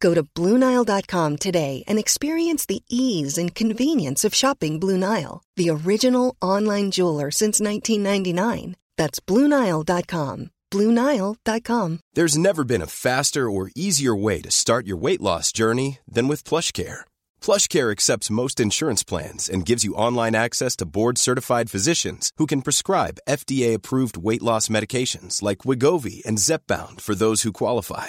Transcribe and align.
Go 0.00 0.14
to 0.14 0.22
BlueNile.com 0.22 1.36
today 1.36 1.84
and 1.86 1.98
experience 1.98 2.66
the 2.66 2.82
ease 2.88 3.36
and 3.38 3.54
convenience 3.54 4.24
of 4.24 4.34
shopping 4.34 4.80
Blue 4.80 4.98
Nile, 4.98 5.42
the 5.56 5.70
original 5.70 6.36
online 6.42 6.90
jeweler 6.90 7.30
since 7.30 7.60
1999. 7.60 8.76
That's 8.96 9.20
BlueNile.com. 9.20 10.50
BlueNile.com. 10.70 12.00
There's 12.14 12.38
never 12.38 12.64
been 12.64 12.82
a 12.82 12.86
faster 12.86 13.50
or 13.50 13.70
easier 13.74 14.14
way 14.14 14.40
to 14.40 14.50
start 14.50 14.86
your 14.86 14.96
weight 14.96 15.20
loss 15.20 15.52
journey 15.52 15.98
than 16.08 16.28
with 16.28 16.44
PlushCare. 16.44 17.00
PlushCare 17.40 17.90
accepts 17.92 18.30
most 18.30 18.60
insurance 18.60 19.04
plans 19.04 19.48
and 19.48 19.66
gives 19.66 19.84
you 19.84 19.94
online 19.94 20.34
access 20.34 20.76
to 20.76 20.86
board-certified 20.86 21.70
physicians 21.70 22.32
who 22.36 22.46
can 22.46 22.62
prescribe 22.62 23.20
FDA-approved 23.28 24.16
weight 24.16 24.42
loss 24.42 24.68
medications 24.68 25.42
like 25.42 25.58
Wigovi 25.58 26.24
and 26.24 26.38
Zepbound 26.38 27.00
for 27.00 27.14
those 27.14 27.42
who 27.42 27.52
qualify. 27.52 28.08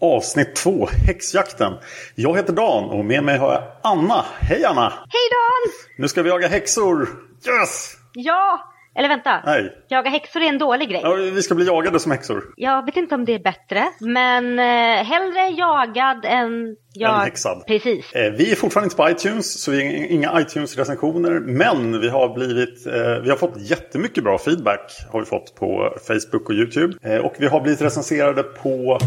Avsnitt 0.00 0.56
2, 0.56 0.88
Häxjakten. 1.06 1.72
Jag 2.14 2.36
heter 2.36 2.52
Dan 2.52 2.84
och 2.84 3.04
med 3.04 3.22
mig 3.22 3.38
har 3.38 3.52
jag 3.52 3.62
Anna. 3.82 4.24
Hej 4.40 4.64
Anna! 4.64 4.88
Hej 4.88 5.28
Dan! 5.30 5.72
Nu 5.98 6.08
ska 6.08 6.22
vi 6.22 6.28
jaga 6.28 6.48
häxor! 6.48 7.08
Yes! 7.48 7.94
Ja, 8.12 8.72
eller 8.94 9.08
vänta. 9.08 9.42
Nej. 9.46 9.72
Jaga 9.88 10.10
häxor 10.10 10.42
är 10.42 10.48
en 10.48 10.58
dålig 10.58 10.88
grej. 10.88 11.00
Ja, 11.02 11.14
vi 11.14 11.42
ska 11.42 11.54
bli 11.54 11.66
jagade 11.66 12.00
som 12.00 12.12
häxor. 12.12 12.44
Jag 12.56 12.86
vet 12.86 12.96
inte 12.96 13.14
om 13.14 13.24
det 13.24 13.34
är 13.34 13.38
bättre, 13.38 13.88
men 14.00 14.58
eh, 14.58 15.04
hellre 15.04 15.48
jagad 15.48 16.24
än 16.24 16.76
En 17.06 17.20
häxad. 17.20 17.62
Precis. 17.66 18.12
Eh, 18.12 18.32
vi 18.32 18.52
är 18.52 18.56
fortfarande 18.56 18.86
inte 18.86 18.96
på 18.96 19.10
iTunes, 19.10 19.62
så 19.62 19.70
vi 19.70 19.76
har 19.76 20.12
inga 20.12 20.40
iTunes-recensioner. 20.40 21.40
Men 21.40 22.00
vi 22.00 22.08
har, 22.08 22.34
blivit, 22.34 22.86
eh, 22.86 23.22
vi 23.22 23.30
har 23.30 23.36
fått 23.36 23.70
jättemycket 23.70 24.24
bra 24.24 24.38
feedback 24.38 24.92
har 25.12 25.20
vi 25.20 25.26
fått 25.26 25.54
på 25.54 25.94
Facebook 26.06 26.48
och 26.48 26.54
YouTube. 26.54 26.96
Eh, 27.02 27.18
och 27.18 27.34
vi 27.38 27.46
har 27.46 27.60
blivit 27.60 27.82
recenserade 27.82 28.42
på 28.42 28.98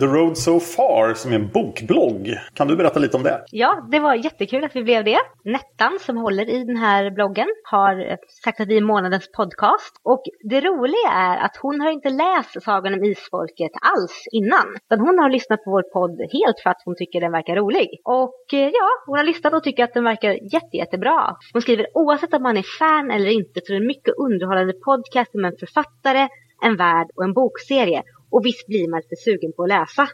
The 0.00 0.06
Road 0.06 0.38
So 0.38 0.60
Far 0.60 1.14
som 1.14 1.32
är 1.32 1.36
en 1.36 1.48
bokblogg. 1.48 2.34
Kan 2.54 2.68
du 2.68 2.76
berätta 2.76 3.00
lite 3.00 3.16
om 3.16 3.22
det? 3.22 3.44
Ja, 3.50 3.88
det 3.90 4.00
var 4.00 4.14
jättekul 4.14 4.64
att 4.64 4.76
vi 4.76 4.82
blev 4.82 5.04
det. 5.04 5.18
Nettan 5.44 5.98
som 6.00 6.16
håller 6.16 6.50
i 6.50 6.64
den 6.64 6.76
här 6.76 7.10
bloggen 7.10 7.46
har 7.64 8.16
sagt 8.44 8.60
att 8.60 8.68
vi 8.68 8.76
är 8.76 8.80
månadens 8.80 9.32
podcast. 9.36 10.00
Och 10.02 10.22
det 10.50 10.60
roliga 10.60 11.10
är 11.12 11.36
att 11.36 11.56
hon 11.56 11.80
har 11.80 11.90
inte 11.90 12.10
läst 12.10 12.62
Sagan 12.62 12.94
om 12.94 13.04
Isfolket 13.04 13.72
alls 13.80 14.24
innan. 14.32 14.66
Utan 14.84 15.00
hon 15.00 15.18
har 15.18 15.30
lyssnat 15.30 15.64
på 15.64 15.70
vår 15.70 15.82
podd 15.82 16.20
helt 16.20 16.60
för 16.62 16.70
att 16.70 16.82
hon 16.84 16.96
tycker 16.96 17.17
den 17.20 17.32
verkar 17.32 17.56
rolig. 17.56 17.88
Och 18.04 18.44
eh, 18.52 18.68
ja, 18.68 18.88
hon 19.06 19.18
har 19.18 19.24
lyssnat 19.24 19.52
och 19.54 19.64
tycker 19.64 19.84
att 19.84 19.94
den 19.94 20.04
verkar 20.04 20.30
jätte, 20.54 20.76
jättebra. 20.76 21.36
Hon 21.52 21.62
skriver 21.62 21.86
oavsett 21.94 22.34
om 22.34 22.42
man 22.42 22.56
är 22.56 22.78
fan 22.78 23.10
eller 23.10 23.30
inte 23.30 23.60
så 23.64 23.72
är 23.72 23.74
det 23.76 23.82
en 23.82 23.86
mycket 23.86 24.14
underhållande 24.16 24.72
podcast 24.72 25.34
med 25.34 25.52
en 25.52 25.58
författare, 25.58 26.28
en 26.62 26.76
värld 26.76 27.06
och 27.16 27.24
en 27.24 27.32
bokserie. 27.32 28.02
Och 28.30 28.46
visst 28.46 28.66
blir 28.66 28.88
man 28.90 29.00
lite 29.00 29.16
sugen 29.16 29.52
på 29.56 29.62
att 29.62 29.68
läsa. 29.68 30.08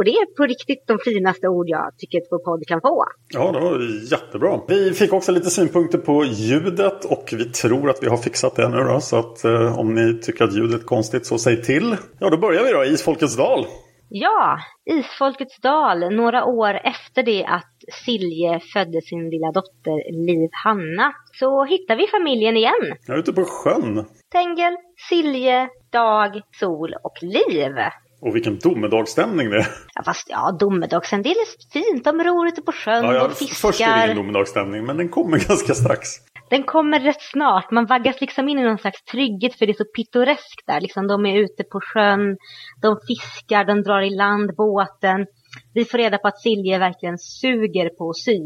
Och 0.00 0.04
det 0.04 0.10
är 0.10 0.36
på 0.36 0.46
riktigt 0.46 0.84
de 0.86 0.98
finaste 0.98 1.48
ord 1.48 1.68
jag 1.68 1.92
tycker 1.98 2.18
att 2.18 2.28
vår 2.30 2.38
podd 2.38 2.66
kan 2.66 2.80
få. 2.80 3.04
Ja, 3.28 3.52
det 3.52 3.60
var 3.60 3.78
jättebra. 4.12 4.60
Vi 4.68 4.92
fick 4.92 5.12
också 5.12 5.32
lite 5.32 5.50
synpunkter 5.50 5.98
på 5.98 6.24
ljudet 6.24 7.04
och 7.04 7.28
vi 7.32 7.44
tror 7.44 7.90
att 7.90 8.02
vi 8.02 8.08
har 8.08 8.16
fixat 8.16 8.56
det 8.56 8.68
nu 8.68 8.76
då. 8.76 9.00
Så 9.00 9.16
att 9.16 9.44
eh, 9.44 9.78
om 9.78 9.94
ni 9.94 10.20
tycker 10.20 10.44
att 10.44 10.56
ljudet 10.56 10.80
är 10.80 10.84
konstigt 10.84 11.26
så 11.26 11.38
säg 11.38 11.62
till. 11.62 11.96
Ja, 12.18 12.30
då 12.30 12.36
börjar 12.36 12.64
vi 12.64 12.72
då. 12.72 12.84
Isfolkets 12.84 13.36
dal. 13.36 13.66
Ja, 14.12 14.58
Isfolkets 14.90 15.60
dal, 15.60 16.14
några 16.14 16.44
år 16.44 16.80
efter 16.84 17.22
det 17.22 17.44
att 17.44 17.74
Silje 18.04 18.60
födde 18.72 19.00
sin 19.02 19.30
lilla 19.30 19.52
dotter 19.52 20.26
Liv 20.26 20.48
Hanna, 20.64 21.12
så 21.32 21.64
hittar 21.64 21.96
vi 21.96 22.06
familjen 22.06 22.56
igen. 22.56 22.96
Jag 23.06 23.14
är 23.16 23.20
ute 23.20 23.32
på 23.32 23.44
sjön. 23.44 24.04
Tengel, 24.32 24.76
Silje, 25.08 25.68
Dag, 25.92 26.40
Sol 26.60 26.94
och 27.02 27.22
Liv. 27.22 27.72
Och 28.22 28.36
vilken 28.36 28.58
domedagsstämning 28.58 29.50
det 29.50 29.56
är. 29.56 29.66
Ja, 29.94 30.02
fast 30.04 30.26
ja, 30.30 30.56
domedagsen, 30.60 31.22
det 31.22 31.28
är 31.30 31.72
fint. 31.72 32.04
De 32.04 32.24
ror 32.24 32.46
ute 32.46 32.62
på 32.62 32.72
sjön 32.72 33.04
Ja, 33.04 33.14
ja, 33.14 33.24
och 33.24 33.32
fiskar. 33.32 33.54
först 33.68 33.80
är 33.80 33.96
det 33.96 34.04
ingen 34.04 34.16
domedagsstämning, 34.16 34.84
men 34.86 34.96
den 34.96 35.08
kommer 35.08 35.38
ganska 35.48 35.74
strax. 35.74 36.08
Den 36.50 36.62
kommer 36.62 37.00
rätt 37.00 37.22
snart. 37.22 37.70
Man 37.70 37.86
vaggas 37.86 38.20
liksom 38.20 38.48
in 38.48 38.58
i 38.58 38.62
någon 38.62 38.78
slags 38.78 39.04
trygghet 39.04 39.54
för 39.58 39.66
det 39.66 39.72
är 39.72 39.84
så 39.84 39.90
pittoreskt 39.96 40.66
där. 40.66 40.80
Liksom, 40.80 41.06
de 41.06 41.26
är 41.26 41.38
ute 41.38 41.64
på 41.64 41.80
sjön, 41.80 42.36
de 42.82 42.96
fiskar, 43.08 43.64
de 43.64 43.82
drar 43.82 44.00
i 44.02 44.10
land 44.10 44.50
båten. 44.56 45.26
Vi 45.74 45.84
får 45.84 45.98
reda 45.98 46.18
på 46.18 46.28
att 46.28 46.40
Silje 46.40 46.78
verkligen 46.78 47.18
suger 47.18 47.88
på 47.98 48.10
att 48.10 48.16
sy. 48.16 48.40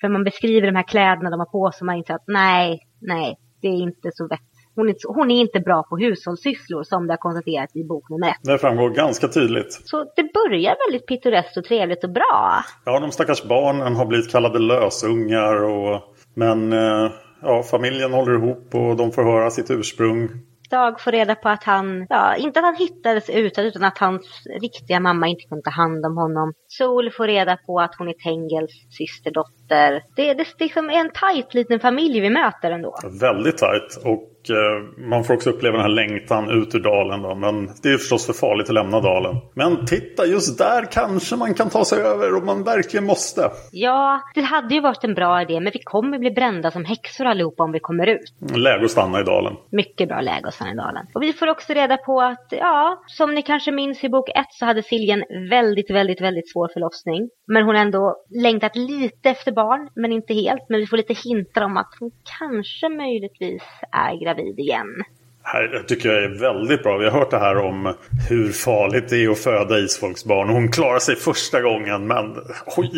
För 0.00 0.08
man 0.08 0.24
beskriver 0.24 0.66
de 0.66 0.76
här 0.76 0.88
kläderna 0.88 1.30
de 1.30 1.38
har 1.40 1.50
på 1.52 1.70
sig 1.72 1.80
och 1.82 1.86
man 1.86 1.96
inser 1.96 2.14
att 2.14 2.24
nej, 2.26 2.78
nej, 3.00 3.36
det 3.62 3.68
är 3.68 3.82
inte 3.82 4.08
så 4.12 4.28
vett. 4.28 4.40
Hon 4.76 4.86
är, 4.86 4.90
inte- 4.90 5.08
hon 5.08 5.30
är 5.30 5.40
inte 5.40 5.60
bra 5.60 5.82
på 5.90 5.96
hushållssysslor 5.96 6.82
som 6.82 7.06
det 7.06 7.12
har 7.12 7.18
konstaterats 7.18 7.76
i 7.76 7.84
bok 7.84 8.10
nummer 8.10 8.28
ett. 8.28 8.40
Det 8.42 8.58
framgår 8.58 8.90
ganska 8.90 9.28
tydligt. 9.28 9.72
Så 9.84 9.96
det 10.16 10.22
börjar 10.38 10.74
väldigt 10.86 11.06
pittoreskt 11.06 11.56
och 11.56 11.64
trevligt 11.64 12.04
och 12.04 12.10
bra. 12.10 12.64
Ja, 12.84 13.00
de 13.00 13.10
stackars 13.10 13.42
barnen 13.44 13.96
har 13.96 14.06
blivit 14.06 14.30
kallade 14.32 14.58
lösungar. 14.58 15.64
Och, 15.64 16.02
men 16.34 16.72
eh, 16.72 17.10
ja, 17.44 17.62
familjen 17.62 18.12
håller 18.12 18.34
ihop 18.34 18.74
och 18.74 18.96
de 18.96 19.12
får 19.12 19.24
höra 19.24 19.50
sitt 19.50 19.70
ursprung. 19.70 20.28
Dag 20.70 21.00
får 21.00 21.12
reda 21.12 21.34
på 21.34 21.48
att 21.48 21.64
han, 21.64 22.06
ja, 22.08 22.36
inte 22.36 22.58
att 22.58 22.64
han 22.64 22.76
hittades 22.76 23.30
utan, 23.30 23.64
utan 23.64 23.84
att 23.84 23.98
hans 23.98 24.46
riktiga 24.60 25.00
mamma 25.00 25.28
inte 25.28 25.44
kunde 25.48 25.62
ta 25.62 25.70
hand 25.70 26.06
om 26.06 26.16
honom. 26.16 26.52
Sol 26.68 27.10
får 27.10 27.26
reda 27.26 27.56
på 27.56 27.80
att 27.80 27.94
hon 27.98 28.08
är 28.08 28.12
Tengels 28.12 28.72
systerdotter. 28.98 29.63
Det, 29.68 30.02
det, 30.16 30.34
det 30.58 30.64
är 30.64 30.68
som 30.68 30.90
en 30.90 31.10
tajt 31.10 31.54
liten 31.54 31.80
familj 31.80 32.20
vi 32.20 32.30
möter 32.30 32.70
ändå. 32.70 32.96
Väldigt 33.20 33.58
tajt. 33.58 33.96
Och 34.04 34.50
eh, 34.50 35.08
man 35.10 35.24
får 35.24 35.34
också 35.34 35.50
uppleva 35.50 35.76
den 35.76 35.82
här 35.82 35.88
längtan 35.88 36.50
ut 36.50 36.74
ur 36.74 36.80
dalen. 36.80 37.22
Då. 37.22 37.34
Men 37.34 37.66
det 37.82 37.88
är 37.88 37.92
ju 37.92 37.98
förstås 37.98 38.26
för 38.26 38.32
farligt 38.32 38.68
att 38.68 38.74
lämna 38.74 39.00
dalen. 39.00 39.36
Men 39.54 39.86
titta, 39.86 40.26
just 40.26 40.58
där 40.58 40.84
kanske 40.92 41.36
man 41.36 41.54
kan 41.54 41.70
ta 41.70 41.84
sig 41.84 42.02
över 42.02 42.36
om 42.36 42.46
man 42.46 42.64
verkligen 42.64 43.06
måste. 43.06 43.50
Ja, 43.72 44.20
det 44.34 44.40
hade 44.40 44.74
ju 44.74 44.80
varit 44.80 45.04
en 45.04 45.14
bra 45.14 45.42
idé, 45.42 45.60
men 45.60 45.72
vi 45.72 45.80
kommer 45.84 46.18
bli 46.18 46.30
brända 46.30 46.70
som 46.70 46.84
häxor 46.84 47.24
allihopa 47.24 47.62
om 47.62 47.72
vi 47.72 47.80
kommer 47.80 48.06
ut. 48.06 48.56
Läge 48.56 48.84
att 48.84 48.90
stanna 48.90 49.20
i 49.20 49.24
dalen. 49.24 49.52
Mycket 49.70 50.08
bra 50.08 50.20
läge 50.20 50.44
hos 50.44 50.54
Sanidalen. 50.54 51.06
Och 51.14 51.22
vi 51.22 51.32
får 51.32 51.48
också 51.48 51.72
reda 51.72 51.96
på 51.96 52.20
att, 52.20 52.46
ja, 52.50 53.02
som 53.06 53.34
ni 53.34 53.42
kanske 53.42 53.72
minns 53.72 54.04
i 54.04 54.08
bok 54.08 54.28
ett 54.28 54.52
så 54.52 54.64
hade 54.64 54.82
Silja 54.82 55.14
en 55.14 55.48
väldigt, 55.50 55.90
väldigt, 55.90 56.20
väldigt 56.20 56.52
svår 56.52 56.68
förlossning. 56.72 57.28
Men 57.46 57.62
hon 57.62 57.74
har 57.74 57.82
ändå 57.82 58.16
längtat 58.42 58.76
lite 58.76 59.30
efter 59.30 59.52
barn, 59.54 59.88
men 59.94 60.12
inte 60.12 60.34
helt. 60.34 60.68
Men 60.68 60.80
vi 60.80 60.86
får 60.86 60.96
lite 60.96 61.14
hintar 61.14 61.62
om 61.62 61.76
att 61.76 61.96
hon 62.00 62.10
kanske 62.38 62.88
möjligtvis 62.88 63.62
är 63.92 64.24
gravid 64.24 64.58
igen 64.58 65.04
här 65.44 65.84
tycker 65.86 66.08
jag 66.08 66.24
är 66.24 66.28
väldigt 66.28 66.82
bra. 66.82 66.98
Vi 66.98 67.04
har 67.04 67.18
hört 67.18 67.30
det 67.30 67.38
här 67.38 67.56
om 67.56 67.94
hur 68.28 68.52
farligt 68.52 69.08
det 69.08 69.24
är 69.24 69.30
att 69.30 69.38
föda 69.38 69.78
isfolksbarn. 69.78 70.48
Hon 70.48 70.70
klarar 70.70 70.98
sig 70.98 71.16
första 71.16 71.62
gången 71.62 72.06
men 72.06 72.36
oj, 72.76 72.90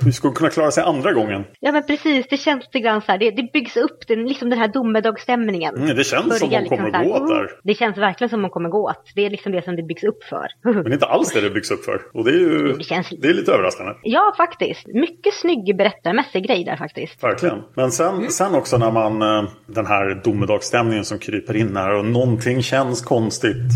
hur 0.00 0.10
ska 0.10 0.28
hon 0.28 0.34
kunna 0.34 0.50
klara 0.50 0.70
sig 0.70 0.84
andra 0.84 1.12
gången? 1.12 1.44
Ja 1.60 1.72
men 1.72 1.86
precis, 1.86 2.26
det 2.30 2.36
känns 2.36 2.64
lite 2.64 2.80
grann 2.80 3.00
så 3.02 3.12
här. 3.12 3.18
Det, 3.18 3.30
det 3.30 3.52
byggs 3.52 3.76
upp, 3.76 4.06
det, 4.08 4.16
liksom 4.16 4.50
den 4.50 4.58
här 4.58 4.68
domedagsstämningen. 4.68 5.76
Mm, 5.76 5.96
det 5.96 6.04
känns 6.04 6.38
som 6.38 6.50
hon 6.50 6.68
kommer 6.68 6.90
att 6.90 7.04
gå 7.04 7.12
åt 7.12 7.28
där. 7.28 7.50
Det 7.62 7.74
känns 7.74 7.98
verkligen 7.98 8.28
som 8.28 8.40
hon 8.40 8.50
kommer 8.50 8.68
gå 8.68 8.90
åt. 8.90 9.12
Det 9.14 9.26
är 9.26 9.30
liksom 9.30 9.52
det 9.52 9.64
som 9.64 9.76
det 9.76 9.82
byggs 9.82 10.04
upp 10.04 10.24
för. 10.24 10.46
men 10.82 10.92
inte 10.92 11.06
alls 11.06 11.32
det 11.32 11.40
det 11.40 11.50
byggs 11.50 11.70
upp 11.70 11.84
för. 11.84 12.00
Och 12.14 12.24
det 12.24 12.30
är 12.30 12.38
ju 12.38 12.72
det, 12.72 12.84
känns... 12.84 13.08
det 13.10 13.28
är 13.28 13.34
lite 13.34 13.52
överraskande. 13.52 13.92
Ja 14.02 14.34
faktiskt. 14.36 14.86
Mycket 14.86 15.34
snygg 15.34 15.76
berättarmässig 15.76 16.46
grej 16.46 16.64
där 16.64 16.76
faktiskt. 16.76 17.22
Verkligen. 17.22 17.62
Men 17.74 17.90
sen, 17.90 18.14
mm. 18.14 18.28
sen 18.28 18.54
också 18.54 18.78
när 18.78 18.90
man, 18.90 19.22
eh, 19.22 19.50
den 19.66 19.86
här 19.86 20.20
domedagsstämningen 20.24 21.04
som 21.04 21.18
kryper 21.18 21.56
in 21.56 21.76
här 21.92 21.98
och 21.98 22.06
någonting 22.06 22.62
känns 22.62 23.02
konstigt. 23.02 23.72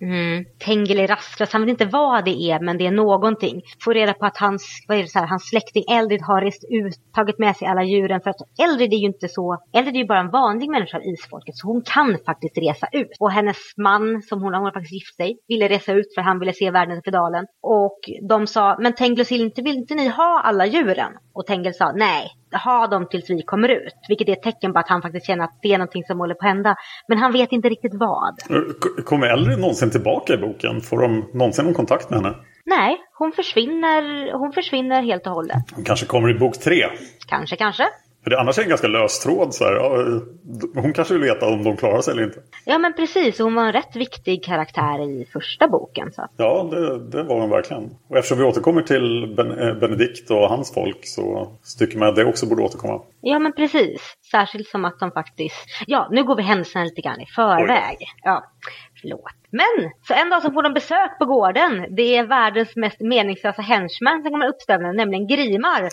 Mm. 0.00 0.44
Tengeli 0.58 1.06
Rastras, 1.06 1.52
han 1.52 1.62
vet 1.62 1.68
inte 1.68 1.84
vad 1.84 2.24
det 2.24 2.50
är 2.50 2.60
men 2.60 2.78
det 2.78 2.86
är 2.86 2.90
någonting. 2.90 3.62
Får 3.84 3.94
reda 3.94 4.12
på 4.12 4.26
att 4.26 4.36
hans, 4.36 4.84
vad 4.88 4.98
är 4.98 5.02
det 5.02 5.08
så 5.08 5.18
här, 5.18 5.26
hans 5.26 5.48
släkting 5.48 5.84
Eldrid 5.90 6.22
har 6.22 6.40
rest 6.40 6.64
ut, 6.70 6.94
tagit 7.14 7.38
med 7.38 7.56
sig 7.56 7.68
alla 7.68 7.84
djuren. 7.84 8.20
För 8.20 8.30
att 8.30 8.36
Eldrid 8.58 8.92
är 8.92 8.96
ju 8.96 9.06
inte 9.06 9.28
så, 9.28 9.58
Eldrid 9.72 9.94
är 9.94 9.98
ju 9.98 10.06
bara 10.06 10.20
en 10.20 10.30
vanlig 10.30 10.70
människa 10.70 10.96
av 10.96 11.04
isfolket. 11.04 11.56
Så 11.56 11.66
hon 11.66 11.82
kan 11.82 12.18
faktiskt 12.26 12.58
resa 12.58 12.88
ut. 12.92 13.16
Och 13.20 13.30
hennes 13.30 13.56
man, 13.76 14.22
som 14.22 14.42
hon, 14.42 14.54
hon 14.54 14.64
har 14.64 14.72
faktiskt 14.72 14.92
gift 14.92 15.16
sig, 15.16 15.38
ville 15.48 15.68
resa 15.68 15.92
ut 15.92 16.14
för 16.14 16.22
han 16.22 16.38
ville 16.38 16.52
se 16.52 16.70
världen 16.70 17.00
för 17.04 17.10
dalen. 17.10 17.46
Och 17.62 17.98
de 18.28 18.46
sa, 18.46 18.76
men 18.80 18.94
Tengil 18.94 19.20
och 19.20 19.32
inte 19.32 19.62
vill 19.62 19.76
inte 19.76 19.94
ni 19.94 20.08
ha 20.08 20.40
alla 20.40 20.66
djuren? 20.66 21.12
Och 21.40 21.46
Tengel 21.46 21.74
sa, 21.74 21.92
nej, 21.92 22.30
ha 22.64 22.86
dem 22.86 23.06
tills 23.10 23.30
vi 23.30 23.42
kommer 23.42 23.68
ut. 23.68 23.94
Vilket 24.08 24.28
är 24.28 24.32
ett 24.32 24.42
tecken 24.42 24.72
på 24.72 24.78
att 24.78 24.88
han 24.88 25.02
faktiskt 25.02 25.26
känner 25.26 25.44
att 25.44 25.58
det 25.62 25.68
är 25.72 25.78
någonting 25.78 26.04
som 26.04 26.18
håller 26.18 26.34
på 26.34 26.46
att 26.46 26.52
hända. 26.52 26.76
Men 27.08 27.18
han 27.18 27.32
vet 27.32 27.52
inte 27.52 27.68
riktigt 27.68 27.94
vad. 27.94 28.34
Kommer 29.04 29.26
Elry 29.26 29.56
någonsin 29.56 29.90
tillbaka 29.90 30.34
i 30.34 30.36
boken? 30.36 30.80
Får 30.80 30.98
de 30.98 31.30
någonsin 31.34 31.64
någon 31.64 31.74
kontakt 31.74 32.10
med 32.10 32.22
henne? 32.22 32.36
Nej, 32.64 32.96
hon 33.18 33.32
försvinner, 33.32 34.32
hon 34.38 34.52
försvinner 34.52 35.02
helt 35.02 35.26
och 35.26 35.32
hållet. 35.32 35.64
Hon 35.74 35.84
kanske 35.84 36.06
kommer 36.06 36.30
i 36.30 36.38
bok 36.38 36.58
tre? 36.58 36.84
Kanske, 37.28 37.56
kanske. 37.56 37.84
För 38.22 38.30
det 38.30 38.40
annars 38.40 38.58
är 38.58 38.62
en 38.62 38.68
ganska 38.68 38.88
lös 38.88 39.20
tråd. 39.20 39.54
Så 39.54 39.64
här. 39.64 39.72
Ja, 39.72 40.20
hon 40.74 40.92
kanske 40.92 41.14
vill 41.14 41.22
veta 41.22 41.46
om 41.46 41.64
de 41.64 41.76
klarar 41.76 42.00
sig 42.00 42.12
eller 42.12 42.22
inte. 42.22 42.40
Ja 42.64 42.78
men 42.78 42.92
precis, 42.92 43.38
hon 43.38 43.54
var 43.54 43.66
en 43.66 43.72
rätt 43.72 43.96
viktig 43.96 44.44
karaktär 44.44 45.02
i 45.10 45.26
första 45.32 45.68
boken. 45.68 46.12
Så. 46.12 46.26
Ja, 46.36 46.68
det, 46.70 46.98
det 46.98 47.22
var 47.22 47.40
hon 47.40 47.50
verkligen. 47.50 47.90
Och 48.08 48.16
eftersom 48.16 48.38
vi 48.38 48.44
återkommer 48.44 48.82
till 48.82 49.34
ben, 49.36 49.58
eh, 49.58 49.74
Benedikt 49.74 50.30
och 50.30 50.48
hans 50.48 50.74
folk 50.74 50.98
så 51.02 51.48
tycker 51.78 51.98
man 51.98 52.08
att 52.08 52.16
det 52.16 52.24
också 52.24 52.46
borde 52.46 52.62
återkomma. 52.62 53.02
Ja 53.20 53.38
men 53.38 53.52
precis, 53.52 54.16
särskilt 54.30 54.68
som 54.68 54.84
att 54.84 54.98
de 55.00 55.10
faktiskt... 55.10 55.66
Ja, 55.86 56.08
nu 56.10 56.24
går 56.24 56.36
vi 56.36 56.42
händelserna 56.42 56.84
lite 56.84 57.00
grann 57.00 57.20
i 57.20 57.26
förväg. 57.26 57.96
Oj. 58.00 58.06
Ja, 58.22 58.44
förlåt. 59.00 59.32
Men, 59.50 59.90
så 60.08 60.14
en 60.14 60.30
dag 60.30 60.42
så 60.42 60.52
får 60.52 60.62
de 60.62 60.72
besök 60.72 61.18
på 61.18 61.24
gården. 61.24 61.86
Det 61.96 62.16
är 62.16 62.26
världens 62.26 62.76
mest 62.76 63.00
meningslösa 63.00 63.62
henchman 63.62 64.22
som 64.22 64.30
kommer 64.30 64.46
uppställda, 64.48 64.92
nämligen 64.92 65.26
Grimar. 65.26 65.88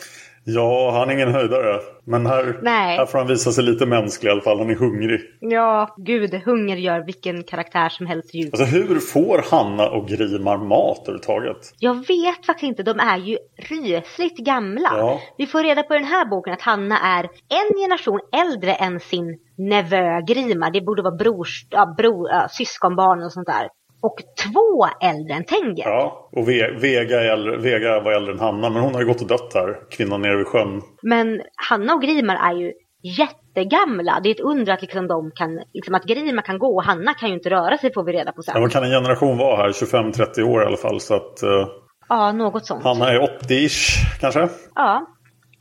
Ja, 0.49 0.91
han 0.91 1.09
är 1.09 1.13
ingen 1.13 1.31
höjdare. 1.31 1.79
Men 2.05 2.25
här, 2.25 2.59
här 2.65 3.05
får 3.05 3.17
han 3.17 3.27
visa 3.27 3.51
sig 3.51 3.63
lite 3.63 3.85
mänsklig 3.85 4.29
i 4.29 4.31
alla 4.31 4.41
fall. 4.41 4.59
Han 4.59 4.69
är 4.69 4.75
hungrig. 4.75 5.21
Ja, 5.39 5.95
gud. 5.97 6.33
Hunger 6.33 6.75
gör 6.75 7.05
vilken 7.05 7.43
karaktär 7.43 7.89
som 7.89 8.05
helst 8.05 8.33
djup. 8.33 8.53
Alltså 8.53 8.65
hur 8.65 8.99
får 8.99 9.41
Hanna 9.51 9.89
och 9.89 10.07
Grimar 10.07 10.57
mat 10.57 10.99
överhuvudtaget? 11.01 11.57
Jag 11.79 11.93
vet 11.93 12.45
faktiskt 12.45 12.69
inte. 12.69 12.83
De 12.83 12.99
är 12.99 13.17
ju 13.17 13.37
rysligt 13.57 14.37
gamla. 14.37 14.89
Ja. 14.91 15.19
Vi 15.37 15.45
får 15.45 15.63
reda 15.63 15.83
på 15.83 15.95
i 15.95 15.97
den 15.97 16.07
här 16.07 16.25
boken 16.29 16.53
att 16.53 16.61
Hanna 16.61 16.99
är 16.99 17.23
en 17.59 17.81
generation 17.81 18.19
äldre 18.45 18.73
än 18.73 18.99
sin 18.99 19.39
nevö 19.57 20.21
Grimar. 20.27 20.71
Det 20.71 20.81
borde 20.81 21.01
vara 21.01 21.15
brors, 21.15 21.67
ja, 21.69 21.93
bror, 21.97 22.29
ja, 22.29 22.47
syskonbarn 22.49 23.23
och 23.23 23.33
sånt 23.33 23.47
där 23.47 23.67
och 24.01 24.15
två 24.43 24.87
äldre 25.07 25.33
än 25.33 25.43
Tenger. 25.43 25.87
Ja, 25.87 26.29
och 26.31 26.49
Vega, 26.49 27.33
äldre, 27.33 27.57
Vega 27.57 27.99
var 27.99 28.11
äldre 28.11 28.33
än 28.33 28.39
Hanna, 28.39 28.69
men 28.69 28.81
hon 28.81 28.93
har 28.93 29.01
ju 29.01 29.07
gått 29.07 29.21
och 29.21 29.27
dött 29.27 29.51
här, 29.53 29.89
kvinnan 29.91 30.21
nere 30.21 30.37
vid 30.37 30.47
sjön. 30.47 30.81
Men 31.01 31.41
Hanna 31.69 31.93
och 31.93 32.01
Grimar 32.01 32.35
är 32.35 32.53
ju 32.53 32.73
jättegamla. 33.01 34.19
Det 34.23 34.29
är 34.29 34.31
ett 34.31 34.39
under 34.39 34.73
att, 34.73 34.81
liksom 34.81 35.07
de 35.07 35.31
kan, 35.31 35.59
liksom 35.73 35.95
att 35.95 36.03
Grimar 36.03 36.41
kan 36.41 36.59
gå 36.59 36.75
och 36.75 36.83
Hanna 36.83 37.13
kan 37.13 37.29
ju 37.29 37.35
inte 37.35 37.49
röra 37.49 37.77
sig 37.77 37.93
får 37.93 38.03
vi 38.03 38.11
reda 38.11 38.31
på 38.31 38.41
sen. 38.41 38.53
Ja, 38.55 38.61
vad 38.61 38.71
kan 38.71 38.83
en 38.83 38.89
generation 38.89 39.37
vara 39.37 39.57
här? 39.57 39.69
25-30 39.69 40.41
år 40.41 40.63
i 40.63 40.65
alla 40.65 40.77
fall. 40.77 40.99
Så 40.99 41.15
att, 41.15 41.43
uh, 41.43 41.67
ja, 42.09 42.31
något 42.31 42.65
sånt. 42.65 42.83
Hanna 42.83 43.11
är 43.11 43.19
80-ish 43.19 44.19
kanske? 44.19 44.49
Ja, 44.75 45.05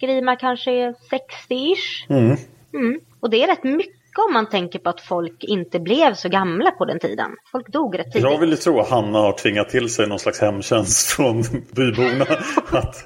Grimar 0.00 0.36
kanske 0.36 0.70
är 0.70 0.92
60-ish. 0.92 2.10
Mm. 2.10 2.36
Mm. 2.74 3.00
Och 3.20 3.30
det 3.30 3.42
är 3.42 3.46
rätt 3.46 3.64
mycket 3.64 4.05
om 4.18 4.32
man 4.32 4.48
tänker 4.48 4.78
på 4.78 4.88
att 4.88 5.00
folk 5.00 5.44
inte 5.44 5.80
blev 5.80 6.14
så 6.14 6.28
gamla 6.28 6.70
på 6.70 6.84
den 6.84 6.98
tiden. 6.98 7.30
Folk 7.52 7.68
dog 7.68 7.98
rätt 7.98 8.12
tidigt. 8.12 8.30
Jag 8.30 8.38
vill 8.38 8.50
ju 8.50 8.56
tro 8.56 8.80
att 8.80 8.90
Hanna 8.90 9.18
har 9.18 9.32
tvingat 9.32 9.68
till 9.68 9.88
sig 9.90 10.08
någon 10.08 10.18
slags 10.18 10.40
hemtjänst 10.40 11.10
från 11.16 11.42
byborna. 11.76 12.24
att 12.78 13.02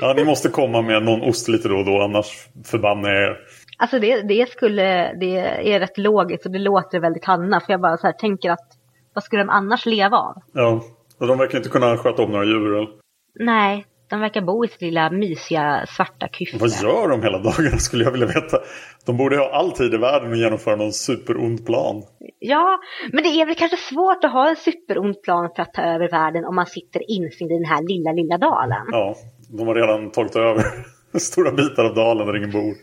ja, 0.00 0.14
ni 0.16 0.24
måste 0.24 0.48
komma 0.48 0.82
med 0.82 1.02
någon 1.02 1.22
ost 1.22 1.48
lite 1.48 1.68
då 1.68 1.76
och 1.76 1.84
då 1.84 2.02
annars 2.02 2.48
förbannar 2.64 3.10
jag 3.10 3.22
er. 3.22 3.36
Alltså 3.78 3.98
det, 3.98 4.22
det, 4.22 4.50
skulle, 4.50 5.12
det 5.20 5.38
är 5.72 5.80
rätt 5.80 5.98
logiskt 5.98 6.46
och 6.46 6.52
det 6.52 6.58
låter 6.58 7.00
väldigt 7.00 7.24
Hanna. 7.24 7.60
För 7.60 7.72
jag 7.72 7.80
bara 7.80 7.96
så 7.96 8.06
här 8.06 8.14
tänker 8.14 8.50
att 8.50 8.68
vad 9.14 9.24
skulle 9.24 9.42
de 9.42 9.50
annars 9.50 9.86
leva 9.86 10.16
av? 10.16 10.34
Ja, 10.52 10.82
och 11.20 11.26
de 11.26 11.38
verkar 11.38 11.58
inte 11.58 11.70
kunna 11.70 11.96
sköta 11.96 12.22
om 12.22 12.30
några 12.30 12.44
djur. 12.44 12.76
Eller? 12.76 12.88
Nej, 13.34 13.86
de 14.12 14.20
verkar 14.20 14.40
bo 14.40 14.64
i 14.64 14.68
sitt 14.68 14.82
lilla 14.82 15.10
mysiga 15.10 15.86
svarta 15.88 16.28
kyffe. 16.32 16.58
Vad 16.58 16.70
gör 16.70 17.08
de 17.08 17.22
hela 17.22 17.38
dagarna 17.38 17.76
skulle 17.86 18.04
jag 18.04 18.12
vilja 18.12 18.26
veta. 18.26 18.58
De 19.06 19.16
borde 19.16 19.36
ha 19.36 19.50
all 19.50 19.72
tid 19.72 19.94
i 19.94 19.96
världen 19.96 20.32
att 20.32 20.38
genomföra 20.38 20.76
någon 20.76 20.92
superond 20.92 21.66
plan. 21.66 22.02
Ja, 22.38 22.78
men 23.12 23.22
det 23.24 23.28
är 23.28 23.46
väl 23.46 23.54
kanske 23.54 23.76
svårt 23.76 24.24
att 24.24 24.32
ha 24.32 24.48
en 24.48 24.56
superond 24.56 25.22
plan 25.22 25.50
för 25.56 25.62
att 25.62 25.74
ta 25.74 25.82
över 25.82 26.10
världen 26.10 26.44
om 26.44 26.54
man 26.54 26.66
sitter 26.66 27.10
instängd 27.10 27.52
i 27.52 27.54
den 27.54 27.64
här 27.64 27.82
lilla, 27.82 28.12
lilla 28.12 28.38
dalen. 28.38 28.86
Ja, 28.90 29.14
de 29.58 29.66
har 29.66 29.74
redan 29.74 30.10
tagit 30.10 30.36
över 30.36 30.64
stora 31.18 31.52
bitar 31.52 31.84
av 31.84 31.94
dalen 31.94 32.26
där 32.26 32.36
ingen 32.36 32.50
bor. 32.50 32.74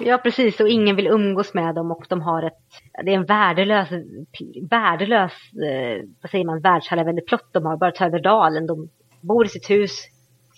Ja, 0.00 0.18
precis. 0.18 0.60
Och 0.60 0.68
ingen 0.68 0.96
vill 0.96 1.06
umgås 1.06 1.54
med 1.54 1.74
dem 1.74 1.90
och 1.90 2.06
de 2.08 2.20
har 2.20 2.42
ett... 2.42 2.62
Det 3.04 3.10
är 3.10 3.16
en 3.16 3.24
värdelös, 3.24 3.88
värdelös, 4.70 5.32
eh, 5.52 6.04
vad 6.22 6.30
säger 6.30 6.44
man, 6.44 6.60
världsherraväldig 6.60 7.26
plott 7.26 7.48
de 7.52 7.66
har. 7.66 7.76
Bara 7.76 7.90
ta 7.90 8.06
över 8.06 8.20
dalen. 8.20 8.66
De 8.66 8.88
bor 9.20 9.46
i 9.46 9.48
sitt 9.48 9.70
hus, 9.70 10.06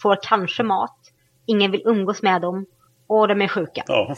får 0.02 0.19
kanske 0.22 0.62
mat, 0.62 0.99
ingen 1.46 1.70
vill 1.70 1.82
umgås 1.84 2.22
med 2.22 2.43
dem 2.43 2.66
och 3.06 3.28
de 3.28 3.43
är 3.43 3.49
sjuka. 3.49 3.82
Ja, 3.87 4.14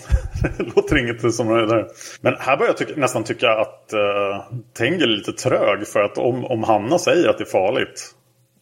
det 0.59 0.63
låter 0.77 0.99
inget 0.99 1.35
som 1.35 1.49
det 1.49 1.67
där. 1.67 1.87
Men 2.21 2.35
här 2.39 2.57
börjar 2.57 2.71
jag 2.71 2.77
tycka, 2.77 3.01
nästan 3.01 3.25
tycka 3.25 3.51
att 3.51 3.91
uh, 3.95 4.59
Tengel 4.79 5.13
är 5.13 5.17
lite 5.17 5.33
trög. 5.33 5.87
För 5.87 6.01
att 6.01 6.19
om, 6.19 6.45
om 6.45 6.63
Hanna 6.63 6.99
säger 6.99 7.29
att 7.29 7.39
det 7.39 7.45
är 7.45 7.51
farligt 7.51 8.15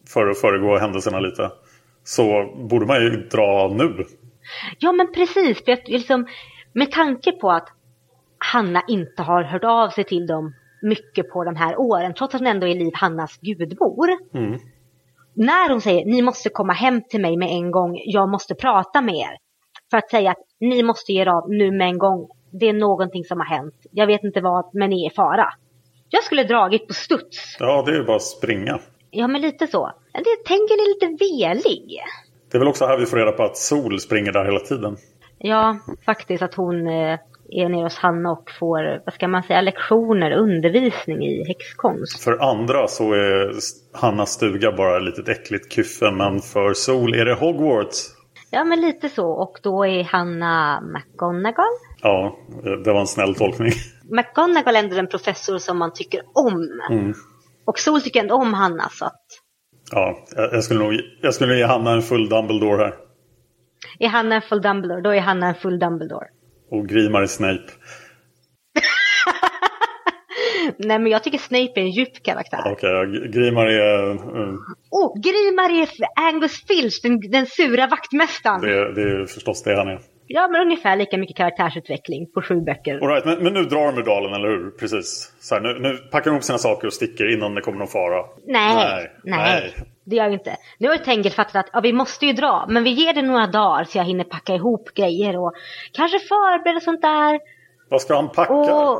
för 0.07 0.27
att 0.27 0.41
föregå 0.41 0.77
händelserna 0.77 1.19
lite 1.19 1.51
så 2.03 2.53
borde 2.69 2.85
man 2.85 3.01
ju 3.01 3.09
dra 3.09 3.73
nu. 3.73 4.05
Ja, 4.79 4.91
men 4.91 5.13
precis. 5.13 5.65
För 5.65 5.71
att, 5.71 5.87
liksom, 5.87 6.27
med 6.73 6.91
tanke 6.91 7.31
på 7.31 7.51
att 7.51 7.67
Hanna 8.37 8.83
inte 8.87 9.23
har 9.23 9.43
hört 9.43 9.63
av 9.63 9.89
sig 9.89 10.03
till 10.03 10.27
dem 10.27 10.53
mycket 10.81 11.29
på 11.29 11.43
de 11.43 11.55
här 11.55 11.79
åren, 11.79 12.13
trots 12.13 12.35
att 12.35 12.41
hon 12.41 12.47
ändå 12.47 12.67
är 12.67 12.75
Liv 12.75 12.91
Hannas 12.93 13.37
gudmor. 13.41 14.07
Mm 14.33 14.59
när 15.35 15.69
hon 15.69 15.81
säger 15.81 16.05
ni 16.05 16.21
måste 16.21 16.49
komma 16.49 16.73
hem 16.73 17.01
till 17.09 17.21
mig 17.21 17.37
med 17.37 17.49
en 17.49 17.71
gång, 17.71 18.01
jag 18.05 18.29
måste 18.29 18.55
prata 18.55 19.01
med 19.01 19.15
er. 19.15 19.37
För 19.91 19.97
att 19.97 20.09
säga 20.09 20.31
att 20.31 20.43
ni 20.59 20.83
måste 20.83 21.11
ge 21.11 21.21
er 21.21 21.27
av 21.27 21.49
nu 21.49 21.71
med 21.71 21.87
en 21.87 21.97
gång. 21.97 22.27
Det 22.51 22.69
är 22.69 22.73
någonting 22.73 23.23
som 23.23 23.39
har 23.39 23.45
hänt. 23.45 23.75
Jag 23.91 24.07
vet 24.07 24.23
inte 24.23 24.41
vad, 24.41 24.69
men 24.73 24.89
ni 24.89 25.05
är 25.05 25.11
i 25.11 25.15
fara. 25.15 25.47
Jag 26.09 26.23
skulle 26.23 26.43
dragit 26.43 26.87
på 26.87 26.93
studs. 26.93 27.57
Ja, 27.59 27.83
det 27.85 27.97
är 27.97 28.03
bara 28.03 28.15
att 28.15 28.21
springa. 28.21 28.79
Ja, 29.11 29.27
men 29.27 29.41
lite 29.41 29.67
så. 29.67 29.91
Det 30.13 30.45
tänker 30.45 30.77
ni 30.77 30.93
lite 30.93 31.25
velig. 31.25 31.99
Det 32.51 32.57
är 32.57 32.59
väl 32.59 32.67
också 32.67 32.85
här 32.85 32.97
vi 32.97 33.05
får 33.05 33.17
reda 33.17 33.31
på 33.31 33.43
att 33.43 33.57
Sol 33.57 33.99
springer 33.99 34.31
där 34.31 34.45
hela 34.45 34.59
tiden. 34.59 34.97
Ja, 35.37 35.79
faktiskt 36.05 36.43
att 36.43 36.55
hon 36.55 36.87
eh, 36.87 37.19
är 37.53 37.69
nere 37.69 37.83
hos 37.83 37.97
Hanna 37.97 38.31
och 38.31 38.51
får, 38.59 39.01
vad 39.05 39.13
ska 39.13 39.27
man 39.27 39.43
säga, 39.43 39.61
lektioner, 39.61 40.31
undervisning 40.31 41.25
i 41.25 41.43
häxkonst. 41.47 42.23
För 42.23 42.37
andra 42.37 42.87
så 42.87 43.13
är 43.13 43.53
Hannas 43.93 44.29
stuga 44.29 44.71
bara 44.71 44.97
ett 44.97 45.03
litet 45.03 45.29
äckligt 45.29 45.73
kyffe, 45.73 46.11
men 46.11 46.39
för 46.39 46.73
Sol 46.73 47.13
är 47.13 47.25
det 47.25 47.33
Hogwarts. 47.33 48.09
Ja, 48.51 48.63
men 48.63 48.81
lite 48.81 49.09
så. 49.09 49.27
Och 49.27 49.59
då 49.63 49.85
är 49.85 50.03
Hanna 50.03 50.81
McGonagall. 50.81 51.73
Ja, 52.01 52.37
det 52.83 52.93
var 52.93 52.99
en 52.99 53.07
snäll 53.07 53.35
tolkning. 53.35 53.71
McGonagall 54.11 54.75
är 54.75 54.79
ändå 54.79 54.95
den 54.95 55.07
professor 55.07 55.57
som 55.57 55.77
man 55.77 55.93
tycker 55.93 56.21
om. 56.33 56.81
Mm. 56.91 57.13
Och 57.65 57.79
Sol 57.79 58.01
tycker 58.01 58.19
ändå 58.19 58.35
om 58.35 58.53
Hanna, 58.53 58.89
så 58.89 59.05
att... 59.05 59.25
Ja, 59.91 60.17
jag 60.35 60.63
skulle 60.63 60.79
nog 60.79 60.93
jag 61.21 61.33
skulle 61.33 61.57
ge 61.57 61.65
Hanna 61.65 61.91
en 61.91 62.01
full 62.01 62.29
Dumbledore 62.29 62.83
här. 62.83 62.93
Är 63.99 64.07
Hanna 64.07 64.35
en 64.35 64.41
full 64.41 64.61
Dumbledore, 64.61 65.01
då 65.01 65.09
är 65.09 65.19
Hanna 65.19 65.47
en 65.47 65.55
full 65.55 65.79
Dumbledore. 65.79 66.27
Och 66.73 66.89
Grimar 66.89 67.21
är 67.21 67.27
Snape. 67.27 67.63
Nej 70.77 70.99
men 70.99 71.11
jag 71.11 71.23
tycker 71.23 71.37
Snape 71.37 71.71
är 71.75 71.81
en 71.81 71.91
djup 71.91 72.23
karaktär. 72.23 72.59
Okej, 72.65 72.73
okay, 72.73 73.27
Grimar 73.27 73.65
är... 73.65 74.11
Mm. 74.11 74.57
Oh, 74.91 75.21
Grimar 75.21 75.81
är 75.81 75.89
Angus 76.27 76.65
Filch, 76.67 76.99
den, 77.03 77.19
den 77.31 77.45
sura 77.45 77.87
vaktmästaren. 77.87 78.61
Det, 78.61 78.93
det 78.93 79.01
är 79.01 79.25
förstås 79.25 79.63
det 79.63 79.75
han 79.75 79.87
är. 79.87 79.99
Ja, 80.27 80.47
men 80.51 80.61
ungefär 80.61 80.95
lika 80.95 81.17
mycket 81.17 81.37
karaktärsutveckling 81.37 82.31
på 82.33 82.41
sju 82.41 82.61
böcker. 82.61 82.99
All 83.01 83.07
right, 83.07 83.25
men, 83.25 83.43
men 83.43 83.53
nu 83.53 83.63
drar 83.63 83.91
de 83.91 83.97
ur 83.97 84.03
dalen, 84.05 84.33
eller 84.33 84.49
hur? 84.49 84.71
Precis. 84.71 85.33
Så 85.39 85.55
här, 85.55 85.61
nu, 85.61 85.79
nu 85.79 85.97
packar 85.97 86.25
de 86.25 86.29
ihop 86.29 86.43
sina 86.43 86.57
saker 86.57 86.87
och 86.87 86.93
sticker 86.93 87.33
innan 87.33 87.55
det 87.55 87.61
kommer 87.61 87.77
någon 87.77 87.87
fara. 87.87 88.25
Nej, 88.45 88.75
nej, 88.75 89.11
nej. 89.23 89.73
Det 90.05 90.15
gör 90.15 90.27
vi 90.27 90.33
inte. 90.33 90.57
Nu 90.77 90.87
har 90.87 90.97
Tengel 90.97 91.31
fattat 91.31 91.55
att 91.55 91.69
ja, 91.73 91.79
vi 91.79 91.93
måste 91.93 92.25
ju 92.25 92.33
dra, 92.33 92.65
men 92.69 92.83
vi 92.83 92.89
ger 92.89 93.13
det 93.13 93.21
några 93.21 93.47
dagar 93.47 93.83
så 93.83 93.97
jag 93.97 94.05
hinner 94.05 94.23
packa 94.23 94.55
ihop 94.55 94.89
grejer 94.93 95.37
och 95.37 95.53
kanske 95.93 96.19
förbereda 96.19 96.79
sånt 96.79 97.01
där. 97.01 97.39
Vad 97.89 98.01
ska 98.01 98.15
han 98.15 98.29
packa? 98.29 98.53
Och 98.53 98.95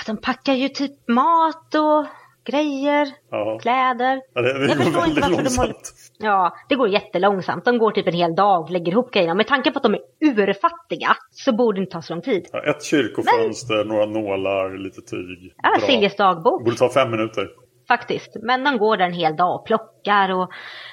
att 0.00 0.06
de 0.06 0.16
packar 0.16 0.52
ju 0.54 0.68
typ 0.68 1.08
mat 1.08 1.74
och 1.74 2.06
grejer, 2.44 3.08
Ja. 3.30 3.58
kläder. 3.62 4.20
Ja, 4.34 4.42
det, 4.42 4.52
det 4.58 4.66
Jag 4.68 4.76
går 4.76 4.84
förstår 4.84 5.06
inte 5.08 5.20
de 5.20 5.30
långsamt. 5.32 5.56
håller... 5.58 5.74
Ja, 6.18 6.56
det 6.68 6.74
går 6.74 6.88
jättelångsamt. 6.88 7.64
De 7.64 7.78
går 7.78 7.90
typ 7.90 8.06
en 8.06 8.14
hel 8.14 8.34
dag 8.34 8.62
och 8.62 8.70
lägger 8.70 8.92
ihop 8.92 9.10
grejerna. 9.10 9.34
Med 9.34 9.46
tanke 9.46 9.70
på 9.70 9.76
att 9.78 9.82
de 9.82 9.94
är 9.94 10.00
urfattiga 10.20 11.16
så 11.30 11.52
borde 11.52 11.78
det 11.78 11.80
inte 11.80 11.92
ta 11.92 12.02
så 12.02 12.14
lång 12.14 12.22
tid. 12.22 12.46
Ja, 12.52 12.62
ett 12.64 12.84
kyrkofönster, 12.84 13.84
några 13.84 14.06
nålar, 14.06 14.78
lite 14.78 15.00
tyg. 15.00 15.54
Ja. 15.62 15.86
Siljes 15.86 16.16
dagbok. 16.16 16.64
Borde 16.64 16.76
ta 16.76 16.88
fem 16.88 17.10
minuter. 17.10 17.48
Faktiskt. 17.88 18.36
Men 18.42 18.64
de 18.64 18.78
går 18.78 18.96
där 18.96 19.04
en 19.04 19.12
hel 19.12 19.36
dag 19.36 19.54
och 19.54 19.66
plockar 19.66 20.32
och 20.32 20.50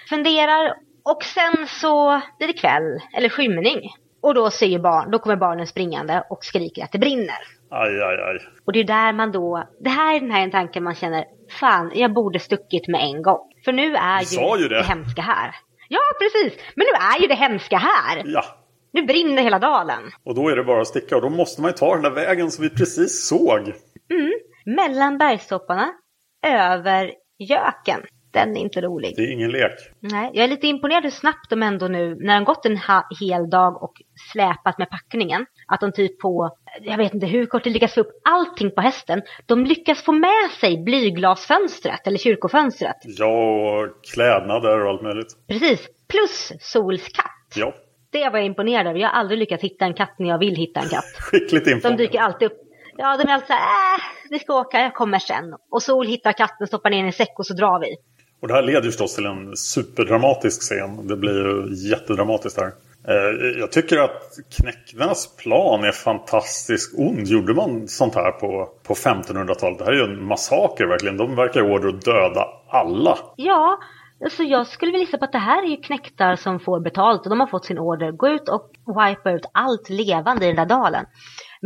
funderar. 0.09 0.73
Och 1.03 1.23
sen 1.23 1.67
så 1.67 2.21
blir 2.37 2.47
det 2.47 2.53
kväll, 2.53 2.99
eller 3.17 3.29
skymning. 3.29 3.79
Och 4.21 4.33
då, 4.33 4.49
ser 4.49 4.79
barn, 4.79 5.11
då 5.11 5.19
kommer 5.19 5.35
barnen 5.35 5.67
springande 5.67 6.23
och 6.29 6.45
skriker 6.45 6.83
att 6.83 6.91
det 6.91 6.99
brinner. 6.99 7.39
Aj, 7.69 8.01
aj, 8.01 8.17
aj. 8.29 8.39
Och 8.65 8.73
det 8.73 8.79
är 8.79 8.83
där 8.83 9.13
man 9.13 9.31
då, 9.31 9.63
det 9.79 9.89
här 9.89 10.15
är 10.15 10.19
den 10.19 10.31
här 10.31 10.49
tanken 10.49 10.83
man 10.83 10.95
känner, 10.95 11.25
fan 11.59 11.91
jag 11.95 12.13
borde 12.13 12.39
stuckit 12.39 12.87
med 12.87 13.01
en 13.01 13.21
gång. 13.21 13.51
För 13.65 13.71
nu 13.71 13.95
är 13.95 14.19
ju, 14.19 14.25
sa 14.25 14.57
ju 14.57 14.67
det. 14.67 14.83
hemska 14.83 15.21
här. 15.21 15.55
Ja 15.89 15.99
precis, 16.19 16.63
men 16.75 16.85
nu 16.85 17.05
är 17.15 17.21
ju 17.21 17.27
det 17.27 17.35
hemska 17.35 17.77
här. 17.77 18.21
Ja. 18.25 18.43
Nu 18.93 19.03
brinner 19.03 19.43
hela 19.43 19.59
dalen. 19.59 20.01
Och 20.23 20.35
då 20.35 20.49
är 20.49 20.55
det 20.55 20.63
bara 20.63 20.81
att 20.81 20.87
sticka. 20.87 21.15
Och 21.15 21.21
då 21.21 21.29
måste 21.29 21.61
man 21.61 21.71
ju 21.71 21.77
ta 21.77 21.93
den 21.93 22.03
där 22.03 22.11
vägen 22.11 22.51
som 22.51 22.63
vi 22.63 22.69
precis 22.69 23.27
såg. 23.27 23.73
Mellan 24.65 25.17
bergstopparna, 25.17 25.93
över 26.45 27.11
göken. 27.39 28.01
Den 28.31 28.57
är 28.57 28.61
inte 28.61 28.81
rolig. 28.81 29.13
Det 29.15 29.21
är 29.21 29.31
ingen 29.31 29.51
lek. 29.51 29.71
Nej, 29.99 30.31
jag 30.33 30.43
är 30.43 30.47
lite 30.47 30.67
imponerad 30.67 31.03
hur 31.03 31.09
snabbt 31.11 31.49
de 31.49 31.63
ändå 31.63 31.87
nu, 31.87 32.15
när 32.19 32.35
de 32.35 32.43
gått 32.45 32.65
en 32.65 32.79
hel 33.19 33.49
dag 33.49 33.83
och 33.83 33.93
släpat 34.31 34.77
med 34.77 34.89
packningen, 34.89 35.45
att 35.67 35.79
de 35.81 35.91
typ 35.91 36.19
på, 36.19 36.57
jag 36.81 36.97
vet 36.97 37.13
inte 37.13 37.27
hur 37.27 37.45
kort 37.45 37.63
det 37.63 37.69
lyckas 37.69 37.93
få 37.93 38.01
upp 38.01 38.11
allting 38.29 38.71
på 38.71 38.81
hästen, 38.81 39.21
de 39.45 39.65
lyckas 39.65 40.01
få 40.03 40.11
med 40.11 40.51
sig 40.59 40.77
blyglasfönstret 40.83 42.07
eller 42.07 42.17
kyrkofönstret. 42.17 42.95
Ja, 43.03 43.27
och 43.79 44.03
klädnader 44.13 44.83
och 44.83 44.89
allt 44.89 45.01
möjligt. 45.01 45.27
Precis, 45.47 45.87
plus 46.09 46.51
Sols 46.59 47.07
katt. 47.09 47.31
Ja, 47.55 47.73
Det 48.11 48.29
var 48.29 48.37
jag 48.37 48.45
imponerad 48.45 48.87
över. 48.87 48.99
Jag 48.99 49.09
har 49.09 49.15
aldrig 49.19 49.39
lyckats 49.39 49.63
hitta 49.63 49.85
en 49.85 49.93
katt 49.93 50.15
när 50.19 50.29
jag 50.29 50.39
vill 50.39 50.55
hitta 50.55 50.79
en 50.79 50.89
katt. 50.89 51.03
skickligt 51.19 51.65
De 51.65 51.71
infångad. 51.71 51.97
dyker 51.97 52.19
alltid 52.19 52.51
upp. 52.51 52.61
Ja, 52.97 53.17
de 53.17 53.23
är 53.29 53.33
alltid 53.33 53.47
så 53.47 53.53
här, 53.53 53.95
äh, 53.97 54.01
vi 54.29 54.39
ska 54.39 54.53
åka, 54.59 54.79
jag 54.79 54.93
kommer 54.93 55.19
sen. 55.19 55.53
Och 55.71 55.83
Sol 55.83 56.07
hittar 56.07 56.31
katten, 56.33 56.67
stoppar 56.67 56.89
ner 56.89 56.97
den 56.97 57.05
i 57.05 57.07
en 57.07 57.13
säck 57.13 57.33
och 57.39 57.45
så 57.45 57.53
drar 57.53 57.79
vi. 57.79 57.95
Och 58.41 58.47
det 58.47 58.53
här 58.53 58.61
leder 58.61 58.81
ju 58.81 58.89
förstås 58.91 59.15
till 59.15 59.25
en 59.25 59.55
superdramatisk 59.57 60.61
scen. 60.61 61.07
Det 61.07 61.15
blir 61.17 61.33
ju 61.33 61.89
jättedramatiskt 61.89 62.59
här. 62.59 62.71
Eh, 63.07 63.59
Jag 63.59 63.71
tycker 63.71 63.97
att 63.97 64.21
Knäckvenas 64.57 65.35
plan 65.35 65.83
är 65.83 65.91
fantastiskt 65.91 66.99
ond. 66.99 67.27
Gjorde 67.27 67.53
man 67.53 67.87
sånt 67.87 68.15
här 68.15 68.31
på, 68.31 68.69
på 68.87 68.93
1500-talet? 68.93 69.79
Det 69.79 69.85
här 69.85 69.91
är 69.91 69.95
ju 69.97 70.03
en 70.03 70.25
massaker 70.27 70.85
verkligen. 70.87 71.17
De 71.17 71.35
verkar 71.35 71.61
order 71.61 71.89
att 71.89 72.05
döda 72.05 72.47
alla. 72.69 73.17
Ja, 73.35 73.79
alltså 74.23 74.43
jag 74.43 74.67
skulle 74.67 74.91
vilja 74.91 75.05
gissa 75.05 75.17
på 75.17 75.25
att 75.25 75.31
det 75.31 75.37
här 75.37 75.63
är 75.63 75.67
ju 75.67 75.77
knäktar 75.77 76.35
som 76.35 76.59
får 76.59 76.79
betalt 76.79 77.23
och 77.23 77.29
de 77.29 77.39
har 77.39 77.47
fått 77.47 77.65
sin 77.65 77.79
order. 77.79 78.11
Gå 78.11 78.27
ut 78.27 78.49
och 78.49 78.71
wipa 78.87 79.31
ut 79.31 79.45
allt 79.51 79.89
levande 79.89 80.45
i 80.45 80.47
den 80.47 80.55
där 80.55 80.65
dalen. 80.75 81.05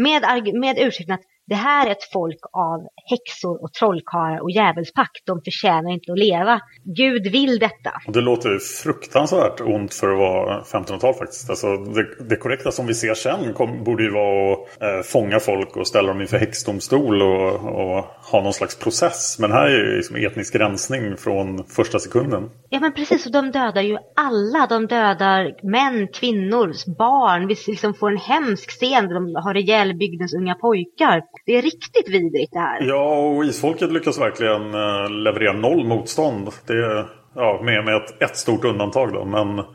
Med, 0.03 0.21
med 0.53 0.77
ursäkten 0.79 1.15
att 1.15 1.25
det 1.49 1.55
här 1.55 1.87
är 1.87 1.91
ett 1.91 2.03
folk 2.13 2.39
av 2.53 2.87
häxor 3.09 3.63
och 3.63 3.73
trollkarlar 3.73 4.39
och 4.43 4.51
djävulspakt. 4.51 5.25
De 5.25 5.41
förtjänar 5.41 5.91
inte 5.91 6.11
att 6.11 6.19
leva. 6.19 6.61
Gud 6.83 7.31
vill 7.31 7.59
detta. 7.59 7.91
Det 8.07 8.21
låter 8.21 8.49
ju 8.49 8.59
fruktansvärt 8.59 9.61
ont 9.61 9.93
för 9.93 10.11
att 10.11 10.17
vara 10.17 10.61
1500-tal 10.61 11.13
faktiskt. 11.13 11.49
Alltså 11.49 11.77
det, 11.77 12.29
det 12.29 12.35
korrekta 12.35 12.71
som 12.71 12.87
vi 12.87 12.93
ser 12.93 13.13
sen 13.13 13.53
kom, 13.53 13.83
borde 13.83 14.03
ju 14.03 14.11
vara 14.11 14.53
att 14.53 14.81
eh, 14.81 15.01
fånga 15.03 15.39
folk 15.39 15.77
och 15.77 15.87
ställa 15.87 16.07
dem 16.07 16.21
inför 16.21 16.37
häxdomstol 16.37 17.21
och, 17.21 17.53
och 17.53 18.05
ha 18.31 18.41
någon 18.43 18.53
slags 18.53 18.75
process. 18.79 19.39
Men 19.39 19.51
här 19.51 19.65
är 19.65 19.69
ju 19.69 19.97
liksom 19.97 20.15
etnisk 20.15 20.55
rensning 20.55 21.17
från 21.17 21.63
första 21.63 21.99
sekunden. 21.99 22.49
Ja 22.71 22.79
men 22.79 22.93
precis, 22.93 23.25
och 23.25 23.31
de 23.31 23.51
dödar 23.51 23.81
ju 23.81 23.97
alla. 24.15 24.67
De 24.67 24.87
dödar 24.87 25.55
män, 25.63 26.07
kvinnor, 26.07 26.97
barn. 26.97 27.47
Vi 27.47 27.55
liksom 27.67 27.93
får 27.93 28.11
en 28.11 28.17
hemsk 28.17 28.69
scen 28.69 29.07
där 29.07 29.13
de 29.13 29.35
har 29.35 29.57
ihjäl 29.57 29.93
bygdens 29.93 30.33
unga 30.33 30.55
pojkar. 30.55 31.21
Det 31.45 31.57
är 31.57 31.61
riktigt 31.61 32.09
vidrigt 32.09 32.53
det 32.53 32.59
här. 32.59 32.81
Ja, 32.81 33.19
och 33.19 33.45
isfolket 33.45 33.91
lyckas 33.91 34.19
verkligen 34.19 34.73
eh, 34.73 35.09
leverera 35.09 35.53
noll 35.53 35.85
motstånd. 35.85 36.49
Det 36.67 37.05
ja, 37.35 37.61
med, 37.63 37.85
med 37.85 37.95
ett, 37.95 38.21
ett 38.21 38.37
stort 38.37 38.65
undantag 38.65 39.13
då. 39.13 39.25
Men 39.25 39.65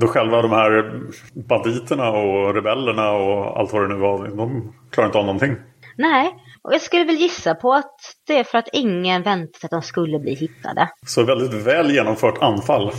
då 0.00 0.06
själva 0.06 0.42
de 0.42 0.50
här 0.50 1.00
banditerna 1.48 2.10
och 2.10 2.54
rebellerna 2.54 3.10
och 3.10 3.58
allt 3.58 3.72
vad 3.72 3.82
det 3.82 3.94
nu 3.94 4.00
var. 4.00 4.36
De 4.36 4.72
klarar 4.90 5.08
inte 5.08 5.18
av 5.18 5.24
någonting. 5.24 5.56
Nej, 5.96 6.34
och 6.62 6.74
jag 6.74 6.80
skulle 6.80 7.04
väl 7.04 7.16
gissa 7.16 7.54
på 7.54 7.72
att 7.74 7.96
det 8.26 8.38
är 8.38 8.44
för 8.44 8.58
att 8.58 8.68
ingen 8.72 9.22
väntat 9.22 9.64
att 9.64 9.70
de 9.70 9.82
skulle 9.82 10.18
bli 10.18 10.34
hittade. 10.34 10.88
Så 11.06 11.24
väldigt 11.24 11.66
väl 11.66 11.90
genomfört 11.90 12.42
anfall. 12.42 12.90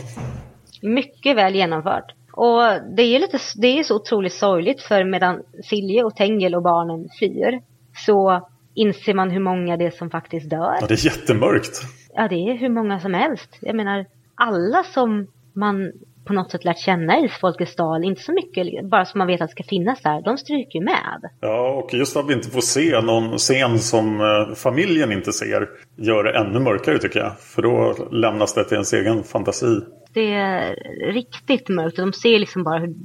Mycket 0.81 1.37
väl 1.37 1.55
genomfört. 1.55 2.11
Och 2.33 2.61
det 2.95 3.01
är 3.01 3.19
lite, 3.19 3.39
det 3.55 3.79
är 3.79 3.83
så 3.83 3.95
otroligt 3.95 4.33
sorgligt 4.33 4.81
för 4.81 5.03
medan 5.03 5.43
Silje 5.63 6.03
och 6.03 6.15
Tengel 6.15 6.55
och 6.55 6.63
barnen 6.63 7.09
flyr 7.19 7.61
så 8.05 8.47
inser 8.73 9.13
man 9.13 9.31
hur 9.31 9.39
många 9.39 9.77
det 9.77 9.85
är 9.85 9.91
som 9.91 10.09
faktiskt 10.09 10.49
dör. 10.49 10.77
Ja, 10.81 10.87
det 10.87 10.93
är 10.93 11.05
jättemörkt. 11.05 11.81
Ja, 12.13 12.27
det 12.27 12.35
är 12.35 12.57
hur 12.57 12.69
många 12.69 12.99
som 12.99 13.13
helst. 13.13 13.57
Jag 13.61 13.75
menar, 13.75 14.05
alla 14.35 14.83
som 14.83 15.27
man 15.53 15.91
på 16.25 16.33
något 16.33 16.51
sätt 16.51 16.65
lärt 16.65 16.79
känna 16.79 17.17
i 17.17 17.29
dal, 17.77 18.03
inte 18.03 18.21
så 18.21 18.33
mycket 18.33 18.85
bara 18.85 19.05
som 19.05 19.17
man 19.17 19.27
vet 19.27 19.41
att 19.41 19.51
ska 19.51 19.63
finnas 19.63 20.01
där, 20.01 20.21
de 20.21 20.37
stryker 20.37 20.79
ju 20.79 20.85
med. 20.85 21.21
Ja, 21.41 21.83
och 21.83 21.93
just 21.93 22.17
att 22.17 22.29
vi 22.29 22.33
inte 22.33 22.49
får 22.49 22.61
se 22.61 23.01
någon 23.01 23.37
scen 23.37 23.79
som 23.79 24.21
eh, 24.21 24.55
familjen 24.55 25.11
inte 25.11 25.33
ser 25.33 25.69
gör 25.95 26.23
det 26.23 26.37
ännu 26.37 26.59
mörkare 26.59 26.99
tycker 26.99 27.19
jag. 27.19 27.39
För 27.39 27.61
då 27.61 27.95
lämnas 28.11 28.53
det 28.53 28.63
till 28.63 28.73
ens 28.73 28.93
egen 28.93 29.23
fantasi. 29.23 29.79
Det 30.13 30.33
är 30.33 30.75
riktigt 31.13 31.69
mörkt 31.69 31.99
och 31.99 32.05
de 32.05 32.13
ser 32.13 32.39
liksom 32.39 32.63
bara 32.63 32.79
hur, 32.79 32.95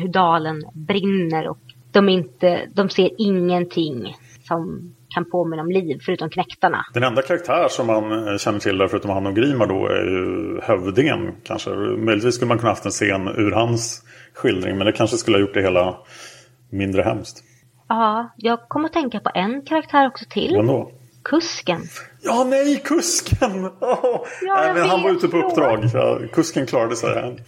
hur 0.00 0.08
dalen 0.08 0.62
brinner 0.74 1.48
och 1.48 1.58
de, 1.92 2.08
inte, 2.08 2.60
de 2.74 2.88
ser 2.88 3.10
ingenting 3.18 4.14
som 4.48 4.94
kan 5.16 5.30
påminna 5.30 5.62
om 5.62 5.70
liv 5.70 5.98
förutom 6.02 6.30
knäktarna. 6.30 6.86
Den 6.94 7.02
enda 7.02 7.22
karaktär 7.22 7.68
som 7.68 7.86
man 7.86 8.28
eh, 8.28 8.38
känner 8.38 8.58
till 8.58 8.78
där 8.78 8.88
förutom 8.88 9.10
han 9.10 9.26
och 9.26 9.36
Grimar 9.36 9.66
då 9.66 9.86
är 9.86 10.04
ju 10.04 10.60
hövdingen 10.62 11.32
kanske. 11.44 11.70
Möjligtvis 11.70 12.34
skulle 12.34 12.48
man 12.48 12.58
kunna 12.58 12.70
haft 12.70 12.84
en 12.84 12.90
scen 12.90 13.28
ur 13.28 13.50
hans 13.50 14.02
skildring 14.34 14.78
men 14.78 14.86
det 14.86 14.92
kanske 14.92 15.16
skulle 15.16 15.36
ha 15.36 15.40
gjort 15.40 15.54
det 15.54 15.62
hela 15.62 15.96
mindre 16.70 17.02
hemskt. 17.02 17.42
Ja, 17.88 18.34
jag 18.36 18.68
kommer 18.68 18.86
att 18.86 18.92
tänka 18.92 19.20
på 19.20 19.30
en 19.34 19.62
karaktär 19.62 20.06
också 20.06 20.24
till. 20.30 20.56
Men 20.56 20.66
då? 20.66 20.90
Kusken. 21.24 21.80
Ja, 22.22 22.44
nej, 22.44 22.82
kusken! 22.84 23.64
Oh, 23.80 24.26
nej, 24.42 24.66
jag 24.66 24.74
men 24.74 24.88
han 24.88 25.02
var 25.02 25.10
ute 25.10 25.28
på 25.28 25.36
uppdrag. 25.36 25.84
Ja, 25.94 26.18
kusken 26.32 26.66
klarade 26.66 26.96
sig. 26.96 27.22
Han, 27.22 27.38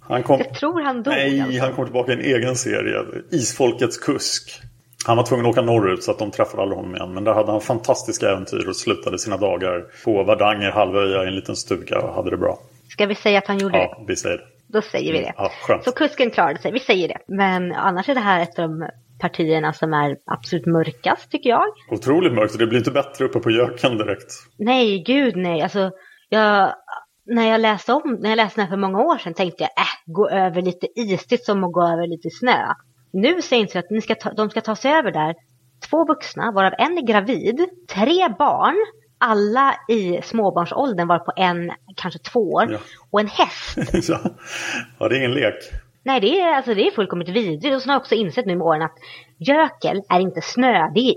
han 0.00 0.22
kom... 0.22 0.40
Jag 0.40 0.54
tror 0.54 0.80
han 0.80 1.02
dog. 1.02 1.14
Nej, 1.14 1.40
alltså. 1.40 1.60
han 1.60 1.72
kom 1.72 1.84
tillbaka 1.84 2.12
i 2.12 2.14
en 2.14 2.20
egen 2.20 2.56
serie. 2.56 3.04
Isfolkets 3.30 3.98
kusk. 3.98 4.62
Han 5.06 5.16
var 5.16 5.24
tvungen 5.24 5.46
att 5.46 5.52
åka 5.52 5.62
norrut 5.62 6.02
så 6.02 6.10
att 6.10 6.18
de 6.18 6.30
träffade 6.30 6.62
aldrig 6.62 6.76
honom 6.76 6.96
igen. 6.96 7.14
Men 7.14 7.24
där 7.24 7.32
hade 7.32 7.52
han 7.52 7.60
fantastiska 7.60 8.30
äventyr 8.30 8.68
och 8.68 8.76
slutade 8.76 9.18
sina 9.18 9.36
dagar 9.36 9.84
på 10.04 10.22
Vardanger 10.22 10.70
halvöja 10.70 11.24
i 11.24 11.26
en 11.26 11.34
liten 11.34 11.56
stuga 11.56 12.00
och 12.00 12.14
hade 12.14 12.30
det 12.30 12.36
bra. 12.36 12.58
Ska 12.88 13.06
vi 13.06 13.14
säga 13.14 13.38
att 13.38 13.46
han 13.46 13.58
gjorde 13.58 13.78
det? 13.78 13.82
Ja, 13.82 14.04
vi 14.06 14.16
säger 14.16 14.36
det. 14.36 14.44
Då 14.66 14.82
säger 14.82 15.12
vi 15.12 15.18
det. 15.18 15.32
Ja, 15.36 15.50
skönt. 15.62 15.84
Så 15.84 15.92
kusken 15.92 16.30
klarade 16.30 16.58
sig, 16.58 16.72
vi 16.72 16.80
säger 16.80 17.08
det. 17.08 17.18
Men 17.26 17.72
annars 17.72 18.08
är 18.08 18.14
det 18.14 18.20
här 18.20 18.42
ett 18.42 18.58
av 18.58 18.68
de 18.68 18.88
partierna 19.20 19.72
som 19.72 19.92
är 19.92 20.16
absolut 20.24 20.66
mörkast 20.66 21.30
tycker 21.30 21.50
jag. 21.50 21.64
Otroligt 21.90 22.32
mörkt 22.32 22.52
och 22.52 22.58
det 22.58 22.66
blir 22.66 22.78
inte 22.78 22.90
bättre 22.90 23.24
uppe 23.24 23.38
på 23.38 23.50
Jöken 23.50 23.98
direkt. 23.98 24.32
Nej, 24.58 25.02
gud 25.06 25.36
nej. 25.36 25.62
Alltså, 25.62 25.90
jag, 26.28 26.74
när 27.26 27.50
jag 27.50 27.60
läste 27.60 27.92
om, 27.92 28.18
när 28.20 28.28
jag 28.28 28.36
läste 28.36 28.60
den 28.60 28.66
här 28.66 28.76
för 28.76 28.80
många 28.80 28.98
år 28.98 29.18
sedan 29.18 29.34
tänkte 29.34 29.62
jag, 29.62 29.70
äh, 29.70 30.14
gå 30.14 30.28
över 30.28 30.62
lite 30.62 30.86
isigt 31.00 31.44
som 31.44 31.64
att 31.64 31.72
gå 31.72 31.82
över 31.82 32.06
lite 32.06 32.30
snö. 32.30 32.66
Nu 33.12 33.42
säger 33.42 33.62
inte 33.62 33.78
att 33.78 33.90
ni 33.90 34.00
ska 34.00 34.14
ta, 34.14 34.32
de 34.32 34.50
ska 34.50 34.60
ta 34.60 34.76
sig 34.76 34.92
över 34.92 35.12
där. 35.12 35.34
Två 35.90 36.04
vuxna, 36.06 36.52
varav 36.52 36.72
en 36.78 36.98
är 36.98 37.02
gravid, 37.06 37.60
tre 37.88 38.28
barn, 38.38 38.76
alla 39.18 39.74
i 39.88 40.20
småbarnsåldern 40.22 41.08
var 41.08 41.18
på 41.18 41.32
en, 41.36 41.72
kanske 41.96 42.18
två 42.18 42.40
år, 42.40 42.66
Ja. 42.72 42.78
och 43.10 43.20
en 43.20 43.26
häst. 43.28 43.92
ja. 44.08 44.20
ja, 44.98 45.08
det 45.08 45.14
är 45.14 45.18
ingen 45.18 45.34
lek. 45.34 45.54
Nej, 46.02 46.20
det 46.20 46.40
är, 46.40 46.54
alltså, 46.56 46.74
det 46.74 46.86
är 46.86 46.90
fullkomligt 46.90 47.28
vidrigt. 47.28 47.74
Och 47.76 47.82
så 47.82 47.88
har 47.88 47.94
jag 47.94 48.00
också 48.00 48.14
insett 48.14 48.46
nu 48.46 48.56
med 48.56 48.66
åren 48.66 48.82
att 48.82 48.94
gökel 49.38 50.02
är 50.08 50.20
inte 50.20 50.40
snö, 50.42 50.90
det 50.94 51.00
är 51.00 51.14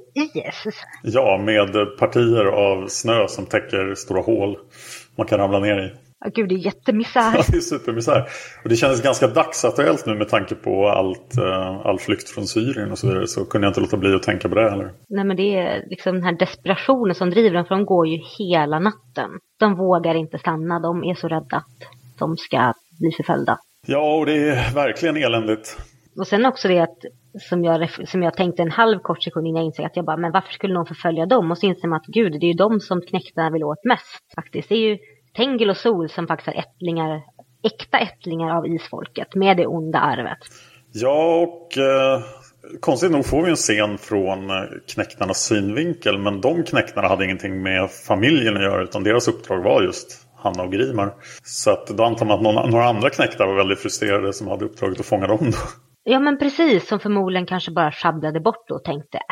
is. 0.48 0.84
Ja, 1.04 1.38
med 1.38 1.98
partier 2.00 2.46
av 2.46 2.88
snö 2.88 3.28
som 3.28 3.46
täcker 3.46 3.96
stora 3.96 4.22
hål 4.22 4.58
man 5.16 5.28
kan 5.28 5.40
ramla 5.40 5.60
ner 5.60 5.80
i. 5.80 5.92
Gud, 6.26 6.50
det 6.50 6.56
är 6.56 6.66
jättemisär. 6.66 7.34
Ja, 7.36 7.44
det 7.52 7.58
är 7.58 7.62
supermisär. 7.62 8.26
Och 8.64 8.70
det 8.70 8.76
kändes 8.76 9.02
ganska 9.02 9.28
dagsaktuellt 9.28 10.06
nu 10.06 10.16
med 10.16 10.30
tanke 10.30 10.56
på 10.56 10.88
allt, 10.88 11.38
uh, 11.38 11.88
all 11.88 12.00
flykt 12.00 12.30
från 12.30 12.48
Syrien 12.48 12.92
och 12.92 12.98
så 12.98 13.08
vidare. 13.08 13.28
Så 13.28 13.46
kunde 13.46 13.68
jag 13.68 13.70
inte 13.70 13.82
låta 13.82 13.98
bli 13.98 14.16
att 14.16 14.24
tänka 14.24 14.50
på 14.50 14.56
det 14.56 14.70
heller. 14.70 14.92
Nej, 15.10 15.26
men 15.26 15.38
det 15.38 15.56
är 15.56 15.86
liksom 15.90 16.16
den 16.16 16.24
här 16.24 16.38
desperationen 16.38 17.16
som 17.16 17.30
driver 17.30 17.56
dem. 17.56 17.66
För 17.66 17.76
de 17.76 17.86
går 17.86 18.08
ju 18.08 18.20
hela 18.38 18.80
natten. 18.80 19.30
De 19.60 19.76
vågar 19.76 20.16
inte 20.16 20.38
stanna. 20.38 20.80
De 20.80 21.04
är 21.04 21.16
så 21.16 21.28
rädda 21.28 21.58
att 21.58 21.90
de 22.20 22.38
ska 22.38 22.74
bli 23.00 23.12
förföljda. 23.18 23.58
Ja, 23.88 24.16
och 24.16 24.26
det 24.26 24.50
är 24.50 24.74
verkligen 24.74 25.18
eländigt. 25.18 25.78
Och 26.18 26.28
sen 26.28 26.46
också 26.46 26.68
det 26.68 26.80
att 26.80 26.98
som 27.50 27.64
jag, 27.64 27.90
som 28.08 28.24
jag 28.24 28.34
tänkte 28.34 28.62
en 28.62 28.72
halv 28.72 29.00
kort 29.00 29.24
sekund 29.24 29.48
innan 29.48 29.62
jag 29.62 29.66
insåg 29.66 29.86
att 29.86 29.96
jag 29.96 30.06
bara, 30.06 30.18
men 30.18 30.32
varför 30.32 30.54
skulle 30.54 30.74
någon 30.74 30.86
förfölja 30.86 31.26
dem? 31.26 31.52
Och 31.52 31.58
så 31.58 31.66
inser 31.66 31.88
man 31.88 31.98
att 31.98 32.06
gud, 32.06 32.32
det 32.32 32.46
är 32.46 32.48
ju 32.48 32.54
de 32.54 32.80
som 32.80 33.02
knäktarna 33.02 33.50
vill 33.50 33.64
åt 33.64 33.86
mest 33.86 34.34
faktiskt. 34.36 34.70
Det 34.70 34.76
är 34.76 34.90
ju 34.90 34.98
Tengil 35.36 35.70
och 35.70 35.78
Sol 35.78 36.10
som 36.10 36.28
faktiskt 36.28 36.48
är 36.48 36.60
ättlingar, 36.60 37.22
äkta 37.64 37.98
ättlingar 37.98 38.58
av 38.58 38.68
isfolket 38.68 39.36
med 39.36 39.58
det 39.58 39.68
onda 39.68 40.00
arvet. 40.00 40.38
Ja, 40.94 41.36
och 41.36 41.78
eh, 41.78 42.22
konstigt 42.80 43.12
nog 43.12 43.26
får 43.26 43.44
vi 43.44 43.50
en 43.50 43.56
scen 43.56 43.98
från 43.98 44.50
eh, 44.50 44.56
knäktarnas 44.94 45.44
synvinkel. 45.44 46.18
Men 46.18 46.42
de 46.42 46.64
knäktarna 46.64 47.08
hade 47.08 47.26
ingenting 47.26 47.64
med 47.64 47.92
familjen 47.92 48.58
att 48.58 48.64
göra 48.64 48.84
utan 48.84 49.04
deras 49.04 49.28
uppdrag 49.28 49.64
var 49.64 49.82
just 49.82 50.28
Hanna 50.36 50.64
och 50.64 50.72
Grimar. 50.72 51.14
Så 51.44 51.72
att 51.72 51.88
då 51.88 52.04
antar 52.04 52.26
man 52.26 52.36
att 52.36 52.44
någon, 52.44 52.70
några 52.70 52.86
andra 52.86 53.10
knäktar 53.10 53.48
var 53.48 53.56
väldigt 53.56 53.80
frustrerade 53.80 54.34
som 54.34 54.48
hade 54.48 54.66
uppdraget 54.66 55.00
att 55.00 55.06
fånga 55.06 55.28
dem. 55.28 55.40
Då. 55.42 55.58
Ja 56.04 56.20
men 56.20 56.38
precis, 56.38 56.88
som 56.88 57.00
förmodligen 57.00 57.46
kanske 57.46 57.72
bara 57.72 57.92
sjabblade 57.92 58.40
bort 58.40 58.72
och 58.72 58.84
tänkte 58.84 59.18
äh, 59.18 59.24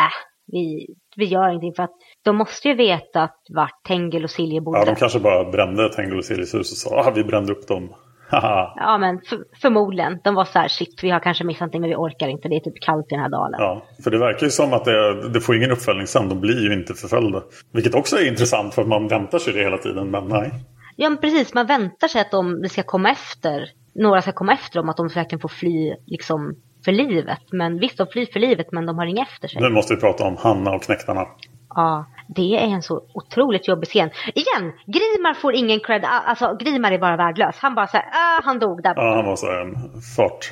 vi, 0.52 0.88
vi 1.16 1.26
gör 1.26 1.50
ingenting 1.50 1.74
för 1.74 1.84
att 1.84 1.98
de 2.24 2.36
måste 2.36 2.68
ju 2.68 2.74
veta 2.74 3.24
att 3.24 3.38
vart 3.50 3.84
Tengel 3.88 4.24
och 4.24 4.30
Silje 4.30 4.62
bodde. 4.62 4.80
Ja, 4.80 4.86
de 4.86 4.96
kanske 4.96 5.20
bara 5.20 5.52
brände 5.52 5.94
Tengel 5.94 6.18
och 6.18 6.26
Siljes 6.26 6.54
hus 6.54 6.72
och 6.72 6.78
sa 6.78 7.00
ah, 7.00 7.12
vi 7.16 7.24
brände 7.24 7.52
upp 7.52 7.68
dem. 7.68 7.90
ja, 8.32 8.98
men 9.00 9.22
för, 9.22 9.40
förmodligen. 9.62 10.20
De 10.24 10.36
var 10.36 10.46
så 10.46 10.60
här, 10.60 10.68
shit, 10.68 11.04
vi 11.04 11.10
har 11.10 11.20
kanske 11.20 11.44
missat 11.44 11.60
någonting 11.60 11.82
men 11.82 11.90
vi 11.90 11.96
orkar 11.96 12.28
inte. 12.28 12.48
Det 12.48 12.56
är 12.56 12.60
typ 12.60 12.82
kallt 12.82 13.06
i 13.06 13.16
den 13.16 13.20
här 13.20 13.30
dalen. 13.30 13.60
Ja, 13.60 13.84
för 14.04 14.12
det 14.12 14.18
verkar 14.18 14.46
ju 14.46 14.50
som 14.50 14.74
att 14.74 14.86
det, 14.86 15.30
det 15.30 15.42
får 15.42 15.56
ingen 15.56 15.72
uppföljning 15.72 16.08
sen. 16.08 16.30
De 16.30 16.40
blir 16.40 16.62
ju 16.62 16.74
inte 16.74 16.94
förföljda. 16.94 17.44
Vilket 17.74 17.96
också 17.96 18.16
är 18.16 18.28
intressant 18.28 18.74
för 18.74 18.82
att 18.82 18.88
man 18.88 19.08
väntar 19.08 19.40
sig 19.40 19.54
det 19.54 19.60
hela 19.60 19.78
tiden, 19.78 20.12
men 20.12 20.28
nej. 20.28 20.52
Ja, 20.96 21.10
men 21.10 21.18
precis. 21.18 21.54
Man 21.54 21.66
väntar 21.66 22.08
sig 22.08 22.22
att 22.22 22.32
de 22.32 22.70
ska 22.70 22.84
komma 22.84 23.12
efter. 23.12 23.70
Några 23.96 24.22
ska 24.22 24.32
komma 24.32 24.54
efter 24.54 24.80
dem, 24.80 24.90
att 24.90 24.98
de 24.98 25.08
verkligen 25.08 25.40
får 25.40 25.50
fly 25.50 25.96
liksom 26.06 26.56
för 26.86 26.92
livet. 26.92 27.42
Men 27.52 27.80
visst, 27.80 27.98
de 27.98 28.08
flyr 28.08 28.26
för 28.34 28.40
livet 28.40 28.72
men 28.72 28.86
de 28.86 28.98
har 28.98 29.06
inga 29.06 29.24
efter 29.24 29.48
sig. 29.48 29.62
Nu 29.62 29.70
måste 29.70 29.96
vi 29.96 30.02
prata 30.02 30.24
om 30.24 30.38
Hanna 30.38 30.72
och 30.72 30.84
knäktarna. 30.84 31.26
Ja, 31.76 32.06
det 32.28 32.56
är 32.56 32.68
en 32.68 32.82
så 32.82 33.02
otroligt 33.14 33.68
jobbig 33.68 33.90
scen. 33.90 34.10
Igen, 34.36 34.74
Grimar 34.86 35.34
får 35.34 35.54
ingen 35.54 35.80
cred. 35.80 36.06
Alltså 36.06 36.58
Grimar 36.60 36.92
är 36.92 37.00
bara 37.00 37.18
värdelös. 37.18 37.56
Han 37.60 37.76
bara 37.76 37.88
såhär, 37.88 38.06
ah, 38.12 38.42
han 38.44 38.60
dog 38.60 38.84
där 38.84 38.94
Ja, 38.96 39.16
han 39.16 39.26
var 39.26 39.36
så 39.36 39.52
en 39.52 40.02
fart. 40.16 40.50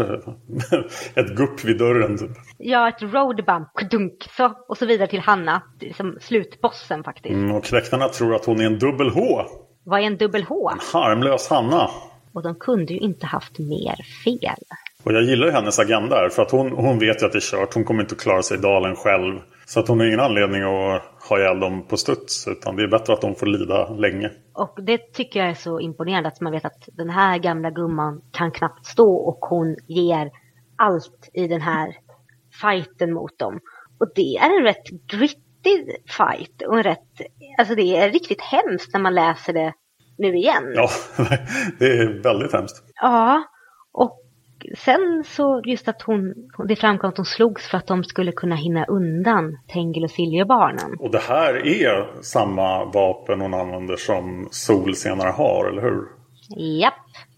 ett 1.16 1.36
gupp 1.36 1.64
vid 1.66 1.78
dörren 1.78 2.18
typ. 2.18 2.32
Ja, 2.58 2.90
ett 2.90 3.02
road 3.02 3.46
bump, 3.46 3.92
dunk, 3.92 4.28
så, 4.38 4.54
och 4.68 4.78
så 4.78 4.86
vidare 4.86 5.08
till 5.08 5.20
Hanna. 5.20 5.62
Som 5.98 6.18
slutbossen 6.22 7.04
faktiskt. 7.04 7.36
Mm, 7.36 7.56
och 7.56 7.64
knäktarna 7.64 8.10
tror 8.10 8.36
att 8.36 8.46
hon 8.46 8.62
är 8.62 8.66
en 8.66 8.80
dubbel 8.80 9.10
H. 9.10 9.42
Vad 9.84 10.00
är 10.00 10.04
en 10.04 10.18
dubbel 10.18 10.44
H? 10.44 10.70
En 10.72 10.80
harmlös 10.94 11.50
Hanna. 11.50 11.90
Och 12.34 12.44
de 12.44 12.56
kunde 12.56 12.94
ju 12.94 13.00
inte 13.00 13.26
haft 13.26 13.60
mer 13.60 13.96
fel. 14.24 14.64
Och 15.04 15.14
jag 15.14 15.24
gillar 15.24 15.52
hennes 15.52 15.80
agenda 15.80 16.16
här, 16.16 16.30
för 16.30 16.42
att 16.42 16.52
hon, 16.52 16.72
hon 16.72 17.00
vet 17.00 17.22
ju 17.22 17.26
att 17.26 17.32
det 17.32 17.38
är 17.38 17.52
kört. 17.52 17.74
Hon 17.74 17.84
kommer 17.84 18.02
inte 18.02 18.16
att 18.16 18.22
klara 18.22 18.42
sig 18.42 18.58
i 18.58 18.62
dalen 18.62 18.96
själv. 18.96 19.40
Så 19.68 19.80
att 19.80 19.88
hon 19.88 20.00
har 20.00 20.08
ingen 20.08 20.20
anledning 20.20 20.62
att 20.62 21.02
ha 21.30 21.40
ihjäl 21.40 21.60
dem 21.60 21.88
på 21.88 21.98
studs. 21.98 22.48
Utan 22.48 22.76
det 22.76 22.84
är 22.84 22.88
bättre 22.88 23.14
att 23.14 23.22
de 23.22 23.36
får 23.36 23.46
lida 23.46 23.90
länge. 23.90 24.32
Och 24.54 24.80
det 24.84 25.14
tycker 25.14 25.40
jag 25.40 25.50
är 25.50 25.54
så 25.54 25.80
imponerande. 25.80 26.30
Att 26.30 26.42
man 26.42 26.52
vet 26.52 26.66
att 26.66 26.90
den 26.92 27.10
här 27.10 27.38
gamla 27.38 27.72
gumman 27.72 28.22
kan 28.32 28.52
knappt 28.52 28.86
stå. 28.86 29.16
Och 29.16 29.40
hon 29.40 29.76
ger 29.88 30.32
allt 30.78 31.30
i 31.34 31.48
den 31.48 31.62
här 31.62 31.96
fighten 32.62 33.14
mot 33.14 33.40
dem. 33.40 33.60
Och 34.00 34.12
det 34.16 34.38
är 34.38 34.58
en 34.58 34.64
rätt 34.64 34.90
gritty 35.08 35.86
fight. 36.08 36.62
Och 36.68 36.78
en 36.78 36.84
rätt, 36.84 37.22
alltså 37.58 37.76
det 37.76 37.98
är 37.98 38.12
riktigt 38.12 38.42
hemskt 38.42 38.94
när 38.94 39.00
man 39.00 39.16
läser 39.16 39.54
det 39.54 39.74
nu 40.18 40.36
igen. 40.36 40.72
Ja, 40.76 40.90
det 41.80 41.86
är 41.86 42.24
väldigt 42.24 42.54
hemskt. 42.54 42.84
Ja, 43.02 43.44
och 43.92 44.27
sen 44.76 45.24
så 45.28 45.62
just 45.66 45.88
att 45.88 46.02
hon, 46.02 46.34
det 46.68 46.76
framkom 46.76 47.10
att 47.10 47.18
hon 47.18 47.26
slogs 47.26 47.68
för 47.68 47.78
att 47.78 47.88
de 47.88 48.04
skulle 48.04 48.32
kunna 48.32 48.56
hinna 48.56 48.86
undan 48.86 49.58
Tengil 49.68 50.04
och 50.04 50.12
Siljebarnen. 50.12 50.98
Och 51.00 51.12
det 51.12 51.20
här 51.20 51.68
är 51.68 52.22
samma 52.22 52.86
vapen 52.86 53.42
hon 53.42 53.54
använder 53.54 53.96
som 53.96 54.48
Sol 54.52 54.96
senare 54.96 55.30
har, 55.30 55.66
eller 55.66 55.82
hur? 55.82 56.08
Japp, 56.80 56.94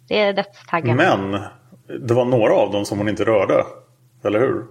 det 0.07 0.19
är 0.19 0.33
dödstaggarna. 0.33 0.95
Men 0.95 1.41
det 2.07 2.13
var 2.13 2.25
några 2.25 2.53
av 2.53 2.71
dem 2.71 2.85
som 2.85 2.97
hon 2.97 3.09
inte 3.09 3.23
rörde, 3.23 3.63
eller 4.23 4.39
hur? 4.39 4.65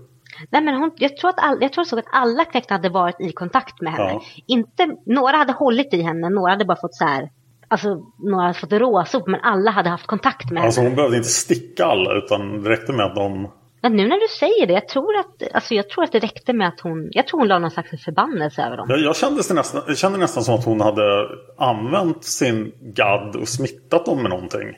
Nej, 0.50 0.62
men 0.62 0.74
hon, 0.74 0.90
jag, 0.96 1.16
tror 1.16 1.30
att 1.30 1.38
all, 1.38 1.58
jag 1.60 1.72
tror 1.72 1.84
såg 1.84 1.98
att 1.98 2.08
alla 2.12 2.44
knäckta 2.44 2.74
hade 2.74 2.88
varit 2.88 3.20
i 3.20 3.32
kontakt 3.32 3.80
med 3.80 3.92
henne. 3.92 4.10
Ja. 4.10 4.22
Inte, 4.46 4.96
några 5.06 5.36
hade 5.36 5.52
hållit 5.52 5.94
i 5.94 6.02
henne, 6.02 6.28
några 6.28 6.50
hade 6.50 6.64
bara 6.64 6.80
fått 6.80 6.94
så 6.94 7.04
här 7.04 7.30
Alltså 7.68 8.02
några 8.18 8.42
hade 8.42 8.58
fått 8.58 8.72
råsop 8.72 9.26
men 9.26 9.40
alla 9.42 9.70
hade 9.70 9.88
haft 9.88 10.06
kontakt 10.06 10.50
med 10.50 10.64
alltså, 10.64 10.80
henne. 10.80 10.90
Hon 10.90 10.96
behövde 10.96 11.16
inte 11.16 11.28
sticka 11.28 11.84
alla 11.84 12.14
utan 12.14 12.62
det 12.62 12.70
räckte 12.70 12.92
med 12.92 13.06
att 13.06 13.14
de... 13.14 13.50
Men 13.82 13.96
nu 13.96 14.08
när 14.08 14.20
du 14.20 14.28
säger 14.38 14.66
det, 14.66 14.72
jag 14.72 14.88
tror 14.88 15.16
att, 15.16 15.54
alltså, 15.54 15.74
jag 15.74 15.88
tror 15.88 16.04
att 16.04 16.12
det 16.12 16.18
räckte 16.18 16.52
med 16.52 16.68
att 16.68 16.80
hon, 16.80 17.08
jag 17.10 17.26
tror 17.26 17.40
hon 17.40 17.48
la 17.48 17.58
någon 17.58 17.70
slags 17.70 18.04
förbannelse 18.04 18.62
över 18.62 18.76
dem. 18.76 18.86
Jag, 18.90 18.98
jag, 19.00 19.16
kände 19.16 19.42
nästan, 19.54 19.82
jag 19.86 19.98
kände 19.98 20.18
nästan 20.18 20.44
som 20.44 20.54
att 20.54 20.64
hon 20.64 20.80
hade 20.80 21.28
använt 21.58 22.24
sin 22.24 22.72
gadd 22.80 23.36
och 23.36 23.48
smittat 23.48 24.06
dem 24.06 24.22
med 24.22 24.30
någonting. 24.30 24.68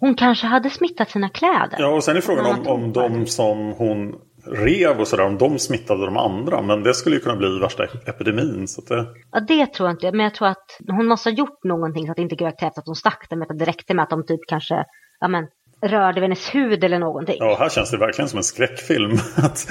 Hon 0.00 0.14
kanske 0.14 0.46
hade 0.46 0.70
smittat 0.70 1.10
sina 1.10 1.28
kläder. 1.28 1.76
Ja, 1.78 1.88
och 1.88 2.04
sen 2.04 2.16
är 2.16 2.20
frågan 2.20 2.46
om, 2.46 2.66
om 2.66 2.92
de 2.92 3.26
som 3.26 3.72
hon 3.72 4.14
rev 4.46 5.00
och 5.00 5.08
sådär, 5.08 5.24
om 5.24 5.38
de 5.38 5.58
smittade 5.58 6.04
de 6.04 6.16
andra. 6.16 6.62
Men 6.62 6.82
det 6.82 6.94
skulle 6.94 7.16
ju 7.16 7.22
kunna 7.22 7.36
bli 7.36 7.58
värsta 7.58 7.84
epidemin. 7.84 8.68
Så 8.68 8.80
det... 8.80 9.06
Ja, 9.32 9.40
det 9.40 9.66
tror 9.66 9.88
jag 9.88 9.94
inte. 9.94 10.12
Men 10.12 10.24
jag 10.24 10.34
tror 10.34 10.48
att 10.48 10.78
hon 10.88 11.06
måste 11.06 11.30
ha 11.30 11.34
gjort 11.34 11.64
någonting 11.64 12.06
så 12.06 12.10
att 12.10 12.16
det 12.16 12.22
inte 12.22 12.36
krävs 12.36 12.78
att 12.78 12.86
hon 12.86 12.96
stack 12.96 13.30
dem. 13.30 13.42
Att 13.42 13.58
det 13.58 13.64
räckte 13.64 13.94
med 13.94 14.02
att 14.02 14.10
de 14.10 14.26
typ 14.26 14.40
kanske 14.48 14.84
ja, 15.20 15.28
men, 15.28 15.46
rörde 15.82 16.20
vid 16.20 16.22
hennes 16.22 16.54
hud 16.54 16.84
eller 16.84 16.98
någonting. 16.98 17.36
Ja, 17.38 17.56
här 17.58 17.68
känns 17.68 17.90
det 17.90 17.96
verkligen 17.96 18.28
som 18.28 18.36
en 18.36 18.44
skräckfilm. 18.44 19.12
att 19.36 19.66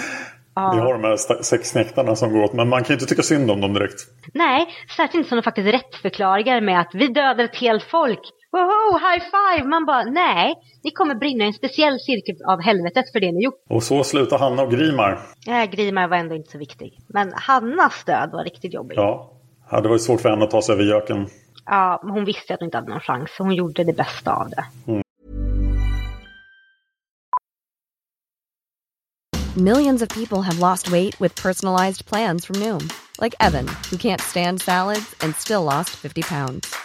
ja. 0.56 0.72
Vi 0.76 0.80
har 0.80 0.94
de 0.94 1.04
här 1.04 1.44
sex 1.44 1.72
knäktarna 1.72 2.16
som 2.16 2.34
går 2.34 2.44
åt. 2.44 2.54
Men 2.54 2.70
man 2.70 2.84
kan 2.84 2.88
ju 2.88 2.94
inte 2.94 3.06
tycka 3.06 3.24
synd 3.24 3.52
om 3.52 3.62
dem 3.62 3.74
direkt. 3.74 4.00
Nej, 4.34 4.68
särskilt 4.98 5.16
inte 5.16 5.30
som 5.30 5.36
de 5.36 5.44
faktiskt 5.44 5.74
rättförklarar 5.74 6.62
med 6.62 6.80
att 6.80 6.92
vi 6.94 7.08
dödade 7.08 7.44
ett 7.44 7.56
helt 7.56 7.84
folk 7.84 8.22
woho, 8.64 8.98
high 8.98 9.24
five! 9.36 9.68
Man 9.68 9.86
bara, 9.86 10.04
nej, 10.04 10.56
ni 10.84 10.92
kommer 10.92 11.16
brinna 11.16 11.44
i 11.44 11.48
en 11.48 11.54
speciell 11.54 12.00
cirkel 12.00 12.36
av 12.48 12.62
helvetet 12.62 13.12
för 13.12 13.20
det 13.20 13.32
ni 13.32 13.44
gjort. 13.44 13.64
Och 13.70 13.84
så 13.84 14.04
slutar 14.04 14.40
Hanna 14.40 14.64
och 14.64 14.72
Grimar. 14.72 15.20
Nej, 15.48 15.68
Grimar 15.68 16.08
var 16.08 16.18
ändå 16.18 16.36
inte 16.36 16.52
så 16.52 16.58
viktig. 16.58 17.00
Men 17.08 17.34
Hannas 17.36 18.04
död 18.06 18.30
var 18.32 18.44
riktigt 18.44 18.74
jobbig. 18.74 18.98
Ja, 18.98 19.32
det 19.84 19.90
var 19.90 19.98
svårt 19.98 20.22
för 20.22 20.30
henne 20.30 20.44
att 20.44 20.52
ta 20.52 20.62
sig 20.62 20.74
över 20.74 20.84
göken. 20.84 21.28
Ja, 21.66 22.02
men 22.04 22.12
hon 22.12 22.26
visste 22.26 22.54
att 22.54 22.60
hon 22.60 22.68
inte 22.68 22.78
hade 22.78 22.90
någon 22.90 23.00
chans. 23.00 23.32
Så 23.38 23.44
hon 23.44 23.56
gjorde 23.56 23.84
det 23.84 23.94
bästa 23.94 24.34
av 24.34 24.50
det. 24.50 24.66
Mm. 24.88 25.02
Millions 29.58 30.02
of 30.02 30.10
people 30.10 30.42
have 30.42 30.60
lost 30.60 30.92
weight 30.92 31.22
with 31.22 31.42
personalized 31.44 32.06
plans 32.06 32.46
from 32.46 32.60
Noom. 32.60 32.90
Like 33.22 33.34
Evan, 33.40 33.68
who 33.90 33.98
can't 33.98 34.22
stand 34.22 34.62
salads 34.62 35.16
and 35.24 35.36
still 35.36 35.64
lost 35.64 35.90
50 35.90 36.24
pounds. 36.24 36.85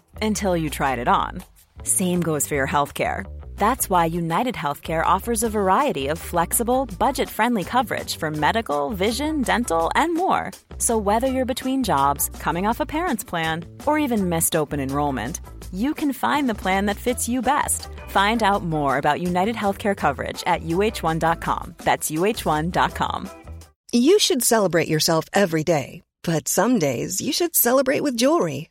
until 0.19 0.57
you 0.57 0.71
tried 0.71 0.97
it 0.97 1.07
on. 1.07 1.43
Same 1.83 2.21
goes 2.21 2.47
for 2.47 2.55
your 2.55 2.67
healthcare. 2.67 3.25
That's 3.57 3.91
why 3.91 4.05
United 4.05 4.55
Healthcare 4.55 5.05
offers 5.05 5.43
a 5.43 5.49
variety 5.49 6.07
of 6.07 6.17
flexible, 6.17 6.87
budget 6.97 7.29
friendly 7.29 7.63
coverage 7.63 8.15
for 8.15 8.31
medical, 8.31 8.89
vision, 8.89 9.43
dental, 9.43 9.91
and 9.93 10.15
more. 10.15 10.49
So, 10.79 10.97
whether 10.97 11.27
you're 11.27 11.53
between 11.53 11.83
jobs, 11.83 12.29
coming 12.39 12.65
off 12.65 12.79
a 12.79 12.87
parent's 12.87 13.23
plan, 13.23 13.65
or 13.85 13.99
even 13.99 14.29
missed 14.29 14.55
open 14.55 14.79
enrollment, 14.79 15.41
you 15.71 15.93
can 15.93 16.11
find 16.11 16.49
the 16.49 16.55
plan 16.63 16.87
that 16.87 16.97
fits 16.97 17.29
you 17.29 17.43
best. 17.43 17.87
Find 18.09 18.41
out 18.41 18.63
more 18.63 18.97
about 18.97 19.21
United 19.21 19.55
Healthcare 19.55 19.95
coverage 19.95 20.43
at 20.47 20.63
uh1.com. 20.63 21.75
That's 21.83 22.09
uh1.com. 22.09 23.29
You 23.91 24.17
should 24.17 24.41
celebrate 24.41 24.87
yourself 24.87 25.25
every 25.33 25.63
day, 25.63 26.01
but 26.23 26.47
some 26.47 26.79
days 26.79 27.21
you 27.21 27.31
should 27.31 27.55
celebrate 27.55 28.01
with 28.01 28.17
jewelry. 28.17 28.70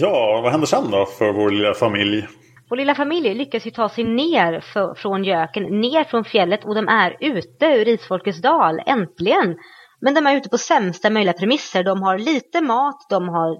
Ja, 0.00 0.40
vad 0.42 0.52
händer 0.52 0.66
sen 0.66 0.90
då 0.90 1.06
för 1.06 1.32
vår 1.32 1.50
lilla 1.50 1.74
familj? 1.74 2.26
Vår 2.70 2.76
lilla 2.76 2.94
familj 2.94 3.34
lyckas 3.34 3.66
ju 3.66 3.70
ta 3.70 3.88
sig 3.88 4.04
ner 4.04 4.60
för, 4.60 4.94
från 4.94 5.24
göken, 5.24 5.80
ner 5.80 6.04
från 6.04 6.24
fjället 6.24 6.64
och 6.64 6.74
de 6.74 6.88
är 6.88 7.16
ute 7.20 7.66
ur 7.66 7.88
Isfolkets 7.88 8.40
dal, 8.40 8.80
äntligen. 8.86 9.56
Men 10.00 10.14
de 10.14 10.26
är 10.26 10.36
ute 10.36 10.48
på 10.48 10.58
sämsta 10.58 11.10
möjliga 11.10 11.32
premisser. 11.32 11.84
De 11.84 12.02
har 12.02 12.18
lite 12.18 12.60
mat, 12.60 13.06
de 13.10 13.28
har 13.28 13.58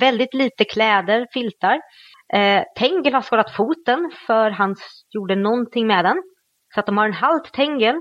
väldigt 0.00 0.34
lite 0.34 0.64
kläder, 0.64 1.26
filtar. 1.32 1.80
Eh, 2.32 2.62
Tengel 2.78 3.14
har 3.14 3.22
skadat 3.22 3.56
foten 3.56 4.10
för 4.26 4.50
han 4.50 4.76
gjorde 5.10 5.36
någonting 5.36 5.86
med 5.86 6.04
den. 6.04 6.22
Så 6.74 6.80
att 6.80 6.86
de 6.86 6.98
har 6.98 7.06
en 7.06 7.12
halt 7.12 7.52
Tengel. 7.52 7.96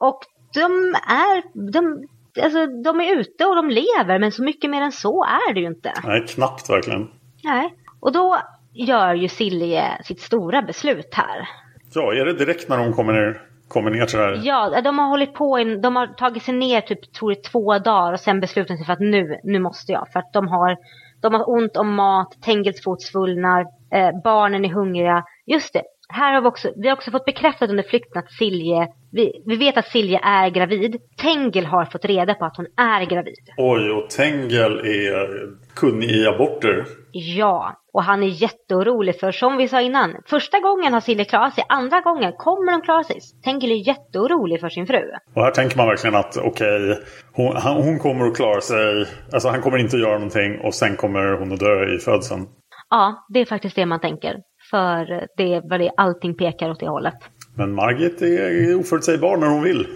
Och 0.00 0.20
de 0.54 0.94
är, 1.08 1.70
de, 1.72 2.08
alltså, 2.42 2.66
de 2.66 3.00
är 3.00 3.16
ute 3.16 3.46
och 3.46 3.56
de 3.56 3.68
lever 3.68 4.18
men 4.18 4.32
så 4.32 4.42
mycket 4.42 4.70
mer 4.70 4.82
än 4.82 4.92
så 4.92 5.24
är 5.24 5.54
det 5.54 5.60
ju 5.60 5.66
inte. 5.66 5.92
Nej, 6.04 6.26
knappt 6.26 6.70
verkligen. 6.70 7.10
Nej, 7.44 7.74
och 8.00 8.12
då 8.12 8.38
gör 8.72 9.14
ju 9.14 9.28
Silje 9.28 10.02
sitt 10.04 10.20
stora 10.20 10.62
beslut 10.62 11.14
här. 11.14 11.48
Ja, 11.94 12.14
är 12.14 12.24
det 12.24 12.32
direkt 12.32 12.68
när 12.68 12.78
de 12.78 12.92
kommer 12.92 13.12
ner, 13.12 13.42
kommer 13.68 13.90
ner 13.90 14.06
till 14.06 14.18
det 14.18 14.24
här? 14.24 14.40
Ja, 14.42 14.80
de 14.80 14.98
har 14.98 15.08
hållit 15.08 15.34
på, 15.34 15.58
in, 15.58 15.80
de 15.80 15.96
har 15.96 16.06
tagit 16.06 16.42
sig 16.42 16.54
ner 16.54 16.80
typ 16.80 17.12
tror 17.12 17.32
jag, 17.32 17.42
två 17.42 17.78
dagar 17.78 18.12
och 18.12 18.20
sen 18.20 18.40
beslutat 18.40 18.76
sig 18.76 18.86
för 18.86 18.92
att 18.92 19.00
nu, 19.00 19.40
nu 19.44 19.58
måste 19.58 19.92
jag. 19.92 20.06
För 20.12 20.18
att 20.18 20.32
de 20.32 20.48
har, 20.48 20.76
de 21.20 21.34
har 21.34 21.50
ont 21.50 21.76
om 21.76 21.94
mat, 21.94 22.42
Tengels 22.42 22.82
fot 22.82 23.02
svullnar, 23.02 23.60
eh, 23.94 24.10
barnen 24.24 24.64
är 24.64 24.68
hungriga. 24.68 25.24
Just 25.46 25.72
det, 25.72 25.82
här 26.12 26.34
har 26.34 26.40
vi 26.40 26.48
också, 26.48 26.72
vi 26.76 26.88
har 26.88 26.96
också 26.96 27.10
fått 27.10 27.24
bekräftat 27.24 27.70
under 27.70 27.82
flykten 27.82 28.18
att 28.18 28.32
Silje, 28.32 28.88
vi, 29.12 29.42
vi 29.46 29.56
vet 29.56 29.76
att 29.76 29.88
Silje 29.88 30.20
är 30.22 30.50
gravid. 30.50 30.96
Tengel 31.16 31.66
har 31.66 31.84
fått 31.84 32.04
reda 32.04 32.34
på 32.34 32.44
att 32.44 32.56
hon 32.56 32.66
är 32.76 33.04
gravid. 33.06 33.50
Oj, 33.56 33.90
och 33.90 34.10
Tengel 34.10 34.78
är 34.78 35.48
kunnig 35.74 36.10
i 36.10 36.26
aborter. 36.26 36.84
Ja, 37.12 37.76
och 37.92 38.02
han 38.02 38.22
är 38.22 38.26
jätteorolig 38.26 39.20
för 39.20 39.32
som 39.32 39.56
vi 39.56 39.68
sa 39.68 39.80
innan, 39.80 40.16
första 40.26 40.60
gången 40.60 40.92
har 40.92 41.00
Silje 41.00 41.24
klarat 41.24 41.54
sig, 41.54 41.64
andra 41.68 42.00
gången 42.00 42.32
kommer 42.32 42.72
de 42.72 42.82
klara 42.82 43.04
sig. 43.04 43.20
Tengel 43.44 43.70
är 43.70 43.88
jätteorolig 43.88 44.60
för 44.60 44.68
sin 44.68 44.86
fru. 44.86 45.02
Och 45.34 45.42
här 45.42 45.50
tänker 45.50 45.76
man 45.76 45.86
verkligen 45.86 46.16
att 46.16 46.36
okej, 46.36 46.90
okay, 46.90 47.04
hon, 47.32 47.56
hon 47.56 47.98
kommer 47.98 48.26
att 48.26 48.36
klara 48.36 48.60
sig, 48.60 49.06
alltså 49.32 49.48
han 49.48 49.62
kommer 49.62 49.78
inte 49.78 49.96
att 49.96 50.02
göra 50.02 50.14
någonting 50.14 50.60
och 50.60 50.74
sen 50.74 50.96
kommer 50.96 51.38
hon 51.38 51.52
att 51.52 51.60
dö 51.60 51.94
i 51.94 51.98
födseln. 51.98 52.46
Ja, 52.90 53.26
det 53.28 53.40
är 53.40 53.44
faktiskt 53.44 53.76
det 53.76 53.86
man 53.86 54.00
tänker. 54.00 54.36
För 54.70 55.26
det 55.36 55.54
är 55.54 55.68
vad 55.70 55.80
det 55.80 55.90
allting 55.96 56.34
pekar 56.34 56.70
åt 56.70 56.80
det 56.80 56.88
hållet. 56.88 57.14
Men 57.54 57.74
Margit 57.74 58.22
är 58.22 58.74
oförutsägbar 58.74 59.36
när 59.36 59.46
hon 59.46 59.62
vill. 59.62 59.86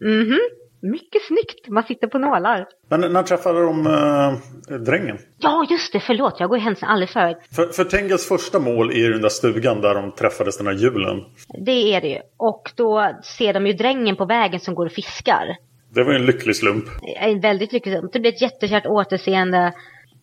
Mhm, 0.00 0.38
mycket 0.80 1.22
snyggt. 1.28 1.68
Man 1.68 1.82
sitter 1.82 2.06
på 2.06 2.18
nålar. 2.18 2.66
Men 2.88 3.00
när 3.12 3.22
träffade 3.22 3.60
de 3.60 3.86
äh, 3.86 4.78
drängen? 4.78 5.18
Ja, 5.38 5.66
just 5.70 5.92
det. 5.92 6.00
Förlåt, 6.00 6.40
jag 6.40 6.48
går 6.48 6.58
händelsen 6.58 6.88
alldeles 6.88 7.12
för. 7.12 7.36
För, 7.54 7.66
för 7.66 7.84
Tengels 7.84 8.28
första 8.28 8.58
mål 8.58 8.90
är 8.92 9.10
den 9.10 9.22
där 9.22 9.28
stugan 9.28 9.80
där 9.80 9.94
de 9.94 10.12
träffades 10.12 10.58
den 10.58 10.66
här 10.66 10.74
julen. 10.74 11.24
Det 11.66 11.94
är 11.94 12.00
det 12.00 12.08
ju. 12.08 12.20
Och 12.36 12.72
då 12.74 13.12
ser 13.38 13.54
de 13.54 13.66
ju 13.66 13.72
drängen 13.72 14.16
på 14.16 14.24
vägen 14.24 14.60
som 14.60 14.74
går 14.74 14.86
och 14.86 14.92
fiskar. 14.92 15.56
Det 15.94 16.04
var 16.04 16.12
ju 16.12 16.18
en 16.18 16.26
lycklig 16.26 16.56
slump. 16.56 16.84
En 17.20 17.40
väldigt 17.40 17.72
lycklig 17.72 17.94
slump. 17.94 18.12
Det 18.12 18.20
blir 18.20 18.32
ett 18.32 18.42
jättekärt 18.42 18.86
återseende. 18.86 19.72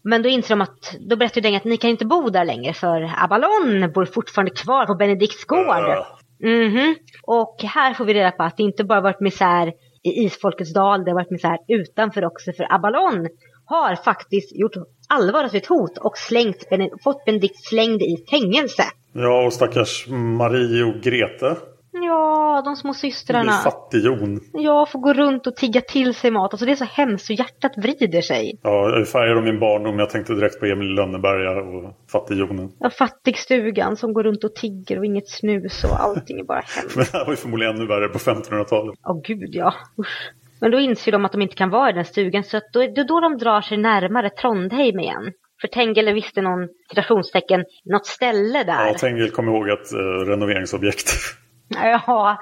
Men 0.03 0.21
då 0.21 0.29
inser 0.29 0.55
de 0.55 0.61
att, 0.61 0.95
då 0.99 1.15
berättar 1.15 1.41
drängen 1.41 1.57
att 1.57 1.63
ni 1.63 1.77
kan 1.77 1.89
inte 1.89 2.05
bo 2.05 2.29
där 2.29 2.45
längre 2.45 2.73
för 2.73 3.11
Abalon 3.17 3.91
bor 3.91 4.05
fortfarande 4.05 4.51
kvar 4.51 4.85
på 4.85 4.95
Benedikts 4.95 5.45
gård. 5.45 6.05
Mm 6.43 6.71
-hmm. 6.71 6.95
Och 7.23 7.55
här 7.63 7.93
får 7.93 8.05
vi 8.05 8.13
reda 8.13 8.31
på 8.31 8.43
att 8.43 8.57
det 8.57 8.63
inte 8.63 8.83
bara 8.83 9.01
varit 9.01 9.19
misär 9.19 9.67
i 10.03 10.23
Isfolkets 10.25 10.73
dal, 10.73 11.03
det 11.03 11.11
har 11.11 11.15
varit 11.15 11.31
misär 11.31 11.57
utanför 11.67 12.25
också. 12.25 12.51
För 12.51 12.73
Abalon 12.73 13.27
har 13.65 13.95
faktiskt 13.95 14.55
gjort 14.55 14.75
allvar 15.09 15.43
av 15.43 15.47
sitt 15.47 15.65
hot 15.65 15.97
och 15.97 16.17
slängt, 16.17 16.63
fått 17.03 17.25
Benedikt 17.25 17.65
slängd 17.65 18.01
i 18.01 18.25
fängelse. 18.29 18.83
Ja, 19.13 19.45
och 19.45 19.53
stackars 19.53 20.07
Marie 20.07 20.83
och 20.83 21.01
Grete. 21.01 21.57
Ja, 21.93 22.61
de 22.65 22.75
små 22.75 22.93
systrarna. 22.93 23.51
Fattig-Jon. 23.51 24.39
Ja, 24.53 24.85
får 24.85 24.99
gå 24.99 25.13
runt 25.13 25.47
och 25.47 25.55
tigga 25.55 25.81
till 25.81 26.13
sig 26.13 26.31
mat. 26.31 26.53
Alltså 26.53 26.65
det 26.65 26.71
är 26.71 26.75
så 26.75 26.85
hemskt 26.85 27.29
och 27.29 27.35
hjärtat 27.35 27.71
vrider 27.77 28.21
sig. 28.21 28.59
Ja, 28.63 28.97
jag 28.97 29.07
färgade 29.07 29.41
min 29.41 29.59
barndom. 29.59 29.99
Jag 29.99 30.09
tänkte 30.09 30.33
direkt 30.33 30.59
på 30.59 30.65
Emil 30.65 30.87
Lönneberga 30.87 31.51
och 31.51 31.93
Fattig-Jonen. 32.11 32.71
Ja, 32.79 32.89
Fattigstugan 32.89 33.97
som 33.97 34.13
går 34.13 34.23
runt 34.23 34.43
och 34.43 34.55
tigger 34.55 34.99
och 34.99 35.05
inget 35.05 35.29
snus 35.29 35.83
och 35.83 35.99
allting 35.99 36.39
är 36.39 36.43
bara 36.43 36.61
hemskt. 36.75 36.95
Men 36.95 37.05
det 37.11 37.17
här 37.17 37.25
var 37.25 37.31
ju 37.31 37.37
förmodligen 37.37 37.75
ännu 37.75 37.87
värre 37.87 38.07
på 38.07 38.17
1500-talet. 38.17 38.99
Åh 39.07 39.15
oh, 39.15 39.21
gud, 39.21 39.49
ja. 39.55 39.73
Usch. 39.99 40.31
Men 40.61 40.71
då 40.71 40.79
inser 40.79 41.11
de 41.11 41.25
att 41.25 41.31
de 41.31 41.41
inte 41.41 41.55
kan 41.55 41.69
vara 41.69 41.89
i 41.89 41.93
den 41.93 42.05
stugan 42.05 42.43
så 42.43 42.59
då, 42.73 42.79
det 42.79 43.01
är 43.01 43.07
då 43.07 43.19
de 43.19 43.37
drar 43.37 43.61
sig 43.61 43.77
närmare 43.77 44.29
Trondheim 44.29 44.99
igen. 44.99 45.33
För 45.61 45.67
Tengel 45.67 46.13
visste 46.13 46.41
någon, 46.41 46.67
citationstecken, 46.89 47.65
något 47.85 48.05
ställe 48.05 48.63
där. 48.63 48.87
Ja, 48.87 48.93
Tengel 48.93 49.29
kom 49.29 49.47
ihåg 49.47 49.69
ett 49.69 49.93
uh, 49.93 49.99
renoveringsobjekt. 49.99 51.11
Ja, 52.07 52.37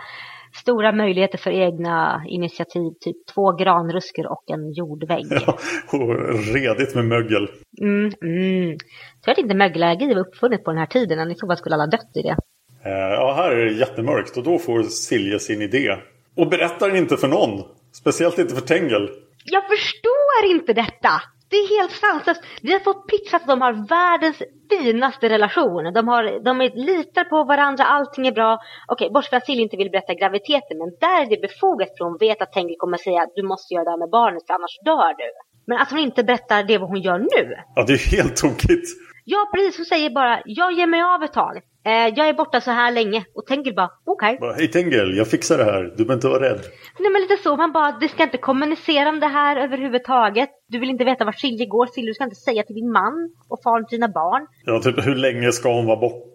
stora 0.56 0.92
möjligheter 0.92 1.38
för 1.38 1.52
egna 1.52 2.24
initiativ. 2.28 2.92
Typ 3.02 3.16
två 3.34 3.52
granruskor 3.52 4.32
och 4.32 4.44
en 4.48 4.74
jordvägg. 4.74 5.26
Ja, 5.30 5.58
och 5.92 6.16
redigt 6.54 6.96
med 6.96 7.06
mögel. 7.06 7.48
Mm, 7.82 8.12
mm. 8.22 8.78
Tror 9.24 9.32
att 9.32 9.38
inte 9.38 9.56
mögelallergi 9.56 10.14
var 10.14 10.22
uppfunnet 10.22 10.64
på 10.64 10.72
den 10.72 10.80
här 10.80 10.86
tiden. 10.86 11.32
I 11.32 11.36
så 11.36 11.56
skulle 11.56 11.76
alla 11.76 11.88
dött 11.88 12.12
i 12.16 12.22
det. 12.22 12.38
Uh, 12.86 12.92
ja, 12.92 13.34
här 13.38 13.52
är 13.52 13.66
det 13.66 13.72
jättemörkt 13.72 14.38
och 14.38 14.44
då 14.44 14.60
får 14.60 14.84
Silje 14.84 15.40
sin 15.40 15.62
idé. 15.62 15.98
Och 16.38 16.50
berättar 16.50 16.96
inte 16.96 17.18
för 17.18 17.28
någon. 17.28 17.64
Speciellt 17.94 18.40
inte 18.40 18.56
för 18.56 18.62
Tengel. 18.62 19.10
Jag 19.46 19.64
förstår 19.70 20.52
inte 20.52 20.74
detta! 20.74 21.22
Det 21.52 21.58
är 21.58 21.80
helt 21.80 21.92
sanslöst. 21.92 22.42
Vi 22.62 22.74
har 22.74 22.80
fått 22.80 23.08
pitchat 23.08 23.42
att 23.42 23.48
de 23.48 23.62
har 23.62 23.74
världens 23.74 24.42
finaste 24.70 25.30
relation. 25.30 25.94
De, 25.94 26.08
har, 26.08 26.44
de 26.44 26.62
är, 26.62 26.72
litar 26.76 27.24
på 27.24 27.44
varandra, 27.44 27.84
allting 27.84 28.28
är 28.28 28.32
bra. 28.32 28.60
Okej, 28.88 29.10
bortsett 29.14 29.30
från 29.30 29.38
att 29.38 29.50
inte 29.50 29.78
vill 29.78 29.92
berätta 29.92 30.14
graviditeten, 30.14 30.78
men 30.78 30.90
där 31.00 31.22
är 31.22 31.30
det 31.30 31.42
befogat 31.48 31.98
för 31.98 32.06
hon 32.06 32.18
vet 32.18 32.42
att 32.42 32.52
Tengil 32.52 32.76
kommer 32.80 32.98
säga 32.98 33.22
att 33.22 33.36
du 33.36 33.44
måste 33.44 33.74
göra 33.74 33.84
det 33.84 33.90
här 33.90 33.98
med 33.98 34.10
barnet 34.10 34.44
för 34.48 34.54
annars 34.54 34.76
dör 34.86 35.14
du. 35.18 35.51
Men 35.68 35.78
att 35.78 35.92
hon 35.92 36.00
inte 36.00 36.24
berättar 36.24 36.64
det 36.64 36.78
vad 36.78 36.90
hon 36.90 37.02
gör 37.02 37.20
nu. 37.20 37.56
Ja, 37.76 37.84
det 37.88 37.94
är 37.94 38.12
helt 38.12 38.36
tokigt. 38.36 38.88
Ja, 39.26 39.50
precis. 39.54 39.78
Hon 39.78 39.86
säger 39.86 40.10
bara, 40.10 40.42
jag 40.46 40.74
ger 40.74 40.88
mig 40.88 41.02
av 41.02 41.24
ett 41.24 41.34
tag. 41.34 41.62
Eh, 41.86 42.14
jag 42.16 42.30
är 42.30 42.34
borta 42.34 42.62
så 42.62 42.72
här 42.72 42.92
länge. 42.92 43.26
Och 43.36 43.46
Tengil 43.46 43.76
bara, 43.76 43.90
okej. 44.06 44.38
Okay. 44.42 44.54
Hej 44.58 44.68
Tengil, 44.68 45.18
jag 45.18 45.28
fixar 45.28 45.58
det 45.58 45.64
här. 45.64 45.84
Du 45.84 45.96
behöver 45.96 46.14
inte 46.14 46.28
vara 46.28 46.44
rädd. 46.50 46.62
Nej 47.00 47.12
men 47.12 47.22
lite 47.22 47.38
så. 47.44 47.58
Man 47.58 47.72
bara, 47.72 47.98
du 48.02 48.08
ska 48.08 48.24
inte 48.24 48.38
kommunicera 48.38 49.10
om 49.10 49.20
det 49.20 49.28
här 49.28 49.56
överhuvudtaget. 49.58 50.50
Du 50.68 50.80
vill 50.80 50.90
inte 50.90 51.04
veta 51.04 51.26
var 51.26 51.32
Silje 51.32 51.66
går. 51.66 51.86
Silje, 51.86 52.10
du 52.10 52.14
ska 52.14 52.24
inte 52.24 52.36
säga 52.36 52.64
till 52.64 52.76
din 52.76 52.92
man 52.92 53.36
och 53.50 53.60
far 53.64 53.84
till 53.84 53.98
dina 53.98 54.08
barn. 54.08 54.48
Ja, 54.66 54.80
typ 54.80 55.06
hur 55.06 55.16
länge 55.16 55.52
ska 55.52 55.74
hon 55.74 55.86
vara 55.86 56.00
borta? 56.00 56.28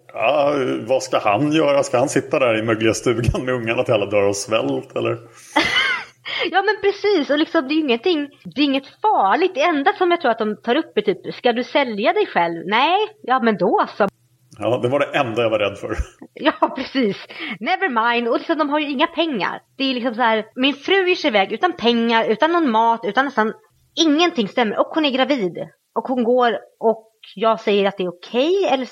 Vad 0.87 1.03
ska 1.03 1.19
han 1.19 1.51
göra? 1.51 1.83
Ska 1.83 1.97
han 1.97 2.09
sitta 2.09 2.39
där 2.39 2.59
i 2.59 2.61
mögliga 2.61 2.93
stugan 2.93 3.45
med 3.45 3.53
ungarna 3.53 3.83
till 3.83 3.93
alla 3.93 4.05
dör 4.05 4.23
av 4.23 4.33
svält 4.33 4.95
eller? 4.95 5.17
Ja 6.51 6.61
men 6.61 6.75
precis, 6.81 7.29
och 7.29 7.37
liksom 7.37 7.67
det 7.67 7.73
är 7.73 7.79
ingenting, 7.79 8.29
det 8.55 8.61
är 8.61 8.65
inget 8.65 8.87
farligt. 9.01 9.51
Det 9.55 9.61
enda 9.61 9.93
som 9.93 10.11
jag 10.11 10.21
tror 10.21 10.31
att 10.31 10.39
de 10.39 10.61
tar 10.63 10.75
upp 10.75 10.97
är 10.97 11.01
typ, 11.01 11.35
ska 11.35 11.53
du 11.53 11.63
sälja 11.63 12.13
dig 12.13 12.25
själv? 12.25 12.63
Nej, 12.65 12.97
ja 13.21 13.39
men 13.43 13.57
då 13.57 13.85
så. 13.97 14.07
Ja, 14.59 14.79
det 14.81 14.89
var 14.89 14.99
det 14.99 15.19
enda 15.19 15.41
jag 15.41 15.49
var 15.49 15.59
rädd 15.59 15.77
för. 15.77 15.95
Ja, 16.33 16.73
precis. 16.75 17.17
Never 17.59 17.89
mind. 17.89 18.27
Och 18.27 18.37
liksom, 18.37 18.57
de 18.57 18.69
har 18.69 18.79
ju 18.79 18.89
inga 18.91 19.07
pengar. 19.07 19.61
Det 19.77 19.83
är 19.83 19.93
liksom 19.93 20.15
så 20.15 20.21
här, 20.21 20.45
min 20.55 20.73
fru 20.73 21.07
ger 21.07 21.15
sig 21.15 21.27
iväg 21.27 21.51
utan 21.51 21.73
pengar, 21.73 22.25
utan 22.29 22.51
någon 22.51 22.71
mat, 22.71 23.01
utan 23.03 23.25
nästan 23.25 23.53
ingenting 24.05 24.47
stämmer. 24.47 24.79
Och 24.79 24.87
hon 24.87 25.05
är 25.05 25.11
gravid. 25.11 25.57
Och 25.95 26.07
hon 26.07 26.23
går 26.23 26.51
och 26.79 27.11
jag 27.35 27.59
säger 27.59 27.87
att 27.87 27.97
det 27.97 28.03
är 28.03 28.09
okej. 28.09 28.65
Okay, 28.65 28.73
eller 28.73 28.87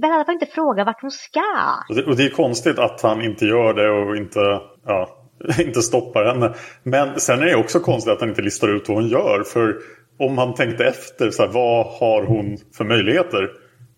behöver 0.00 0.24
jag 0.26 0.34
inte 0.34 0.46
fråga 0.46 0.84
vart 0.84 1.02
hon 1.02 1.10
ska. 1.10 1.40
Och 1.88 1.94
det, 1.94 2.04
och 2.06 2.16
det 2.16 2.24
är 2.24 2.30
konstigt 2.30 2.78
att 2.78 3.02
han 3.02 3.22
inte 3.24 3.44
gör 3.44 3.74
det 3.74 3.90
och 3.90 4.16
inte, 4.16 4.40
ja, 4.84 5.25
inte 5.60 5.82
stoppar 5.82 6.24
henne. 6.24 6.54
Men 6.82 7.20
sen 7.20 7.42
är 7.42 7.46
det 7.46 7.56
också 7.56 7.80
konstigt 7.80 8.12
att 8.12 8.20
han 8.20 8.28
inte 8.28 8.42
listar 8.42 8.68
ut 8.68 8.88
vad 8.88 8.96
hon 8.96 9.08
gör. 9.08 9.42
För 9.42 9.76
om 10.18 10.38
han 10.38 10.54
tänkte 10.54 10.84
efter, 10.84 11.30
så 11.30 11.42
här, 11.42 11.52
vad 11.52 11.86
har 11.86 12.22
hon 12.26 12.56
för 12.76 12.84
möjligheter? 12.84 13.50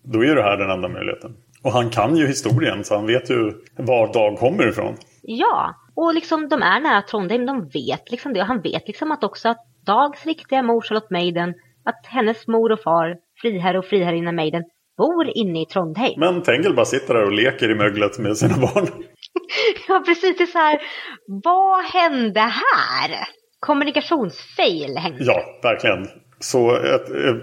Då 0.03 0.23
är 0.23 0.35
det 0.35 0.43
här 0.43 0.57
den 0.57 0.69
enda 0.69 0.87
möjligheten. 0.87 1.35
Och 1.63 1.71
han 1.71 1.89
kan 1.89 2.17
ju 2.17 2.27
historien 2.27 2.83
så 2.83 2.95
han 2.95 3.05
vet 3.05 3.29
ju 3.29 3.53
var 3.77 4.13
Dag 4.13 4.37
kommer 4.37 4.67
ifrån. 4.67 4.95
Ja, 5.21 5.75
och 5.95 6.13
liksom 6.13 6.49
de 6.49 6.61
är 6.61 6.79
nära 6.79 7.01
Trondheim, 7.01 7.45
de 7.45 7.67
vet 7.67 8.11
liksom 8.11 8.33
det. 8.33 8.41
Och 8.41 8.47
han 8.47 8.61
vet 8.61 8.87
liksom 8.87 9.11
att 9.11 9.23
också 9.23 9.49
att 9.49 9.65
Dags 9.85 10.25
riktiga 10.25 10.63
mor 10.63 10.81
Charlotte 10.81 11.09
Maiden, 11.09 11.53
att 11.85 12.05
hennes 12.05 12.47
mor 12.47 12.71
och 12.71 12.81
far, 12.81 13.15
friherre 13.41 13.79
och 13.79 13.85
friherrinna 13.85 14.31
Maiden, 14.31 14.63
bor 14.97 15.37
inne 15.37 15.61
i 15.61 15.65
Trondheim. 15.65 16.19
Men 16.19 16.41
Tengel 16.41 16.75
bara 16.75 16.85
sitter 16.85 17.13
där 17.13 17.25
och 17.25 17.31
leker 17.31 17.71
i 17.71 17.75
möglet 17.75 18.19
med 18.19 18.37
sina 18.37 18.57
barn. 18.57 18.87
ja, 19.87 20.03
precis. 20.05 20.37
Det 20.37 20.43
är 20.43 20.47
så 20.47 20.57
här, 20.57 20.81
vad 21.43 21.85
hände 21.85 22.39
här? 22.39 23.27
Kommunikationsfail 23.59 24.97
hände. 24.97 25.23
Ja, 25.23 25.41
verkligen. 25.63 26.07
Så 26.39 26.75
ett, 26.75 27.09
eh, 27.09 27.35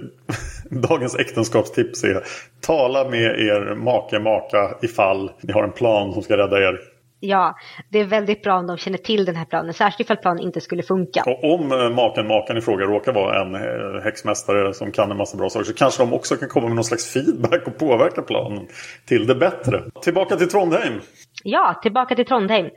dagens 0.89 1.17
äktenskapstips 1.17 2.05
är 2.05 2.23
tala 2.61 3.09
med 3.09 3.41
er 3.41 3.75
make, 3.75 4.19
maka 4.19 4.77
ifall 4.83 5.31
ni 5.43 5.53
har 5.53 5.65
en 5.65 5.73
plan 5.73 6.13
som 6.13 6.23
ska 6.23 6.37
rädda 6.37 6.59
er. 6.59 6.81
Ja, 7.21 7.55
det 7.91 7.99
är 7.99 8.05
väldigt 8.05 8.43
bra 8.43 8.59
om 8.59 8.67
de 8.67 8.77
känner 8.77 8.99
till 8.99 9.25
den 9.25 9.37
här 9.37 9.45
planen, 9.45 9.75
särskilt 9.75 10.07
ifall 10.07 10.17
planen 10.17 10.43
inte 10.43 10.61
skulle 10.61 10.83
funka. 10.83 11.23
Och 11.27 11.55
om 11.55 11.73
eh, 11.73 11.91
maken, 11.91 12.27
makan 12.27 12.57
i 12.57 12.61
fråga 12.61 12.85
råkar 12.85 13.13
vara 13.13 13.43
en 13.43 13.55
eh, 13.55 14.05
häxmästare 14.05 14.75
som 14.75 14.93
kan 14.93 15.11
en 15.11 15.17
massa 15.17 15.37
bra 15.37 15.49
saker 15.49 15.65
så 15.65 15.75
kanske 15.75 16.03
de 16.03 16.13
också 16.13 16.37
kan 16.37 16.49
komma 16.49 16.67
med 16.67 16.75
någon 16.75 16.85
slags 16.85 17.13
feedback 17.13 17.67
och 17.67 17.79
påverka 17.79 18.23
planen 18.23 18.67
till 19.07 19.27
det 19.27 19.35
bättre. 19.35 19.83
Tillbaka 20.03 20.37
till 20.37 20.49
Trondheim. 20.49 21.01
Ja, 21.45 21.81
tillbaka 21.83 22.15
till 22.15 22.27
Trondheim. 22.27 22.71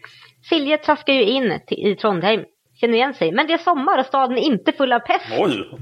Silje 0.49 0.77
traskar 0.77 1.13
ju 1.13 1.23
in 1.23 1.59
till, 1.67 1.87
i 1.87 1.95
Trondheim, 1.95 2.45
känner 2.81 2.93
igen 2.93 3.13
sig, 3.13 3.31
men 3.31 3.47
det 3.47 3.53
är 3.53 3.57
sommar 3.57 3.99
och 3.99 4.05
staden 4.05 4.37
är 4.37 4.41
inte 4.41 4.71
full 4.71 4.93
av 4.93 4.99
pest. 4.99 5.25
Oj, 5.39 5.79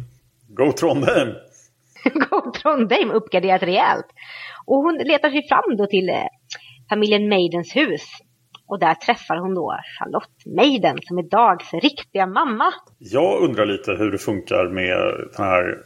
go 0.47 0.71
Trondheim! 0.71 1.27
go 2.29 2.51
Trondheim 2.61 3.11
uppgraderat 3.11 3.63
rejält. 3.63 4.05
Och 4.65 4.77
hon 4.77 4.97
letar 4.97 5.29
sig 5.29 5.47
fram 5.47 5.77
då 5.77 5.85
till 5.85 6.09
eh, 6.09 6.23
familjen 6.89 7.29
Maidens 7.29 7.75
hus. 7.75 8.03
Och 8.67 8.79
där 8.79 8.93
träffar 8.93 9.37
hon 9.37 9.53
då 9.53 9.79
Charlotte 9.99 10.45
Meiden 10.45 10.97
som 11.01 11.17
är 11.17 11.23
Dags 11.23 11.73
riktiga 11.73 12.25
mamma. 12.25 12.73
Jag 12.99 13.41
undrar 13.41 13.65
lite 13.65 13.91
hur 13.91 14.11
det 14.11 14.17
funkar 14.17 14.69
med 14.69 14.97
den 15.37 15.45
här 15.45 15.77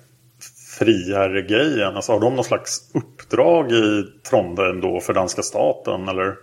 friherregrejen. 0.80 1.96
Alltså 1.96 2.12
har 2.12 2.20
de 2.20 2.36
någon 2.36 2.44
slags 2.44 2.92
uppdrag 2.94 3.72
i 3.72 4.04
Trondheim 4.30 4.82
då 4.82 5.00
för 5.00 5.14
danska 5.14 5.42
staten? 5.42 6.08
Eller? 6.08 6.36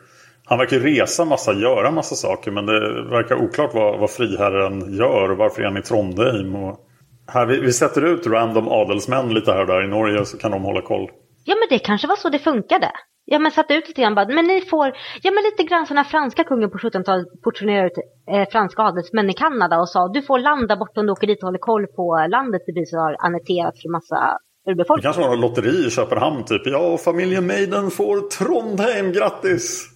Han 0.45 0.59
verkar 0.59 0.79
resa 0.79 1.25
massa, 1.25 1.53
göra 1.53 1.91
massa 1.91 2.15
saker 2.15 2.51
men 2.51 2.67
det 2.67 3.03
verkar 3.03 3.37
oklart 3.37 3.75
vad, 3.75 3.99
vad 3.99 4.11
friherren 4.11 4.95
gör 4.95 5.31
och 5.31 5.37
varför 5.37 5.63
är 5.63 5.67
han 5.67 5.77
i 5.77 5.83
Trondheim. 5.83 6.57
Och 6.57 6.79
här, 7.27 7.47
vi, 7.47 7.61
vi 7.61 7.73
sätter 7.73 8.05
ut 8.05 8.27
random 8.27 8.69
adelsmän 8.69 9.35
lite 9.35 9.53
här 9.53 9.61
och 9.61 9.67
där 9.67 9.85
i 9.85 9.89
Norge 9.89 10.25
så 10.25 10.39
kan 10.39 10.51
de 10.51 10.63
hålla 10.63 10.83
koll. 10.83 11.11
Ja 11.49 11.55
men 11.61 11.69
det 11.71 11.79
kanske 11.79 12.07
var 12.09 12.17
så 12.17 12.29
det 12.29 12.39
funkade. 12.39 12.91
Ja 13.25 13.39
men 13.39 13.53
satte 13.53 13.75
ut 13.75 13.89
lite 13.89 14.01
grann 14.03 14.15
bara, 14.15 14.29
men 14.29 14.45
ni 14.45 14.61
får, 14.61 14.87
ja 15.23 15.31
men 15.31 15.43
lite 15.45 15.63
grann 15.63 15.87
sådana 15.87 16.05
franska 16.05 16.45
kungen 16.45 16.71
på 16.71 16.79
1700-talet 16.79 17.27
portionerade 17.45 17.87
ut 17.87 17.99
eh, 18.31 18.49
franska 18.53 18.83
adelsmän 18.83 19.31
i 19.31 19.33
Kanada 19.33 19.79
och 19.81 19.89
sa 19.89 20.09
du 20.09 20.23
får 20.23 20.39
landa 20.39 20.77
bort 20.77 20.99
om 20.99 21.07
du 21.07 21.13
åker 21.13 21.27
dit 21.27 21.43
och 21.43 21.47
håller 21.47 21.59
koll 21.59 21.87
på 21.87 22.27
landet 22.31 22.63
det 22.67 22.73
precis 22.73 22.95
har 22.95 23.17
annekterats 23.27 23.83
för 23.83 23.89
massa 23.89 24.39
urbefolkning. 24.71 25.03
Det 25.03 25.07
kanske 25.07 25.23
var 25.23 25.29
något 25.29 25.41
lotteri 25.41 25.87
i 25.87 25.91
Köpenhamn 25.91 26.45
typ. 26.45 26.63
Ja, 26.65 26.79
och 26.79 27.01
familjen 27.01 27.47
Maiden 27.47 27.91
får 27.91 28.17
Trondheim, 28.21 29.13
grattis! 29.13 29.89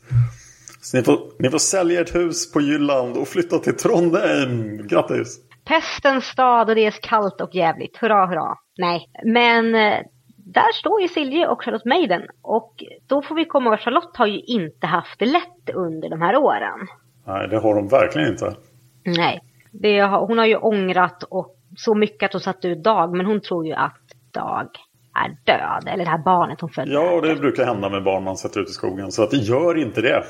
Så 0.81 0.97
ni 0.97 1.03
får, 1.03 1.19
ni 1.39 1.51
får 1.51 1.59
sälja 1.59 2.01
ett 2.01 2.15
hus 2.15 2.53
på 2.53 2.61
Jylland 2.61 3.17
och 3.17 3.29
flytta 3.29 3.59
till 3.59 3.77
Trondheim, 3.77 4.87
grattis! 4.87 5.39
Pestens 5.65 6.25
stad 6.25 6.69
och 6.69 6.75
det 6.75 6.87
är 6.87 6.91
kallt 6.91 7.41
och 7.41 7.55
jävligt, 7.55 7.97
hurra 7.97 8.27
hurra. 8.27 8.55
Nej, 8.79 9.01
men 9.25 9.75
eh, 9.75 9.99
där 10.53 10.73
står 10.73 11.01
ju 11.01 11.09
Silje 11.09 11.49
och 11.49 11.65
Charlotte 11.65 11.85
Maiden. 11.85 12.23
Och 12.43 12.85
då 13.07 13.23
får 13.23 13.35
vi 13.35 13.45
komma 13.45 13.67
ihåg 13.67 13.75
att 13.75 13.81
Charlotte 13.81 14.17
har 14.17 14.27
ju 14.27 14.41
inte 14.41 14.87
haft 14.87 15.19
det 15.19 15.27
lätt 15.27 15.71
under 15.75 16.11
de 16.11 16.23
här 16.23 16.37
åren. 16.37 16.89
Nej, 17.27 17.49
det 17.49 17.59
har 17.59 17.75
hon 17.75 17.89
verkligen 17.89 18.29
inte. 18.29 18.57
Nej, 19.05 19.41
det 19.73 20.05
hon 20.05 20.39
har 20.39 20.47
ju 20.47 20.57
ångrat 20.57 21.23
och 21.23 21.57
så 21.77 21.95
mycket 21.95 22.27
att 22.27 22.33
hon 22.33 22.41
satt 22.41 22.65
ut 22.65 22.85
Dag. 22.85 23.17
Men 23.17 23.27
hon 23.27 23.41
tror 23.41 23.67
ju 23.67 23.73
att 23.73 24.03
Dag 24.33 24.69
är 25.15 25.29
död. 25.45 25.93
Eller 25.95 26.05
det 26.05 26.11
här 26.11 26.25
barnet 26.25 26.61
hon 26.61 26.71
födde. 26.71 26.93
Ja, 26.93 27.21
det 27.21 27.35
brukar 27.35 27.65
hända 27.65 27.89
med 27.89 28.05
barn 28.05 28.25
man 28.25 28.37
sätter 28.37 28.61
ut 28.61 28.69
i 28.69 28.73
skogen. 28.73 29.13
Så 29.13 29.23
att 29.23 29.31
det 29.31 29.37
gör 29.37 29.79
inte 29.79 30.01
det. 30.01 30.25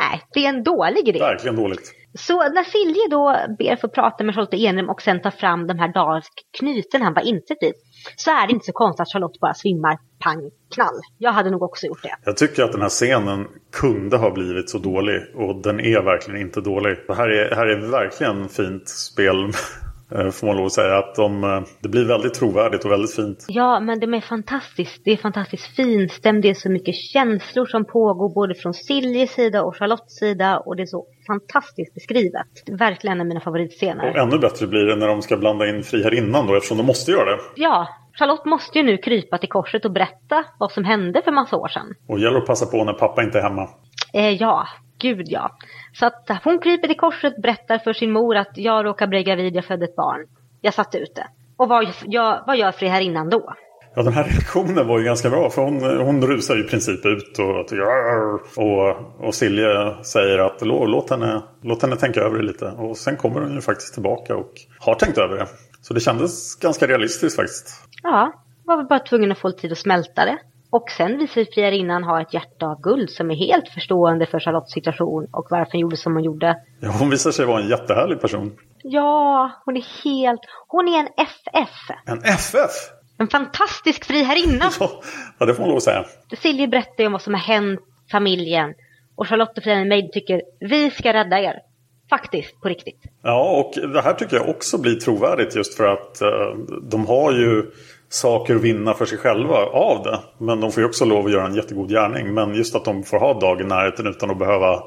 Nej, 0.00 0.22
det 0.34 0.44
är 0.44 0.48
en 0.48 0.62
dålig 0.62 1.08
idé. 1.08 1.18
Verkligen 1.18 1.56
dåligt. 1.56 1.94
Så 2.14 2.36
när 2.36 2.62
Silje 2.62 3.08
då 3.10 3.36
ber 3.58 3.76
för 3.76 3.88
att 3.88 3.94
prata 3.94 4.24
med 4.24 4.34
Charlotte 4.34 4.54
Enrum 4.54 4.90
och 4.90 5.02
sen 5.02 5.22
tar 5.22 5.30
fram 5.30 5.66
de 5.66 5.78
här 5.78 5.92
Dalsk-knyten 5.92 7.02
han 7.02 7.14
var 7.14 7.22
insett 7.22 7.62
i. 7.62 7.72
Så 8.16 8.30
är 8.30 8.46
det 8.46 8.52
inte 8.52 8.66
så 8.66 8.72
konstigt 8.72 9.00
att 9.00 9.12
Charlotte 9.12 9.40
bara 9.40 9.54
svimmar 9.54 9.98
pang 10.18 10.50
knall. 10.74 11.00
Jag 11.18 11.32
hade 11.32 11.50
nog 11.50 11.62
också 11.62 11.86
gjort 11.86 12.02
det. 12.02 12.14
Jag 12.24 12.36
tycker 12.36 12.62
att 12.62 12.72
den 12.72 12.82
här 12.82 12.88
scenen 12.88 13.46
kunde 13.72 14.16
ha 14.16 14.30
blivit 14.30 14.70
så 14.70 14.78
dålig. 14.78 15.22
Och 15.34 15.62
den 15.62 15.80
är 15.80 16.02
verkligen 16.02 16.40
inte 16.40 16.60
dålig. 16.60 16.96
Det 17.06 17.14
här 17.14 17.28
är, 17.28 17.56
här 17.56 17.66
är 17.66 17.90
verkligen 17.90 18.48
fint 18.48 18.88
spel 18.88 19.52
får 20.10 20.46
man 20.46 20.56
lov 20.56 20.66
att 20.66 20.72
säga. 20.72 20.98
Att 20.98 21.14
de, 21.14 21.44
eh, 21.44 21.60
det 21.80 21.88
blir 21.88 22.04
väldigt 22.04 22.34
trovärdigt 22.34 22.84
och 22.84 22.90
väldigt 22.90 23.14
fint. 23.14 23.44
Ja, 23.48 23.80
men 23.80 24.00
det 24.00 24.06
är 24.06 24.20
fantastiskt. 24.20 25.04
Det 25.04 25.12
är 25.12 25.16
fantastiskt 25.16 25.76
finstämt. 25.76 26.42
Det 26.42 26.50
är 26.50 26.54
så 26.54 26.70
mycket 26.70 26.94
känslor 26.94 27.66
som 27.66 27.84
pågår 27.84 28.34
både 28.34 28.54
från 28.54 28.74
Siljes 28.74 29.30
sida 29.30 29.62
och 29.62 29.76
Charlottes 29.76 30.18
sida. 30.18 30.58
Och 30.58 30.76
det 30.76 30.82
är 30.82 30.86
så 30.86 31.06
fantastiskt 31.26 31.94
beskrivet. 31.94 32.46
Verkligen 32.66 33.16
en 33.16 33.20
av 33.20 33.26
mina 33.26 33.40
favoritscener. 33.40 34.10
Och 34.10 34.16
ännu 34.16 34.38
bättre 34.38 34.66
blir 34.66 34.84
det 34.84 34.96
när 34.96 35.08
de 35.08 35.22
ska 35.22 35.36
blanda 35.36 35.68
in 35.68 35.82
friherrinnan 35.82 36.46
då 36.46 36.54
eftersom 36.54 36.76
de 36.76 36.86
måste 36.86 37.10
göra 37.10 37.30
det. 37.30 37.40
Ja, 37.56 37.88
Charlotte 38.18 38.44
måste 38.44 38.78
ju 38.78 38.84
nu 38.84 38.96
krypa 38.96 39.38
till 39.38 39.48
korset 39.48 39.84
och 39.84 39.92
berätta 39.92 40.44
vad 40.58 40.72
som 40.72 40.84
hände 40.84 41.22
för 41.24 41.32
massa 41.32 41.56
år 41.56 41.68
sedan. 41.68 41.94
Och 42.08 42.18
gäller 42.18 42.38
att 42.38 42.46
passa 42.46 42.66
på 42.66 42.84
när 42.84 42.92
pappa 42.92 43.22
inte 43.22 43.38
är 43.38 43.42
hemma. 43.42 43.68
Eh, 44.14 44.30
ja, 44.30 44.66
gud 44.98 45.26
ja. 45.28 45.50
Så 45.98 46.06
att 46.06 46.30
hon 46.44 46.58
kryper 46.58 46.88
till 46.88 46.96
korset, 46.96 47.42
berättar 47.42 47.78
för 47.78 47.92
sin 47.92 48.12
mor 48.12 48.36
att 48.36 48.52
jag 48.54 48.84
råkar 48.84 49.06
bli 49.06 49.22
gravid, 49.22 49.56
jag 49.56 49.64
födde 49.64 49.84
ett 49.84 49.96
barn. 49.96 50.26
Jag 50.60 50.74
satt 50.74 50.94
ute. 50.94 51.26
Och 51.56 51.68
vad, 51.68 51.88
jag, 52.04 52.42
vad 52.46 52.56
gör 52.56 52.72
friherrinnan 52.72 53.30
då? 53.30 53.54
Ja, 53.94 54.02
den 54.02 54.12
här 54.12 54.24
reaktionen 54.24 54.86
var 54.86 54.98
ju 54.98 55.04
ganska 55.04 55.30
bra 55.30 55.50
för 55.50 55.62
hon, 55.62 56.00
hon 56.06 56.26
rusar 56.26 56.60
i 56.60 56.62
princip 56.62 57.06
ut 57.06 57.38
och, 57.38 57.72
och, 58.64 59.26
och 59.26 59.34
Silje 59.34 59.94
säger 60.04 60.38
att 60.38 60.62
låt 60.62 61.10
henne, 61.10 61.42
låt 61.62 61.82
henne 61.82 61.96
tänka 61.96 62.20
över 62.20 62.38
det 62.38 62.44
lite. 62.44 62.66
Och 62.66 62.96
sen 62.96 63.16
kommer 63.16 63.40
hon 63.40 63.54
ju 63.54 63.60
faktiskt 63.60 63.94
tillbaka 63.94 64.36
och 64.36 64.52
har 64.80 64.94
tänkt 64.94 65.18
över 65.18 65.36
det. 65.36 65.46
Så 65.82 65.94
det 65.94 66.00
kändes 66.00 66.54
ganska 66.54 66.86
realistiskt 66.86 67.36
faktiskt. 67.36 67.88
Ja, 68.02 68.32
var 68.64 68.76
väl 68.76 68.86
bara 68.86 68.98
tvungen 68.98 69.32
att 69.32 69.38
få 69.38 69.50
tid 69.50 69.72
att 69.72 69.78
smälta 69.78 70.24
det. 70.24 70.38
Och 70.70 70.90
sen 70.96 71.18
visar 71.18 71.44
friarinnan 71.54 72.04
ha 72.04 72.20
ett 72.20 72.34
hjärta 72.34 72.66
av 72.66 72.80
guld 72.80 73.10
som 73.10 73.30
är 73.30 73.34
helt 73.34 73.68
förstående 73.68 74.26
för 74.26 74.40
Charlottes 74.40 74.72
situation 74.72 75.26
och 75.32 75.46
varför 75.50 75.72
hon 75.72 75.80
gjorde 75.80 75.96
som 75.96 76.14
hon 76.14 76.24
gjorde. 76.24 76.56
Ja, 76.80 76.88
hon 76.98 77.10
visar 77.10 77.30
sig 77.30 77.46
vara 77.46 77.62
en 77.62 77.68
jättehärlig 77.68 78.20
person. 78.20 78.56
Ja, 78.82 79.50
hon 79.64 79.76
är 79.76 80.04
helt... 80.04 80.40
Hon 80.68 80.88
är 80.88 80.98
en 80.98 81.08
FF. 81.16 81.96
En 82.06 82.18
FF? 82.18 82.70
En 83.18 83.28
fantastisk 83.28 84.04
friherrinna. 84.04 84.70
ja, 85.38 85.46
det 85.46 85.54
får 85.54 85.60
man 85.60 85.68
lov 85.68 85.76
att 85.76 85.82
säga. 85.82 86.04
Silje 86.38 86.68
berättar 86.68 87.06
om 87.06 87.12
vad 87.12 87.22
som 87.22 87.34
har 87.34 87.40
hänt 87.40 87.80
familjen. 88.10 88.74
Och 89.16 89.28
Charlotte 89.28 89.58
och 89.58 89.64
Friarinnan 89.64 89.88
Maid 89.88 90.12
tycker 90.12 90.42
vi 90.60 90.90
ska 90.90 91.12
rädda 91.12 91.40
er. 91.40 91.54
Faktiskt, 92.10 92.60
på 92.60 92.68
riktigt. 92.68 93.02
Ja, 93.22 93.60
och 93.60 93.88
det 93.88 94.00
här 94.00 94.14
tycker 94.14 94.36
jag 94.36 94.48
också 94.48 94.78
blir 94.78 94.94
trovärdigt 94.94 95.56
just 95.56 95.74
för 95.74 95.84
att 95.84 96.22
uh, 96.22 96.78
de 96.90 97.06
har 97.06 97.32
ju 97.32 97.70
saker 98.08 98.54
att 98.56 98.62
vinna 98.62 98.94
för 98.94 99.04
sig 99.04 99.18
själva 99.18 99.56
av 99.56 100.02
det. 100.02 100.20
Men 100.38 100.60
de 100.60 100.70
får 100.72 100.82
ju 100.82 100.88
också 100.88 101.04
lov 101.04 101.26
att 101.26 101.32
göra 101.32 101.46
en 101.46 101.54
jättegod 101.54 101.88
gärning. 101.88 102.34
Men 102.34 102.54
just 102.54 102.76
att 102.76 102.84
de 102.84 103.02
får 103.02 103.18
ha 103.18 103.40
dag 103.40 103.60
i 103.60 103.64
närheten 103.64 104.06
utan 104.06 104.30
att 104.30 104.38
behöva 104.38 104.82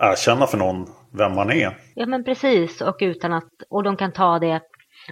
erkänna 0.00 0.46
för 0.46 0.58
någon 0.58 0.86
vem 1.12 1.34
man 1.34 1.50
är. 1.50 1.78
Ja 1.94 2.06
men 2.06 2.24
precis 2.24 2.80
och 2.80 2.96
utan 3.00 3.32
att, 3.32 3.48
och 3.70 3.82
de 3.82 3.96
kan 3.96 4.12
ta 4.12 4.38
det, 4.38 4.60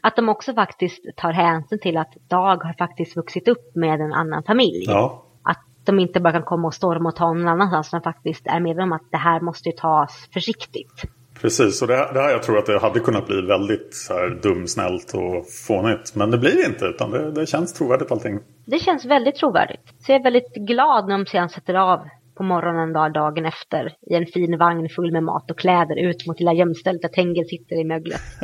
att 0.03 0.17
de 0.17 0.29
också 0.29 0.55
faktiskt 0.55 1.05
tar 1.17 1.33
hänsyn 1.33 1.79
till 1.79 1.97
att 1.97 2.15
Dag 2.29 2.57
har 2.57 2.75
faktiskt 2.79 3.17
vuxit 3.17 3.49
upp 3.49 3.75
med 3.75 4.01
en 4.01 4.13
annan 4.13 4.43
familj. 4.43 4.85
Ja. 4.87 5.27
Att 5.45 5.65
de 5.87 5.99
inte 5.99 6.21
bara 6.21 6.33
kan 6.33 6.43
komma 6.43 6.67
och 6.67 6.75
storma 6.75 7.09
och 7.09 7.17
ta 7.17 7.33
någon 7.33 7.49
annanstans, 7.49 7.89
utan 7.89 8.03
faktiskt 8.03 8.47
är 8.47 8.61
medvetna 8.61 8.83
om 8.83 8.93
att 8.93 9.11
det 9.11 9.17
här 9.17 9.41
måste 9.41 9.73
tas 9.73 10.29
försiktigt. 10.33 11.03
Precis, 11.41 11.83
och 11.83 11.89
det 11.89 12.11
det 12.15 12.21
här 12.21 12.31
jag 12.31 12.43
tror 12.43 12.59
att 12.59 12.67
det 12.67 12.79
hade 12.79 13.01
kunnat 13.01 13.27
bli 13.27 13.41
väldigt 13.41 13.95
så 13.95 14.15
här, 14.15 14.39
dumsnällt 14.43 15.15
och 15.15 15.45
fånigt. 15.67 16.15
Men 16.15 16.31
det 16.31 16.39
blir 16.39 16.57
det 16.57 16.67
inte, 16.67 16.85
utan 16.85 17.11
det, 17.11 17.31
det 17.31 17.47
känns 17.47 17.73
trovärdigt 17.73 18.13
allting. 18.13 18.39
Det 18.67 18.79
känns 18.79 19.05
väldigt 19.05 19.35
trovärdigt. 19.35 19.83
Så 19.99 20.13
jag 20.13 20.21
är 20.21 20.25
väldigt 20.25 20.55
glad 20.55 21.09
när 21.09 21.19
de 21.19 21.27
sedan 21.27 21.49
sätter 21.49 21.75
av 21.75 22.01
på 22.37 22.43
morgonen 22.43 22.93
dag, 22.93 23.13
dagen 23.13 23.47
efter 23.47 23.93
i 24.11 24.15
en 24.15 24.27
fin 24.27 24.59
vagn 24.59 24.89
full 24.89 25.13
med 25.13 25.23
mat 25.23 25.51
och 25.51 25.59
kläder 25.59 26.09
ut 26.09 26.27
mot 26.27 26.41
lilla 26.41 26.53
gömstället 26.53 27.03
där 27.03 27.09
Tengel 27.09 27.45
sitter 27.47 27.77
i 27.77 27.85
möglet. 27.85 28.21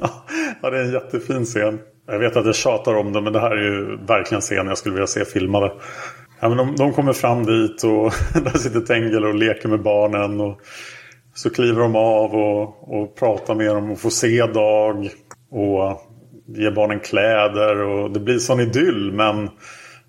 ja, 0.62 0.70
det 0.70 0.78
är 0.78 0.84
en 0.84 0.92
jättefin 0.92 1.44
scen. 1.44 1.78
Jag 2.06 2.18
vet 2.18 2.36
att 2.36 2.46
jag 2.46 2.54
tjatar 2.54 2.94
om 2.94 3.12
det, 3.12 3.20
men 3.20 3.32
det 3.32 3.40
här 3.40 3.50
är 3.50 3.62
ju 3.62 3.96
verkligen 4.06 4.40
scen 4.40 4.66
jag 4.66 4.78
skulle 4.78 4.94
vilja 4.94 5.06
se 5.06 5.24
filmade. 5.24 5.72
Ja, 6.40 6.48
men 6.48 6.58
de, 6.58 6.76
de 6.76 6.92
kommer 6.92 7.12
fram 7.12 7.44
dit 7.44 7.84
och 7.84 8.12
där 8.44 8.58
sitter 8.58 8.80
Tengel 8.80 9.24
och 9.24 9.34
leker 9.34 9.68
med 9.68 9.82
barnen. 9.82 10.40
Och 10.40 10.60
så 11.34 11.50
kliver 11.50 11.80
de 11.80 11.96
av 11.96 12.34
och, 12.34 12.94
och 13.00 13.14
pratar 13.14 13.54
med 13.54 13.66
dem 13.66 13.90
och 13.90 14.00
får 14.00 14.10
se 14.10 14.46
Dag. 14.46 15.10
Och 15.50 16.02
ger 16.46 16.70
barnen 16.70 17.00
kläder 17.00 17.76
och 17.82 18.10
det 18.10 18.20
blir 18.20 18.38
sån 18.38 18.60
idyll. 18.60 19.12
Men 19.12 19.50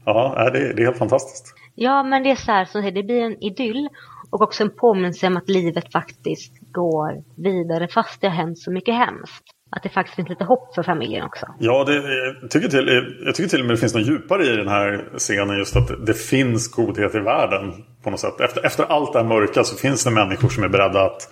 ja, 0.05 0.49
det, 0.53 0.73
det 0.73 0.81
är 0.81 0.85
helt 0.85 0.97
fantastiskt. 0.97 1.55
Ja, 1.75 2.03
men 2.03 2.23
det 2.23 2.31
är 2.31 2.35
så 2.35 2.51
här, 2.51 2.65
så 2.65 2.81
det 2.81 3.03
blir 3.03 3.21
en 3.21 3.43
idyll. 3.43 3.89
Och 4.29 4.41
också 4.41 4.63
en 4.63 4.75
påminnelse 4.75 5.27
om 5.27 5.37
att 5.37 5.49
livet 5.49 5.91
faktiskt 5.91 6.53
går 6.71 7.23
vidare 7.35 7.87
fast 7.87 8.21
det 8.21 8.27
har 8.27 8.35
hänt 8.35 8.59
så 8.59 8.71
mycket 8.71 8.95
hemskt. 8.95 9.43
Att 9.75 9.83
det 9.83 9.89
faktiskt 9.89 10.15
finns 10.15 10.29
lite 10.29 10.43
hopp 10.43 10.75
för 10.75 10.83
familjen 10.83 11.25
också. 11.25 11.45
Ja, 11.59 11.83
det, 11.83 11.93
jag, 12.41 12.51
tycker 12.51 12.67
till, 12.67 13.15
jag 13.25 13.35
tycker 13.35 13.49
till 13.49 13.59
och 13.59 13.65
med 13.65 13.75
det 13.75 13.79
finns 13.79 13.93
något 13.93 14.07
djupare 14.07 14.43
i 14.45 14.55
den 14.55 14.67
här 14.67 15.05
scenen. 15.17 15.57
Just 15.57 15.75
att 15.75 16.05
det 16.05 16.13
finns 16.13 16.67
godhet 16.71 17.15
i 17.15 17.19
världen 17.19 17.73
på 18.03 18.09
något 18.09 18.19
sätt. 18.19 18.41
Efter, 18.41 18.65
efter 18.65 18.83
allt 18.83 19.13
det 19.13 19.19
här 19.19 19.25
mörka 19.25 19.63
så 19.63 19.75
finns 19.75 20.03
det 20.03 20.11
människor 20.11 20.49
som 20.49 20.63
är 20.63 20.69
beredda 20.69 21.01
att 21.01 21.29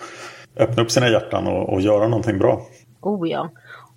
öppna 0.58 0.84
upp 0.84 0.92
sina 0.92 1.10
hjärtan 1.10 1.48
och, 1.48 1.74
och 1.74 1.82
göra 1.82 2.08
någonting 2.08 2.40
bra. 2.40 2.62
Oh 3.02 3.30
ja. 3.30 3.50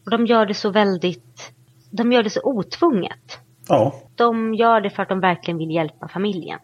Och 0.05 0.11
de 0.11 0.27
gör 0.27 0.47
det 0.47 0.55
så 0.55 0.71
väldigt... 0.71 1.53
De 1.91 2.13
gör 2.13 2.23
det 2.23 2.31
så 2.31 2.41
otvunget. 2.45 3.39
Ja. 3.69 3.95
De 4.15 4.55
gör 4.55 4.81
det 4.81 4.91
för 4.91 5.03
att 5.03 5.09
de 5.09 5.21
verkligen 5.21 5.59
vill 5.59 5.71
hjälpa 5.71 6.09
familjen. 6.09 6.59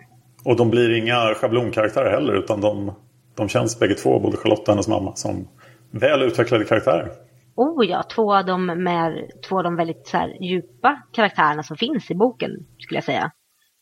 Och 0.45 0.57
de 0.57 0.71
blir 0.71 0.99
inga 0.99 1.35
schablonkaraktärer 1.35 2.11
heller 2.11 2.33
utan 2.33 2.61
de, 2.61 2.93
de 3.37 3.49
känns 3.49 3.79
bägge 3.79 3.95
två, 3.95 4.21
både 4.21 4.37
Charlotte 4.37 4.69
och 4.69 4.69
hennes 4.69 4.89
mamma, 4.89 5.15
som 5.15 5.49
väl 5.91 6.23
utvecklade 6.23 6.65
karaktärer. 6.65 7.09
Oh 7.63 7.87
ja, 7.87 8.03
två 8.03 8.35
av 8.35 8.45
de, 8.45 8.67
med, 8.67 9.31
två 9.49 9.59
av 9.59 9.65
de 9.65 9.77
väldigt 9.77 10.07
så 10.07 10.17
här, 10.17 10.45
djupa 10.45 11.03
karaktärerna 11.13 11.63
som 11.63 11.77
finns 11.77 12.11
i 12.11 12.15
boken, 12.15 12.51
skulle 12.79 12.97
jag 12.97 13.05
säga. 13.05 13.31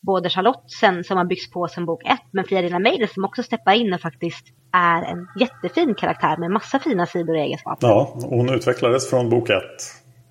Både 0.01 0.29
Charlotte 0.29 0.71
sen, 0.79 1.03
som 1.03 1.17
har 1.17 1.25
byggts 1.25 1.51
på 1.51 1.67
sen 1.67 1.85
bok 1.85 2.03
ett, 2.05 2.33
men 2.33 2.45
Fia 2.45 2.79
Meiden 2.79 3.07
som 3.07 3.25
också 3.25 3.43
steppar 3.43 3.73
in 3.73 3.93
och 3.93 4.01
faktiskt 4.01 4.45
är 4.73 5.01
en 5.03 5.27
jättefin 5.39 5.95
karaktär 5.95 6.37
med 6.37 6.51
massa 6.51 6.79
fina 6.79 7.05
sidor 7.05 7.33
och 7.35 7.41
egenskaper. 7.41 7.87
Ja, 7.87 8.17
hon 8.23 8.49
utvecklades 8.49 9.09
från 9.09 9.29
bok 9.29 9.49
ett 9.49 9.81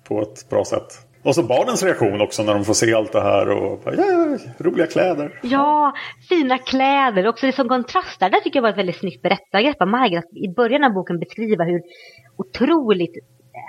på 0.07 0.21
ett 0.21 0.49
bra 0.49 0.65
sätt. 0.65 1.09
Och 1.23 1.35
så 1.35 1.43
barnens 1.43 1.83
reaktion 1.83 2.21
också 2.21 2.43
när 2.43 2.53
de 2.53 2.65
får 2.65 2.73
se 2.73 2.93
allt 2.93 3.11
det 3.11 3.21
här 3.21 3.49
och 3.49 3.79
bara, 3.79 3.95
ja, 3.95 4.37
roliga 4.57 4.87
kläder. 4.87 5.39
Ja, 5.43 5.93
fina 6.29 6.57
kläder. 6.57 7.27
Också 7.27 7.45
det 7.45 7.51
som 7.51 7.69
kontrastar. 7.69 8.29
Det 8.29 8.41
tycker 8.43 8.57
jag 8.57 8.61
var 8.61 8.69
ett 8.69 8.77
väldigt 8.77 8.99
snyggt 8.99 9.21
berättargrepp 9.21 9.81
av 9.81 9.87
Margaret. 9.87 10.25
I 10.35 10.53
början 10.55 10.83
av 10.83 10.93
boken 10.93 11.19
beskriva 11.19 11.63
hur 11.63 11.81
otroligt, 12.37 13.11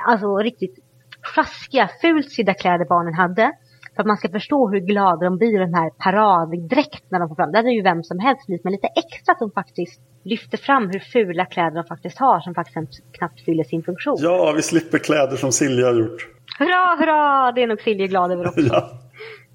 alltså 0.06 0.36
riktigt 0.36 0.78
sjaskiga, 1.22 1.90
fult 2.00 2.32
sydda 2.32 2.54
kläder 2.54 2.84
barnen 2.84 3.14
hade. 3.14 3.52
För 3.94 4.02
att 4.02 4.06
man 4.06 4.16
ska 4.16 4.28
förstå 4.28 4.68
hur 4.68 4.80
glada 4.80 5.24
de 5.24 5.38
blir 5.38 5.54
i 5.54 5.58
den 5.58 5.74
här 5.74 5.90
paraddräkt 5.90 7.04
när 7.08 7.18
de 7.20 7.28
får 7.28 7.36
fram. 7.36 7.52
Det 7.52 7.58
är 7.58 7.62
ju 7.62 7.82
vem 7.82 8.02
som 8.02 8.18
helst 8.18 8.46
blivit, 8.46 8.64
men 8.64 8.72
lite 8.72 8.86
extra 8.86 9.32
att 9.32 9.38
de 9.38 9.50
faktiskt 9.50 10.00
lyfter 10.24 10.58
fram 10.58 10.90
hur 10.90 10.98
fula 10.98 11.46
kläder 11.46 11.76
de 11.76 11.84
faktiskt 11.84 12.18
har 12.18 12.40
som 12.40 12.54
faktiskt 12.54 13.02
knappt 13.12 13.40
fyller 13.44 13.64
sin 13.64 13.82
funktion. 13.82 14.16
Ja, 14.18 14.52
vi 14.56 14.62
slipper 14.62 14.98
kläder 14.98 15.36
som 15.36 15.52
Silja 15.52 15.86
har 15.86 15.94
gjort. 15.94 16.28
Hurra, 16.58 16.96
hurra! 16.98 17.52
Det 17.52 17.62
är 17.62 17.66
nog 17.66 17.80
Silje 17.80 18.06
glad 18.06 18.32
över 18.32 18.48
också. 18.48 18.60
Ja. 18.70 18.90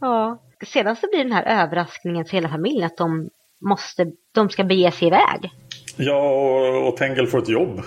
ja. 0.02 0.42
Sedan 0.66 0.96
så 0.96 1.08
blir 1.12 1.24
den 1.24 1.32
här 1.32 1.64
överraskningen 1.64 2.26
för 2.26 2.32
hela 2.32 2.50
familjen 2.50 2.86
att 2.86 2.98
de 2.98 3.30
måste, 3.62 4.12
de 4.34 4.50
ska 4.50 4.64
bege 4.64 4.92
sig 4.92 5.08
iväg. 5.08 5.52
Ja, 5.98 6.30
och, 6.30 6.88
och 6.88 6.98
Tengel 6.98 7.28
får 7.28 7.38
ett 7.38 7.50
jobb. 7.50 7.82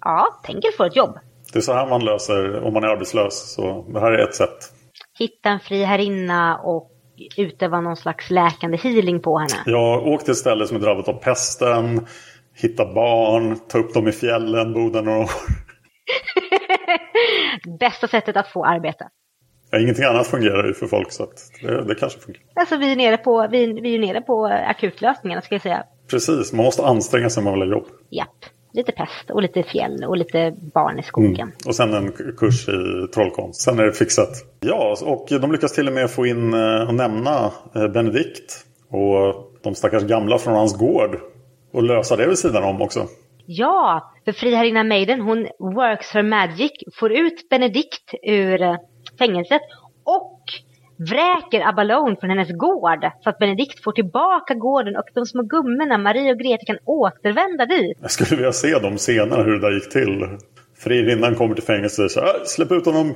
Ja, 0.00 0.40
Tengel 0.44 0.72
får 0.76 0.86
ett 0.86 0.96
jobb. 0.96 1.18
Det 1.52 1.58
är 1.58 1.60
så 1.60 1.72
här 1.72 1.86
man 1.86 2.04
löser 2.04 2.64
om 2.64 2.72
man 2.74 2.84
är 2.84 2.88
arbetslös. 2.88 3.52
Så 3.54 3.86
det 3.92 4.00
här 4.00 4.12
är 4.12 4.28
ett 4.28 4.34
sätt. 4.34 4.72
Hitta 5.18 5.48
en 5.48 5.60
fri 5.60 5.84
herrinna 5.84 6.58
och 6.58 6.90
utöva 7.36 7.80
någon 7.80 7.96
slags 7.96 8.30
läkande 8.30 8.76
healing 8.76 9.20
på 9.20 9.38
henne. 9.38 9.62
Ja, 9.66 10.00
åk 10.00 10.24
till 10.24 10.30
ett 10.30 10.36
ställe 10.36 10.66
som 10.66 10.76
är 10.76 10.80
drabbat 10.80 11.08
av 11.08 11.12
pesten. 11.12 12.06
Hitta 12.54 12.94
barn, 12.94 13.58
ta 13.68 13.78
upp 13.78 13.94
dem 13.94 14.08
i 14.08 14.12
fjällen, 14.12 14.72
bo 14.72 14.90
där 14.90 15.02
några 15.02 15.18
år. 15.18 15.30
Bästa 17.80 18.08
sättet 18.08 18.36
att 18.36 18.48
få 18.48 18.64
arbete. 18.64 19.08
Ja, 19.70 19.78
ingenting 19.78 20.04
annat 20.04 20.26
fungerar 20.26 20.66
ju 20.66 20.74
för 20.74 20.86
folk 20.86 21.12
så 21.12 21.22
att 21.22 21.50
det, 21.62 21.84
det 21.84 21.94
kanske 21.94 22.20
funkar. 22.20 22.42
Alltså 22.54 22.76
vi 22.76 22.92
är 22.92 22.96
nere 22.96 23.16
på, 23.16 23.48
vi, 23.50 23.80
vi 23.80 23.94
är 23.94 23.98
nere 23.98 24.20
på 24.20 24.46
akutlösningarna 24.46 25.42
ska 25.42 25.54
jag 25.54 25.62
säga. 25.62 25.84
Precis, 26.10 26.52
man 26.52 26.64
måste 26.64 26.86
anstränga 26.86 27.30
sig 27.30 27.40
om 27.40 27.44
man 27.44 27.60
vill 27.60 27.62
ha 27.62 27.78
jobb. 27.78 27.86
Japp. 28.10 28.44
Lite 28.72 28.92
pest 28.92 29.30
och 29.30 29.42
lite 29.42 29.62
fjäll 29.62 30.04
och 30.04 30.16
lite 30.16 30.54
barn 30.74 30.98
i 30.98 31.02
skogen. 31.02 31.34
Mm. 31.34 31.52
Och 31.66 31.74
sen 31.74 31.94
en 31.94 32.12
kurs 32.12 32.68
i 32.68 33.08
trollkonst. 33.14 33.60
Sen 33.60 33.78
är 33.78 33.84
det 33.84 33.92
fixat. 33.92 34.28
Ja, 34.60 34.96
och 35.02 35.26
de 35.40 35.52
lyckas 35.52 35.72
till 35.72 35.88
och 35.88 35.94
med 35.94 36.10
få 36.10 36.26
in 36.26 36.54
och 36.88 36.94
nämna 36.94 37.52
Benedikt 37.72 38.64
och 38.90 39.52
de 39.62 39.74
stackars 39.74 40.02
gamla 40.02 40.38
från 40.38 40.54
hans 40.54 40.78
gård. 40.78 41.18
Och 41.72 41.82
lösa 41.82 42.16
det 42.16 42.26
vid 42.26 42.38
sidan 42.38 42.64
om 42.64 42.82
också. 42.82 43.06
Ja, 43.46 44.12
för 44.24 44.32
friherrinna 44.32 44.84
Maiden 44.84 45.20
hon 45.20 45.46
works 45.58 46.10
her 46.10 46.22
magic, 46.22 46.72
får 46.94 47.12
ut 47.12 47.48
Benedikt 47.50 48.14
ur 48.22 48.58
fängelset 49.18 49.62
och 50.04 50.42
vräker 50.98 51.68
Abalone 51.68 52.16
från 52.20 52.30
hennes 52.30 52.52
gård 52.52 53.10
så 53.20 53.30
att 53.30 53.38
Benedikt 53.38 53.84
får 53.84 53.92
tillbaka 53.92 54.54
gården 54.54 54.96
och 54.96 55.08
de 55.14 55.26
små 55.26 55.42
gummorna 55.42 55.98
Marie 55.98 56.32
och 56.32 56.38
Greta 56.38 56.64
kan 56.66 56.78
återvända 56.84 57.66
dit. 57.66 57.98
Jag 58.00 58.10
skulle 58.10 58.36
vilja 58.36 58.52
se 58.52 58.78
dem 58.78 58.98
senare 58.98 59.42
hur 59.42 59.52
det 59.52 59.60
där 59.60 59.74
gick 59.74 59.90
till. 59.90 60.26
Fririnnan 60.78 61.34
kommer 61.34 61.54
till 61.54 61.64
fängelset 61.64 62.04
och 62.04 62.10
säger 62.10 62.44
släpp 62.44 62.72
ut 62.72 62.86
honom, 62.86 63.14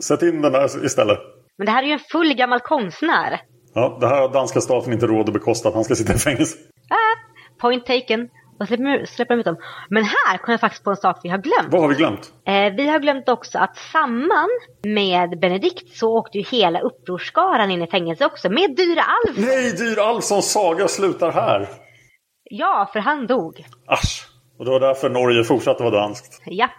sätt 0.00 0.22
in 0.22 0.42
den 0.42 0.52
där 0.52 0.84
istället. 0.84 1.18
Men 1.58 1.66
det 1.66 1.72
här 1.72 1.82
är 1.82 1.86
ju 1.86 1.92
en 1.92 1.98
full 1.98 2.34
gammal 2.34 2.60
konstnär. 2.60 3.40
Ja, 3.74 3.98
det 4.00 4.06
här 4.06 4.20
har 4.20 4.28
danska 4.28 4.60
staten 4.60 4.92
inte 4.92 5.06
råd 5.06 5.28
att 5.28 5.32
bekosta 5.32 5.68
att 5.68 5.74
han 5.74 5.84
ska 5.84 5.94
sitta 5.94 6.14
i 6.14 6.18
fängelse. 6.18 6.56
Ah, 6.88 7.16
point 7.60 7.86
taken. 7.86 8.28
Och 8.60 8.66
släpper, 8.66 9.06
släpper 9.06 9.36
ut 9.36 9.44
dem. 9.44 9.56
Men 9.88 10.04
här 10.04 10.38
kom 10.38 10.52
jag 10.52 10.60
faktiskt 10.60 10.84
på 10.84 10.90
en 10.90 10.96
sak 10.96 11.20
vi 11.22 11.28
har 11.28 11.38
glömt. 11.38 11.72
Vad 11.72 11.80
har 11.80 11.88
vi 11.88 11.94
glömt? 11.94 12.32
Eh, 12.46 12.74
vi 12.76 12.88
har 12.88 12.98
glömt 12.98 13.28
också 13.28 13.58
att 13.58 13.76
samman 13.76 14.48
med 14.82 15.40
Benedikt 15.40 15.96
så 15.96 16.18
åkte 16.18 16.38
ju 16.38 16.44
hela 16.44 16.80
upprorsskaran 16.80 17.70
in 17.70 17.82
i 17.82 17.86
fängelse 17.86 18.26
också. 18.26 18.50
Med 18.50 18.76
Dyra 18.76 19.02
Alf. 19.02 19.36
Nej, 19.36 19.72
Dyra 19.72 20.02
Alfsons 20.02 20.52
saga 20.52 20.88
slutar 20.88 21.32
här. 21.32 21.68
Ja, 22.44 22.90
för 22.92 23.00
han 23.00 23.26
dog. 23.26 23.64
Asch. 23.86 24.26
Och 24.58 24.64
det 24.64 24.70
var 24.70 24.80
därför 24.80 25.10
Norge 25.10 25.44
fortsatte 25.44 25.82
vara 25.82 26.00
danskt. 26.00 26.42
Japp, 26.46 26.70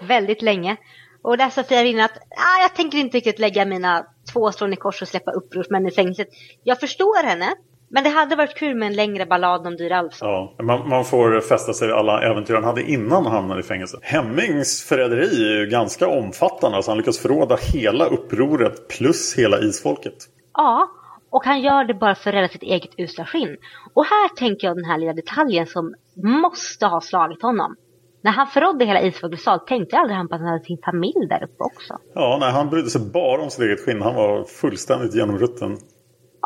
väldigt 0.00 0.42
länge. 0.42 0.76
Och 1.22 1.38
där 1.38 1.50
sa 1.50 1.62
Fia 1.62 2.04
att 2.04 2.18
ah, 2.18 2.62
jag 2.62 2.74
tänker 2.74 2.98
inte 2.98 3.16
riktigt 3.16 3.38
lägga 3.38 3.64
mina 3.64 4.06
två 4.32 4.52
strån 4.52 4.72
i 4.72 4.76
kors 4.76 5.02
och 5.02 5.08
släppa 5.08 5.30
upprorsmän 5.30 5.86
i 5.86 5.90
fängelset. 5.90 6.28
Jag 6.64 6.80
förstår 6.80 7.26
henne. 7.26 7.54
Men 7.90 8.04
det 8.04 8.10
hade 8.10 8.36
varit 8.36 8.54
kul 8.54 8.76
med 8.76 8.86
en 8.86 8.96
längre 8.96 9.26
ballad 9.26 9.66
om 9.66 9.76
Dyr 9.76 9.92
Alfsson. 9.92 10.28
Ja, 10.28 10.54
man, 10.62 10.88
man, 10.88 11.04
får 11.04 11.40
fästa 11.40 11.72
sig 11.72 11.88
vid 11.88 11.96
alla 11.96 12.22
äventyr 12.22 12.54
han 12.54 12.64
hade 12.64 12.82
innan 12.82 13.26
han 13.26 13.34
hamnade 13.34 13.60
i 13.60 13.62
fängelse. 13.62 13.98
Hemmings 14.02 14.84
förräderi 14.88 15.52
är 15.52 15.60
ju 15.60 15.66
ganska 15.66 16.08
omfattande. 16.08 16.76
Alltså 16.76 16.90
han 16.90 16.98
lyckas 16.98 17.18
förråda 17.18 17.56
hela 17.72 18.06
upproret 18.06 18.88
plus 18.88 19.34
hela 19.38 19.58
isfolket. 19.58 20.14
Ja, 20.54 20.88
och 21.30 21.44
han 21.44 21.60
gör 21.60 21.84
det 21.84 21.94
bara 21.94 22.14
för 22.14 22.30
att 22.30 22.34
rädda 22.34 22.48
sitt 22.48 22.62
eget 22.62 22.90
usla 22.98 23.24
skinn. 23.24 23.56
Och 23.94 24.04
här 24.04 24.28
tänker 24.28 24.66
jag 24.66 24.76
den 24.76 24.84
här 24.84 24.98
lilla 24.98 25.12
detaljen 25.12 25.66
som 25.66 25.94
måste 26.16 26.86
ha 26.86 27.00
slagit 27.00 27.42
honom. 27.42 27.76
När 28.22 28.30
han 28.30 28.46
förrådde 28.46 28.84
hela 28.84 29.02
isfolkets 29.02 29.42
sal 29.42 29.60
tänkte 29.60 29.96
aldrig 29.96 30.16
han 30.16 30.28
på 30.28 30.34
att 30.34 30.40
han 30.40 30.50
hade 30.50 30.64
sin 30.64 30.78
familj 30.84 31.26
där 31.28 31.44
uppe 31.44 31.64
också. 31.64 31.98
Ja, 32.14 32.36
nej, 32.40 32.52
han 32.52 32.70
brydde 32.70 32.90
sig 32.90 33.00
bara 33.00 33.42
om 33.42 33.50
sitt 33.50 33.64
eget 33.64 33.84
skinn. 33.84 34.02
Han 34.02 34.14
var 34.14 34.44
fullständigt 34.44 35.14
genomrutten. 35.14 35.78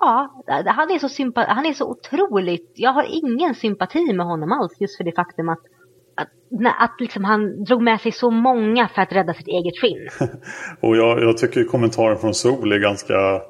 Ja, 0.05 0.45
han 0.67 0.91
är, 0.91 0.99
så 0.99 1.09
sympa 1.09 1.47
han 1.49 1.67
är 1.67 1.73
så 1.73 1.91
otroligt... 1.91 2.73
Jag 2.75 2.93
har 2.93 3.07
ingen 3.09 3.55
sympati 3.55 4.13
med 4.13 4.27
honom 4.27 4.53
alls 4.53 4.73
just 4.81 4.97
för 4.97 5.05
det 5.05 5.13
faktum 5.13 5.49
att, 5.49 5.59
att, 6.17 6.29
att 6.79 7.01
liksom 7.01 7.25
han 7.25 7.65
drog 7.65 7.83
med 7.83 8.01
sig 8.01 8.13
så 8.13 8.31
många 8.31 8.89
för 8.89 9.03
att 9.03 9.13
rädda 9.13 9.35
sitt 9.35 9.49
eget 9.49 9.81
skinn. 9.81 10.09
och 10.81 10.97
jag, 10.97 11.23
jag 11.23 11.37
tycker 11.37 11.65
kommentaren 11.65 12.19
från 12.19 12.35
Sol 12.35 12.73
är 12.73 12.79
ganska, 12.79 13.41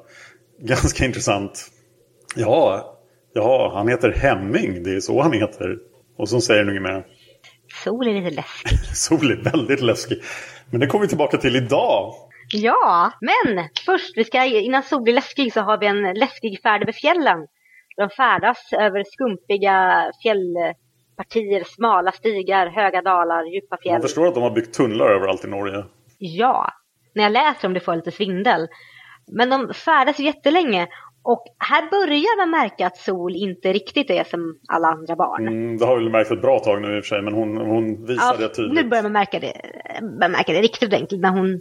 ganska 0.59 1.05
intressant. 1.05 1.67
Ja, 2.35 2.85
ja, 3.33 3.71
han 3.75 3.87
heter 3.87 4.11
Hemming. 4.11 4.83
Det 4.83 4.95
är 4.95 4.99
så 4.99 5.21
han 5.21 5.33
heter. 5.33 5.77
Och 6.17 6.29
så 6.29 6.41
säger 6.41 6.65
han 6.65 6.83
mer. 6.83 7.05
Sol 7.83 8.07
är 8.07 8.21
lite 8.21 8.35
läskig. 8.35 8.79
Sol 8.95 9.31
är 9.31 9.51
väldigt 9.51 9.81
läskig. 9.81 10.21
Men 10.71 10.79
det 10.79 10.87
kommer 10.87 11.01
vi 11.01 11.09
tillbaka 11.09 11.37
till 11.37 11.55
idag. 11.55 12.13
Ja, 12.53 13.11
men 13.21 13.69
först, 13.85 14.17
vi 14.17 14.23
ska, 14.23 14.45
innan 14.45 14.83
Sol 14.83 15.01
blir 15.01 15.13
läskig 15.13 15.53
så 15.53 15.61
har 15.61 15.77
vi 15.77 15.87
en 15.87 16.13
läskig 16.13 16.61
färd 16.61 16.81
över 16.81 16.91
fjällen. 16.91 17.47
De 17.97 18.09
färdas 18.09 18.73
över 18.73 19.03
skumpiga 19.03 20.11
fjällpartier, 20.23 21.63
smala 21.63 22.11
stigar, 22.11 22.67
höga 22.67 23.01
dalar, 23.01 23.43
djupa 23.43 23.77
fjäll. 23.83 23.93
Man 23.93 24.01
förstår 24.01 24.27
att 24.27 24.33
de 24.33 24.43
har 24.43 24.51
byggt 24.51 24.73
tunnlar 24.75 25.09
överallt 25.09 25.45
i 25.45 25.47
Norge. 25.47 25.83
Ja, 26.17 26.69
när 27.15 27.23
jag 27.23 27.31
läser 27.31 27.67
om 27.67 27.73
det 27.73 27.79
får 27.79 27.93
jag 27.93 27.97
lite 27.97 28.11
svindel. 28.11 28.67
Men 29.31 29.49
de 29.49 29.73
färdas 29.73 30.19
jättelänge 30.19 30.87
och 31.23 31.43
här 31.59 31.89
börjar 31.89 32.37
man 32.37 32.49
märka 32.49 32.87
att 32.87 32.97
Sol 32.97 33.35
inte 33.35 33.73
riktigt 33.73 34.09
är 34.09 34.23
som 34.23 34.59
alla 34.67 34.87
andra 34.87 35.15
barn. 35.15 35.47
Mm, 35.47 35.77
det 35.77 35.85
har 35.85 35.97
vi 35.97 36.09
märkt 36.09 36.31
ett 36.31 36.41
bra 36.41 36.59
tag 36.59 36.81
nu 36.81 36.97
i 36.97 36.99
och 36.99 37.03
för 37.03 37.15
sig, 37.15 37.21
men 37.21 37.33
hon, 37.33 37.57
hon 37.57 38.05
visar 38.05 38.35
ja, 38.39 38.47
det 38.47 38.49
tydligt. 38.49 38.83
Nu 38.83 38.89
börjar 38.89 39.03
man 39.03 39.11
märka 39.11 39.39
det, 39.39 39.53
man 40.19 40.31
märka 40.31 40.53
det 40.53 40.61
riktigt 40.61 40.93
ordentligt 40.93 41.21
när 41.21 41.29
hon 41.29 41.59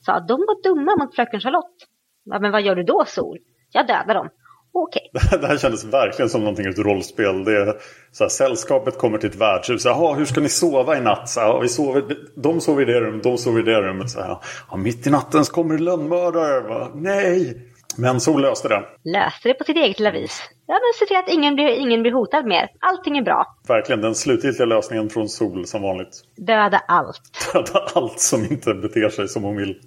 sa 0.00 0.12
att 0.12 0.28
de 0.28 0.40
var 0.40 0.62
dumma 0.62 0.96
mot 0.96 1.14
fröken 1.14 1.40
Charlotte. 1.40 1.78
Ja, 2.24 2.38
men 2.40 2.52
vad 2.52 2.62
gör 2.62 2.74
du 2.74 2.82
då 2.82 3.04
Sol? 3.06 3.38
Jag 3.72 3.86
dödar 3.86 4.14
dem. 4.14 4.28
Okej. 4.72 5.10
Okay. 5.14 5.38
Det 5.40 5.46
här 5.46 5.58
kändes 5.58 5.84
verkligen 5.84 6.28
som 6.28 6.40
någonting 6.40 6.66
ur 6.66 6.72
rollspel. 6.72 7.44
Det 7.44 7.52
är 7.52 7.76
så 8.12 8.24
här, 8.24 8.28
sällskapet 8.28 8.98
kommer 8.98 9.18
till 9.18 9.28
ett 9.28 9.36
värdshus. 9.36 9.84
Jaha, 9.84 10.14
hur 10.14 10.24
ska 10.24 10.40
ni 10.40 10.48
sova 10.48 10.98
i 10.98 11.00
natt? 11.00 11.28
Så 11.28 11.40
här, 11.40 11.60
vi 11.60 11.68
sover, 11.68 12.04
de 12.36 12.60
sover 12.60 12.82
i 12.82 12.84
det 12.84 13.00
rummet, 13.00 13.22
de 13.22 13.38
sover 13.38 13.60
i 13.60 13.62
det 13.62 13.80
rummet. 13.80 14.10
Så 14.10 14.20
här, 14.20 14.38
ja, 14.70 14.76
mitt 14.76 15.06
i 15.06 15.10
natten 15.10 15.44
så 15.44 15.52
kommer 15.52 15.76
det 15.76 15.82
lönnmördare. 15.82 16.88
Nej! 16.94 17.64
Men 17.96 18.20
Sol 18.20 18.42
löste 18.42 18.68
det. 18.68 18.84
Löste 19.04 19.48
det 19.48 19.54
på 19.54 19.64
sitt 19.64 19.76
eget 19.76 19.98
lilla 19.98 20.10
vis. 20.10 20.42
Ja, 20.70 20.74
men 20.74 20.92
se 20.98 21.06
till 21.06 21.16
att 21.16 21.28
ingen 21.28 21.54
blir, 21.54 21.68
ingen 21.68 22.02
blir 22.02 22.12
hotad 22.12 22.46
mer. 22.46 22.68
Allting 22.80 23.18
är 23.18 23.22
bra. 23.22 23.56
Verkligen 23.68 24.00
den 24.00 24.14
slutgiltiga 24.14 24.66
lösningen 24.66 25.10
från 25.10 25.28
Sol 25.28 25.66
som 25.66 25.82
vanligt. 25.82 26.22
Döda 26.36 26.78
allt. 26.88 27.22
Döda 27.52 27.80
allt 27.94 28.20
som 28.20 28.44
inte 28.44 28.74
beter 28.74 29.08
sig 29.08 29.28
som 29.28 29.42
hon 29.42 29.56
vill. 29.56 29.80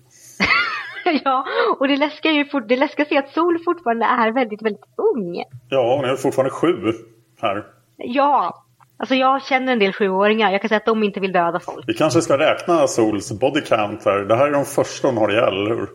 ja, 1.23 1.45
och 1.79 1.87
det 1.87 1.97
läskar 1.97 2.29
ju 2.29 2.45
fort, 2.45 2.67
det 2.67 2.75
läskar 2.75 3.05
sig 3.05 3.17
att 3.17 3.33
Sol 3.33 3.59
fortfarande 3.65 4.05
är 4.05 4.31
väldigt, 4.31 4.61
väldigt 4.61 4.85
ung. 5.15 5.43
Ja, 5.69 5.95
hon 5.95 6.05
är 6.05 6.15
fortfarande 6.15 6.51
sju 6.51 6.93
här. 7.41 7.63
Ja, 7.97 8.65
alltså 8.97 9.15
jag 9.15 9.43
känner 9.43 9.73
en 9.73 9.79
del 9.79 9.93
sjuåringar. 9.93 10.51
Jag 10.51 10.61
kan 10.61 10.69
säga 10.69 10.77
att 10.77 10.85
de 10.85 11.03
inte 11.03 11.19
vill 11.19 11.31
döda 11.31 11.59
folk. 11.59 11.83
Vi 11.87 11.93
kanske 11.93 12.21
ska 12.21 12.37
räkna 12.37 12.87
Sols 12.87 13.39
body 13.39 13.61
count 13.61 14.05
här. 14.05 14.19
Det 14.19 14.35
här 14.35 14.47
är 14.47 14.51
de 14.51 14.65
första 14.65 15.07
hon 15.07 15.17
har 15.17 15.29
ihjäl, 15.31 15.53
eller 15.53 15.75
hur? 15.75 15.89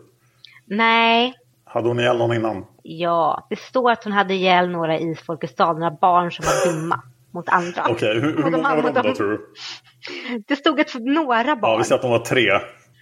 Nej. 0.65 1.33
Hade 1.67 1.87
hon 1.87 1.99
ihjäl 1.99 2.17
någon 2.17 2.35
innan? 2.35 2.65
Ja, 2.83 3.47
det 3.49 3.59
står 3.59 3.91
att 3.91 4.03
hon 4.03 4.13
hade 4.13 4.33
ihjäl 4.33 4.69
några 4.69 4.99
i 4.99 5.15
Folkets 5.15 5.53
stad, 5.53 5.79
några 5.79 5.97
barn 6.01 6.31
som 6.31 6.45
var 6.45 6.73
dumma 6.73 7.01
mot 7.33 7.49
andra. 7.49 7.81
Okej, 7.81 7.93
okay, 7.93 8.19
hur, 8.19 8.43
hur 8.43 8.51
många 8.51 8.75
var 8.75 8.91
de 8.91 9.07
då 9.07 9.13
tror 9.13 9.29
du? 9.29 9.53
Det 10.47 10.55
stod 10.55 10.79
att 10.79 10.95
några 10.99 11.55
barn. 11.55 11.71
Ja, 11.71 11.77
vi 11.77 11.83
säger 11.83 11.95
att 11.95 12.01
de 12.01 12.11
var 12.11 12.19
tre. 12.19 12.51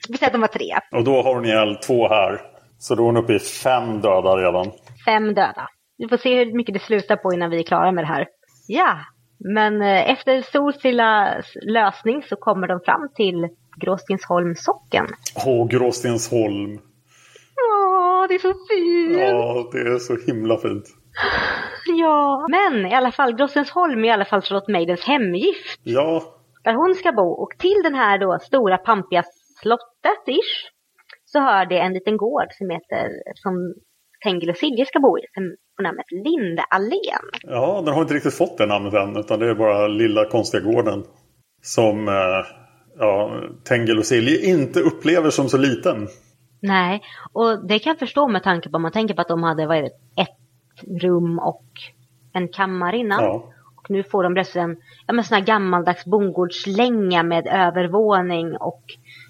Vi 0.09 0.18
säger 0.18 0.28
att 0.28 0.34
de 0.34 0.41
var 0.41 0.47
tre. 0.47 0.80
Och 0.91 1.03
då 1.03 1.22
har 1.22 1.36
hon 1.36 1.45
ihjäl 1.45 1.76
två 1.76 2.07
här. 2.07 2.41
Så 2.78 2.95
då 2.95 3.03
är 3.03 3.05
hon 3.05 3.18
uppe 3.18 3.34
i 3.34 3.39
fem 3.39 4.01
döda 4.01 4.38
redan. 4.38 4.72
Fem 5.05 5.28
döda. 5.34 5.70
Vi 5.97 6.07
får 6.07 6.18
se 6.18 6.36
hur 6.36 6.57
mycket 6.57 6.74
det 6.74 6.80
slutar 6.80 7.16
på 7.16 7.34
innan 7.34 7.49
vi 7.49 7.59
är 7.59 7.63
klara 7.63 7.91
med 7.91 8.03
det 8.03 8.07
här. 8.07 8.28
Ja, 8.68 8.97
men 9.39 9.82
eh, 9.82 10.09
efter 10.09 10.41
Sols 10.41 10.84
lilla 10.84 11.41
lösning 11.61 12.24
så 12.30 12.36
kommer 12.36 12.68
de 12.68 12.80
fram 12.86 13.09
till 13.16 13.47
Gråstensholms 13.78 14.63
socken. 14.63 15.07
Åh, 15.45 15.68
Gråstensholm. 15.68 16.80
Åh, 17.72 18.04
det 18.28 18.36
är 18.36 18.39
så 18.39 18.53
fint! 18.69 19.19
Ja, 19.19 19.69
det 19.71 19.80
är 19.80 19.99
så 19.99 20.17
himla 20.28 20.57
fint. 20.57 20.86
Ja, 21.86 22.47
men 22.49 22.86
i 22.86 22.95
alla 22.95 23.11
fall, 23.11 23.36
Gråstensholm 23.36 24.03
är 24.03 24.07
i 24.07 24.11
alla 24.11 24.26
fall 24.26 24.41
Charlotte 24.41 24.67
Maidens 24.67 25.03
hemgift. 25.03 25.80
Ja. 25.84 26.23
Där 26.63 26.73
hon 26.73 26.95
ska 26.95 27.11
bo. 27.11 27.30
Och 27.43 27.49
till 27.59 27.82
den 27.84 27.95
här 27.95 28.19
då 28.19 28.39
stora 28.41 28.78
pampiga 28.78 29.23
slottet, 29.61 30.28
ish, 30.28 30.71
så 31.26 31.39
hör 31.39 31.65
det 31.65 31.80
en 31.80 31.93
liten 31.93 32.17
gård 32.17 32.47
som 32.51 32.69
heter, 32.69 33.09
som 33.36 33.73
Tengil 34.23 34.49
och 34.49 34.57
Silje 34.57 34.86
ska 34.86 34.99
bo 34.99 35.17
i, 35.17 35.21
som 35.34 35.55
på 35.78 35.84
namnet 35.84 36.05
Lindeallén. 36.11 37.26
Ja, 37.41 37.82
den 37.86 37.93
har 37.93 38.01
inte 38.01 38.13
riktigt 38.13 38.38
fått 38.38 38.57
det 38.57 38.65
namnet 38.65 38.93
än, 38.93 39.17
utan 39.17 39.39
det 39.39 39.49
är 39.49 39.55
bara 39.55 39.88
lilla 39.88 40.30
konstiga 40.30 40.63
gården. 40.63 41.03
Som 41.61 42.07
eh, 42.07 42.45
ja, 42.97 43.41
Tengil 43.63 43.97
och 43.97 44.05
Silje 44.05 44.45
inte 44.45 44.80
upplever 44.80 45.30
som 45.30 45.49
så 45.49 45.57
liten. 45.57 46.07
Nej, 46.66 47.01
och 47.34 47.68
det 47.68 47.80
kan 47.80 47.91
jag 47.91 47.99
förstå 47.99 48.28
med 48.28 48.43
tanke 48.43 48.70
på 48.70 48.76
om 48.76 48.82
man 48.82 48.91
tänker 48.91 49.13
på 49.13 49.22
att 49.22 49.28
de 49.28 49.43
hade 49.43 49.68
vad 49.68 49.78
är 49.78 49.82
det, 49.82 50.22
ett 50.22 51.01
rum 51.01 51.39
och 51.39 51.66
en 52.34 52.47
kammare 52.47 52.97
innan. 52.97 53.24
Ja. 53.24 53.51
Och 53.76 53.89
nu 53.89 54.03
får 54.03 54.24
de 54.24 54.34
plötsligt 54.34 54.63
en 54.63 54.78
ja, 55.07 55.24
sån 55.24 55.36
här 55.36 55.45
gammaldags 55.45 56.05
bondgårdslänga 56.05 57.24
med 57.24 57.47
övervåning 57.47 58.57
och 58.57 58.84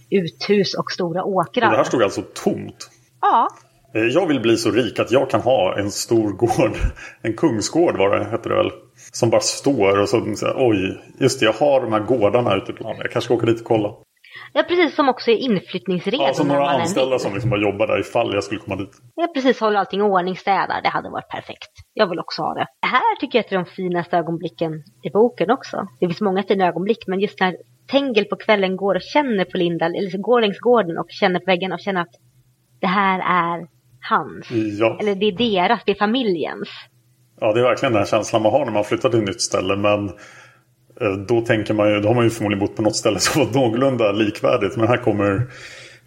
uthus 0.10 0.74
och 0.74 0.92
stora 0.92 1.24
åkrar. 1.24 1.66
Och 1.66 1.72
det 1.72 1.78
här 1.78 1.84
stod 1.84 2.04
alltså 2.04 2.22
tomt? 2.22 2.90
Ja. 3.22 3.48
Eh, 3.94 4.02
jag 4.02 4.28
vill 4.28 4.40
bli 4.40 4.58
så 4.58 4.72
rik 4.72 5.00
att 5.00 5.12
jag 5.12 5.30
kan 5.30 5.42
ha 5.42 5.80
en 5.80 5.92
stor 5.92 6.32
gård. 6.32 6.78
En 7.22 7.34
kungsgård 7.34 7.98
var 7.98 8.18
det, 8.18 8.26
hette 8.26 8.50
det 8.50 8.56
väl. 8.56 8.72
Som 9.12 9.30
bara 9.30 9.42
står 9.42 10.00
och 10.00 10.10
så, 10.10 10.22
oj, 10.56 11.02
just 11.20 11.40
det, 11.40 11.46
jag 11.46 11.54
har 11.54 11.82
de 11.82 11.92
här 11.92 12.00
gårdarna 12.00 12.56
ute 12.56 12.74
på 12.74 12.84
landet. 12.84 13.02
Jag 13.04 13.12
kanske 13.12 13.26
ska 13.26 13.34
åka 13.34 13.46
dit 13.46 13.60
och 13.60 13.68
kolla. 13.68 13.94
Ja, 14.58 14.64
precis 14.64 14.96
som 14.96 15.10
också 15.10 15.32
är 15.32 15.36
inflyttningsredo. 15.36 16.24
Ja, 16.24 16.34
som 16.34 16.48
några 16.48 16.70
anställda 16.70 17.20
som 17.20 17.34
liksom 17.34 17.50
bara 17.50 17.62
jobbar 17.62 17.88
där 17.88 18.00
ifall 18.00 18.34
jag 18.34 18.44
skulle 18.44 18.62
komma 18.62 18.76
dit. 18.76 18.92
Ja, 19.16 19.28
precis. 19.34 19.60
Håller 19.60 19.80
allting 19.80 20.00
i 20.00 20.04
ordning, 20.04 20.36
städar. 20.38 20.82
Det 20.84 20.90
hade 20.90 21.10
varit 21.10 21.30
perfekt. 21.30 21.72
Jag 21.94 22.10
vill 22.10 22.20
också 22.20 22.42
ha 22.42 22.54
det. 22.54 22.68
Här 22.88 23.16
tycker 23.20 23.38
jag 23.38 23.44
att 23.44 23.50
det 23.50 23.56
är 23.56 23.60
de 23.60 23.66
finaste 23.66 24.18
ögonblicken 24.18 24.72
i 25.04 25.10
boken 25.10 25.52
också. 25.52 25.88
Det 26.00 26.08
finns 26.08 26.22
många 26.22 26.44
fina 26.44 26.68
ögonblick, 26.68 27.08
men 27.08 27.20
just 27.20 27.40
när 27.40 27.58
Tengel 27.92 28.26
på 28.26 28.36
kvällen 28.36 28.76
går 28.76 28.96
och 28.96 29.02
känner 29.02 29.46
på 29.46 29.58
Linda, 29.58 29.86
eller 29.86 30.18
går 30.18 30.42
längs 30.42 30.60
gården 30.60 30.98
och 30.98 31.08
känner 31.10 31.40
på 31.40 31.46
väggen 31.46 31.72
och 31.72 31.80
känner 31.80 32.02
att 32.02 32.16
det 32.82 32.88
här 32.88 33.20
är 33.20 33.68
hans. 34.10 34.52
Ja. 34.80 34.98
Eller 35.02 35.16
det 35.16 35.26
är 35.26 35.32
deras, 35.32 35.82
det 35.86 35.92
är 35.92 35.96
familjens. 35.96 36.70
Ja, 37.40 37.54
det 37.54 37.60
är 37.60 37.64
verkligen 37.64 37.94
den 37.94 38.06
känslan 38.06 38.42
man 38.42 38.52
har 38.52 38.66
när 38.66 38.74
man 38.74 38.84
flyttar 38.84 39.10
till 39.10 39.20
ett 39.20 39.26
nytt 39.26 39.42
ställe. 39.42 39.76
Men 39.76 40.12
Eh, 41.02 41.12
då 41.12 41.42
tänker 41.42 41.74
man 41.74 41.90
ju, 41.90 42.00
då 42.00 42.08
har 42.08 42.16
man 42.16 42.24
ju 42.24 42.30
förmodligen 42.30 42.60
bott 42.60 42.76
på 42.76 42.82
något 42.82 42.96
ställe 42.96 43.20
som 43.20 43.46
var 43.46 43.62
någorlunda 43.62 44.12
likvärdigt. 44.12 44.78
Men 44.78 44.88
här 44.88 44.98
kommer 44.98 45.48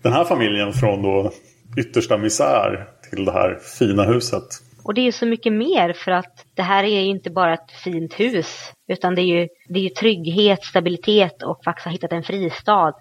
den 0.03 0.13
här 0.13 0.25
familjen 0.25 0.73
från 0.73 1.03
då 1.03 1.33
yttersta 1.77 2.19
misär 2.19 2.89
till 3.11 3.25
det 3.25 3.33
här 3.33 3.59
fina 3.79 4.03
huset. 4.03 4.45
Och 4.83 4.95
det 4.95 5.01
är 5.01 5.05
ju 5.05 5.13
så 5.13 5.27
mycket 5.27 5.53
mer 5.53 5.93
för 5.93 6.11
att 6.11 6.47
det 6.57 6.63
här 6.63 6.85
är 6.85 7.01
ju 7.01 7.09
inte 7.09 7.31
bara 7.31 7.55
ett 7.55 7.71
fint 7.85 8.21
hus. 8.21 8.73
Utan 8.89 9.15
det 9.15 9.23
är 9.23 9.41
ju, 9.41 9.49
det 9.69 9.79
är 9.79 9.83
ju 9.83 9.89
trygghet, 9.89 10.65
stabilitet 10.65 11.43
och 11.43 11.65
faktiskt 11.65 11.85
ha 11.85 11.93
hittat 11.93 12.13
en 12.13 12.23
fristad 12.23 12.95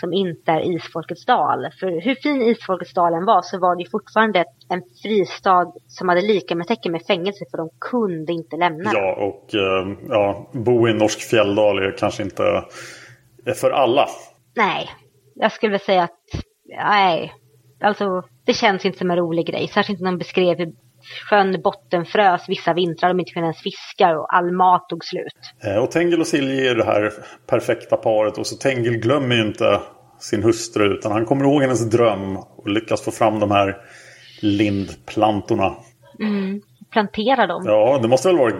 som 0.00 0.12
inte 0.12 0.52
är 0.52 0.74
Isfolkets 0.74 1.24
dal. 1.24 1.68
För 1.80 2.00
hur 2.00 2.14
fin 2.14 2.42
Isfolkets 2.42 2.94
dalen 2.94 3.24
var 3.24 3.42
så 3.42 3.58
var 3.58 3.76
det 3.76 3.90
fortfarande 3.90 4.44
en 4.68 4.82
fristad 5.02 5.72
som 5.86 6.08
hade 6.08 6.20
lika 6.20 6.54
med 6.54 6.66
tecken 6.66 6.92
med 6.92 7.02
fängelse 7.02 7.44
för 7.50 7.58
de 7.58 7.70
kunde 7.90 8.32
inte 8.32 8.56
lämna 8.56 8.90
Ja, 8.94 9.14
och 9.14 9.54
eh, 9.54 9.96
ja, 10.08 10.50
bo 10.52 10.88
i 10.88 10.90
en 10.90 10.98
norsk 10.98 11.20
fjälldal 11.20 11.78
är 11.78 11.96
kanske 11.98 12.22
inte 12.22 12.64
för 13.54 13.70
alla. 13.70 14.08
Nej, 14.56 14.90
jag 15.34 15.52
skulle 15.52 15.70
väl 15.70 15.80
säga 15.80 16.02
att 16.02 16.20
nej, 16.76 17.32
alltså 17.80 18.22
det 18.44 18.54
känns 18.54 18.84
inte 18.84 18.98
som 18.98 19.10
en 19.10 19.16
rolig 19.16 19.46
grej. 19.46 19.68
Särskilt 19.68 20.00
när 20.00 20.10
de 20.10 20.18
beskrev 20.18 20.58
hur 20.58 20.72
sjön 21.30 21.60
bottenfrös 21.62 22.48
vissa 22.48 22.74
vintrar 22.74 23.08
de 23.08 23.20
inte 23.20 23.32
kunde 23.32 23.46
ens 23.46 23.62
fiska 23.62 24.18
och 24.18 24.34
all 24.34 24.52
mat 24.52 24.88
tog 24.88 25.04
slut. 25.04 25.52
Eh, 25.64 25.76
och 25.76 25.90
Tengil 25.90 26.20
och 26.20 26.26
Silje 26.26 26.70
är 26.70 26.74
det 26.74 26.84
här 26.84 27.12
perfekta 27.46 27.96
paret 27.96 28.38
och 28.38 28.46
så 28.46 28.56
Tengil 28.56 28.96
glömmer 28.96 29.36
ju 29.36 29.42
inte 29.42 29.80
sin 30.20 30.42
hustru 30.42 30.94
utan 30.94 31.12
han 31.12 31.26
kommer 31.26 31.44
ihåg 31.44 31.62
hennes 31.62 31.90
dröm 31.90 32.36
och 32.36 32.68
lyckas 32.68 33.02
få 33.02 33.10
fram 33.10 33.40
de 33.40 33.50
här 33.50 33.76
lindplantorna. 34.40 35.74
Mm. 36.20 36.60
Plantera 36.90 37.46
dem. 37.46 37.62
Ja, 37.66 37.98
det 38.02 38.08
måste 38.08 38.28
väl 38.28 38.38
vara 38.38 38.52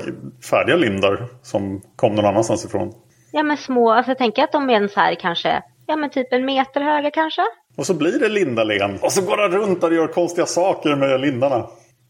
färdiga 0.50 0.76
lindar 0.76 1.26
som 1.42 1.82
kom 1.96 2.14
någon 2.14 2.24
annanstans 2.24 2.64
ifrån. 2.64 2.92
Ja, 3.32 3.42
men 3.42 3.56
små. 3.56 3.92
Alltså 3.92 4.10
jag 4.10 4.18
tänker 4.18 4.44
att 4.44 4.52
de 4.52 4.70
är 4.70 4.74
en 4.74 4.88
så 4.88 5.00
här 5.00 5.14
kanske, 5.14 5.62
ja 5.86 5.96
men 5.96 6.10
typ 6.10 6.32
en 6.32 6.44
meter 6.44 6.80
höga 6.80 7.10
kanske. 7.10 7.42
Och 7.76 7.86
så 7.86 7.94
blir 7.94 8.18
det 8.18 8.28
Lindalen. 8.28 8.98
Och 9.02 9.12
så 9.12 9.22
går 9.22 9.36
han 9.36 9.50
runt 9.50 9.80
där 9.80 9.90
och 9.90 9.96
gör 9.96 10.06
konstiga 10.06 10.46
saker 10.46 10.96
med 10.96 11.20
lindarna. 11.20 11.66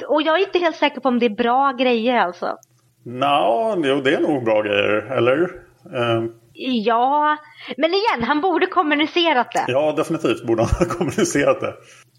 Och 0.09 0.22
jag 0.22 0.40
är 0.40 0.46
inte 0.46 0.59
helt 0.59 0.76
säker 0.76 1.01
på 1.01 1.09
om 1.09 1.18
det 1.18 1.26
är 1.26 1.36
bra 1.36 1.72
grejer 1.72 2.16
alltså. 2.16 2.57
Nå, 3.05 3.74
no, 3.76 4.01
det 4.01 4.14
är 4.14 4.20
nog 4.20 4.44
bra 4.44 4.62
grejer, 4.62 5.12
eller? 5.16 5.42
Uh... 5.42 6.30
Ja, 6.61 7.36
men 7.76 7.90
igen, 7.90 8.22
han 8.22 8.40
borde 8.40 8.66
kommunicerat 8.66 9.53
det. 9.53 9.64
Ja, 9.68 9.92
definitivt 9.96 10.46
borde 10.46 10.62
han 10.62 10.70
ha 10.78 10.94
kommunicerat 10.94 11.61
det. 11.61 11.74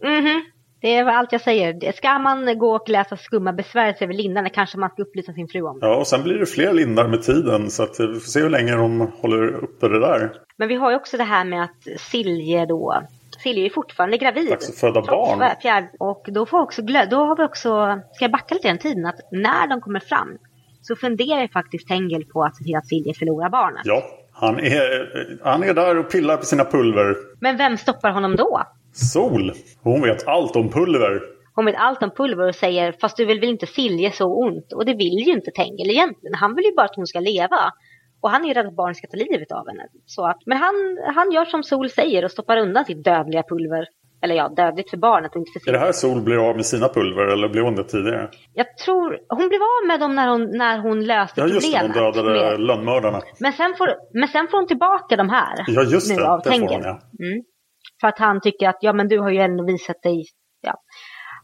Mhm. 0.07 0.27
Mm 0.27 0.41
det 0.81 0.95
är 0.95 1.05
allt 1.05 1.31
jag 1.31 1.41
säger. 1.41 1.91
Ska 1.91 2.19
man 2.19 2.57
gå 2.57 2.75
och 2.75 2.89
läsa 2.89 3.17
skumma 3.17 3.53
besvärjelser 3.53 4.05
över 4.05 4.13
lindarna 4.13 4.49
kanske 4.49 4.77
man 4.77 4.89
ska 4.89 5.01
upplysa 5.01 5.33
sin 5.33 5.47
fru 5.47 5.61
om 5.61 5.79
det. 5.79 5.85
Ja, 5.85 5.95
och 5.95 6.07
sen 6.07 6.23
blir 6.23 6.39
det 6.39 6.45
fler 6.45 6.73
lindar 6.73 7.07
med 7.07 7.23
tiden. 7.23 7.69
Så 7.69 7.83
att 7.83 7.99
vi 7.99 8.19
får 8.19 8.19
se 8.19 8.41
hur 8.41 8.49
länge 8.49 8.75
de 8.75 9.11
håller 9.21 9.47
uppe 9.47 9.87
det 9.87 9.99
där. 9.99 10.31
Men 10.57 10.67
vi 10.67 10.75
har 10.75 10.91
ju 10.91 10.95
också 10.95 11.17
det 11.17 11.23
här 11.23 11.45
med 11.45 11.63
att 11.63 11.99
Silje 11.99 12.65
då 12.65 13.03
Silje 13.43 13.65
är 13.65 13.69
fortfarande 13.69 14.17
gravid. 14.17 14.49
Dags 14.49 14.69
att 14.69 14.75
föda 14.75 15.01
barn. 15.01 15.43
Fjärde, 15.61 15.89
och 15.99 16.25
då, 16.27 16.45
får 16.45 16.59
också 16.59 16.81
då 16.81 17.17
har 17.17 17.37
vi 17.37 17.43
också, 17.43 17.99
ska 18.13 18.25
jag 18.25 18.31
backa 18.31 18.55
lite 18.55 18.67
i 18.67 18.71
den 18.71 18.79
tiden, 18.79 19.05
att 19.05 19.19
när 19.31 19.67
de 19.67 19.81
kommer 19.81 19.99
fram 19.99 20.37
så 20.81 20.95
funderar 20.95 21.47
faktiskt 21.47 21.87
Tengel 21.87 22.25
på 22.25 22.43
att 22.43 22.55
se 22.55 22.63
till 22.63 22.75
att 22.75 22.87
Silje 22.87 23.13
förlorar 23.13 23.49
barnet. 23.49 23.81
Ja, 23.83 24.03
han 24.31 24.59
är, 24.59 25.39
han 25.43 25.63
är 25.63 25.73
där 25.73 25.97
och 25.97 26.11
pillar 26.11 26.37
på 26.37 26.45
sina 26.45 26.65
pulver. 26.65 27.15
Men 27.41 27.57
vem 27.57 27.77
stoppar 27.77 28.11
honom 28.11 28.35
då? 28.35 28.61
Sol. 28.93 29.51
Hon 29.81 30.01
vet 30.01 30.27
allt 30.27 30.55
om 30.55 30.69
pulver. 30.69 31.21
Hon 31.55 31.65
vet 31.65 31.75
allt 31.77 32.03
om 32.03 32.11
pulver 32.11 32.47
och 32.47 32.55
säger 32.55 32.95
fast 33.01 33.17
du 33.17 33.25
vill 33.25 33.39
väl 33.39 33.49
inte 33.49 33.65
Silje 33.65 34.11
så 34.11 34.25
ont? 34.25 34.73
Och 34.73 34.85
det 34.85 34.93
vill 34.93 35.27
ju 35.27 35.31
inte 35.31 35.51
Tengel 35.51 35.89
egentligen. 35.89 36.33
Han 36.33 36.55
vill 36.55 36.65
ju 36.65 36.75
bara 36.75 36.85
att 36.85 36.95
hon 36.95 37.07
ska 37.07 37.19
leva. 37.19 37.73
Och 38.21 38.29
han 38.29 38.45
är 38.45 38.53
rädd 38.53 38.67
att 38.67 38.75
barnet 38.75 38.97
ska 38.97 39.07
ta 39.07 39.17
livet 39.17 39.51
av 39.51 39.67
henne. 39.67 39.83
Så 40.05 40.25
att, 40.25 40.37
men 40.45 40.57
han, 40.57 40.75
han 41.15 41.31
gör 41.31 41.45
som 41.45 41.63
Sol 41.63 41.89
säger 41.89 42.25
och 42.25 42.31
stoppar 42.31 42.57
undan 42.57 42.85
sitt 42.85 43.03
dödliga 43.03 43.43
pulver. 43.43 43.85
Eller 44.21 44.35
ja, 44.35 44.49
dödligt 44.49 44.89
för 44.89 44.97
barnet 44.97 45.31
och 45.31 45.37
inte 45.37 45.51
för 45.53 45.59
Silje. 45.59 45.77
Är 45.77 45.79
det 45.79 45.85
här 45.85 45.91
Sol 45.91 46.21
blir 46.21 46.49
av 46.49 46.55
med 46.55 46.65
sina 46.65 46.87
pulver 46.89 47.25
eller 47.33 47.49
blev 47.49 47.63
hon 47.63 47.75
det 47.75 47.83
tidigare? 47.83 48.29
Jag 48.53 48.77
tror, 48.77 49.19
hon 49.29 49.49
blev 49.49 49.61
av 49.61 49.87
med 49.87 49.99
dem 49.99 50.15
när 50.15 50.27
hon, 50.27 50.57
när 50.57 50.77
hon 50.79 51.05
löste 51.05 51.41
problemet. 51.41 51.63
Ja, 51.63 51.81
just 51.81 51.95
det, 51.95 52.01
hon 52.01 52.13
dödade 52.13 52.57
lönnmördarna. 52.57 53.21
Men 53.39 53.53
sen, 53.53 53.75
får, 53.77 53.89
men 54.19 54.27
sen 54.27 54.47
får 54.47 54.57
hon 54.57 54.67
tillbaka 54.67 55.15
de 55.15 55.29
här. 55.29 55.55
Ja, 55.67 55.83
just 55.83 56.09
nu 56.09 56.15
det. 56.15 56.29
Av 56.29 56.41
det 56.43 56.49
får 56.49 56.59
hon, 56.59 56.83
ja. 56.83 56.99
Mm. 57.25 57.43
För 58.01 58.07
att 58.07 58.19
han 58.19 58.41
tycker 58.41 58.69
att, 58.69 58.77
ja 58.81 58.93
men 58.93 59.07
du 59.07 59.19
har 59.19 59.29
ju 59.29 59.39
ändå 59.39 59.65
visat 59.65 60.01
dig, 60.01 60.25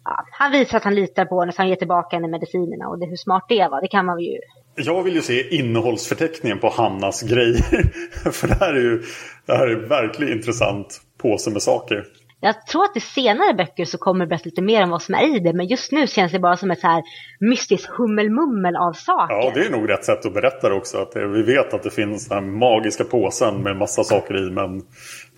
ja. 0.05 0.25
Han 0.31 0.51
visar 0.51 0.77
att 0.77 0.83
han 0.83 0.95
litar 0.95 1.25
på 1.25 1.39
henne 1.39 1.51
så 1.51 1.61
han 1.61 1.69
ger 1.69 1.75
tillbaka 1.75 2.15
henne 2.15 2.27
medicinerna. 2.27 2.87
Och 2.87 2.99
det, 2.99 3.05
hur 3.05 3.15
smart 3.15 3.45
det 3.49 3.67
var, 3.71 3.81
det 3.81 3.87
kan 3.87 4.05
man 4.05 4.19
ju 4.19 4.39
jag 4.77 5.03
vill 5.03 5.15
ju 5.15 5.21
se 5.21 5.55
innehållsförteckningen 5.55 6.59
på 6.59 6.69
Hannas 6.69 7.21
grejer. 7.21 7.91
För 8.31 8.47
det 8.47 8.53
här 8.53 8.73
är 8.73 8.81
ju 8.81 9.03
det 9.45 9.53
här 9.57 9.67
är 9.67 9.75
verkligen 9.75 10.33
intressant 10.33 11.01
påse 11.17 11.51
med 11.51 11.61
saker. 11.61 12.05
Jag 12.39 12.67
tror 12.67 12.83
att 12.83 12.97
i 12.97 12.99
senare 12.99 13.53
böcker 13.53 13.85
så 13.85 13.97
kommer 13.97 14.25
det 14.25 14.29
berätta 14.29 14.45
lite 14.45 14.61
mer 14.61 14.83
om 14.83 14.89
vad 14.89 15.01
som 15.01 15.15
är 15.15 15.35
i 15.35 15.39
det. 15.39 15.53
Men 15.53 15.67
just 15.67 15.91
nu 15.91 16.07
känns 16.07 16.31
det 16.31 16.39
bara 16.39 16.57
som 16.57 16.71
ett 16.71 16.79
så 16.79 16.87
här 16.87 17.03
mystiskt 17.39 17.89
hummelmummel 17.89 18.75
av 18.75 18.93
saker. 18.93 19.35
Ja, 19.35 19.51
det 19.53 19.65
är 19.65 19.69
nog 19.69 19.89
rätt 19.89 20.05
sätt 20.05 20.25
att 20.25 20.33
berätta 20.33 20.69
det 20.69 20.75
också. 20.75 20.97
Att 20.97 21.15
vi 21.15 21.43
vet 21.43 21.73
att 21.73 21.83
det 21.83 21.89
finns 21.89 22.29
den 22.29 22.43
här 22.43 22.51
magiska 22.51 23.03
påsen 23.03 23.63
med 23.63 23.77
massa 23.77 24.03
saker 24.03 24.47
i. 24.47 24.51
Men 24.51 24.81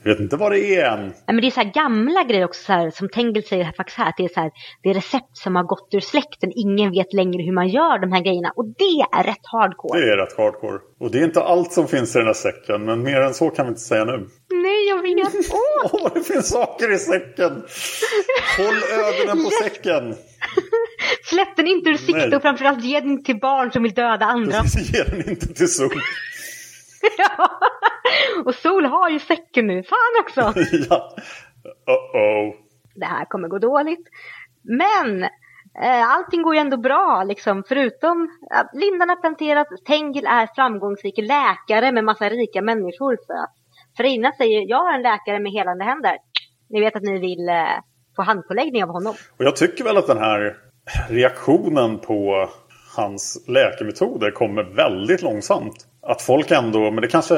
vi 0.03 0.09
vet 0.09 0.19
inte 0.19 0.35
vad 0.35 0.51
det 0.51 0.75
är 0.75 0.91
än. 0.91 1.13
Ja, 1.25 1.33
men 1.33 1.41
det 1.41 1.47
är 1.47 1.51
så 1.51 1.59
här 1.59 1.71
gamla 1.73 2.23
grejer 2.23 2.45
också. 2.45 2.63
Så 2.63 2.73
här, 2.73 2.89
som 2.89 3.09
Tengel 3.09 3.43
säger 3.43 3.71
faktiskt 3.77 3.97
här. 3.97 4.09
Att 4.09 4.17
det 4.17 4.23
är, 4.23 4.29
så 4.29 4.39
här, 4.39 4.51
det 4.83 4.89
är 4.89 4.93
recept 4.93 5.37
som 5.37 5.55
har 5.55 5.63
gått 5.63 5.89
ur 5.91 5.99
släkten. 5.99 6.51
Ingen 6.55 6.91
vet 6.91 7.13
längre 7.13 7.43
hur 7.43 7.53
man 7.53 7.67
gör 7.67 7.99
de 7.99 8.11
här 8.11 8.21
grejerna. 8.21 8.51
Och 8.55 8.65
det 8.65 9.17
är 9.17 9.23
rätt 9.23 9.45
hardcore. 9.51 9.99
Det 9.99 10.11
är 10.13 10.17
rätt 10.17 10.37
hardcore. 10.37 10.79
Och 10.99 11.11
det 11.11 11.19
är 11.19 11.23
inte 11.23 11.41
allt 11.41 11.73
som 11.73 11.87
finns 11.87 12.15
i 12.15 12.19
den 12.19 12.27
här 12.27 12.33
säcken. 12.33 12.85
Men 12.85 13.03
mer 13.03 13.21
än 13.21 13.33
så 13.33 13.49
kan 13.49 13.65
vi 13.65 13.69
inte 13.69 13.81
säga 13.81 14.05
nu. 14.05 14.27
Nej, 14.51 14.87
jag 14.89 15.01
vet. 15.01 15.33
Åh! 15.51 15.89
Åh, 16.03 16.11
det 16.13 16.21
finns 16.21 16.49
saker 16.49 16.93
i 16.93 16.97
säcken! 16.97 17.63
Håll 18.57 18.75
ögonen 19.05 19.43
på 19.43 19.49
säcken! 19.63 20.15
Släpp 21.23 21.55
den 21.55 21.67
inte 21.67 21.89
ur 21.89 21.97
sikte 21.97 22.27
Nej. 22.27 22.35
och 22.35 22.41
framförallt 22.41 22.83
ge 22.83 22.99
den 22.99 23.23
till 23.23 23.39
barn 23.39 23.71
som 23.71 23.83
vill 23.83 23.93
döda 23.93 24.25
andra. 24.25 24.61
Precis, 24.61 24.93
ge 24.93 25.03
den 25.03 25.29
inte 25.29 25.53
till 25.53 25.73
sol. 25.73 26.01
Ja. 27.17 27.59
Och 28.45 28.55
Sol 28.55 28.85
har 28.85 29.09
ju 29.09 29.19
säcken 29.19 29.67
nu. 29.67 29.83
Fan 29.83 30.21
också! 30.21 30.41
ja. 30.89 31.15
Uh-oh. 31.87 32.53
Det 32.95 33.05
här 33.05 33.25
kommer 33.25 33.47
gå 33.47 33.59
dåligt. 33.59 34.07
Men 34.63 35.23
eh, 35.83 36.11
allting 36.11 36.41
går 36.41 36.55
ju 36.55 36.61
ändå 36.61 36.77
bra 36.77 37.23
liksom. 37.23 37.63
Förutom 37.67 38.29
att 38.51 38.69
lindan 38.73 39.09
har 39.09 39.15
planterat. 39.15 39.67
Tengil 39.87 40.25
är 40.25 40.55
framgångsrik 40.55 41.17
läkare 41.17 41.91
med 41.91 42.03
massa 42.03 42.29
rika 42.29 42.61
människor. 42.61 43.17
För 43.27 43.33
att 43.33 43.55
Frina 43.97 44.31
säger 44.37 44.69
jag 44.69 44.77
har 44.77 44.93
en 44.93 45.01
läkare 45.01 45.39
med 45.39 45.51
helande 45.51 45.83
händer. 45.83 46.17
Ni 46.69 46.79
vet 46.79 46.95
att 46.95 47.03
ni 47.03 47.19
vill 47.19 47.49
eh, 47.49 47.79
få 48.15 48.21
handpåläggning 48.21 48.83
av 48.83 48.89
honom. 48.89 49.13
Och 49.37 49.45
jag 49.45 49.55
tycker 49.55 49.83
väl 49.83 49.97
att 49.97 50.07
den 50.07 50.17
här 50.17 50.57
reaktionen 51.09 51.99
på 51.99 52.49
hans 52.95 53.45
läkemetoder 53.47 54.31
kommer 54.31 54.63
väldigt 54.63 55.21
långsamt. 55.21 55.86
Att 56.07 56.21
folk 56.21 56.51
ändå, 56.51 56.79
men 56.79 57.01
det 57.01 57.07
kanske 57.07 57.35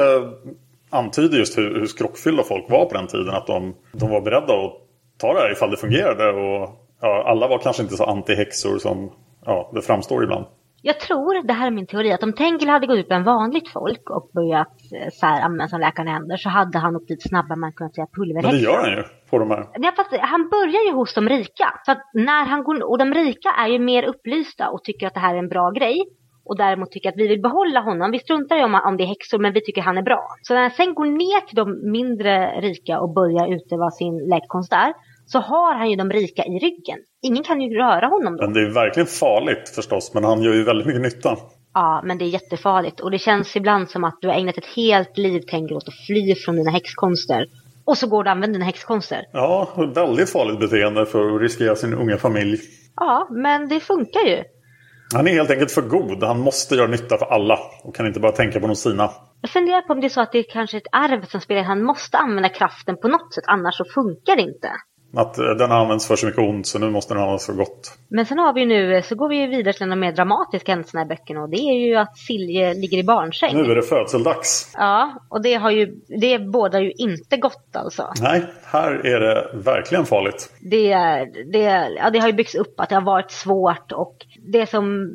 antyder 0.90 1.38
just 1.38 1.58
hur, 1.58 1.74
hur 1.74 1.86
skrockfyllda 1.86 2.42
folk 2.42 2.70
var 2.70 2.84
på 2.84 2.94
den 2.94 3.06
tiden. 3.06 3.34
Att 3.34 3.46
de, 3.46 3.74
de 3.92 4.10
var 4.10 4.20
beredda 4.20 4.54
att 4.54 4.72
ta 5.18 5.32
det 5.32 5.40
här 5.40 5.52
ifall 5.52 5.70
det 5.70 5.76
fungerade. 5.76 6.30
Och 6.30 6.68
ja, 7.00 7.24
alla 7.26 7.48
var 7.48 7.58
kanske 7.58 7.82
inte 7.82 7.96
så 7.96 8.04
anti-häxor 8.04 8.78
som 8.78 9.10
ja, 9.46 9.70
det 9.74 9.82
framstår 9.82 10.24
ibland. 10.24 10.46
Jag 10.82 11.00
tror, 11.00 11.46
det 11.46 11.52
här 11.52 11.66
är 11.66 11.70
min 11.70 11.86
teori, 11.86 12.12
att 12.12 12.22
om 12.22 12.32
Tengil 12.32 12.68
hade 12.68 12.86
gått 12.86 12.96
ut 12.96 13.08
bland 13.08 13.24
vanligt 13.24 13.68
folk 13.68 14.10
och 14.10 14.30
börjat 14.34 14.76
eh, 14.94 15.08
så 15.12 15.26
här, 15.26 15.42
använda 15.42 15.68
som 15.68 15.80
läkaren 15.80 16.08
händer 16.08 16.36
så 16.36 16.48
hade 16.48 16.78
han 16.78 16.96
åkt 16.96 17.08
dit 17.08 17.28
snabbare 17.28 17.58
man 17.58 17.72
kunnat 17.72 17.94
säga 17.94 18.06
Men 18.16 18.42
det 18.42 18.56
gör 18.56 18.78
han 18.78 18.90
ju 18.90 19.04
på 19.30 19.38
de 19.38 19.50
här. 19.50 19.66
Ja, 19.74 19.92
fast 19.96 20.16
han 20.20 20.48
börjar 20.48 20.86
ju 20.86 20.92
hos 20.92 21.14
de 21.14 21.28
rika. 21.28 21.80
Så 21.86 21.92
att 21.92 22.10
när 22.14 22.44
han 22.44 22.64
går, 22.64 22.90
och 22.90 22.98
de 22.98 23.14
rika 23.14 23.48
är 23.58 23.68
ju 23.68 23.78
mer 23.78 24.02
upplysta 24.02 24.68
och 24.70 24.84
tycker 24.84 25.06
att 25.06 25.14
det 25.14 25.20
här 25.20 25.34
är 25.34 25.38
en 25.38 25.48
bra 25.48 25.70
grej. 25.70 26.04
Och 26.50 26.56
däremot 26.56 26.90
tycker 26.90 27.08
att 27.08 27.22
vi 27.22 27.28
vill 27.28 27.40
behålla 27.40 27.80
honom. 27.80 28.10
Vi 28.10 28.18
struntar 28.18 28.56
i 28.60 28.62
om, 28.64 28.74
om 28.74 28.96
det 28.96 29.04
är 29.04 29.06
häxor 29.06 29.38
men 29.38 29.52
vi 29.52 29.60
tycker 29.64 29.82
han 29.82 29.98
är 29.98 30.02
bra. 30.02 30.22
Så 30.42 30.54
när 30.54 30.60
han 30.60 30.70
sen 30.70 30.94
går 30.94 31.06
ner 31.06 31.40
till 31.46 31.56
de 31.56 31.90
mindre 31.92 32.60
rika 32.60 33.00
och 33.00 33.14
börjar 33.14 33.54
utöva 33.54 33.90
sin 33.90 34.18
läkekonst 34.32 34.70
där. 34.70 34.92
Så 35.26 35.38
har 35.38 35.74
han 35.74 35.90
ju 35.90 35.96
de 35.96 36.10
rika 36.10 36.42
i 36.44 36.58
ryggen. 36.66 36.98
Ingen 37.22 37.44
kan 37.44 37.60
ju 37.60 37.78
röra 37.78 38.06
honom 38.06 38.36
då. 38.36 38.44
Men 38.44 38.52
det 38.52 38.60
är 38.60 38.74
verkligen 38.74 39.06
farligt 39.06 39.68
förstås. 39.74 40.14
Men 40.14 40.24
han 40.24 40.42
gör 40.42 40.54
ju 40.54 40.64
väldigt 40.64 40.86
mycket 40.86 41.02
nytta. 41.02 41.36
Ja, 41.74 42.02
men 42.04 42.18
det 42.18 42.24
är 42.24 42.28
jättefarligt. 42.28 43.00
Och 43.00 43.10
det 43.10 43.18
känns 43.18 43.56
ibland 43.56 43.90
som 43.90 44.04
att 44.04 44.18
du 44.20 44.28
har 44.28 44.34
ägnat 44.34 44.58
ett 44.58 44.74
helt 44.76 45.18
liv 45.18 45.40
tänker 45.40 45.74
åt 45.76 45.88
att 45.88 46.06
fly 46.06 46.34
från 46.34 46.56
dina 46.56 46.70
häxkonster. 46.70 47.46
Och 47.84 47.98
så 47.98 48.06
går 48.08 48.24
du 48.24 48.28
och 48.28 48.32
använder 48.32 48.58
dina 48.58 48.66
häxkonster. 48.66 49.24
Ja, 49.32 49.68
väldigt 49.94 50.30
farligt 50.30 50.60
beteende 50.60 51.06
för 51.06 51.34
att 51.34 51.40
riskera 51.42 51.74
sin 51.76 51.94
unga 51.94 52.16
familj. 52.16 52.58
Ja, 52.96 53.28
men 53.30 53.68
det 53.68 53.80
funkar 53.80 54.20
ju. 54.20 54.44
Han 55.14 55.28
är 55.28 55.32
helt 55.32 55.50
enkelt 55.50 55.70
för 55.70 55.82
god. 55.82 56.22
Han 56.22 56.40
måste 56.40 56.74
göra 56.74 56.86
nytta 56.86 57.18
för 57.18 57.26
alla. 57.26 57.58
Och 57.82 57.94
kan 57.94 58.06
inte 58.06 58.20
bara 58.20 58.32
tänka 58.32 58.60
på 58.60 58.66
de 58.66 58.76
sina. 58.76 59.10
Jag 59.40 59.50
funderar 59.50 59.82
på 59.82 59.92
om 59.92 60.00
det 60.00 60.06
är 60.06 60.08
så 60.08 60.20
att 60.20 60.32
det 60.32 60.38
är 60.38 60.44
kanske 60.52 60.76
ett 60.76 60.92
arv 60.92 61.24
som 61.24 61.40
spelar. 61.40 61.62
Han 61.62 61.82
måste 61.82 62.18
använda 62.18 62.48
kraften 62.48 62.96
på 62.96 63.08
något 63.08 63.34
sätt, 63.34 63.44
annars 63.46 63.76
så 63.76 63.84
funkar 63.84 64.36
det 64.36 64.42
inte. 64.42 64.68
Att 65.14 65.38
eh, 65.38 65.44
den 65.44 65.72
används 65.72 66.06
för 66.06 66.16
så 66.16 66.26
mycket 66.26 66.40
ont 66.40 66.66
så 66.66 66.78
nu 66.78 66.90
måste 66.90 67.14
den 67.14 67.22
användas 67.22 67.46
för 67.46 67.52
gott. 67.52 67.98
Men 68.08 68.26
sen 68.26 68.38
har 68.38 68.52
vi 68.52 68.66
nu, 68.66 69.02
så 69.02 69.14
går 69.14 69.28
vi 69.28 69.36
ju 69.36 69.46
vidare 69.46 69.74
till 69.74 69.88
de 69.88 70.00
mer 70.00 70.12
dramatiska 70.12 70.72
händelserna 70.72 71.02
i 71.02 71.06
böckerna. 71.06 71.42
Och 71.42 71.50
det 71.50 71.56
är 71.56 71.86
ju 71.86 71.96
att 71.96 72.18
Silje 72.18 72.74
ligger 72.74 72.98
i 72.98 73.04
barnsäng. 73.04 73.56
Nu 73.56 73.70
är 73.70 73.74
det 73.74 73.82
födseldags. 73.82 74.72
Ja, 74.74 75.12
och 75.28 75.42
det 75.42 75.54
har 75.54 75.70
ju, 75.70 75.94
det 76.20 76.38
bådar 76.38 76.80
ju 76.80 76.92
inte 76.92 77.36
gott 77.36 77.76
alltså. 77.76 78.12
Nej, 78.20 78.44
här 78.64 79.06
är 79.06 79.20
det 79.20 79.50
verkligen 79.54 80.06
farligt. 80.06 80.52
Det, 80.60 80.94
det, 81.52 81.92
ja, 81.98 82.10
det 82.10 82.18
har 82.18 82.26
ju 82.26 82.32
byggts 82.32 82.54
upp 82.54 82.80
att 82.80 82.88
det 82.88 82.94
har 82.94 83.02
varit 83.02 83.30
svårt 83.30 83.92
och 83.92 84.16
det 84.52 84.66
som 84.66 85.10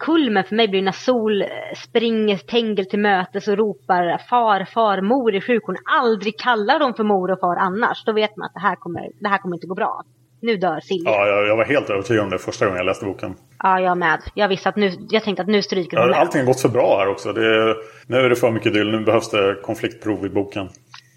kulmen 0.00 0.44
för 0.44 0.54
mig 0.56 0.68
blir 0.68 0.82
när 0.82 0.92
Sol 0.92 1.44
springer 1.88 2.36
Tengel 2.36 2.86
till 2.86 2.98
mötes 2.98 3.48
och 3.48 3.56
ropar 3.58 4.18
far, 4.30 4.64
far, 4.64 5.00
mor 5.00 5.34
i 5.34 5.40
sjukvården. 5.40 5.82
Aldrig 6.00 6.38
kallar 6.38 6.78
dem 6.78 6.94
för 6.94 7.04
mor 7.04 7.30
och 7.30 7.40
far 7.40 7.56
annars. 7.56 8.04
Då 8.06 8.12
vet 8.12 8.36
man 8.36 8.46
att 8.46 8.54
det 8.54 8.60
här 8.60 8.76
kommer, 8.76 9.08
det 9.20 9.28
här 9.28 9.38
kommer 9.38 9.56
inte 9.56 9.66
gå 9.66 9.74
bra. 9.74 10.02
Nu 10.42 10.56
dör 10.56 10.80
Silje. 10.80 11.02
Ja, 11.10 11.26
jag, 11.26 11.46
jag 11.46 11.56
var 11.56 11.64
helt 11.64 11.90
övertygad 11.90 12.24
om 12.24 12.30
det 12.30 12.38
första 12.38 12.64
gången 12.64 12.76
jag 12.78 12.86
läste 12.86 13.04
boken. 13.04 13.34
Ja, 13.58 13.80
jag 13.80 13.98
med. 13.98 14.20
Jag 14.34 14.48
visste 14.48 14.68
att 14.68 14.76
nu, 14.76 14.90
jag 15.10 15.22
tänkte 15.24 15.42
att 15.42 15.48
nu 15.48 15.62
stryker 15.62 15.96
hon 15.96 16.06
Ja, 16.06 16.10
med. 16.10 16.20
allting 16.20 16.40
har 16.40 16.46
gått 16.46 16.60
för 16.60 16.68
bra 16.68 16.98
här 16.98 17.08
också. 17.08 17.32
Det 17.32 17.76
nu 18.06 18.16
är 18.16 18.28
det 18.28 18.36
för 18.36 18.50
mycket 18.50 18.72
dyll. 18.74 18.90
Nu 18.90 19.04
behövs 19.04 19.30
det 19.30 19.56
konfliktprov 19.62 20.26
i 20.26 20.28
boken. 20.28 20.68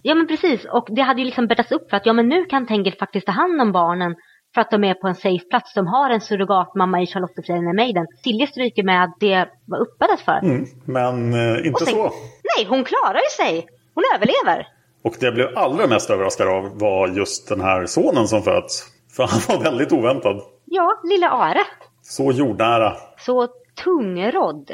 Ja 0.02 0.16
men 0.16 0.28
precis, 0.28 0.66
och 0.66 0.88
det 0.90 1.02
hade 1.02 1.20
ju 1.20 1.26
liksom 1.26 1.48
bäddats 1.48 1.72
upp 1.72 1.90
för 1.90 1.98
att 1.98 2.06
ja 2.06 2.14
men 2.14 2.30
nu 2.30 2.46
kan 2.46 2.68
Tengel 2.68 2.94
faktiskt 3.00 3.26
ta 3.26 3.32
hand 3.32 3.62
om 3.62 3.72
barnen 3.72 4.16
för 4.54 4.62
att 4.62 4.72
de 4.72 4.84
är 4.84 4.93
på 4.93 5.08
en 5.08 5.16
safe 5.16 5.45
plats. 5.49 5.74
De 5.74 5.88
har 5.88 6.10
en 6.10 6.22
surrogatmamma 6.22 7.01
i 7.01 7.08
Charlotte 7.08 7.38
och 7.39 7.45
Friden 7.45 7.76
Maiden. 7.76 8.08
Silje 8.24 8.47
stryker 8.47 8.84
med 8.84 9.04
att 9.04 9.16
det 9.20 9.47
var 9.66 9.78
uppbäddat 9.80 10.20
för. 10.22 10.39
Mm, 10.43 10.66
men 10.86 11.34
eh, 11.34 11.68
inte 11.68 11.86
sen- 11.86 11.93
så. 11.93 12.12
Nej, 12.58 12.66
hon 12.70 12.84
klarar 12.84 13.20
ju 13.20 13.45
sig. 13.45 13.68
Hon 13.95 14.04
överlever. 14.16 14.68
Och 15.04 15.16
det 15.20 15.26
jag 15.26 15.34
blev 15.36 15.58
allra 15.58 15.88
mest 15.88 16.10
överraskad 16.10 16.47
av 16.47 16.80
var 16.80 17.08
just 17.08 17.49
den 17.49 17.62
här 17.62 17.86
sonen 17.86 18.28
som 18.28 18.41
föds. 18.41 18.84
För 19.16 19.24
han 19.24 19.39
var 19.58 19.64
väldigt 19.64 19.91
oväntad. 19.91 20.41
Ja, 20.66 20.99
lilla 21.04 21.30
Are. 21.30 21.62
Så 22.01 22.32
jordnära. 22.32 22.93
Så 23.18 23.47
tungrodd. 23.84 24.72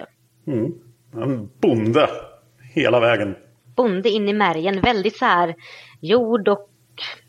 Mm. 0.48 0.72
En 1.14 1.50
bonde. 1.62 2.10
Hela 2.74 3.00
vägen. 3.00 3.36
Bonde 3.76 4.10
in 4.10 4.30
i 4.30 4.34
märgen. 4.34 4.82
Väldigt 4.82 5.18
så 5.18 5.26
här 5.26 5.56
jord 6.02 6.48
och 6.48 6.70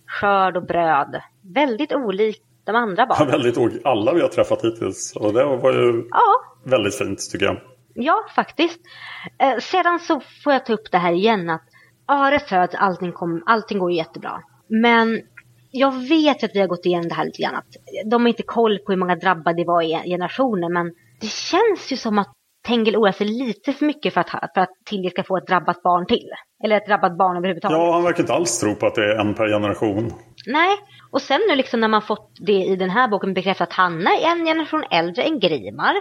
skörd 0.06 0.56
och 0.56 0.66
bröd. 0.66 1.20
Väldigt 1.54 1.92
olikt 1.92 2.40
de 2.66 2.76
andra 2.76 3.02
Ja, 3.02 3.06
barnen. 3.06 3.32
väldigt 3.32 3.58
o- 3.58 3.70
alla 3.84 4.12
vi 4.14 4.20
har 4.20 4.28
träffat 4.28 4.64
hittills. 4.64 5.16
Och 5.16 5.32
det 5.32 5.44
var 5.44 5.72
ju 5.72 6.04
Ja, 6.10 6.34
väldigt 6.70 6.98
fint 6.98 7.18
tycker 7.32 7.46
jag. 7.46 7.56
Ja, 7.94 8.14
faktiskt. 8.34 8.80
Eh, 9.38 9.58
sedan 9.58 9.98
så 9.98 10.20
får 10.44 10.52
jag 10.52 10.66
ta 10.66 10.72
upp 10.72 10.90
det 10.92 10.98
här 10.98 11.12
igen 11.12 11.50
att 11.50 11.62
Are 12.06 12.38
föds, 12.38 12.74
allting, 12.74 13.12
kom, 13.12 13.42
allting 13.46 13.78
går 13.78 13.92
jättebra. 13.92 14.40
Men 14.68 15.20
jag 15.70 16.08
vet 16.08 16.44
att 16.44 16.50
vi 16.54 16.60
har 16.60 16.66
gått 16.66 16.86
igenom 16.86 17.08
det 17.08 17.14
här 17.14 17.24
lite 17.24 17.42
grann. 17.42 17.54
Att 17.54 17.66
de 18.10 18.22
har 18.22 18.28
inte 18.28 18.42
koll 18.42 18.78
på 18.78 18.92
hur 18.92 18.98
många 18.98 19.16
drabbade 19.16 19.56
det 19.56 19.64
var 19.66 19.82
i 19.82 20.02
generationen. 20.10 20.72
Men 20.72 20.86
det 21.20 21.26
känns 21.30 21.92
ju 21.92 21.96
som 21.96 22.18
att 22.18 22.28
Tengil 22.66 22.96
oroar 22.96 23.12
sig 23.12 23.26
lite 23.28 23.72
för 23.72 23.86
mycket 23.86 24.14
för 24.14 24.20
att, 24.20 24.30
för 24.30 24.60
att 24.60 24.68
Tilje 24.86 25.10
ska 25.10 25.22
få 25.22 25.36
ett 25.36 25.46
drabbat 25.46 25.82
barn 25.82 26.06
till. 26.06 26.28
Eller 26.64 26.76
ett 26.76 26.86
drabbat 26.86 27.18
barn 27.18 27.36
överhuvudtaget. 27.36 27.78
Ja, 27.78 27.92
han 27.92 28.02
verkar 28.02 28.20
inte 28.20 28.32
alls 28.32 28.60
tro 28.60 28.74
på 28.74 28.86
att 28.86 28.94
det 28.94 29.04
är 29.04 29.16
en 29.20 29.34
per 29.34 29.48
generation. 29.48 30.12
Nej, 30.46 30.76
och 31.10 31.22
sen 31.22 31.40
nu 31.48 31.54
liksom 31.56 31.80
när 31.80 31.88
man 31.88 32.02
fått 32.02 32.30
det 32.40 32.52
i 32.52 32.76
den 32.76 32.90
här 32.90 33.08
boken 33.08 33.34
bekräftat 33.34 33.68
att 33.68 33.74
Hanna 33.74 34.10
är 34.10 34.30
en 34.30 34.44
generation 34.44 34.84
äldre 34.90 35.22
än 35.22 35.40
Grimar. 35.40 35.94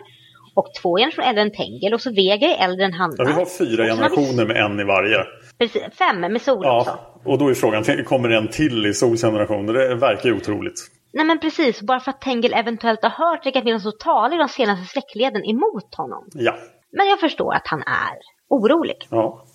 Och 0.55 0.67
två 0.81 0.97
generationer 0.97 1.27
äldre 1.29 1.41
än 1.41 1.51
Tengil. 1.51 1.93
Och 1.93 2.01
så 2.01 2.11
Vega 2.13 2.47
är 2.47 2.65
äldre 2.65 2.85
än 2.85 2.93
Hanna. 2.93 3.15
Ja, 3.17 3.23
vi 3.25 3.31
har 3.31 3.45
fyra 3.45 3.83
generationer 3.85 4.45
med 4.45 4.57
en 4.57 4.79
i 4.79 4.83
varje. 4.83 5.17
Precis, 5.57 5.83
fem 5.97 6.19
med 6.19 6.41
sol 6.41 6.65
också. 6.65 6.89
Ja, 6.89 7.21
och 7.31 7.37
då 7.37 7.49
är 7.49 7.53
frågan, 7.53 7.83
kommer 8.05 8.29
det 8.29 8.37
en 8.37 8.47
till 8.47 8.85
i 8.85 8.93
Sols 8.93 9.21
generation? 9.21 9.65
Det 9.65 9.95
verkar 9.95 10.29
ju 10.29 10.35
otroligt. 10.35 10.91
Nej 11.13 11.25
men 11.25 11.39
precis, 11.39 11.81
bara 11.81 11.99
för 11.99 12.11
att 12.11 12.21
Tengil 12.21 12.53
eventuellt 12.53 13.03
har 13.03 13.09
hört 13.09 13.53
kan 13.53 13.63
finnas 13.63 13.83
så 13.83 13.91
talar 13.91 14.37
de 14.37 14.47
senaste 14.49 14.85
släktleden 14.85 15.45
emot 15.45 15.95
honom. 15.95 16.27
Ja. 16.33 16.55
Men 16.91 17.07
jag 17.07 17.19
förstår 17.19 17.53
att 17.53 17.67
han 17.67 17.79
är 17.81 18.17
orolig. 18.49 19.07
ja. 19.09 19.45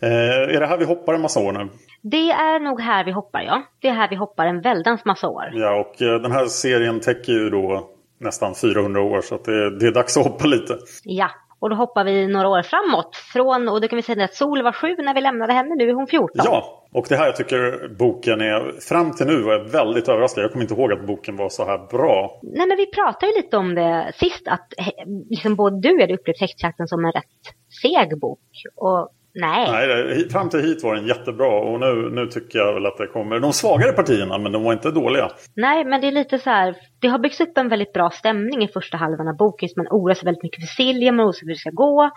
Eh, 0.00 0.54
är 0.54 0.60
det 0.60 0.66
här 0.66 0.78
vi 0.78 0.84
hoppar 0.84 1.14
en 1.14 1.20
massa 1.20 1.40
år 1.40 1.52
nu? 1.52 1.68
Det 2.06 2.30
är 2.30 2.60
nog 2.60 2.80
här 2.80 3.04
vi 3.04 3.12
hoppar 3.12 3.42
ja. 3.42 3.62
Det 3.80 3.88
är 3.88 3.92
här 3.92 4.10
vi 4.10 4.16
hoppar 4.16 4.46
en 4.46 4.60
väldans 4.60 5.04
massa 5.04 5.28
år. 5.28 5.50
Ja, 5.52 5.80
och 5.80 6.02
eh, 6.02 6.20
den 6.20 6.32
här 6.32 6.46
serien 6.46 7.00
täcker 7.00 7.32
ju 7.32 7.50
då 7.50 7.90
nästan 8.20 8.54
400 8.54 9.02
år 9.02 9.20
så 9.20 9.34
att 9.34 9.44
det, 9.44 9.78
det 9.78 9.86
är 9.86 9.92
dags 9.92 10.16
att 10.16 10.24
hoppa 10.24 10.46
lite. 10.46 10.78
Ja, 11.04 11.30
och 11.58 11.70
då 11.70 11.76
hoppar 11.76 12.04
vi 12.04 12.26
några 12.26 12.48
år 12.48 12.62
framåt. 12.62 13.16
Från, 13.16 13.68
och 13.68 13.80
då 13.80 13.88
kan 13.88 13.96
vi 13.96 14.02
säga 14.02 14.24
att 14.24 14.34
Sol 14.34 14.62
var 14.62 14.72
sju 14.72 14.96
när 14.98 15.14
vi 15.14 15.20
lämnade 15.20 15.52
henne, 15.52 15.74
nu 15.74 15.90
är 15.90 15.94
hon 15.94 16.06
14. 16.06 16.28
Ja, 16.34 16.84
och 16.92 17.06
det 17.08 17.16
här 17.16 17.26
jag 17.26 17.36
tycker 17.36 17.88
boken 17.98 18.40
är... 18.40 18.80
Fram 18.80 19.12
till 19.12 19.26
nu 19.26 19.42
var 19.42 19.52
jag 19.52 19.64
väldigt 19.64 20.08
överraskad. 20.08 20.44
Jag 20.44 20.52
kommer 20.52 20.64
inte 20.64 20.74
ihåg 20.74 20.92
att 20.92 21.06
boken 21.06 21.36
var 21.36 21.48
så 21.48 21.64
här 21.64 21.78
bra. 21.78 22.40
Nej 22.42 22.66
men 22.66 22.76
vi 22.76 22.86
pratade 22.86 23.32
ju 23.32 23.36
lite 23.42 23.56
om 23.56 23.74
det 23.74 24.12
sist 24.14 24.48
att 24.48 24.72
eh, 24.78 24.86
liksom 25.30 25.54
både 25.54 25.80
du 25.80 25.88
och 25.88 25.96
jag 25.96 26.00
hade 26.00 26.14
upplevt 26.14 26.40
Häxjakten 26.40 26.88
som 26.88 27.04
en 27.04 27.12
rätt 27.12 27.44
seg 27.82 28.20
bok. 28.20 28.40
Och 28.76 29.08
Nej. 29.34 29.70
Nej, 29.70 30.28
fram 30.28 30.48
till 30.48 30.60
hit 30.60 30.84
var 30.84 30.94
den 30.94 31.06
jättebra 31.06 31.48
och 31.48 31.80
nu, 31.80 32.10
nu 32.10 32.26
tycker 32.26 32.58
jag 32.58 32.74
väl 32.74 32.86
att 32.86 32.96
det 32.96 33.06
kommer 33.06 33.40
de 33.40 33.52
svagare 33.52 33.92
partierna 33.92 34.38
men 34.38 34.52
de 34.52 34.64
var 34.64 34.72
inte 34.72 34.90
dåliga. 34.90 35.28
Nej, 35.56 35.84
men 35.84 36.00
det 36.00 36.06
är 36.06 36.12
lite 36.12 36.38
så 36.38 36.50
här, 36.50 36.76
det 37.00 37.08
har 37.08 37.18
byggts 37.18 37.40
upp 37.40 37.58
en 37.58 37.68
väldigt 37.68 37.92
bra 37.92 38.10
stämning 38.10 38.64
i 38.64 38.68
första 38.68 38.96
halvan 38.96 39.28
av 39.28 39.36
boken. 39.36 39.68
Så 39.68 39.80
man 39.80 39.86
oroar 39.90 40.14
sig 40.14 40.24
väldigt 40.24 40.42
mycket 40.42 40.60
för 40.60 40.74
Silja, 40.74 41.12
man 41.12 41.24
oroar 41.24 41.32
sig 41.32 41.40
för 41.40 41.46
hur 41.46 41.54
det 41.54 41.58
ska 41.58 41.70
gå. 41.70 42.10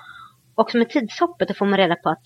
Och 0.56 0.72
som 0.72 0.80
med 0.80 0.90
tidshoppet 0.90 1.48
då 1.48 1.54
får 1.54 1.66
man 1.66 1.78
reda 1.80 1.96
på 1.96 2.10
att 2.10 2.24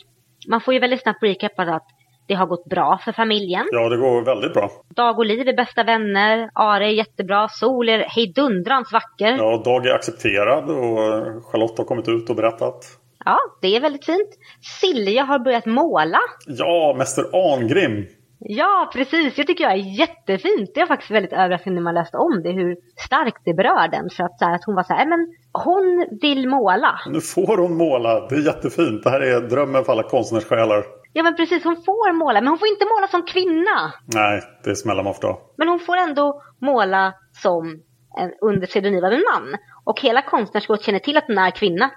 man 0.47 0.61
får 0.61 0.73
ju 0.73 0.79
väldigt 0.79 1.01
snabbt 1.01 1.23
recap 1.23 1.59
att 1.59 1.87
det 2.27 2.33
har 2.33 2.45
gått 2.45 2.65
bra 2.65 2.99
för 3.05 3.11
familjen. 3.11 3.65
Ja, 3.71 3.89
det 3.89 3.97
går 3.97 4.25
väldigt 4.25 4.53
bra. 4.53 4.69
Dag 4.95 5.19
och 5.19 5.25
Liv 5.25 5.47
är 5.47 5.55
bästa 5.55 5.83
vänner. 5.83 6.49
Are 6.53 6.85
är 6.85 6.89
jättebra. 6.89 7.47
Sol 7.49 7.89
är 7.89 7.99
hejdundrans 7.99 8.93
vacker. 8.93 9.37
Ja, 9.37 9.61
Dag 9.65 9.85
är 9.85 9.93
accepterad 9.93 10.63
och 10.69 10.97
Charlotte 11.45 11.77
har 11.77 11.85
kommit 11.85 12.07
ut 12.09 12.29
och 12.29 12.35
berättat. 12.35 13.00
Ja, 13.25 13.37
det 13.61 13.75
är 13.75 13.81
väldigt 13.81 14.05
fint. 14.05 14.29
Silja 14.81 15.23
har 15.23 15.39
börjat 15.39 15.65
måla. 15.65 16.19
Ja, 16.47 16.95
Mäster 16.97 17.53
Angrim. 17.53 18.07
Ja, 18.43 18.91
precis. 18.93 19.37
Jag 19.37 19.47
tycker 19.47 19.63
jag 19.63 19.73
är 19.73 19.99
jättefint. 19.99 20.71
Det 20.73 20.81
är 20.81 20.85
faktiskt 20.85 21.11
väldigt 21.11 21.33
överraskande 21.33 21.75
när 21.75 21.83
man 21.83 21.93
läste 21.93 22.17
om 22.17 22.41
det, 22.43 22.51
hur 22.51 22.75
starkt 23.07 23.41
det 23.45 23.53
berör 23.53 23.87
den. 23.87 24.09
För 24.09 24.23
att, 24.23 24.39
så 24.39 24.45
här, 24.45 24.55
att 24.55 24.65
hon 24.65 24.75
var 24.75 24.83
så 24.83 24.93
här, 24.93 25.05
men 25.05 25.27
hon 25.63 26.07
vill 26.21 26.49
måla. 26.49 26.99
Nu 27.09 27.21
får 27.21 27.57
hon 27.57 27.77
måla. 27.77 28.27
Det 28.27 28.35
är 28.35 28.45
jättefint. 28.45 29.03
Det 29.03 29.09
här 29.09 29.21
är 29.21 29.41
drömmen 29.41 29.83
för 29.83 29.91
alla 29.91 30.03
konstnärssjälar. 30.03 30.83
Ja, 31.13 31.23
men 31.23 31.35
precis. 31.35 31.63
Hon 31.63 31.75
får 31.75 32.13
måla, 32.13 32.41
men 32.41 32.47
hon 32.47 32.59
får 32.59 32.67
inte 32.67 32.85
måla 32.85 33.07
som 33.07 33.23
kvinna. 33.23 33.93
Nej, 34.13 34.41
det 34.63 34.75
smällar 34.75 35.03
man 35.03 35.11
ofta. 35.11 35.27
Men 35.57 35.67
hon 35.67 35.79
får 35.79 35.97
ändå 35.97 36.41
måla 36.61 37.13
som 37.31 37.81
en, 38.17 38.31
under 38.41 38.67
pseudonym 38.67 39.03
av 39.03 39.11
en 39.11 39.23
man. 39.33 39.55
Och 39.83 40.01
hela 40.01 40.21
konstnärsrådet 40.21 40.85
känner 40.85 40.99
till 40.99 41.17
att 41.17 41.27
hon 41.27 41.37
är 41.37 41.51
kvinna. 41.51 41.91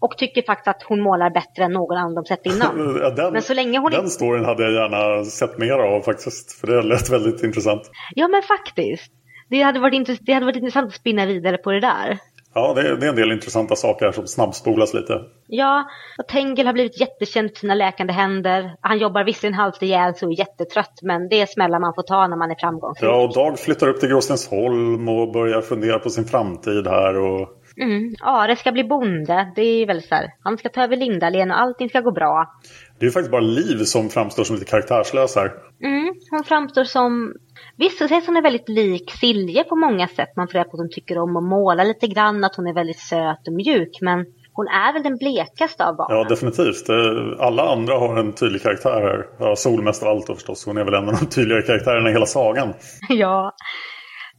Och 0.00 0.18
tycker 0.18 0.42
faktiskt 0.42 0.68
att 0.68 0.82
hon 0.82 1.00
målar 1.00 1.30
bättre 1.30 1.64
än 1.64 1.72
någon 1.72 1.96
annan 1.96 2.14
de 2.14 2.24
sett 2.24 2.46
innan. 2.46 2.98
ja, 3.02 3.10
den, 3.10 3.32
men 3.32 3.42
så 3.42 3.54
länge 3.54 3.78
hon 3.78 3.90
den 3.90 4.10
storyn 4.10 4.44
hade 4.44 4.62
jag 4.62 4.72
gärna 4.72 5.24
sett 5.24 5.58
mer 5.58 5.72
av 5.72 6.02
faktiskt. 6.02 6.52
För 6.52 6.66
det 6.66 6.82
lät 6.82 7.10
väldigt 7.10 7.42
intressant. 7.42 7.82
Ja 8.14 8.28
men 8.28 8.42
faktiskt. 8.42 9.12
Det 9.48 9.62
hade 9.62 9.80
varit, 9.80 9.94
intress 9.94 10.18
det 10.20 10.32
hade 10.32 10.46
varit 10.46 10.56
intressant 10.56 10.88
att 10.88 10.94
spinna 10.94 11.26
vidare 11.26 11.58
på 11.58 11.72
det 11.72 11.80
där. 11.80 12.18
Ja, 12.54 12.74
det 12.74 12.80
är, 12.80 12.96
det 12.96 13.06
är 13.06 13.10
en 13.10 13.16
del 13.16 13.32
intressanta 13.32 13.76
saker 13.76 14.04
här 14.04 14.12
som 14.12 14.26
snabbspolas 14.26 14.94
lite. 14.94 15.20
Ja, 15.46 15.84
och 16.18 16.28
Tengel 16.28 16.66
har 16.66 16.72
blivit 16.72 17.00
jättekänd 17.00 17.50
för 17.50 17.56
sina 17.56 17.74
läkande 17.74 18.12
händer. 18.12 18.76
Han 18.80 18.98
jobbar 18.98 19.24
visserligen 19.24 19.54
halvt 19.54 19.82
ihjäl 19.82 20.14
så 20.14 20.30
är 20.30 20.38
jättetrött, 20.38 21.02
men 21.02 21.28
det 21.28 21.40
är 21.40 21.46
smällar 21.46 21.80
man 21.80 21.94
får 21.94 22.02
ta 22.02 22.26
när 22.26 22.36
man 22.36 22.50
är 22.50 22.54
framgångsrik. 22.54 23.10
Ja, 23.10 23.22
och 23.22 23.34
Dag 23.34 23.58
flyttar 23.58 23.88
upp 23.88 24.00
till 24.00 24.08
Gråstensholm 24.08 25.08
och 25.08 25.32
börjar 25.32 25.60
fundera 25.60 25.98
på 25.98 26.10
sin 26.10 26.24
framtid 26.24 26.86
här. 26.86 27.16
Och... 27.16 27.48
Mm. 27.76 28.14
Are 28.20 28.56
ska 28.56 28.72
bli 28.72 28.84
bonde, 28.84 29.52
det 29.56 29.62
är 29.62 29.86
väl 29.86 30.02
så 30.02 30.14
här. 30.14 30.30
Han 30.42 30.58
ska 30.58 30.68
ta 30.68 30.84
över 30.84 30.96
Lindalen 30.96 31.50
och 31.50 31.60
allting 31.60 31.88
ska 31.88 32.00
gå 32.00 32.12
bra. 32.12 32.54
Det 32.98 33.06
är 33.06 33.10
faktiskt 33.10 33.30
bara 33.30 33.40
Liv 33.40 33.84
som 33.84 34.08
framstår 34.08 34.44
som 34.44 34.56
lite 34.56 34.70
karaktärslös 34.70 35.36
här. 35.36 35.52
Mm, 35.82 36.14
hon 36.30 36.44
framstår 36.44 36.84
som 36.84 37.34
Visst 37.76 37.98
så 37.98 38.08
sägs 38.08 38.26
hon 38.26 38.36
är 38.36 38.42
väldigt 38.42 38.68
lik 38.68 39.10
Silje 39.20 39.64
på 39.64 39.76
många 39.76 40.08
sätt. 40.08 40.36
Man 40.36 40.48
får 40.48 40.52
reda 40.52 40.64
på 40.64 40.76
att 40.76 40.80
hon 40.80 40.90
tycker 40.90 41.18
om 41.18 41.36
att 41.36 41.44
måla 41.44 41.84
lite 41.84 42.06
grann, 42.06 42.44
att 42.44 42.56
hon 42.56 42.66
är 42.66 42.74
väldigt 42.74 42.98
söt 42.98 43.48
och 43.48 43.52
mjuk. 43.52 43.98
Men 44.00 44.26
hon 44.52 44.68
är 44.68 44.92
väl 44.92 45.02
den 45.02 45.16
blekaste 45.16 45.84
av 45.84 45.96
barnen. 45.96 46.18
Ja, 46.18 46.24
definitivt. 46.28 46.90
Alla 47.38 47.72
andra 47.72 47.98
har 47.98 48.16
en 48.16 48.32
tydlig 48.32 48.62
karaktär 48.62 49.00
här. 49.00 49.26
Ja, 49.38 49.56
Sol 49.56 49.82
mest 49.82 50.02
av 50.02 50.08
allt 50.08 50.26
då 50.26 50.34
förstås. 50.34 50.66
Hon 50.66 50.78
är 50.78 50.84
väl 50.84 50.94
en 50.94 51.08
av 51.08 51.14
de 51.20 51.26
tydligare 51.26 51.62
karaktärerna 51.62 52.10
i 52.10 52.12
hela 52.12 52.26
sagan. 52.26 52.74
ja. 53.08 53.52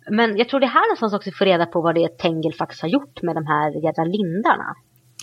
Men 0.09 0.37
jag 0.37 0.49
tror 0.49 0.59
det 0.59 0.65
är 0.65 0.69
här 0.69 0.87
någonstans 0.87 1.13
också 1.13 1.31
får 1.31 1.45
reda 1.45 1.65
på 1.65 1.81
vad 1.81 1.95
det 1.95 2.03
är 2.03 2.07
Tengel 2.07 2.53
faktiskt 2.53 2.81
har 2.81 2.89
gjort 2.89 3.21
med 3.21 3.35
de 3.35 3.45
här 3.45 3.83
jädra 3.83 4.03
lindarna. 4.03 4.75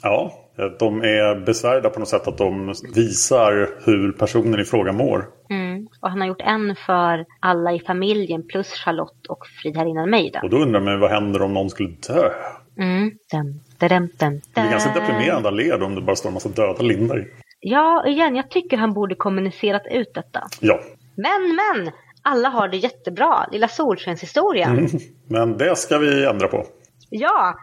Ja, 0.02 0.32
de 0.78 1.02
är 1.02 1.44
besvärjda 1.46 1.90
på 1.90 2.00
något 2.00 2.08
sätt 2.08 2.28
att 2.28 2.38
de 2.38 2.74
visar 2.94 3.68
hur 3.86 4.12
personen 4.12 4.60
i 4.60 4.64
fråga 4.64 4.92
mår. 4.92 5.24
Mm. 5.50 5.88
Och 6.00 6.10
han 6.10 6.20
har 6.20 6.28
gjort 6.28 6.40
en 6.40 6.76
för 6.86 7.26
alla 7.40 7.72
i 7.72 7.80
familjen 7.80 8.46
plus 8.46 8.72
Charlotte 8.72 9.26
och 9.28 9.46
friherrinnan 9.62 10.10
Mejda. 10.10 10.40
Och 10.42 10.50
då 10.50 10.56
undrar 10.56 10.80
man 10.80 11.00
vad 11.00 11.10
händer 11.10 11.42
om 11.42 11.54
någon 11.54 11.70
skulle 11.70 11.88
dö? 11.88 12.30
Mm. 12.78 13.10
Dum, 13.32 13.60
dum, 13.78 14.08
dum. 14.18 14.40
Det 14.54 14.60
är 14.60 14.70
ganska 14.70 15.00
deprimerande 15.00 15.50
led 15.50 15.82
om 15.82 15.94
det 15.94 16.00
bara 16.00 16.16
står 16.16 16.30
en 16.30 16.34
massa 16.34 16.48
döda 16.48 16.82
lindar 16.82 17.18
i. 17.18 17.24
Ja, 17.60 18.06
igen, 18.06 18.36
jag 18.36 18.50
tycker 18.50 18.76
han 18.76 18.92
borde 18.92 19.14
kommunicerat 19.14 19.82
ut 19.90 20.14
detta. 20.14 20.40
Ja. 20.60 20.80
Men, 21.16 21.56
men! 21.56 21.92
Alla 22.30 22.48
har 22.48 22.68
det 22.68 22.76
jättebra. 22.76 23.46
Lilla 23.52 23.68
Solskenshistorien. 23.68 24.78
Mm. 24.78 24.90
Men 25.28 25.58
det 25.58 25.76
ska 25.76 25.98
vi 25.98 26.24
ändra 26.24 26.48
på. 26.48 26.66
Ja, 27.10 27.54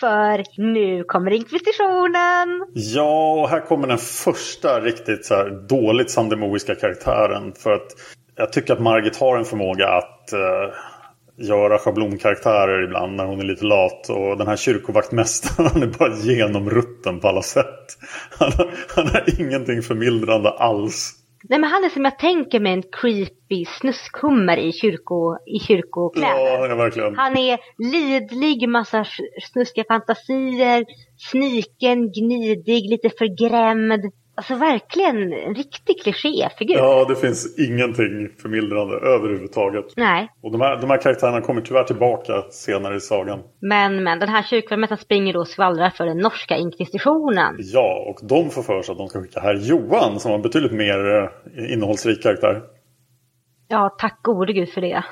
för 0.00 0.44
nu 0.56 1.04
kommer 1.04 1.30
inkvisitionen! 1.30 2.66
Ja, 2.74 3.32
och 3.32 3.48
här 3.48 3.60
kommer 3.60 3.88
den 3.88 3.98
första 3.98 4.80
riktigt 4.80 5.26
så 5.26 5.34
här 5.34 5.50
dåligt 5.68 6.10
sandemoiska 6.10 6.74
karaktären. 6.74 7.52
För 7.52 7.72
att 7.72 7.86
jag 8.36 8.52
tycker 8.52 8.72
att 8.72 8.80
Margit 8.80 9.16
har 9.16 9.38
en 9.38 9.44
förmåga 9.44 9.88
att 9.88 10.30
uh, 10.32 10.74
göra 11.46 11.78
schablonkaraktärer 11.78 12.84
ibland 12.84 13.16
när 13.16 13.24
hon 13.24 13.40
är 13.40 13.44
lite 13.44 13.64
lat. 13.64 14.08
Och 14.08 14.38
den 14.38 14.46
här 14.46 14.56
kyrkovaktmästaren 14.56 15.82
är 15.82 15.98
bara 15.98 16.14
genomrutten 16.14 17.20
på 17.20 17.28
alla 17.28 17.42
sätt. 17.42 17.98
Han 18.38 18.52
har, 18.52 18.70
han 18.88 19.06
har 19.06 19.40
ingenting 19.40 19.82
förmildrande 19.82 20.50
alls. 20.50 21.21
Nej 21.48 21.58
men 21.58 21.70
han 21.70 21.84
är 21.84 21.88
som 21.88 22.04
jag 22.04 22.18
tänker 22.18 22.60
mig 22.60 22.72
en 22.72 22.82
creepy 22.82 23.64
snuskhummer 23.64 24.56
i, 24.56 24.72
kyrko, 24.72 25.36
i 25.46 25.58
kyrkokläder. 25.58 26.68
Ja, 26.68 26.74
verkligen. 26.76 27.16
Han 27.16 27.36
är 27.36 27.58
lidlig, 27.78 28.68
massa 28.68 29.04
snuskiga 29.52 29.84
fantasier, 29.88 30.84
sniken, 31.30 32.12
gnidig, 32.12 32.90
lite 32.90 33.10
förgrämd. 33.18 34.12
Alltså 34.42 34.54
verkligen 34.54 35.32
en 35.32 35.54
riktig 35.54 36.02
klichéfigur. 36.02 36.74
Ja, 36.74 37.04
det 37.08 37.16
finns 37.16 37.58
ingenting 37.58 38.28
förmildrande 38.42 38.94
överhuvudtaget. 38.96 39.84
Nej. 39.96 40.28
Och 40.42 40.52
de 40.52 40.60
här, 40.60 40.80
de 40.80 40.90
här 40.90 41.00
karaktärerna 41.00 41.40
kommer 41.40 41.60
tyvärr 41.60 41.84
tillbaka 41.84 42.42
senare 42.50 42.96
i 42.96 43.00
sagan. 43.00 43.42
Men, 43.60 44.04
men 44.04 44.18
den 44.18 44.28
här 44.28 44.42
kyrkomästaren 44.42 44.98
springer 44.98 45.32
då 45.32 45.40
och 45.40 45.48
skvallrar 45.48 45.90
för 45.90 46.06
den 46.06 46.18
norska 46.18 46.56
inkvisitionen. 46.56 47.56
Ja, 47.58 48.04
och 48.10 48.28
de 48.28 48.50
får 48.50 48.62
för 48.62 48.82
sig 48.82 48.92
att 48.92 48.98
de 48.98 49.08
ska 49.08 49.22
skicka 49.22 49.40
här 49.40 49.54
Johan 49.54 50.20
som 50.20 50.30
har 50.30 50.38
betydligt 50.38 50.72
mer 50.72 50.98
eh, 51.16 51.72
innehållsrik 51.72 52.22
karaktär. 52.22 52.62
Ja, 53.68 53.96
tack 53.98 54.22
gode 54.22 54.52
gud 54.52 54.72
för 54.72 54.80
det. 54.80 55.04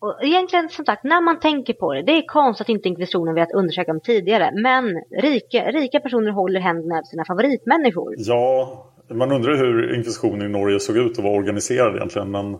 Och 0.00 0.18
egentligen 0.22 0.68
som 0.68 0.84
sagt, 0.84 1.04
när 1.04 1.20
man 1.20 1.40
tänker 1.40 1.72
på 1.72 1.94
det, 1.94 2.02
det 2.02 2.12
är 2.12 2.26
konstigt 2.26 2.64
att 2.64 2.68
inte 2.68 2.88
inkvisitionen 2.88 3.34
velat 3.34 3.52
undersöka 3.54 3.92
dem 3.92 4.00
tidigare. 4.00 4.50
Men 4.54 5.02
rika, 5.22 5.70
rika 5.70 6.00
personer 6.00 6.30
håller 6.30 6.60
händerna 6.60 6.94
över 6.94 7.04
sina 7.04 7.24
favoritmänniskor. 7.24 8.14
Ja, 8.18 8.84
man 9.10 9.32
undrar 9.32 9.56
hur 9.56 9.94
inkvisitionen 9.94 10.46
i 10.46 10.48
Norge 10.48 10.80
såg 10.80 10.96
ut 10.96 11.18
och 11.18 11.24
var 11.24 11.30
organiserad 11.30 11.96
egentligen. 11.96 12.30
Men 12.30 12.56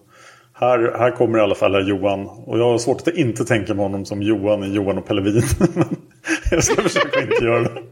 här, 0.52 0.98
här 0.98 1.10
kommer 1.10 1.38
i 1.38 1.40
alla 1.40 1.54
fall 1.54 1.88
Johan. 1.88 2.26
Och 2.26 2.58
jag 2.58 2.64
har 2.64 2.78
svårt 2.78 3.08
att 3.08 3.14
inte 3.14 3.44
tänka 3.44 3.74
mig 3.74 3.82
honom 3.82 4.04
som 4.04 4.22
Johan 4.22 4.64
i 4.64 4.74
Johan 4.74 4.98
och 4.98 5.06
Pellevin. 5.06 5.42
jag 6.50 6.64
ska 6.64 6.82
försöka 6.82 7.20
inte 7.20 7.44
göra 7.44 7.60
det. 7.60 7.70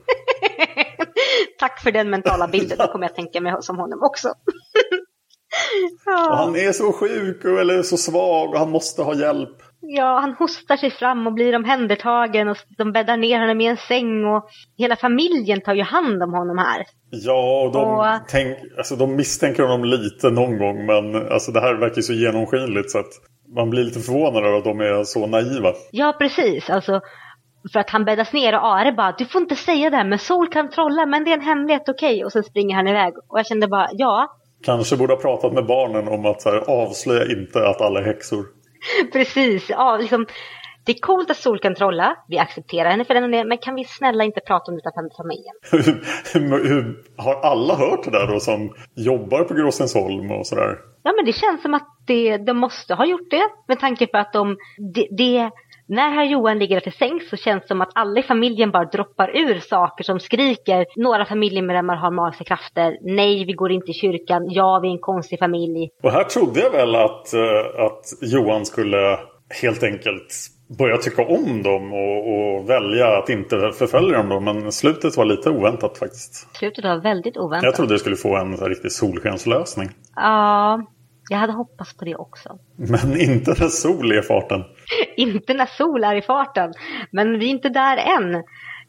Tack 1.59 1.83
för 1.83 1.93
den 1.93 2.11
mentala 2.11 2.49
bilden, 2.49 2.79
då 2.79 2.87
kommer 2.87 3.07
jag 3.07 3.15
tänka 3.15 3.41
mig 3.41 3.55
som 3.61 3.79
honom 3.79 4.03
också. 4.03 4.29
Och 6.31 6.37
han 6.37 6.57
är 6.57 6.73
så 6.73 6.93
sjuk 6.93 7.45
eller 7.45 7.83
så 7.83 7.97
svag 7.97 8.49
och 8.51 8.59
han 8.59 8.71
måste 8.71 9.03
ha 9.03 9.15
hjälp. 9.15 9.63
Ja, 9.81 10.19
han 10.21 10.35
hostar 10.35 10.77
sig 10.77 10.91
fram 10.91 11.27
och 11.27 11.33
blir 11.33 11.57
omhändertagen 11.57 12.49
och 12.49 12.57
de 12.79 12.93
bäddar 12.93 13.17
ner 13.17 13.41
honom 13.41 13.61
i 13.61 13.67
en 13.67 13.77
säng 13.77 14.25
och 14.25 14.49
hela 14.79 14.97
familjen 14.97 15.61
tar 15.61 15.75
ju 15.75 15.83
hand 15.83 16.23
om 16.23 16.33
honom 16.33 16.59
här. 16.59 16.85
Ja, 17.11 17.63
och 17.63 17.73
de, 17.73 17.95
och... 17.95 18.29
Tänk, 18.29 18.59
alltså, 18.79 18.97
de 18.97 19.17
misstänker 19.17 19.63
honom 19.63 19.85
lite 19.85 20.31
någon 20.31 20.59
gång 20.59 20.87
men 20.87 21.33
alltså, 21.33 21.53
det 21.53 21.61
här 21.61 21.75
verkar 21.75 22.03
så 22.03 22.13
genomskinligt 22.13 22.91
så 22.91 22.99
att 22.99 23.13
man 23.57 23.71
blir 23.71 23.85
lite 23.85 24.01
förvånad 24.01 24.45
över 24.45 24.59
att 24.59 24.65
de 24.65 24.81
är 24.81 25.05
så 25.05 25.27
naiva. 25.27 25.73
Ja, 25.91 26.17
precis. 26.19 26.71
Alltså, 26.71 27.01
för 27.73 27.81
att 27.81 27.91
han 27.91 28.05
bäddas 28.05 28.33
ner 28.33 28.55
och 28.55 28.67
Are 28.67 28.93
bara, 28.93 29.15
du 29.19 29.25
får 29.25 29.41
inte 29.41 29.57
säga 29.57 29.91
det 29.91 29.97
här 29.97 30.05
men 30.05 30.19
Sol 30.19 30.49
kan 30.49 30.71
trolla 30.71 31.07
men 31.07 31.25
det 31.25 31.31
är 31.31 31.35
en 31.35 31.41
hemlighet, 31.41 31.89
okej. 31.89 32.15
Okay. 32.15 32.25
Och 32.25 32.33
sen 32.33 32.45
springer 32.45 32.77
han 32.77 32.89
iväg 32.89 33.13
och 33.29 33.39
jag 33.39 33.47
kände 33.47 33.69
bara, 33.69 33.89
ja, 33.93 34.37
Kanske 34.67 34.97
borde 34.97 35.13
ha 35.13 35.21
pratat 35.21 35.53
med 35.53 35.67
barnen 35.67 36.09
om 36.09 36.27
att 36.27 36.43
så 36.43 36.51
här, 36.51 36.59
avslöja 36.71 37.39
inte 37.39 37.69
att 37.69 37.81
alla 37.81 38.01
är 38.01 38.05
häxor. 38.05 38.47
Precis, 39.13 39.71
ja, 39.71 39.97
liksom, 39.97 40.27
det 40.85 40.93
är 40.93 41.01
coolt 41.01 41.31
att 41.31 41.37
Sol 41.37 41.59
kan 41.59 41.75
trolla, 41.75 42.17
vi 42.29 42.39
accepterar 42.39 42.91
henne 42.91 43.05
för 43.05 43.15
den 43.15 43.25
och 43.25 43.31
det, 43.31 43.45
men 43.45 43.59
kan 43.59 43.75
vi 43.75 43.85
snälla 43.85 44.25
inte 44.25 44.41
prata 44.41 44.73
om 44.73 44.77
det 44.77 44.81
utanför 44.81 45.17
familjen? 45.23 45.55
har 47.17 47.35
alla 47.35 47.75
hört 47.75 48.05
det 48.05 48.11
där 48.11 48.27
då 48.27 48.41
som 48.41 48.75
jobbar 48.95 49.45
på 49.45 49.55
Gråstensholm 49.55 50.31
och 50.31 50.47
sådär? 50.47 50.79
Ja 51.03 51.13
men 51.17 51.25
det 51.25 51.33
känns 51.33 51.63
som 51.63 51.75
att 51.75 51.89
det, 52.07 52.37
de 52.37 52.57
måste 52.57 52.95
ha 52.95 53.07
gjort 53.07 53.31
det 53.31 53.49
med 53.69 53.81
tanke 53.81 54.07
på 54.07 54.19
att 54.19 54.33
de, 54.33 54.57
det, 54.95 55.09
det 55.11 55.51
när 55.89 56.11
herr 56.11 56.25
Johan 56.25 56.59
ligger 56.59 56.81
till 56.81 56.93
sängs 56.93 57.31
så 57.31 57.37
känns 57.37 57.63
det 57.63 57.69
som 57.69 57.81
att 57.81 57.91
alla 57.95 58.21
i 58.21 58.23
familjen 58.23 58.71
bara 58.71 58.85
droppar 58.85 59.37
ur 59.37 59.61
saker 59.61 60.05
som 60.05 60.21
skriker. 60.21 60.87
Några 60.97 61.25
familjemedlemmar 61.25 61.97
har 61.97 62.11
magiska 62.11 62.45
krafter. 62.45 62.99
Nej, 63.01 63.45
vi 63.45 63.53
går 63.53 63.73
inte 63.73 63.91
i 63.91 63.95
kyrkan. 63.95 64.47
Ja, 64.51 64.79
vi 64.83 64.89
är 64.89 64.93
en 64.93 64.99
konstig 64.99 65.39
familj. 65.39 65.91
Och 66.03 66.13
här 66.13 66.25
trodde 66.25 66.61
jag 66.61 66.71
väl 66.71 66.95
att, 66.95 67.33
uh, 67.35 67.85
att 67.85 68.05
Johan 68.23 68.67
skulle 68.67 69.19
helt 69.63 69.83
enkelt 69.83 70.33
börja 70.79 70.97
tycka 70.97 71.23
om 71.23 71.63
dem 71.63 71.93
och, 71.93 72.19
och, 72.35 72.71
välja 72.71 73.19
att 73.19 73.29
inte 73.29 73.73
förfölja 73.79 74.19
dem. 74.19 74.29
Då. 74.29 74.41
Men 74.41 74.73
slutet 74.73 75.17
var 75.17 75.25
lite 75.25 75.51
oväntat 75.51 75.99
faktiskt. 75.99 76.57
Slutet 76.57 76.85
var 76.85 76.97
väldigt 76.97 77.37
oväntat. 77.37 77.65
Jag 77.65 77.75
trodde 77.75 77.95
det 77.95 77.99
skulle 77.99 78.17
få 78.17 78.37
en 78.37 78.57
riktig 78.57 78.93
solskenslösning. 78.93 79.89
Ja, 80.17 80.83
jag 81.29 81.39
hade 81.39 81.53
hoppats 81.53 81.97
på 81.97 82.05
det 82.05 82.17
också. 82.17 82.59
Men 82.77 83.21
inte 83.21 83.51
när 83.51 83.69
sol 83.69 84.13
är 84.13 84.19
i 84.19 84.23
farten. 84.23 84.65
inte 85.17 85.55
när 85.55 85.67
sol 85.67 86.05
är 86.05 86.15
i 86.15 86.23
farten. 86.23 86.73
Men 87.11 87.39
vi 87.39 87.47
är 87.47 87.51
inte 87.51 87.69
där 87.69 87.97
än. 87.97 88.35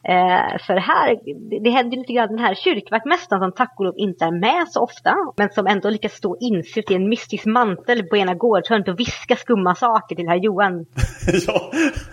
Eh, 0.04 0.58
för 0.68 0.76
här, 0.76 1.20
det, 1.50 1.60
det 1.64 1.70
händer 1.70 1.98
lite 1.98 2.14
grann 2.14 2.28
den 2.28 2.40
här 2.40 2.56
kyrkvaktmästaren 2.56 3.42
som 3.42 3.52
tack 3.52 3.74
och 3.78 3.86
lov 3.86 3.94
inte 3.98 4.26
är 4.26 4.32
med 4.32 4.68
så 4.70 4.84
ofta. 4.84 5.16
Men 5.38 5.50
som 5.50 5.68
ändå 5.68 5.90
lyckas 5.90 6.14
stå 6.14 6.38
insytt 6.40 6.92
i 6.92 6.94
en 6.94 7.10
mystisk 7.10 7.46
mantel 7.46 8.04
på 8.04 8.18
ena 8.18 8.34
gårdshörnet 8.34 8.88
och 8.88 9.00
viska 9.00 9.36
skumma 9.36 9.76
saker 9.76 10.16
till 10.16 10.28
herr 10.28 10.36
Johan. 10.44 10.86
ja, 11.48 11.72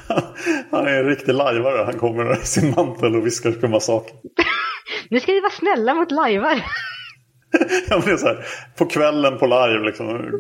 han 0.71 0.87
är 0.87 0.99
en 0.99 1.07
riktig 1.07 1.35
lajvare. 1.35 1.85
Han 1.85 1.99
kommer 1.99 2.33
i 2.33 2.37
sin 2.37 2.71
mantel 2.71 3.17
och 3.17 3.27
viskar 3.27 3.53
skumma 3.53 3.81
saker. 3.81 4.17
nu 5.09 5.21
ska 5.21 5.33
vi 5.33 5.41
vara 5.41 5.53
snälla 5.53 5.95
mot 5.95 6.11
lajvar. 6.11 6.63
Ja, 7.89 7.97
men 7.97 8.05
det 8.07 8.13
är 8.13 8.17
så 8.17 8.27
här, 8.27 8.45
på 8.79 8.87
kvällen 8.87 9.39
på 9.39 9.47
live 9.47 9.85
liksom. 9.85 10.31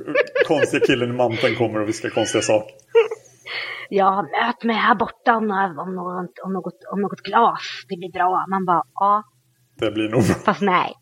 Konstiga 0.46 0.86
killen 0.86 1.10
i 1.10 1.12
manteln 1.12 1.56
kommer 1.56 1.80
och 1.80 1.88
viskar 1.88 2.08
konstiga 2.08 2.42
saker 2.42 2.74
ja, 3.88 4.22
möt 4.22 4.64
mig 4.64 4.76
här 4.76 4.94
borta 4.94 5.36
om 5.36 5.46
något, 5.46 5.78
om, 5.78 5.94
något, 5.94 6.38
om, 6.44 6.52
något, 6.52 6.84
om 6.92 7.00
något 7.00 7.20
glas, 7.20 7.60
det 7.88 7.96
blir 7.96 8.12
bra. 8.12 8.46
Man 8.48 8.64
bara, 8.64 8.82
ja. 8.94 9.22
Det 9.78 9.90
blir 9.90 10.08
nog 10.08 10.26
bra. 10.26 10.34
Fast 10.44 10.60
nej. 10.60 10.94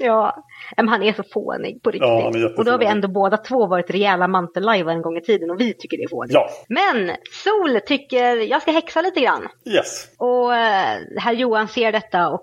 Ja, 0.00 0.44
men 0.76 0.88
han 0.88 1.02
är 1.02 1.12
så 1.12 1.22
fånig 1.22 1.82
på 1.82 1.90
riktigt. 1.90 2.08
Ja, 2.08 2.50
och 2.56 2.64
då 2.64 2.70
har 2.70 2.78
vi 2.78 2.86
ändå 2.86 3.08
båda 3.08 3.36
två 3.36 3.66
varit 3.66 3.90
rejäla 3.90 4.28
mantellajvar 4.28 4.92
en 4.92 5.02
gång 5.02 5.16
i 5.16 5.20
tiden 5.20 5.50
och 5.50 5.60
vi 5.60 5.74
tycker 5.74 5.96
det 5.96 6.02
är 6.02 6.08
fånigt. 6.08 6.34
Ja. 6.34 6.48
Men 6.68 7.16
Sol 7.44 7.80
tycker 7.86 8.36
jag 8.36 8.62
ska 8.62 8.70
häxa 8.70 9.02
lite 9.02 9.20
grann. 9.20 9.48
Yes. 9.66 10.08
Och 10.18 10.54
äh, 10.54 10.98
herr 11.18 11.32
Johan 11.32 11.68
ser 11.68 11.92
detta 11.92 12.28
och 12.28 12.42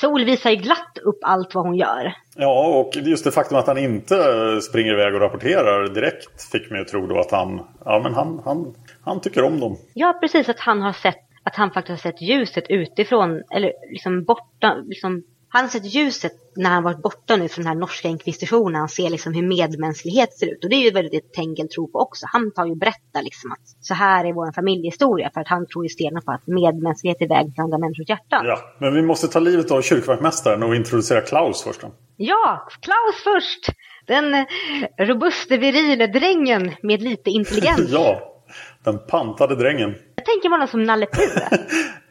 Sol 0.00 0.24
visar 0.24 0.50
ju 0.50 0.56
glatt 0.56 0.98
upp 1.04 1.18
allt 1.22 1.54
vad 1.54 1.64
hon 1.64 1.74
gör. 1.74 2.14
Ja, 2.36 2.66
och 2.66 2.96
just 2.96 3.24
det 3.24 3.30
faktum 3.30 3.58
att 3.58 3.66
han 3.66 3.78
inte 3.78 4.14
springer 4.60 4.92
iväg 4.92 5.14
och 5.14 5.20
rapporterar 5.20 5.88
direkt 5.88 6.50
fick 6.52 6.70
mig 6.70 6.80
att 6.80 6.88
tro 6.88 7.06
då 7.06 7.18
att 7.18 7.30
han, 7.30 7.66
ja 7.84 8.00
men 8.02 8.14
han, 8.14 8.42
han, 8.44 8.74
han 9.04 9.20
tycker 9.20 9.42
om 9.42 9.60
dem. 9.60 9.76
Ja, 9.94 10.18
precis 10.20 10.48
att 10.48 10.60
han 10.60 10.82
har 10.82 10.92
sett 10.92 11.18
att 11.44 11.56
han 11.56 11.70
faktiskt 11.70 12.04
har 12.04 12.10
sett 12.10 12.22
ljuset 12.22 12.64
utifrån, 12.68 13.42
eller 13.50 13.72
liksom 13.90 14.24
borta, 14.24 14.74
liksom 14.84 15.22
han 15.52 15.64
har 15.64 15.68
sett 15.68 15.94
ljuset 15.94 16.32
när 16.56 16.70
han 16.70 16.82
varit 16.82 17.02
borta 17.02 17.36
nu 17.36 17.48
från 17.48 17.62
den 17.62 17.72
här 17.72 17.80
norska 17.80 18.08
inkvisitionen. 18.08 18.74
Han 18.74 18.88
ser 18.88 19.10
liksom 19.10 19.34
hur 19.34 19.46
medmänsklighet 19.46 20.38
ser 20.38 20.46
ut. 20.46 20.64
Och 20.64 20.70
det 20.70 20.76
är 20.76 20.84
ju 20.84 20.90
väldigt 20.90 21.32
Tengel 21.32 21.68
tror 21.68 21.86
på 21.86 21.98
också. 21.98 22.26
Han 22.32 22.52
tar 22.52 22.66
ju 22.66 22.70
och 22.70 22.76
berättar 22.76 23.22
liksom 23.22 23.52
att 23.52 23.76
så 23.80 23.94
här 23.94 24.24
är 24.24 24.32
vår 24.32 24.52
familjehistoria. 24.52 25.30
För 25.34 25.40
att 25.40 25.48
han 25.48 25.66
tror 25.66 25.84
ju 25.84 25.88
stenhårt 25.88 26.24
på 26.24 26.32
att 26.32 26.46
medmänsklighet 26.46 27.22
är 27.22 27.28
vägen 27.28 27.52
till 27.54 27.62
andra 27.62 27.78
människors 27.78 28.08
hjärtan. 28.08 28.46
Ja, 28.46 28.58
men 28.78 28.94
vi 28.94 29.02
måste 29.02 29.28
ta 29.28 29.38
livet 29.38 29.70
av 29.70 29.82
kyrkvaktmästaren 29.82 30.62
och 30.62 30.76
introducera 30.76 31.20
Klaus 31.20 31.62
först. 31.62 31.80
Då. 31.80 31.92
Ja, 32.16 32.68
Klaus 32.80 33.16
först! 33.24 33.78
Den 34.06 34.46
robuste, 34.98 35.56
virile 35.56 36.06
drängen 36.06 36.72
med 36.82 37.02
lite 37.02 37.30
intelligens. 37.30 37.90
ja, 37.90 38.20
den 38.84 39.06
pantade 39.06 39.56
drängen. 39.56 39.94
Jag 40.14 40.24
tänker 40.24 40.48
honom 40.48 40.68
som 40.68 40.82
Nalle 40.82 41.06
Puh. 41.06 41.58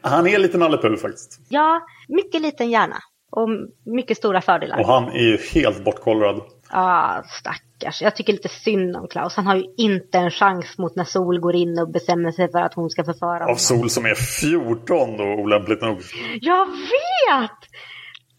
Han 0.00 0.26
är 0.26 0.38
lite 0.38 0.58
Nalle 0.58 0.78
Puh 0.78 0.96
faktiskt. 0.96 1.40
Ja, 1.48 1.80
mycket 2.08 2.42
liten 2.42 2.70
hjärna. 2.70 2.96
Och 3.36 3.48
mycket 3.84 4.16
stora 4.16 4.40
fördelar. 4.40 4.80
Och 4.80 4.86
han 4.86 5.08
är 5.08 5.22
ju 5.22 5.38
helt 5.54 5.84
bortkollrad. 5.84 6.36
Ja, 6.36 6.42
ah, 6.70 7.22
stackars. 7.22 8.02
Jag 8.02 8.16
tycker 8.16 8.32
lite 8.32 8.48
synd 8.48 8.96
om 8.96 9.08
Klaus. 9.08 9.36
Han 9.36 9.46
har 9.46 9.56
ju 9.56 9.64
inte 9.76 10.18
en 10.18 10.30
chans 10.30 10.78
mot 10.78 10.96
när 10.96 11.04
Sol 11.04 11.40
går 11.40 11.54
in 11.54 11.78
och 11.78 11.90
bestämmer 11.90 12.30
sig 12.30 12.50
för 12.50 12.58
att 12.58 12.74
hon 12.74 12.90
ska 12.90 13.04
förföra 13.04 13.38
honom. 13.38 13.50
Av 13.50 13.56
Sol 13.56 13.90
som 13.90 14.06
är 14.06 14.14
14 14.14 15.16
då, 15.16 15.24
olämpligt 15.24 15.82
nog. 15.82 15.98
Jag 16.40 16.66
vet! 16.66 17.58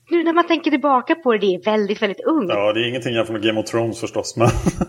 Nu 0.09 0.23
när 0.23 0.33
man 0.33 0.47
tänker 0.47 0.71
tillbaka 0.71 1.15
på 1.15 1.31
det, 1.31 1.37
det 1.37 1.55
är 1.55 1.63
väldigt, 1.63 2.01
väldigt 2.01 2.25
ung. 2.25 2.49
Ja, 2.49 2.73
det 2.73 2.79
är 2.79 2.89
ingenting 2.89 3.13
jämfört 3.13 3.33
med 3.33 3.43
Game 3.43 3.59
of 3.59 3.65
Thrones 3.65 3.99
förstås. 3.99 4.37
Men... 4.37 4.47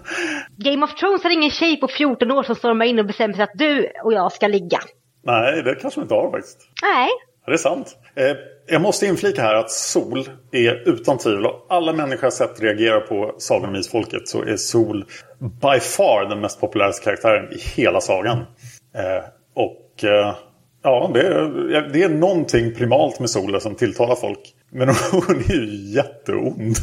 Game 0.72 0.84
of 0.84 0.94
Thrones 0.94 1.22
har 1.22 1.30
ingen 1.30 1.50
tjej 1.50 1.80
på 1.80 1.88
14 1.88 2.30
år 2.30 2.42
som 2.42 2.54
stormar 2.54 2.84
in 2.84 2.98
och 2.98 3.06
bestämmer 3.06 3.34
sig 3.34 3.42
att 3.42 3.54
du 3.54 3.90
och 4.04 4.12
jag 4.12 4.32
ska 4.32 4.48
ligga. 4.48 4.78
Nej, 5.22 5.62
det 5.62 5.74
kanske 5.74 6.00
man 6.00 6.04
inte 6.04 6.14
har 6.14 6.30
faktiskt. 6.30 6.58
Nej. 6.82 7.08
Det 7.46 7.52
är 7.52 7.56
sant. 7.56 7.96
Eh, 8.14 8.36
jag 8.66 8.82
måste 8.82 9.06
inflika 9.06 9.42
här 9.42 9.54
att 9.54 9.70
Sol 9.70 10.28
är 10.52 10.88
utan 10.88 11.18
tvivel, 11.18 11.46
och 11.46 11.66
alla 11.68 11.92
människor 11.92 12.22
har 12.22 12.30
sett 12.30 12.62
reagera 12.62 13.00
på 13.00 13.34
Sagan 13.38 13.68
om 13.68 13.76
Isfolket 13.76 14.28
så 14.28 14.42
är 14.42 14.56
Sol 14.56 15.04
by 15.38 15.80
far 15.80 16.28
den 16.28 16.40
mest 16.40 16.60
populära 16.60 16.92
karaktären 16.92 17.52
i 17.52 17.58
hela 17.58 18.00
sagan. 18.00 18.38
Eh, 18.94 19.24
och 19.54 20.04
eh, 20.04 20.34
ja, 20.82 21.10
det 21.14 21.20
är, 21.20 21.88
det 21.92 22.02
är 22.02 22.08
någonting 22.08 22.74
primalt 22.74 23.20
med 23.20 23.30
Sol 23.30 23.60
som 23.60 23.74
tilltalar 23.74 24.14
folk. 24.14 24.54
Men 24.70 24.88
hon 25.12 25.36
är 25.36 25.54
ju 25.54 25.92
jätteond. 25.94 26.76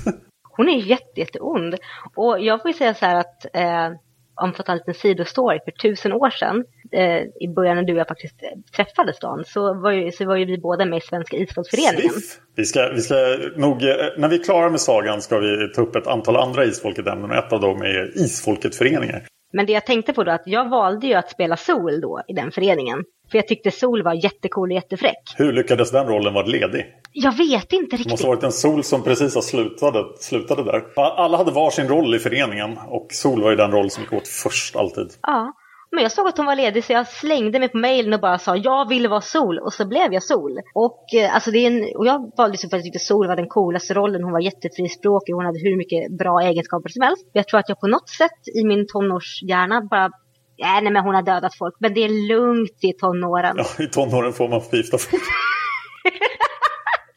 Hon 0.44 0.70
är 0.70 0.78
jätte, 0.78 1.20
jätteond. 1.20 1.76
Och 2.16 2.40
jag 2.40 2.62
får 2.62 2.72
ju 2.72 2.78
säga 2.78 2.94
så 2.94 3.06
här 3.06 3.16
att 3.16 3.46
eh, 3.54 3.98
om 4.36 4.48
jag 4.48 4.56
får 4.56 4.64
ta 4.64 4.72
en 4.72 4.78
liten 4.78 4.94
sidostory, 4.94 5.60
för 5.66 5.72
tusen 5.72 6.14
år 6.14 6.30
sedan, 6.30 6.66
eh, 6.94 7.22
i 7.40 7.48
början 7.56 7.76
när 7.76 7.84
du 7.84 7.94
och 7.94 8.00
jag 8.00 8.08
faktiskt 8.08 8.36
träffades 8.76 9.20
Dan, 9.20 9.44
så 9.48 9.74
var 9.74 9.92
ju, 9.92 10.12
så 10.12 10.26
var 10.26 10.36
ju 10.36 10.46
vi 10.46 10.58
båda 10.58 10.86
med 10.86 10.98
i 10.98 11.02
Svenska 11.02 11.38
isfolksföreningen. 11.38 12.14
Vi 12.56 12.66
ska, 12.66 12.90
vi 12.96 13.02
ska 13.02 13.16
nog, 13.56 13.84
eh, 13.84 13.96
när 14.18 14.28
vi 14.28 14.40
är 14.40 14.44
klara 14.44 14.70
med 14.70 14.82
sagan 14.82 15.22
ska 15.22 15.40
vi 15.40 15.74
ta 15.76 15.82
upp 15.82 15.96
ett 15.96 16.08
antal 16.08 16.36
andra 16.36 16.66
isfolket-ämnen 16.66 17.32
och 17.32 17.38
ett 17.38 17.54
av 17.54 17.62
dem 17.62 17.82
är 17.82 18.12
Isfolket-föreningar. 18.16 19.26
Men 19.54 19.66
det 19.66 19.74
jag 19.74 19.86
tänkte 19.86 20.14
på 20.14 20.24
då 20.24 20.32
att 20.32 20.44
jag 20.46 20.70
valde 20.70 21.08
ju 21.08 21.14
att 21.14 21.30
spela 21.30 21.58
Sol 21.58 22.02
då 22.02 22.22
i 22.28 22.34
den 22.34 22.52
föreningen. 22.52 23.04
För 23.32 23.38
jag 23.38 23.48
tyckte 23.48 23.72
Sol 23.72 24.04
var 24.04 24.14
jättecool 24.24 24.70
och 24.70 24.76
jättefräck. 24.76 25.36
Hur 25.38 25.54
lyckades 25.54 25.92
den 25.92 26.08
rollen 26.08 26.34
vara 26.34 26.46
ledig? 26.46 26.86
Jag 27.14 27.38
vet 27.38 27.74
inte 27.74 27.96
riktigt. 27.96 28.04
Det 28.04 28.10
måste 28.10 28.28
ha 28.28 28.36
varit 28.36 28.44
en 28.44 28.52
Sol 28.52 28.84
som 28.84 29.04
precis 29.04 29.36
har 29.36 29.42
slutade, 29.42 30.06
slutade 30.20 30.64
där. 30.64 30.84
Alla 30.96 31.38
hade 31.38 31.52
var 31.52 31.72
sin 31.72 31.88
roll 31.88 32.16
i 32.16 32.20
föreningen 32.20 32.78
och 32.88 33.08
Sol 33.12 33.42
var 33.42 33.50
ju 33.50 33.56
den 33.56 33.72
roll 33.72 33.90
som 33.90 34.04
gick 34.04 34.14
åt 34.14 34.28
först 34.28 34.76
alltid. 34.76 35.08
Ja, 35.22 35.54
men 35.92 36.04
jag 36.04 36.12
såg 36.12 36.28
att 36.28 36.38
hon 36.38 36.46
var 36.46 36.56
ledig 36.56 36.84
så 36.84 36.94
jag 36.94 37.08
slängde 37.08 37.60
mig 37.60 37.70
på 37.70 37.78
mejlen 37.78 38.14
och 38.14 38.20
bara 38.20 38.38
sa 38.38 38.56
jag 38.56 38.90
vill 38.90 39.08
vara 39.08 39.22
Sol 39.22 39.60
och 39.60 39.74
så 39.74 39.88
blev 39.88 40.14
jag 40.14 40.24
Sol. 40.24 40.60
Och, 40.74 41.14
eh, 41.14 41.36
alltså, 41.36 41.52
det 41.52 41.58
är 41.58 41.68
en, 41.68 41.96
och 41.96 42.08
jag 42.08 42.32
valde 42.38 42.58
så 42.58 42.70
för 42.70 42.78
att 42.78 42.80
jag 42.80 42.84
tyckte 42.84 43.06
Sol 43.06 43.28
var 43.28 43.36
den 43.36 43.48
coolaste 43.48 43.94
rollen. 43.94 44.24
Hon 44.24 44.32
var 44.32 44.40
jättefrispråkig, 44.40 45.34
hon 45.34 45.46
hade 45.46 45.60
hur 45.60 45.78
mycket 45.78 46.18
bra 46.18 46.42
egenskaper 46.42 46.90
som 46.90 47.02
helst. 47.02 47.30
Jag 47.34 47.48
tror 47.48 47.60
att 47.60 47.70
jag 47.70 47.80
på 47.80 47.88
något 47.88 48.10
sätt 48.10 48.56
i 48.56 48.64
min 48.64 48.88
tonårshjärna 48.88 49.82
bara 49.82 50.10
Ja, 50.56 50.80
nej, 50.82 50.94
men 50.94 51.04
hon 51.04 51.16
har 51.16 51.22
dödat 51.22 51.56
folk, 51.58 51.76
men 51.80 51.94
det 51.94 52.02
är 52.02 52.28
lugnt 52.28 52.84
i 52.84 52.94
tonåren. 52.94 53.56
Ja, 53.58 53.84
i 53.84 53.88
tonåren 53.88 54.34
får 54.34 54.50
man 54.50 54.62
förgifta 54.62 54.98
folk. 54.98 55.24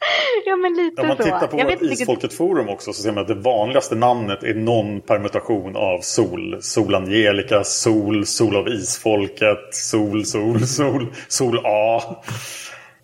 ja, 0.45 0.55
men 0.55 0.73
lite 0.73 0.95
så. 0.95 1.01
Om 1.01 1.07
man 1.07 1.17
tittar 1.17 1.47
på 1.47 1.57
vårt 1.57 1.81
Isfolket 1.81 2.33
forum 2.33 2.69
också 2.69 2.93
så 2.93 3.01
ser 3.01 3.11
man 3.11 3.21
att 3.21 3.27
det 3.27 3.35
vanligaste 3.35 3.95
namnet 3.95 4.43
är 4.43 4.53
någon 4.53 5.01
permutation 5.01 5.75
av 5.75 5.99
Sol. 6.01 6.57
Sol 6.61 6.95
Angelica, 6.95 7.63
Sol, 7.63 8.25
Sol 8.25 8.55
av 8.55 8.67
Isfolket, 8.67 9.73
Sol, 9.75 10.25
Sol, 10.25 10.59
Sol, 10.59 11.07
Sol 11.27 11.59
A. 11.65 12.01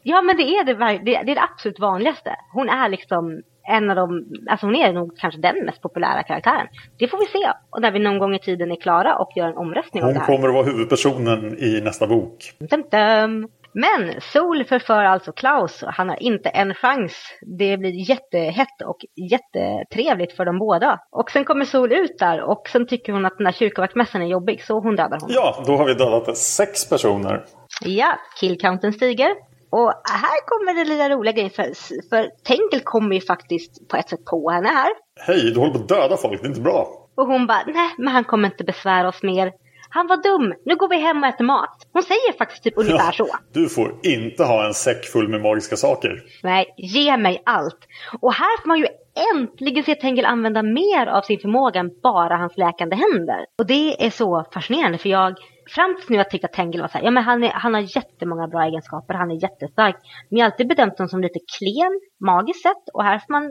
Ja, 0.03 0.21
men 0.21 0.37
det 0.37 0.43
är 0.43 0.63
det, 0.63 0.73
det, 1.05 1.15
är 1.15 1.35
det 1.35 1.41
absolut 1.41 1.79
vanligaste. 1.79 2.35
Hon 2.53 2.69
är 2.69 2.89
liksom 2.89 3.41
en 3.63 3.89
av 3.89 3.95
de, 3.95 4.25
alltså 4.49 4.65
hon 4.65 4.75
är 4.75 4.93
nog 4.93 5.17
kanske 5.17 5.41
den 5.41 5.65
mest 5.65 5.81
populära 5.81 6.23
karaktären. 6.23 6.67
Det 6.99 7.07
får 7.07 7.17
vi 7.17 7.25
se 7.25 7.51
och 7.69 7.81
när 7.81 7.91
vi 7.91 7.99
någon 7.99 8.19
gång 8.19 8.35
i 8.35 8.39
tiden 8.39 8.71
är 8.71 8.75
klara 8.75 9.15
och 9.15 9.29
gör 9.35 9.47
en 9.47 9.57
omröstning 9.57 10.03
hon 10.03 10.07
om 10.07 10.13
det 10.13 10.19
här. 10.19 10.27
Hon 10.27 10.35
kommer 10.35 10.47
att 10.47 10.53
vara 10.53 10.65
huvudpersonen 10.65 11.57
i 11.59 11.81
nästa 11.81 12.07
bok. 12.07 12.53
Dum, 12.59 12.83
dum. 12.91 13.47
Men 13.73 14.21
Sol 14.21 14.63
förför 14.63 15.03
alltså 15.03 15.31
Klaus. 15.31 15.83
Han 15.87 16.09
har 16.09 16.23
inte 16.23 16.49
en 16.49 16.73
chans. 16.73 17.13
Det 17.57 17.77
blir 17.77 18.09
jättehett 18.09 18.81
och 18.85 18.97
jättetrevligt 19.31 20.35
för 20.35 20.45
dem 20.45 20.59
båda. 20.59 20.99
Och 21.11 21.31
sen 21.31 21.45
kommer 21.45 21.65
Sol 21.65 21.91
ut 21.91 22.19
där 22.19 22.41
och 22.41 22.69
sen 22.69 22.87
tycker 22.87 23.13
hon 23.13 23.25
att 23.25 23.37
den 23.37 23.45
där 23.45 23.51
kyrkovaktmästaren 23.51 24.25
är 24.25 24.29
jobbig 24.29 24.63
så 24.63 24.79
hon 24.79 24.95
dödar 24.95 25.19
honom. 25.19 25.29
Ja, 25.29 25.63
då 25.65 25.77
har 25.77 25.85
vi 25.85 25.93
dödat 25.93 26.37
sex 26.37 26.89
personer. 26.89 27.45
Ja, 27.81 28.19
killcounten 28.39 28.93
stiger. 28.93 29.35
Och 29.69 29.93
här 30.03 30.47
kommer 30.47 30.73
det 30.73 30.89
lilla 30.89 31.09
roliga 31.09 31.33
grejen 31.33 31.49
för, 31.49 31.63
för 32.09 32.29
Tengel 32.43 32.83
kommer 32.83 33.15
ju 33.15 33.21
faktiskt 33.21 33.87
på 33.89 33.97
ett 33.97 34.09
sätt 34.09 34.25
på 34.25 34.49
henne 34.49 34.69
här. 34.69 34.91
Hej, 35.19 35.51
du 35.53 35.59
håller 35.59 35.73
på 35.73 35.79
att 35.79 35.87
döda 35.87 36.17
folk, 36.17 36.41
det 36.41 36.47
är 36.47 36.49
inte 36.49 36.61
bra. 36.61 36.87
Och 37.17 37.27
hon 37.27 37.47
bara, 37.47 37.63
nej 37.67 37.89
men 37.97 38.07
han 38.07 38.23
kommer 38.23 38.47
inte 38.47 38.63
besvära 38.63 39.07
oss 39.07 39.23
mer. 39.23 39.51
Han 39.93 40.07
var 40.07 40.17
dum, 40.17 40.53
nu 40.65 40.75
går 40.75 40.89
vi 40.89 40.97
hem 40.97 41.23
och 41.23 41.29
äter 41.29 41.45
mat. 41.45 41.77
Hon 41.93 42.03
säger 42.03 42.37
faktiskt 42.37 42.63
typ 42.63 42.73
ungefär 42.77 43.15
ja, 43.17 43.25
så. 43.25 43.27
Du 43.53 43.69
får 43.69 43.95
inte 44.03 44.43
ha 44.43 44.65
en 44.67 44.73
säck 44.73 45.05
full 45.05 45.27
med 45.27 45.41
magiska 45.41 45.75
saker. 45.75 46.23
Nej, 46.43 46.65
ge 46.77 47.17
mig 47.17 47.41
allt. 47.45 47.79
Och 48.21 48.33
här 48.33 48.61
får 48.61 48.67
man 48.67 48.79
ju 48.79 48.87
äntligen 49.33 49.83
se 49.83 49.95
Tengel 49.95 50.25
använda 50.25 50.63
mer 50.63 51.07
av 51.07 51.21
sin 51.21 51.39
förmåga 51.39 51.79
än 51.79 51.91
bara 52.03 52.37
hans 52.37 52.57
läkande 52.57 52.95
händer. 52.95 53.45
Och 53.59 53.65
det 53.65 54.05
är 54.05 54.09
så 54.09 54.45
fascinerande 54.53 54.97
för 54.97 55.09
jag 55.09 55.35
fram 55.75 55.95
tills 55.95 56.09
nu 56.09 56.15
har 56.17 56.23
jag 56.23 56.31
tyckt 56.31 56.45
att 56.45 56.53
Tengel 56.53 56.81
var 56.81 56.87
så 56.87 56.97
här, 56.97 57.05
ja 57.05 57.11
men 57.11 57.23
han, 57.23 57.43
är, 57.43 57.49
han 57.49 57.73
har 57.73 57.81
jättemånga 57.95 58.47
bra 58.47 58.63
egenskaper, 58.63 59.13
han 59.13 59.31
är 59.31 59.43
jättestark. 59.43 59.95
Men 60.29 60.37
jag 60.37 60.45
har 60.45 60.51
alltid 60.51 60.67
bedömt 60.67 60.97
honom 60.97 61.09
som 61.09 61.21
lite 61.21 61.39
klen, 61.57 61.99
magiskt 62.19 62.61
sett. 62.61 62.83
Och 62.93 63.03
här 63.03 63.19
får 63.19 63.31
man 63.33 63.43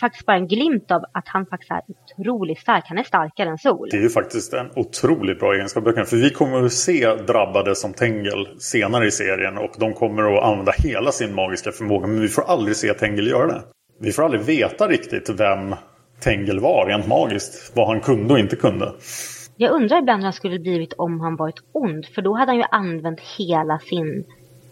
faktiskt 0.00 0.26
bara 0.26 0.36
en 0.36 0.48
glimt 0.48 0.90
av 0.90 1.04
att 1.12 1.28
han 1.28 1.46
faktiskt 1.46 1.70
är 1.70 1.82
otroligt 1.88 2.58
stark. 2.58 2.84
Han 2.86 2.98
är 2.98 3.02
starkare 3.02 3.48
än 3.48 3.58
Sol. 3.58 3.88
Det 3.90 3.96
är 3.96 4.02
ju 4.02 4.08
faktiskt 4.08 4.52
en 4.52 4.70
otroligt 4.76 5.40
bra 5.40 5.54
egenskap. 5.54 5.84
För 5.84 6.16
vi 6.16 6.30
kommer 6.30 6.64
att 6.64 6.72
se 6.72 7.14
drabbade 7.14 7.74
som 7.74 7.92
Tengel 7.92 8.48
senare 8.58 9.06
i 9.06 9.10
serien. 9.10 9.58
Och 9.58 9.72
de 9.78 9.94
kommer 9.94 10.36
att 10.36 10.44
använda 10.44 10.72
hela 10.78 11.12
sin 11.12 11.34
magiska 11.34 11.72
förmåga. 11.72 12.06
Men 12.06 12.20
vi 12.20 12.28
får 12.28 12.42
aldrig 12.42 12.76
se 12.76 12.94
Tengel 12.94 13.26
göra 13.26 13.46
det. 13.46 13.62
Vi 14.00 14.12
får 14.12 14.22
aldrig 14.22 14.42
veta 14.42 14.88
riktigt 14.88 15.28
vem 15.28 15.74
Tengel 16.20 16.60
var 16.60 16.86
rent 16.86 17.06
magiskt. 17.06 17.76
Vad 17.76 17.86
han 17.86 18.00
kunde 18.00 18.34
och 18.34 18.40
inte 18.40 18.56
kunde. 18.56 18.92
Jag 19.56 19.72
undrar 19.72 19.98
ibland 19.98 20.20
hur 20.20 20.24
han 20.24 20.32
skulle 20.32 20.58
blivit 20.58 20.92
om 20.92 21.20
han 21.20 21.36
varit 21.36 21.60
ond. 21.72 22.06
För 22.06 22.22
då 22.22 22.34
hade 22.34 22.52
han 22.52 22.58
ju 22.58 22.64
använt 22.70 23.20
hela 23.38 23.78
sin 23.78 24.24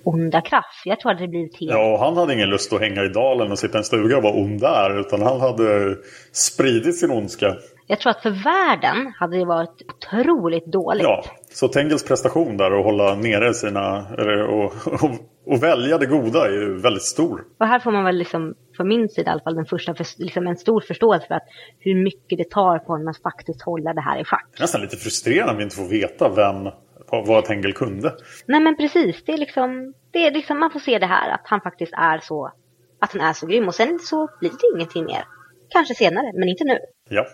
onda 0.05 0.41
kraft. 0.41 0.83
Jag 0.85 1.01
tror 1.01 1.13
att 1.13 1.19
det 1.19 1.29
blivit 1.29 1.61
helt... 1.61 1.73
Ja, 1.73 1.93
och 1.93 1.99
han 1.99 2.17
hade 2.17 2.35
ingen 2.35 2.49
lust 2.51 2.73
att 2.73 2.81
hänga 2.81 3.05
i 3.05 3.09
dalen 3.09 3.53
och 3.53 3.59
sitta 3.59 3.79
i 3.79 3.79
en 3.79 3.85
stuga 3.85 4.17
och 4.17 4.23
vara 4.23 4.35
ond 4.35 4.61
där. 4.61 5.01
Utan 5.01 5.23
han 5.23 5.41
hade 5.41 5.97
spridit 6.33 6.99
sin 6.99 7.11
ondska. 7.11 7.57
Jag 7.87 8.01
tror 8.01 8.11
att 8.11 8.23
för 8.23 8.31
världen 8.31 9.13
hade 9.19 9.39
det 9.39 9.45
varit 9.45 9.83
otroligt 9.89 10.67
dåligt. 10.67 11.03
Ja, 11.03 11.25
så 11.53 11.69
Tengels 11.69 12.05
prestation 12.05 12.57
där 12.57 12.79
att 12.79 12.85
hålla 12.85 13.15
nere 13.15 13.55
sina... 13.55 14.07
Och, 14.49 14.73
och, 14.87 15.11
och 15.47 15.63
välja 15.63 15.99
det 15.99 16.07
goda 16.07 16.47
är 16.47 16.51
ju 16.51 16.81
väldigt 16.81 17.03
stor. 17.03 17.45
Och 17.59 17.67
här 17.67 17.79
får 17.79 17.93
man 17.93 18.05
väl 18.05 18.17
liksom, 18.17 18.55
från 18.77 18.89
min 18.89 19.09
sida 19.09 19.31
i 19.31 19.33
alla 19.33 19.41
fall, 19.41 19.55
den 19.55 19.67
första, 19.67 19.95
liksom 20.19 20.47
en 20.47 20.57
stor 20.57 20.81
förståelse 20.81 21.27
för 21.27 21.35
att 21.35 21.47
hur 21.79 22.05
mycket 22.05 22.39
det 22.39 22.51
tar 22.51 22.79
på 22.79 22.93
honom 22.93 23.09
att 23.09 23.23
faktiskt 23.23 23.63
hålla 23.63 23.95
det 23.95 24.01
här 24.01 24.21
i 24.21 24.25
schack. 24.25 24.47
Det 24.53 24.59
är 24.59 24.63
nästan 24.63 24.81
lite 24.81 24.97
frustrerande 24.97 25.53
att 25.53 25.59
vi 25.59 25.63
inte 25.63 25.77
får 25.77 25.89
veta 25.89 26.29
vem 26.29 26.69
vad 27.11 27.45
Tengel 27.45 27.73
kunde. 27.73 28.15
Nej 28.47 28.61
men 28.61 28.77
precis, 28.77 29.25
det 29.25 29.33
är 29.33 29.39
liksom, 29.39 29.95
det 30.11 30.27
är 30.27 30.31
liksom, 30.31 30.61
man 30.61 30.71
får 30.71 30.81
se 30.81 30.99
det 30.99 31.07
här 31.07 31.31
att 31.35 31.43
han 31.45 31.61
faktiskt 31.61 31.93
är 31.93 32.19
så, 32.19 32.53
att 33.01 33.13
han 33.13 33.21
är 33.21 33.33
så 33.33 33.47
grym 33.47 33.69
och 33.69 33.75
sen 33.75 33.99
så 33.99 34.29
blir 34.41 34.51
det 34.51 34.77
ingenting 34.77 35.05
mer. 35.05 35.25
Kanske 35.69 35.95
senare, 35.95 36.33
men 36.35 36.49
inte 36.49 36.65
nu. 36.65 36.79
Ja. 37.09 37.27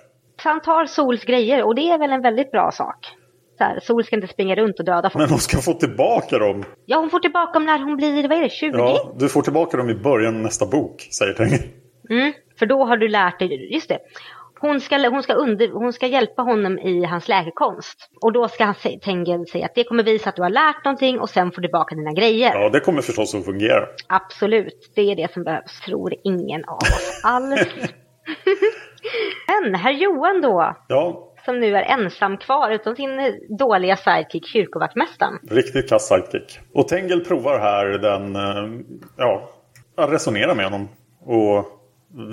Så 0.43 0.49
han 0.49 0.61
tar 0.61 0.87
Sols 0.87 1.25
grejer 1.25 1.63
och 1.63 1.75
det 1.75 1.91
är 1.91 1.99
väl 1.99 2.11
en 2.11 2.23
väldigt 2.23 2.51
bra 2.51 2.71
sak. 2.73 3.07
Så 3.59 3.65
här, 3.65 3.81
Sol 3.81 4.05
ska 4.05 4.17
inte 4.17 4.29
springa 4.29 4.55
runt 4.55 4.79
och 4.79 4.85
döda 4.85 5.11
folk. 5.11 5.23
Men 5.23 5.31
hon 5.31 5.39
ska 5.39 5.59
få 5.59 5.73
tillbaka 5.73 6.39
dem. 6.39 6.65
Ja, 6.87 6.99
hon 6.99 7.11
får 7.11 7.21
tillbaka 7.21 7.53
dem 7.53 7.67
när 7.67 7.79
hon 7.79 7.97
blir, 7.97 8.29
vad 8.29 8.39
är 8.39 8.43
det, 8.43 8.49
20? 8.49 8.79
Ja, 8.79 9.15
du 9.19 9.29
får 9.29 9.43
tillbaka 9.43 9.77
dem 9.77 9.91
i 9.91 9.95
början 9.95 10.37
av 10.37 10.43
nästa 10.43 10.67
bok, 10.67 11.09
säger 11.19 11.33
Tengel. 11.33 11.61
Mm, 12.11 12.33
för 12.59 12.67
då 12.67 12.85
har 12.85 12.97
du 12.97 13.09
lärt 13.09 13.39
dig, 13.39 13.75
just 13.75 13.89
det. 13.89 13.99
Hon 14.61 14.81
ska, 14.81 15.09
hon, 15.09 15.23
ska 15.23 15.35
under, 15.35 15.69
hon 15.69 15.93
ska 15.93 16.07
hjälpa 16.07 16.43
honom 16.43 16.79
i 16.79 17.05
hans 17.05 17.29
läkekonst. 17.29 18.11
Och 18.23 18.33
då 18.33 18.49
ska 18.49 18.65
han 18.65 18.75
Tengel 19.03 19.47
säga 19.47 19.67
att 19.67 19.75
det 19.75 19.85
kommer 19.85 20.03
visa 20.03 20.29
att 20.29 20.37
du 20.37 20.43
har 20.43 20.51
lärt 20.51 20.85
någonting 20.85 21.21
och 21.21 21.31
sen 21.31 21.53
får 21.53 21.63
du 21.63 21.69
tillbaka 21.69 21.95
dina 21.95 22.13
grejer. 22.13 22.55
Ja, 22.55 22.69
det 22.69 22.81
kommer 22.81 23.03
förstås 23.03 23.35
att 23.35 23.45
fungera. 23.45 23.87
Absolut, 24.07 24.93
det 24.95 25.01
är 25.01 25.17
det 25.17 25.33
som 25.33 25.45
behövs, 25.45 25.81
tror 25.81 26.15
ingen 26.25 26.65
av 26.65 26.77
oss 26.77 27.21
alls. 27.25 27.69
Men 29.63 29.75
herr 29.75 29.93
Johan 29.93 30.41
då? 30.41 30.77
Ja. 30.89 31.33
Som 31.45 31.61
nu 31.61 31.77
är 31.77 31.83
ensam 31.83 32.37
kvar 32.37 32.71
utan 32.71 32.97
sin 32.97 33.11
dåliga 33.59 33.97
sidekick 33.97 34.47
kyrkovaktmästaren. 34.47 35.39
Riktigt 35.51 35.89
kass 35.89 36.09
sidekick. 36.09 36.59
Och 36.75 36.89
Tengel 36.89 37.25
provar 37.25 37.59
här 37.59 37.87
den, 37.87 38.37
eh, 38.37 38.81
ja, 39.17 39.51
att 39.97 40.11
resonera 40.13 40.55
med 40.55 40.65
honom. 40.65 40.89
Och 41.21 41.65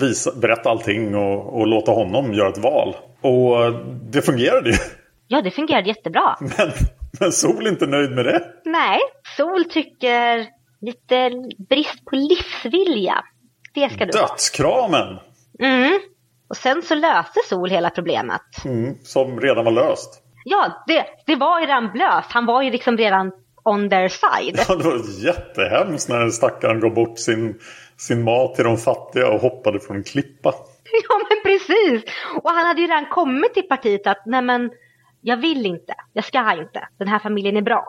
visa, 0.00 0.32
berätta 0.36 0.70
allting 0.70 1.14
och, 1.14 1.60
och 1.60 1.66
låta 1.66 1.92
honom 1.92 2.32
göra 2.32 2.48
ett 2.48 2.58
val. 2.58 2.96
Och 3.20 3.74
det 4.12 4.22
fungerade 4.22 4.70
ju. 4.70 4.76
Ja, 5.28 5.42
det 5.42 5.50
fungerade 5.50 5.88
jättebra. 5.88 6.36
Men, 6.40 6.72
men 7.20 7.32
Sol 7.32 7.66
är 7.66 7.70
inte 7.70 7.86
nöjd 7.86 8.10
med 8.10 8.24
det. 8.24 8.42
Nej, 8.64 8.98
Sol 9.36 9.64
tycker 9.64 10.46
lite 10.80 11.30
brist 11.68 12.04
på 12.04 12.16
livsvilja. 12.16 13.24
Det 13.74 13.88
ska 13.92 14.04
du 14.04 14.10
Dödskramen! 14.10 15.18
Mm. 15.60 16.00
Och 16.48 16.56
sen 16.56 16.82
så 16.82 16.94
löste 16.94 17.40
Sol 17.48 17.70
hela 17.70 17.90
problemet. 17.90 18.40
Mm, 18.64 18.94
som 19.02 19.40
redan 19.40 19.64
var 19.64 19.72
löst. 19.72 20.22
Ja, 20.44 20.84
det, 20.86 21.04
det 21.26 21.36
var 21.36 21.60
ju 21.60 21.66
redan 21.66 21.90
löst. 21.94 22.32
Han 22.32 22.46
var 22.46 22.62
ju 22.62 22.70
liksom 22.70 22.96
redan 22.96 23.32
on 23.64 23.90
their 23.90 24.08
side. 24.08 24.64
Ja, 24.68 24.76
det 24.76 24.84
var 24.84 25.24
jättehemskt 25.24 26.08
när 26.08 26.28
stackaren 26.28 26.80
gav 26.80 26.94
bort 26.94 27.18
sin, 27.18 27.58
sin 27.96 28.24
mat 28.24 28.54
till 28.54 28.64
de 28.64 28.76
fattiga 28.76 29.28
och 29.28 29.40
hoppade 29.40 29.80
från 29.80 29.96
en 29.96 30.04
klippa. 30.04 30.54
Ja, 31.08 31.20
men 31.28 31.42
precis. 31.42 32.14
Och 32.42 32.50
han 32.50 32.66
hade 32.66 32.80
ju 32.80 32.86
redan 32.86 33.06
kommit 33.06 33.54
till 33.54 33.62
partiet 33.62 34.06
att 34.06 34.22
nej 34.26 34.42
men, 34.42 34.70
jag 35.20 35.36
vill 35.36 35.66
inte, 35.66 35.94
jag 36.12 36.24
ska 36.24 36.52
inte, 36.52 36.88
den 36.98 37.08
här 37.08 37.18
familjen 37.18 37.56
är 37.56 37.62
bra. 37.62 37.84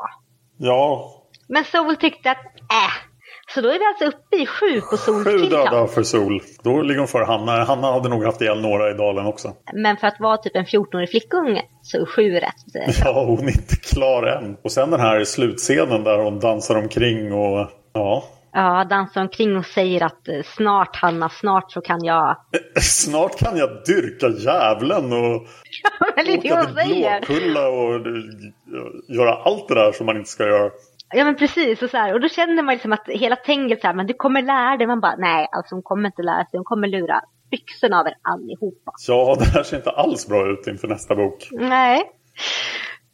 Ja. 0.58 1.12
Men 1.48 1.64
Sol 1.64 1.96
tyckte 1.96 2.32
att, 2.32 2.46
äh. 2.58 3.16
Så 3.48 3.62
då 3.62 3.70
är 3.70 3.80
vi 3.80 3.86
alltså 3.86 4.06
uppe 4.06 4.36
i 4.36 4.46
sju 4.46 4.82
på 4.82 4.98
Sols 4.98 5.24
Sju 5.24 5.38
döda 5.38 5.88
för 5.88 6.04
Sol. 6.04 6.42
Då 6.64 6.82
ligger 6.82 7.00
hon 7.00 7.08
före 7.08 7.26
Hanna. 7.26 7.64
Hanna 7.64 7.92
hade 7.92 8.10
nog 8.10 8.24
haft 8.24 8.42
ihjäl 8.42 8.62
några 8.62 8.92
i 8.92 8.94
dalen 8.94 9.26
också. 9.26 9.54
Men 9.74 9.98
för 9.98 10.08
att 10.08 10.20
vara 10.20 10.38
typ 10.38 10.56
en 10.56 10.66
14-årig 10.66 11.10
flickunge 11.10 11.64
så 11.82 12.02
är 12.02 12.06
sju 12.06 12.32
rätt. 12.32 12.96
Ja, 13.04 13.24
hon 13.24 13.40
är 13.40 13.52
inte 13.52 13.76
klar 13.76 14.24
än. 14.24 14.58
Och 14.64 14.72
sen 14.72 14.92
den 14.92 15.00
här 15.00 15.24
slutscenen 15.24 16.04
där 16.04 16.18
hon 16.18 16.40
dansar 16.40 16.76
omkring 16.76 17.34
och 17.34 17.70
ja. 17.94 18.24
Ja, 18.58 18.84
dansar 18.90 19.22
omkring 19.22 19.58
och 19.58 19.66
säger 19.66 20.04
att 20.04 20.28
eh, 20.28 20.42
snart 20.44 20.96
Hanna, 20.96 21.30
snart 21.30 21.72
så 21.72 21.82
kan 21.82 22.04
jag... 22.04 22.38
Snart 22.82 23.40
kan 23.40 23.58
jag 23.58 23.70
dyrka 23.70 24.28
djävulen 24.28 25.14
och 25.14 25.48
Ja, 25.84 26.08
men 26.16 26.26
det 26.26 26.48
är 26.48 26.54
åka 26.54 26.84
till. 26.84 27.08
Blåkulla 27.28 27.68
och 27.68 27.96
eh, 27.96 29.16
göra 29.16 29.34
allt 29.34 29.68
det 29.68 29.76
där 29.76 29.92
som 29.92 30.06
man 30.06 30.18
inte 30.18 30.30
ska 30.30 30.48
göra. 30.48 30.72
Ja 31.16 31.26
men 31.26 31.36
precis, 31.36 31.82
och, 31.82 31.90
så 31.90 31.98
här, 31.98 32.14
och 32.14 32.22
då 32.22 32.30
känner 32.30 32.64
man 32.64 32.74
liksom 32.74 32.94
att 32.94 33.08
hela 33.08 33.36
tänget 33.36 33.82
så 33.82 33.88
här, 33.88 33.94
men 33.94 34.08
du 34.08 34.14
kommer 34.14 34.42
lära 34.42 34.78
dig. 34.78 34.88
Man 34.88 35.02
bara, 35.02 35.16
nej 35.16 35.48
alltså 35.52 35.76
hon 35.76 35.84
kommer 35.84 36.06
inte 36.10 36.22
lära 36.22 36.46
sig, 36.46 36.58
hon 36.58 36.64
kommer 36.64 36.88
lura 36.88 37.22
byxorna 37.52 38.00
av 38.00 38.08
er 38.08 38.14
allihopa. 38.22 38.92
Ja, 39.08 39.36
det 39.40 39.46
här 39.46 39.64
ser 39.64 39.78
inte 39.78 39.90
alls 39.90 40.28
bra 40.28 40.52
ut 40.52 40.68
inför 40.68 40.88
nästa 40.88 41.16
bok. 41.16 41.48
Nej. 41.52 42.04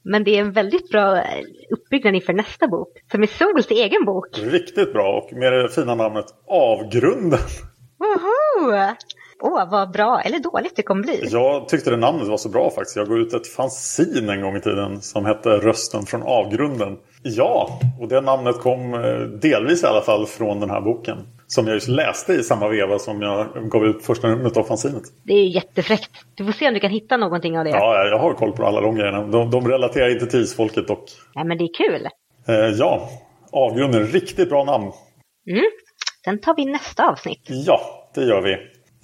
Men 0.03 0.23
det 0.23 0.37
är 0.37 0.41
en 0.41 0.51
väldigt 0.51 0.89
bra 0.89 1.17
eh, 1.17 1.23
uppbyggnad 1.69 2.15
inför 2.15 2.33
nästa 2.33 2.67
bok, 2.67 2.89
som 3.11 3.23
är 3.23 3.27
Sols 3.27 3.71
egen 3.71 4.05
bok. 4.05 4.39
Riktigt 4.39 4.93
bra 4.93 5.21
och 5.23 5.37
med 5.37 5.53
det 5.53 5.69
fina 5.69 5.95
namnet 5.95 6.25
Avgrunden. 6.47 7.39
Woho! 7.99 8.95
Åh, 9.43 9.69
vad 9.71 9.91
bra 9.91 10.21
eller 10.21 10.39
dåligt 10.39 10.75
det 10.75 10.81
kommer 10.83 11.03
bli. 11.03 11.27
Jag 11.31 11.69
tyckte 11.69 11.89
det 11.89 11.97
namnet 11.97 12.27
var 12.27 12.37
så 12.37 12.49
bra 12.49 12.69
faktiskt. 12.69 12.95
Jag 12.95 13.07
gav 13.07 13.17
ut 13.17 13.33
ett 13.33 13.47
fanzin 13.47 14.29
en 14.29 14.41
gång 14.41 14.55
i 14.55 14.61
tiden 14.61 15.01
som 15.01 15.25
hette 15.25 15.49
Rösten 15.49 16.05
från 16.05 16.23
avgrunden. 16.23 16.97
Ja, 17.23 17.79
och 17.99 18.07
det 18.07 18.21
namnet 18.21 18.59
kom 18.59 18.93
eh, 18.93 19.19
delvis 19.41 19.83
i 19.83 19.85
alla 19.85 20.01
fall 20.01 20.25
från 20.25 20.59
den 20.59 20.69
här 20.69 20.81
boken. 20.81 21.17
Som 21.55 21.67
jag 21.67 21.73
just 21.73 21.87
läste 21.87 22.33
i 22.33 22.43
samma 22.43 22.67
veva 22.67 22.99
som 22.99 23.21
jag 23.21 23.69
gav 23.69 23.85
ut 23.85 24.05
första 24.05 24.27
numret 24.27 24.57
av 24.57 24.63
fanzinet. 24.63 25.03
Det 25.23 25.33
är 25.33 25.37
ju 25.43 25.49
jättefräckt. 25.49 26.11
Du 26.35 26.45
får 26.45 26.51
se 26.51 26.67
om 26.67 26.73
du 26.73 26.79
kan 26.79 26.91
hitta 26.91 27.17
någonting 27.17 27.59
av 27.59 27.65
det. 27.65 27.69
Ja, 27.69 28.07
jag 28.07 28.19
har 28.19 28.33
koll 28.33 28.51
på 28.51 28.65
alla 28.65 28.81
de 28.81 28.95
grejerna. 28.95 29.27
De, 29.27 29.51
de 29.51 29.67
relaterar 29.67 30.09
inte 30.09 30.25
till 30.25 30.41
isfolket 30.41 30.87
dock. 30.87 31.03
Nej, 31.35 31.45
men 31.45 31.57
det 31.57 31.63
är 31.63 31.73
kul. 31.73 32.07
Eh, 32.47 32.55
ja, 32.55 33.09
Avgrunden. 33.51 34.07
Riktigt 34.07 34.49
bra 34.49 34.63
namn. 34.63 34.91
Mm. 35.49 35.63
Sen 36.25 36.39
tar 36.39 36.55
vi 36.55 36.65
nästa 36.65 37.09
avsnitt. 37.09 37.41
Ja, 37.47 37.81
det 38.15 38.23
gör 38.23 38.41
vi. 38.41 38.53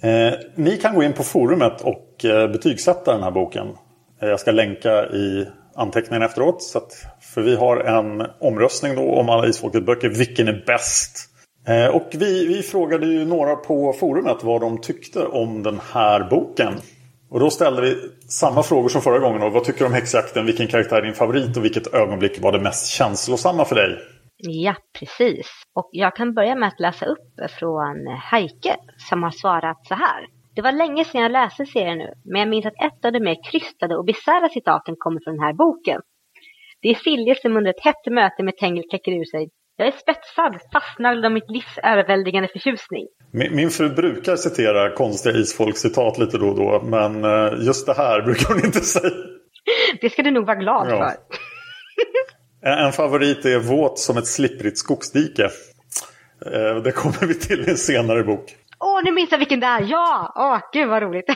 Eh, 0.08 0.34
ni 0.54 0.76
kan 0.76 0.94
gå 0.94 1.02
in 1.02 1.12
på 1.12 1.22
forumet 1.22 1.80
och 1.80 2.24
eh, 2.24 2.48
betygsätta 2.50 3.12
den 3.12 3.22
här 3.22 3.30
boken. 3.30 3.66
Eh, 4.22 4.28
jag 4.28 4.40
ska 4.40 4.50
länka 4.50 5.06
i 5.06 5.46
anteckningen 5.74 6.22
efteråt. 6.22 6.62
Så 6.62 6.78
att, 6.78 6.92
för 7.34 7.42
vi 7.42 7.56
har 7.56 7.76
en 7.76 8.26
omröstning 8.40 8.94
då 8.96 9.14
om 9.14 9.28
alla 9.28 9.46
Isfolket-böcker. 9.46 10.08
Vilken 10.08 10.48
är 10.48 10.64
bäst? 10.66 11.34
Eh, 11.66 11.96
och 11.96 12.08
vi, 12.12 12.46
vi 12.46 12.62
frågade 12.62 13.06
ju 13.06 13.24
några 13.24 13.56
på 13.56 13.92
forumet 13.92 14.44
vad 14.44 14.60
de 14.60 14.80
tyckte 14.80 15.26
om 15.26 15.62
den 15.62 15.80
här 15.92 16.30
boken. 16.30 16.74
Och 17.30 17.40
då 17.40 17.50
ställde 17.50 17.82
vi 17.82 17.96
samma 18.28 18.62
frågor 18.62 18.88
som 18.88 19.02
förra 19.02 19.18
gången. 19.18 19.42
Och 19.42 19.52
vad 19.52 19.64
tycker 19.64 19.78
du 19.78 19.86
om 19.86 19.92
häxjakten? 19.92 20.46
Vilken 20.46 20.66
karaktär 20.66 20.96
är 20.96 21.02
din 21.02 21.14
favorit? 21.14 21.56
Och 21.56 21.64
vilket 21.64 21.94
ögonblick 21.94 22.40
var 22.40 22.52
det 22.52 22.60
mest 22.60 22.86
känslosamma 22.86 23.64
för 23.64 23.74
dig? 23.74 23.98
Ja, 24.36 24.74
precis. 24.98 25.46
Och 25.74 25.88
jag 25.92 26.16
kan 26.16 26.34
börja 26.34 26.54
med 26.54 26.68
att 26.68 26.80
läsa 26.80 27.06
upp 27.06 27.50
från 27.58 28.06
Heike 28.30 28.76
som 29.10 29.22
har 29.22 29.30
svarat 29.30 29.86
så 29.86 29.94
här. 29.94 30.26
Det 30.54 30.62
var 30.62 30.72
länge 30.72 31.04
sedan 31.04 31.22
jag 31.22 31.32
läste 31.32 31.66
serien 31.66 31.98
nu, 31.98 32.12
men 32.24 32.40
jag 32.40 32.48
minns 32.48 32.66
att 32.66 32.84
ett 32.86 33.04
av 33.04 33.12
de 33.12 33.20
mer 33.20 33.36
krystade 33.50 33.96
och 33.96 34.04
bisarra 34.04 34.48
citaten 34.48 34.94
kommer 34.98 35.20
från 35.24 35.34
den 35.34 35.44
här 35.44 35.52
boken. 35.52 36.00
Det 36.82 36.88
är 36.88 36.94
Silje 36.94 37.34
som 37.34 37.56
under 37.56 37.70
ett 37.70 37.84
hett 37.84 38.06
möte 38.10 38.42
med 38.42 38.56
Tengil 38.56 38.88
kläcker 38.90 39.12
ur 39.12 39.24
sig. 39.24 39.50
Jag 39.80 39.88
är 39.88 39.92
spetsad, 39.92 40.58
fastnaglad 40.72 41.24
av 41.24 41.32
mitt 41.32 41.50
livs 41.50 41.78
överväldigande 41.82 42.48
förtjusning. 42.48 43.06
Min, 43.32 43.56
min 43.56 43.70
fru 43.70 43.88
brukar 43.88 44.36
citera 44.36 44.94
konstiga 44.94 45.36
isfolkscitat 45.36 46.18
lite 46.18 46.38
då 46.38 46.48
och 46.48 46.56
då. 46.56 46.82
Men 46.86 47.24
eh, 47.24 47.52
just 47.66 47.86
det 47.86 47.94
här 47.94 48.22
brukar 48.26 48.54
hon 48.54 48.64
inte 48.64 48.80
säga. 48.80 49.10
Det 50.00 50.10
ska 50.10 50.22
du 50.22 50.30
nog 50.30 50.46
vara 50.46 50.56
glad 50.56 50.86
Ja. 50.90 50.96
för. 50.98 51.16
En, 52.68 52.92
favorit 52.92 53.44
är 53.44 53.58
våt 53.58 53.98
som 53.98 54.16
ett 54.18 54.26
slipprigt 54.26 54.78
skogsdike. 54.78 55.44
Eh, 56.46 56.76
det 56.84 56.92
kommer 56.92 57.26
vi 57.26 57.34
till 57.34 57.60
i 57.68 57.70
en 57.70 57.76
senare 57.76 58.22
bok. 58.22 58.56
Åh, 58.80 59.00
nu 59.04 59.12
minns 59.12 59.30
jag 59.32 59.38
vilken 59.38 59.60
det 59.60 59.66
är! 59.66 59.86
Ja! 59.88 60.32
Åh, 60.36 60.58
gud 60.72 60.88
vad 60.88 61.02
roligt! 61.02 61.26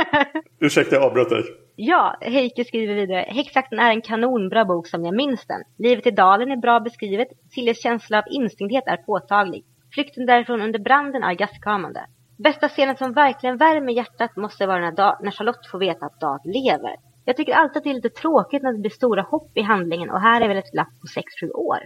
Ursäkta, 0.60 0.94
jag 0.96 1.04
avbröt 1.04 1.28
dig. 1.30 1.44
Ja, 1.76 2.16
Heike 2.20 2.64
skriver 2.64 2.94
vidare. 2.94 3.26
Häxjakten 3.28 3.78
är 3.78 3.90
en 3.90 4.02
kanonbra 4.02 4.64
bok 4.64 4.86
som 4.86 5.04
jag 5.04 5.14
minns 5.14 5.46
den. 5.46 5.62
Livet 5.78 6.06
i 6.06 6.10
dalen 6.10 6.50
är 6.50 6.56
bra 6.56 6.80
beskrivet. 6.80 7.28
Silles 7.54 7.82
känsla 7.82 8.18
av 8.18 8.24
instinkthet 8.30 8.84
är 8.86 8.96
påtaglig. 8.96 9.64
Flykten 9.94 10.26
därifrån 10.26 10.62
under 10.62 10.78
branden 10.78 11.22
är 11.22 11.34
gastkramande. 11.34 12.06
Bästa 12.38 12.68
scenen 12.68 12.96
som 12.96 13.12
verkligen 13.12 13.56
värmer 13.56 13.92
hjärtat 13.92 14.36
måste 14.36 14.66
vara 14.66 14.80
när, 14.80 15.24
när 15.24 15.30
Charlotte 15.30 15.66
får 15.70 15.78
veta 15.78 16.06
att 16.06 16.20
Dag 16.20 16.40
lever. 16.44 16.96
Jag 17.24 17.36
tycker 17.36 17.52
alltid 17.52 17.76
att 17.76 17.84
det 17.84 17.90
är 17.90 17.94
lite 17.94 18.08
tråkigt 18.08 18.62
när 18.62 18.72
det 18.72 18.78
blir 18.78 18.90
stora 18.90 19.22
hopp 19.22 19.50
i 19.54 19.62
handlingen 19.62 20.10
och 20.10 20.20
här 20.20 20.40
är 20.40 20.48
väl 20.48 20.56
ett 20.56 20.72
glapp 20.72 20.88
på 21.00 21.06
6-7 21.46 21.50
år. 21.52 21.78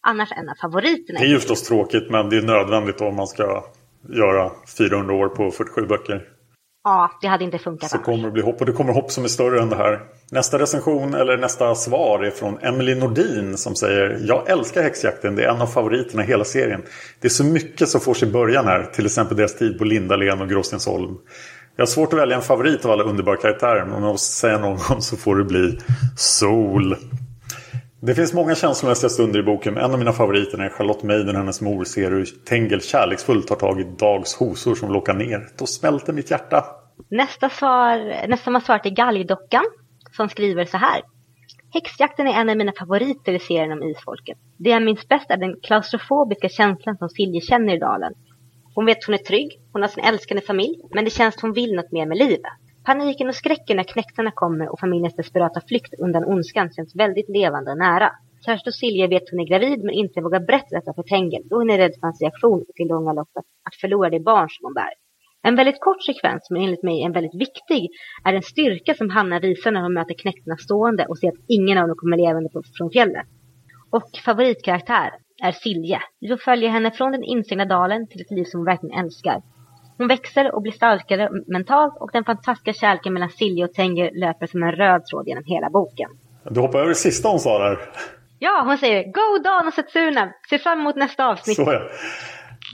Annars 0.00 0.32
en 0.32 0.48
av 0.48 0.54
favoriterna. 0.54 1.18
Det 1.18 1.26
är 1.26 1.28
ju 1.28 1.34
förstås 1.34 1.62
tråkigt 1.62 2.10
men 2.10 2.30
det 2.30 2.36
är 2.36 2.42
nödvändigt 2.42 3.00
om 3.00 3.16
man 3.16 3.26
ska 3.26 3.64
göra 4.08 4.50
400 4.78 5.14
år 5.14 5.28
på 5.28 5.50
47 5.50 5.86
böcker. 5.86 6.35
Ja, 6.88 7.10
det 7.20 7.26
hade 7.26 7.44
inte 7.44 7.58
funkat 7.58 7.90
Så 7.90 7.98
kommer 7.98 8.24
det 8.24 8.30
bli 8.30 8.42
hopp 8.42 8.60
och 8.60 8.66
det 8.66 8.72
kommer 8.72 8.92
hopp 8.92 9.10
som 9.10 9.24
är 9.24 9.28
större 9.28 9.62
än 9.62 9.68
det 9.68 9.76
här. 9.76 10.00
Nästa 10.30 10.58
recension 10.58 11.14
eller 11.14 11.36
nästa 11.36 11.74
svar 11.74 12.24
är 12.24 12.30
från 12.30 12.58
Emily 12.58 12.94
Nordin 12.94 13.56
som 13.56 13.74
säger 13.74 14.20
Jag 14.22 14.50
älskar 14.50 14.82
häxjakten, 14.82 15.36
det 15.36 15.44
är 15.44 15.48
en 15.48 15.62
av 15.62 15.66
favoriterna 15.66 16.24
i 16.24 16.26
hela 16.26 16.44
serien. 16.44 16.82
Det 17.20 17.26
är 17.26 17.30
så 17.30 17.44
mycket 17.44 17.88
som 17.88 18.00
får 18.00 18.14
sig 18.14 18.28
början 18.28 18.64
här, 18.64 18.82
till 18.82 19.06
exempel 19.06 19.36
deras 19.36 19.54
tid 19.54 19.78
på 19.78 19.84
Lindalen 19.84 20.40
och 20.40 20.48
Gråstensholm. 20.48 21.16
Jag 21.76 21.82
har 21.82 21.86
svårt 21.86 22.12
att 22.12 22.18
välja 22.18 22.36
en 22.36 22.42
favorit 22.42 22.84
av 22.84 22.90
alla 22.90 23.04
underbara 23.04 23.36
karaktärer 23.36 23.84
men 23.84 23.94
om 23.94 24.02
jag 24.02 24.12
måste 24.12 24.34
säga 24.34 24.58
någon 24.58 24.78
så 25.02 25.16
får 25.16 25.36
det 25.36 25.44
bli 25.44 25.78
Sol. 26.16 26.96
Det 28.06 28.14
finns 28.14 28.34
många 28.34 28.54
känslomässiga 28.54 29.08
stunder 29.10 29.40
i 29.40 29.42
boken 29.42 29.74
men 29.74 29.84
en 29.84 29.92
av 29.92 29.98
mina 29.98 30.12
favoriter 30.12 30.58
är 30.58 30.68
Charlotte 30.68 31.02
Maiden 31.02 31.28
och 31.28 31.34
hennes 31.34 31.60
mor 31.60 31.84
ser 31.84 32.10
hur 32.10 32.24
Tengel 32.24 32.80
kärleksfullt 32.80 33.48
tar 33.48 33.56
tag 33.56 33.80
i 33.80 33.84
Dags 33.98 34.34
hosor 34.34 34.74
som 34.74 34.92
lockar 34.92 35.14
ner. 35.14 35.48
Då 35.58 35.66
smälter 35.66 36.12
mitt 36.12 36.30
hjärta. 36.30 36.64
Nästa 37.10 37.48
svar, 37.48 38.26
nästa 38.28 38.50
har 38.50 38.60
svarat 38.60 38.86
är 38.86 38.90
Galgdockan 38.90 39.64
som 40.16 40.28
skriver 40.28 40.64
så 40.64 40.76
här. 40.76 41.02
Häxjakten 41.74 42.26
är 42.26 42.40
en 42.40 42.48
av 42.48 42.56
mina 42.56 42.72
favoriter 42.78 43.32
i 43.32 43.38
serien 43.38 43.72
om 43.72 43.82
isfolket. 43.82 44.38
Det 44.58 44.70
jag 44.70 44.82
minns 44.82 45.08
bäst 45.08 45.30
är 45.30 45.36
den 45.36 45.60
klaustrofobiska 45.62 46.48
känslan 46.48 46.96
som 46.96 47.08
Silje 47.08 47.40
känner 47.40 47.74
i 47.74 47.78
dalen. 47.78 48.12
Hon 48.74 48.86
vet 48.86 48.98
att 48.98 49.04
hon 49.04 49.14
är 49.14 49.18
trygg, 49.18 49.60
hon 49.72 49.82
har 49.82 49.88
sin 49.88 50.04
älskande 50.04 50.42
familj, 50.42 50.80
men 50.94 51.04
det 51.04 51.10
känns 51.10 51.34
att 51.34 51.42
hon 51.42 51.52
vill 51.52 51.74
något 51.74 51.92
mer 51.92 52.06
med 52.06 52.18
livet. 52.18 52.52
Paniken 52.86 53.28
och 53.28 53.34
skräcken 53.34 53.76
när 53.76 53.84
knektarna 53.84 54.30
kommer 54.34 54.68
och 54.72 54.80
familjens 54.80 55.16
desperata 55.16 55.60
flykt 55.68 55.94
undan 55.98 56.24
ondskan 56.24 56.70
känns 56.72 56.96
väldigt 56.96 57.28
levande 57.28 57.70
och 57.70 57.78
nära. 57.78 58.10
Kerstin 58.44 58.70
och 58.70 58.74
Silje 58.74 59.06
vet 59.08 59.22
att 59.22 59.30
hon 59.30 59.40
är 59.40 59.50
gravid 59.52 59.80
men 59.84 59.94
inte 59.94 60.20
vågar 60.20 60.40
berätta 60.40 60.76
detta 60.78 60.94
för 60.94 61.02
Tengel 61.02 61.42
då 61.48 61.56
hon 61.56 61.70
är 61.70 61.78
rädd 61.78 61.94
för 61.94 62.06
hans 62.06 62.20
reaktion 62.20 62.60
och 62.68 62.80
i 62.80 62.84
långa 62.84 63.12
loppet 63.12 63.44
att 63.68 63.76
förlora 63.80 64.10
det 64.10 64.20
barn 64.20 64.48
som 64.50 64.64
hon 64.66 64.74
bär. 64.74 64.92
En 65.42 65.56
väldigt 65.56 65.80
kort 65.80 66.02
sekvens, 66.02 66.50
men 66.50 66.62
enligt 66.62 66.82
mig 66.82 67.02
en 67.02 67.12
väldigt 67.12 67.34
viktig, 67.34 67.82
är 68.24 68.32
den 68.32 68.42
styrka 68.42 68.94
som 68.94 69.10
Hanna 69.10 69.40
visar 69.40 69.70
när 69.72 69.82
hon 69.82 69.94
möter 69.94 70.14
knektarna 70.14 70.56
stående 70.56 71.06
och 71.06 71.18
ser 71.18 71.28
att 71.28 71.44
ingen 71.48 71.78
av 71.78 71.88
dem 71.88 71.96
kommer 71.96 72.16
levande 72.16 72.48
från 72.78 72.90
fjället. 72.90 73.26
Och 73.90 74.10
favoritkaraktär 74.24 75.10
är 75.42 75.52
Silje. 75.52 76.00
Vi 76.20 76.28
får 76.28 76.36
följa 76.36 76.68
henne 76.70 76.90
från 76.90 77.12
den 77.12 77.24
instängda 77.24 77.64
dalen 77.64 78.08
till 78.08 78.20
ett 78.20 78.30
liv 78.30 78.44
som 78.44 78.60
hon 78.60 78.64
verkligen 78.64 78.98
älskar. 79.04 79.42
Hon 79.98 80.08
växer 80.08 80.54
och 80.54 80.62
blir 80.62 80.72
starkare 80.72 81.28
mentalt 81.46 81.94
och 82.00 82.10
den 82.12 82.24
fantastiska 82.24 82.72
kärleken 82.72 83.12
mellan 83.12 83.30
Silje 83.30 83.64
och 83.64 83.72
Tenger 83.72 84.10
löper 84.20 84.46
som 84.46 84.62
en 84.62 84.72
röd 84.72 85.06
tråd 85.06 85.28
genom 85.28 85.44
hela 85.44 85.70
boken. 85.70 86.10
Du 86.50 86.60
hoppar 86.60 86.78
över 86.78 86.88
det 86.88 86.94
sista 86.94 87.28
hon 87.28 87.40
sa 87.40 87.58
där. 87.58 87.78
Ja, 88.38 88.62
hon 88.66 88.78
säger 88.78 89.04
Go 89.04 89.42
Dan 89.44 89.66
och 89.66 89.74
Setsuna! 89.74 90.32
Se 90.50 90.58
fram 90.58 90.80
emot 90.80 90.96
nästa 90.96 91.26
avsnitt. 91.26 91.56
Så 91.56 91.62
ja. 91.62 91.82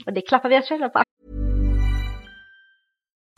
Och 0.05 0.13
det 0.13 0.21
klappar 0.21 0.49
vi 0.49 0.59
oss 0.59 0.69
själva 0.69 0.89
på 0.89 1.02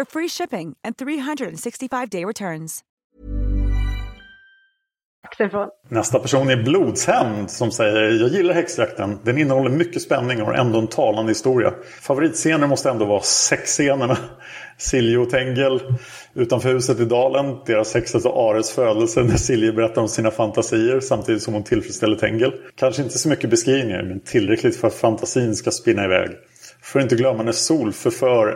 for 0.00 0.20
free 0.20 0.28
shipping 0.28 0.76
and 0.84 0.96
365-day 0.96 2.24
returns. 2.24 2.84
Nästa 5.88 6.18
person 6.18 6.50
är 6.50 6.56
Blodshämnd 6.56 7.50
som 7.50 7.72
säger 7.72 8.20
Jag 8.20 8.28
gillar 8.28 8.54
häxjakten. 8.54 9.18
Den 9.24 9.38
innehåller 9.38 9.70
mycket 9.70 10.02
spänning 10.02 10.40
och 10.40 10.46
har 10.46 10.54
ändå 10.54 10.78
en 10.78 10.86
talande 10.86 11.30
historia. 11.30 11.74
Favoritscener 12.00 12.66
måste 12.66 12.90
ändå 12.90 13.04
vara 13.04 13.20
sexscenerna. 13.22 14.16
Silje 14.78 15.18
och 15.18 15.30
Tengel 15.30 15.80
utanför 16.34 16.72
huset 16.72 17.00
i 17.00 17.04
dalen. 17.04 17.56
Deras 17.66 17.94
häxas 17.94 18.24
och 18.24 18.50
Ares 18.50 18.70
födelse 18.70 19.22
när 19.22 19.36
Silje 19.36 19.72
berättar 19.72 20.02
om 20.02 20.08
sina 20.08 20.30
fantasier 20.30 21.00
samtidigt 21.00 21.42
som 21.42 21.54
hon 21.54 21.64
tillfredsställer 21.64 22.16
Tengel. 22.16 22.52
Kanske 22.74 23.02
inte 23.02 23.18
så 23.18 23.28
mycket 23.28 23.50
beskrivningar 23.50 24.02
men 24.02 24.20
tillräckligt 24.20 24.76
för 24.76 24.88
att 24.88 24.94
fantasin 24.94 25.56
ska 25.56 25.70
spinna 25.70 26.04
iväg. 26.04 26.30
För 26.82 27.00
inte 27.00 27.16
glömma 27.16 27.42
när 27.42 27.52
Sol 27.52 27.92
förför 27.92 28.46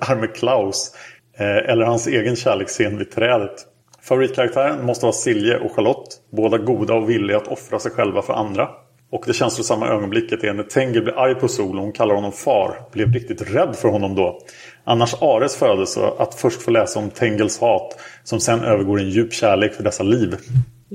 arme 0.00 0.26
Klaus 0.26 0.92
eh, 1.38 1.70
eller 1.70 1.84
hans 1.84 2.06
egen 2.06 2.36
kärleksscen 2.36 2.98
vid 2.98 3.10
trädet. 3.10 3.66
Favoritkaraktären 4.02 4.86
måste 4.86 5.04
vara 5.04 5.12
Silje 5.12 5.58
och 5.58 5.72
Charlotte. 5.76 6.16
Båda 6.32 6.58
goda 6.58 6.94
och 6.94 7.10
villiga 7.10 7.36
att 7.36 7.48
offra 7.48 7.78
sig 7.78 7.90
själva 7.92 8.22
för 8.22 8.32
andra. 8.32 8.68
Och 9.12 9.24
det 9.26 9.32
känslosamma 9.32 9.88
ögonblicket 9.88 10.44
är 10.44 10.52
när 10.52 10.62
Tengil 10.62 11.02
blir 11.02 11.18
arg 11.18 11.34
på 11.34 11.48
Sol 11.48 11.76
och 11.76 11.82
hon 11.82 11.92
kallar 11.92 12.14
honom 12.14 12.32
far. 12.32 12.76
Blev 12.92 13.12
riktigt 13.12 13.54
rädd 13.54 13.76
för 13.76 13.88
honom 13.88 14.14
då. 14.14 14.38
Annars 14.84 15.14
Ares 15.20 15.56
födelse 15.56 16.00
att 16.18 16.34
först 16.34 16.62
få 16.62 16.70
läsa 16.70 16.98
om 16.98 17.10
Tengils 17.10 17.60
hat 17.60 17.98
som 18.24 18.40
sen 18.40 18.64
övergår 18.64 19.00
i 19.00 19.02
en 19.02 19.10
djup 19.10 19.32
kärlek 19.32 19.74
för 19.74 19.84
dessa 19.84 20.02
liv. 20.02 20.36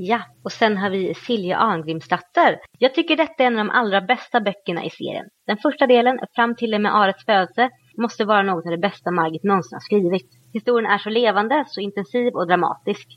Ja, 0.01 0.21
och 0.43 0.51
sen 0.51 0.77
har 0.77 0.89
vi 0.89 1.13
Silja 1.13 1.57
Arngrimsdatter. 1.57 2.59
Jag 2.77 2.93
tycker 2.93 3.15
detta 3.15 3.43
är 3.43 3.47
en 3.47 3.59
av 3.59 3.65
de 3.65 3.71
allra 3.71 4.01
bästa 4.01 4.41
böckerna 4.41 4.85
i 4.85 4.89
serien. 4.89 5.25
Den 5.47 5.57
första 5.57 5.87
delen, 5.87 6.19
fram 6.35 6.55
till 6.55 6.73
och 6.73 6.81
med 6.81 6.95
Arets 6.95 7.25
födelse, 7.25 7.69
måste 7.97 8.25
vara 8.25 8.41
något 8.41 8.65
av 8.65 8.71
det 8.71 8.77
bästa 8.77 9.11
Margit 9.11 9.43
någonsin 9.43 9.75
har 9.75 9.79
skrivit. 9.79 10.29
Historien 10.53 10.91
är 10.91 10.97
så 10.97 11.09
levande, 11.09 11.63
så 11.67 11.81
intensiv 11.81 12.33
och 12.33 12.47
dramatisk. 12.47 13.07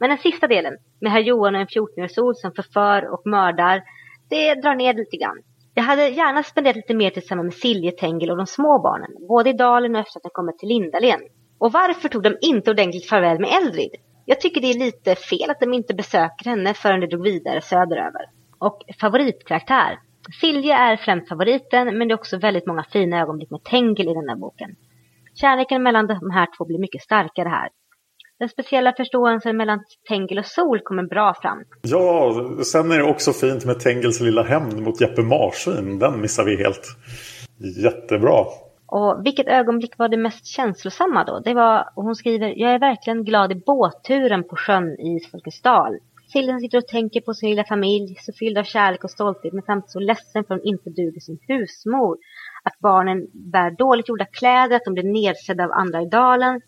Men 0.00 0.08
den 0.08 0.18
sista 0.18 0.46
delen, 0.46 0.72
med 1.00 1.12
herr 1.12 1.20
Johan 1.20 1.54
och 1.54 1.60
en 1.60 1.66
14-årig 1.66 2.14
sol 2.14 2.34
som 2.36 2.52
förför 2.52 3.12
och 3.12 3.22
mördar, 3.24 3.82
det 4.30 4.54
drar 4.54 4.74
ner 4.74 4.94
lite 4.94 5.16
grann. 5.16 5.38
Jag 5.74 5.82
hade 5.82 6.08
gärna 6.08 6.42
spenderat 6.42 6.76
lite 6.76 6.94
mer 6.94 7.10
tillsammans 7.10 7.44
med 7.44 7.54
Silje, 7.54 7.92
Tengel 7.92 8.30
och 8.30 8.36
de 8.36 8.46
små 8.46 8.78
barnen, 8.78 9.10
både 9.28 9.50
i 9.50 9.52
dalen 9.52 9.94
och 9.94 10.00
efter 10.00 10.18
att 10.18 10.22
de 10.22 10.30
kommit 10.32 10.58
till 10.58 10.68
Lindalen. 10.68 11.20
Och 11.58 11.72
varför 11.72 12.08
tog 12.08 12.22
de 12.22 12.36
inte 12.40 12.70
ordentligt 12.70 13.08
farväl 13.08 13.40
med 13.40 13.50
Eldrid? 13.50 13.90
Jag 14.30 14.40
tycker 14.40 14.60
det 14.60 14.70
är 14.70 14.78
lite 14.78 15.14
fel 15.14 15.50
att 15.50 15.60
de 15.60 15.74
inte 15.74 15.94
besöker 15.94 16.44
henne 16.50 16.74
förrän 16.74 17.00
de 17.00 17.06
drog 17.06 17.22
vidare 17.22 17.60
söderöver. 17.60 18.24
Och 18.58 18.78
favoritkaraktär. 19.00 19.98
Silje 20.40 20.74
är 20.74 20.96
främst 20.96 21.28
favoriten, 21.28 21.98
men 21.98 22.08
det 22.08 22.14
är 22.14 22.18
också 22.18 22.38
väldigt 22.38 22.66
många 22.66 22.84
fina 22.92 23.20
ögonblick 23.20 23.50
med 23.50 23.64
Tengil 23.64 24.08
i 24.08 24.14
den 24.14 24.28
här 24.28 24.36
boken. 24.36 24.70
Kärleken 25.34 25.82
mellan 25.82 26.06
de 26.06 26.30
här 26.30 26.48
två 26.56 26.64
blir 26.64 26.78
mycket 26.78 27.02
starkare 27.02 27.48
här. 27.48 27.68
Den 28.38 28.48
speciella 28.48 28.92
förståelsen 28.96 29.56
mellan 29.56 29.80
Tengil 30.08 30.38
och 30.38 30.46
Sol 30.46 30.80
kommer 30.80 31.02
bra 31.02 31.34
fram. 31.42 31.58
Ja, 31.82 32.32
sen 32.64 32.92
är 32.92 32.98
det 32.98 33.04
också 33.04 33.32
fint 33.32 33.64
med 33.64 33.80
Tengils 33.80 34.20
lilla 34.20 34.42
hämnd 34.42 34.82
mot 34.82 35.00
Jeppe 35.00 35.22
Marsvin. 35.22 35.98
Den 35.98 36.20
missar 36.20 36.44
vi 36.44 36.56
helt. 36.56 36.86
Jättebra. 37.84 38.44
Och 38.88 39.26
vilket 39.26 39.48
ögonblick 39.48 39.98
var 39.98 40.08
det 40.08 40.16
mest 40.16 40.46
känslosamma 40.46 41.24
då? 41.24 41.38
Det 41.38 41.54
var, 41.54 41.88
och 41.94 42.04
hon 42.04 42.14
skriver, 42.14 42.54
jag 42.56 42.74
är 42.74 42.78
verkligen 42.78 43.24
glad 43.24 43.52
i 43.52 43.54
båtturen 43.54 44.44
på 44.44 44.56
sjön 44.56 45.00
i 45.00 45.16
Isfolkets 45.16 45.62
dal. 45.62 45.98
Sitter 46.32 46.78
och 46.78 46.86
tänker 46.86 47.20
på 47.20 47.34
sin 47.34 47.50
lilla 47.50 47.64
familj, 47.64 48.16
så 48.20 48.32
fylld 48.32 48.58
av 48.58 48.64
kärlek 48.64 49.04
och 49.04 49.10
stolthet, 49.10 49.52
men 49.52 49.62
samtidigt 49.62 49.90
så 49.90 50.00
ledsen 50.00 50.44
för 50.44 50.54
att 50.54 50.60
hon 50.60 50.68
inte 50.68 50.90
duger 50.90 51.20
som 51.20 51.38
husmor. 51.48 52.16
Att 52.62 52.78
barnen 52.78 53.26
bär 53.32 53.70
dåligt 53.70 54.08
gjorda 54.08 54.24
kläder, 54.24 54.76
att 54.76 54.84
de 54.84 54.94
blir 54.94 55.12
nedsedda 55.12 55.64
av 55.64 55.72
andra 55.72 56.02
i 56.02 56.08
dalen. 56.08 56.60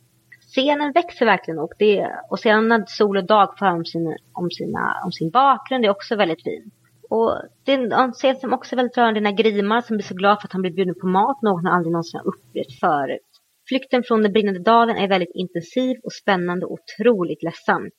Scenen 0.55 0.93
växer 0.93 1.27
verkligen 1.27 1.59
och, 1.59 1.73
det, 1.79 2.11
och 2.31 2.39
sedan 2.39 2.69
när 2.69 2.85
Sol 2.87 3.17
och 3.17 3.27
Dag 3.27 3.59
får 3.59 3.67
om 3.67 3.85
sin, 3.85 4.17
om, 4.33 4.51
sina, 4.51 5.03
om 5.05 5.13
sin 5.13 5.31
bakgrund 5.31 5.85
är 5.85 5.91
också 5.91 6.17
väldigt 6.17 6.43
fin. 6.43 6.71
Och 7.15 7.43
det 7.65 7.73
är 7.73 7.93
en 8.05 8.13
scen 8.13 8.37
som 8.37 8.53
också 8.53 8.75
är 8.75 8.77
väldigt 8.77 8.97
rörande 8.97 9.21
när 9.21 9.33
Grimar 9.33 9.81
som 9.81 9.97
blir 9.97 10.07
så 10.07 10.15
glad 10.15 10.41
för 10.41 10.49
att 10.49 10.53
han 10.53 10.63
blir 10.63 10.73
bjuden 10.73 10.95
på 11.01 11.07
mat, 11.07 11.43
något 11.43 11.63
han 11.65 11.75
aldrig 11.75 11.93
någonsin 11.93 12.21
har 12.21 12.29
upplevt 12.29 12.81
förut. 12.81 13.31
Flykten 13.69 14.03
från 14.03 14.23
den 14.23 14.33
brinnande 14.33 14.61
dalen 14.61 14.97
är 14.97 15.09
väldigt 15.09 15.35
intensiv 15.35 15.97
och 16.05 16.13
spännande 16.13 16.67
och 16.67 16.73
otroligt 16.79 17.43
ledsam. 17.43 17.91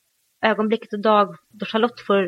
Ögonblicket 0.45 0.93
och 0.93 1.01
dag 1.01 1.27
då 1.59 1.65
Charlotte 1.65 2.01
får, 2.07 2.21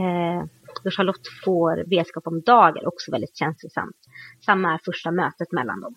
eh, 0.00 0.40
då 0.84 0.90
Charlotte 0.90 1.28
får 1.44 1.90
vetskap 1.90 2.26
om 2.26 2.40
Dag 2.40 2.76
är 2.76 2.88
också 2.88 3.10
väldigt 3.10 3.36
känslosamt. 3.36 3.96
Samma 4.46 4.74
är 4.74 4.80
första 4.84 5.10
mötet 5.10 5.52
mellan 5.52 5.80
dem. 5.80 5.94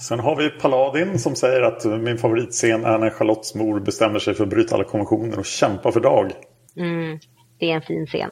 Sen 0.00 0.20
har 0.20 0.36
vi 0.36 0.50
Paladin 0.50 1.18
som 1.18 1.34
säger 1.34 1.62
att 1.62 1.84
min 1.84 2.18
favoritscen 2.18 2.84
är 2.84 2.98
när 2.98 3.10
Charlottes 3.10 3.54
mor 3.54 3.80
bestämmer 3.80 4.18
sig 4.18 4.34
för 4.34 4.44
att 4.44 4.50
bryta 4.50 4.74
alla 4.74 4.84
konventioner 4.84 5.38
och 5.38 5.44
kämpa 5.44 5.92
för 5.92 6.00
Dag. 6.00 6.32
Mm, 6.76 7.18
det 7.58 7.70
är 7.70 7.74
en 7.74 7.82
fin 7.82 8.06
scen. 8.06 8.30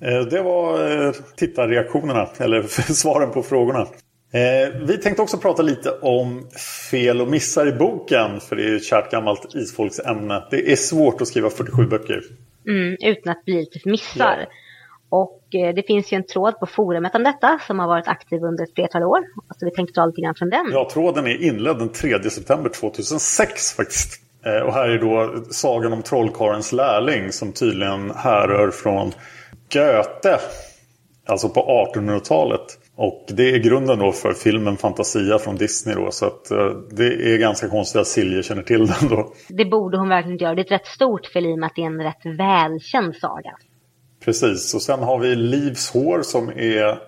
Eh, 0.00 0.20
det 0.20 0.42
var 0.42 0.90
eh, 0.90 1.12
tittarreaktionerna, 1.36 2.28
eller 2.38 2.62
svaren 2.92 3.30
på 3.30 3.42
frågorna. 3.42 3.80
Eh, 4.32 4.80
vi 4.86 4.98
tänkte 4.98 5.22
också 5.22 5.38
prata 5.38 5.62
lite 5.62 5.90
om 5.90 6.48
fel 6.90 7.20
och 7.20 7.28
missar 7.28 7.66
i 7.66 7.72
boken. 7.72 8.40
För 8.40 8.56
det 8.56 8.64
är 8.64 8.76
ett 8.76 8.84
kärt 8.84 9.10
gammalt 9.10 9.54
isfolksämne. 9.54 10.44
Det 10.50 10.72
är 10.72 10.76
svårt 10.76 11.20
att 11.20 11.28
skriva 11.28 11.50
47 11.50 11.86
böcker. 11.86 12.22
Mm, 12.68 12.96
utan 13.00 13.32
att 13.32 13.44
bli 13.44 13.54
lite 13.54 13.88
missar. 13.88 14.38
Ja. 14.38 14.46
Och 15.10 15.42
det 15.50 15.86
finns 15.86 16.12
ju 16.12 16.16
en 16.16 16.26
tråd 16.26 16.58
på 16.58 16.66
forumet 16.66 17.14
om 17.14 17.22
detta 17.22 17.58
som 17.66 17.78
har 17.78 17.86
varit 17.86 18.08
aktiv 18.08 18.42
under 18.42 18.64
ett 18.64 18.74
flertal 18.74 19.02
år. 19.02 19.18
Så 19.58 19.66
vi 19.66 19.70
tänkte 19.70 19.94
ta 19.94 20.06
lite 20.06 20.20
grann 20.20 20.34
från 20.34 20.50
den. 20.50 20.70
Ja, 20.72 20.88
tråden 20.92 21.26
är 21.26 21.42
inledd 21.42 21.78
den 21.78 21.88
3 21.88 22.30
september 22.30 22.70
2006 22.70 23.72
faktiskt. 23.72 24.22
Och 24.66 24.74
här 24.74 24.88
är 24.88 24.98
då 24.98 25.44
sagan 25.50 25.92
om 25.92 26.02
trollkarens 26.02 26.72
lärling 26.72 27.32
som 27.32 27.52
tydligen 27.52 28.10
härrör 28.10 28.70
från 28.70 29.12
Goethe. 29.72 30.38
Alltså 31.26 31.48
på 31.48 31.90
1800-talet. 31.94 32.78
Och 32.96 33.26
det 33.28 33.54
är 33.54 33.58
grunden 33.58 33.98
då 33.98 34.12
för 34.12 34.32
filmen 34.32 34.76
Fantasia 34.76 35.38
från 35.38 35.56
Disney 35.56 35.94
då. 35.94 36.10
Så 36.10 36.26
att 36.26 36.52
uh, 36.52 36.70
det 36.90 37.34
är 37.34 37.38
ganska 37.38 37.68
konstigt 37.68 38.00
att 38.00 38.06
Silje 38.06 38.42
känner 38.42 38.62
till 38.62 38.86
den 38.86 39.08
då. 39.08 39.32
Det 39.48 39.64
borde 39.64 39.98
hon 39.98 40.08
verkligen 40.08 40.32
inte 40.32 40.44
göra. 40.44 40.54
Det 40.54 40.60
är 40.60 40.64
ett 40.64 40.70
rätt 40.70 40.86
stort 40.86 41.26
fel 41.26 41.46
i 41.46 41.54
och 41.54 41.58
med 41.58 41.66
att 41.66 41.74
det 41.74 41.82
är 41.82 41.86
en 41.86 42.02
rätt 42.02 42.38
välkänd 42.38 43.16
saga. 43.16 43.50
Precis, 44.24 44.74
och 44.74 44.82
sen 44.82 45.02
har 45.02 45.18
vi 45.18 45.34
Livs 45.34 45.92
hår 45.92 46.22
som 46.22 46.48
är... 46.48 46.98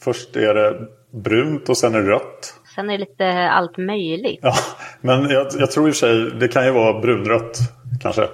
Först 0.00 0.36
är 0.36 0.54
det 0.54 0.88
brunt 1.12 1.68
och 1.68 1.76
sen 1.76 1.94
är 1.94 2.02
det 2.02 2.10
rött. 2.10 2.54
Sen 2.74 2.90
är 2.90 2.92
det 2.92 2.98
lite 2.98 3.50
allt 3.50 3.76
möjligt. 3.76 4.40
Ja, 4.42 4.54
men 5.00 5.30
jag, 5.30 5.46
jag 5.58 5.70
tror 5.70 5.88
i 5.88 5.90
och 5.90 5.94
för 5.94 6.06
sig 6.06 6.38
det 6.40 6.48
kan 6.48 6.64
ju 6.64 6.70
vara 6.70 7.00
brunrött 7.00 7.58
kanske. 8.02 8.28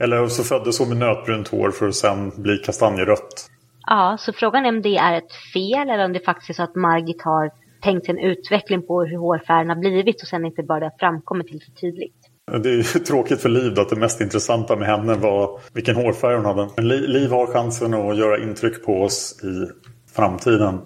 Eller 0.00 0.26
så 0.26 0.44
föddes 0.44 0.78
hon 0.78 0.88
med 0.88 0.98
nötbrunt 0.98 1.48
hår 1.48 1.70
för 1.70 1.88
att 1.88 1.94
sen 1.94 2.32
bli 2.36 2.58
kastanjerött. 2.58 3.50
Ja, 3.86 4.16
så 4.20 4.32
frågan 4.32 4.64
är 4.64 4.68
om 4.68 4.82
det 4.82 4.96
är 4.96 5.18
ett 5.18 5.32
fel 5.52 5.90
eller 5.90 6.04
om 6.04 6.12
det 6.12 6.20
faktiskt 6.20 6.50
är 6.50 6.54
så 6.54 6.62
att 6.62 6.74
Margit 6.74 7.22
har 7.22 7.50
tänkt 7.82 8.06
sig 8.06 8.14
en 8.14 8.30
utveckling 8.30 8.86
på 8.86 9.04
hur 9.04 9.16
hårfärgen 9.16 9.68
har 9.68 9.76
blivit 9.76 10.22
och 10.22 10.28
sen 10.28 10.44
inte 10.44 10.62
bara 10.62 10.80
det 10.80 10.90
framkommer 10.98 11.44
till 11.44 11.60
så 11.60 11.72
tydligt. 11.80 12.14
Det 12.62 12.70
är 12.70 12.98
tråkigt 13.04 13.40
för 13.40 13.48
Liv 13.48 13.80
att 13.80 13.88
det 13.88 13.96
mest 13.96 14.20
intressanta 14.20 14.76
med 14.76 14.88
henne 14.88 15.14
var 15.14 15.60
vilken 15.72 15.96
hårfärg 15.96 16.36
hon 16.36 16.44
hade. 16.44 16.68
Men 16.76 16.88
Liv 16.88 17.30
har 17.30 17.46
chansen 17.46 17.94
att 17.94 18.16
göra 18.16 18.42
intryck 18.42 18.84
på 18.84 19.02
oss 19.02 19.40
i 19.44 19.66
framtiden. 20.14 20.80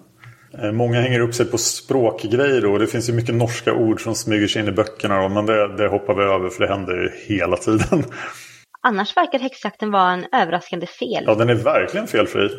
Eh, 0.61 0.71
många 0.71 1.01
hänger 1.01 1.19
upp 1.19 1.35
sig 1.35 1.45
på 1.45 1.57
språkgrejer 1.57 2.65
och 2.65 2.79
det 2.79 2.87
finns 2.87 3.09
ju 3.09 3.13
mycket 3.13 3.35
norska 3.35 3.73
ord 3.73 4.03
som 4.03 4.15
smyger 4.15 4.47
sig 4.47 4.61
in 4.61 4.67
i 4.67 4.71
böckerna. 4.71 5.29
Men 5.29 5.45
det, 5.45 5.77
det 5.77 5.87
hoppar 5.87 6.13
vi 6.13 6.23
över 6.23 6.49
för 6.49 6.63
det 6.63 6.73
händer 6.73 6.93
ju 6.93 7.35
hela 7.35 7.57
tiden. 7.57 8.03
Annars 8.83 9.17
verkar 9.17 9.39
häxjakten 9.39 9.91
vara 9.91 10.11
en 10.11 10.25
överraskande 10.31 10.87
fel. 10.87 11.23
Ja, 11.27 11.35
den 11.35 11.49
är 11.49 11.55
verkligen 11.55 12.07
felfri. 12.07 12.49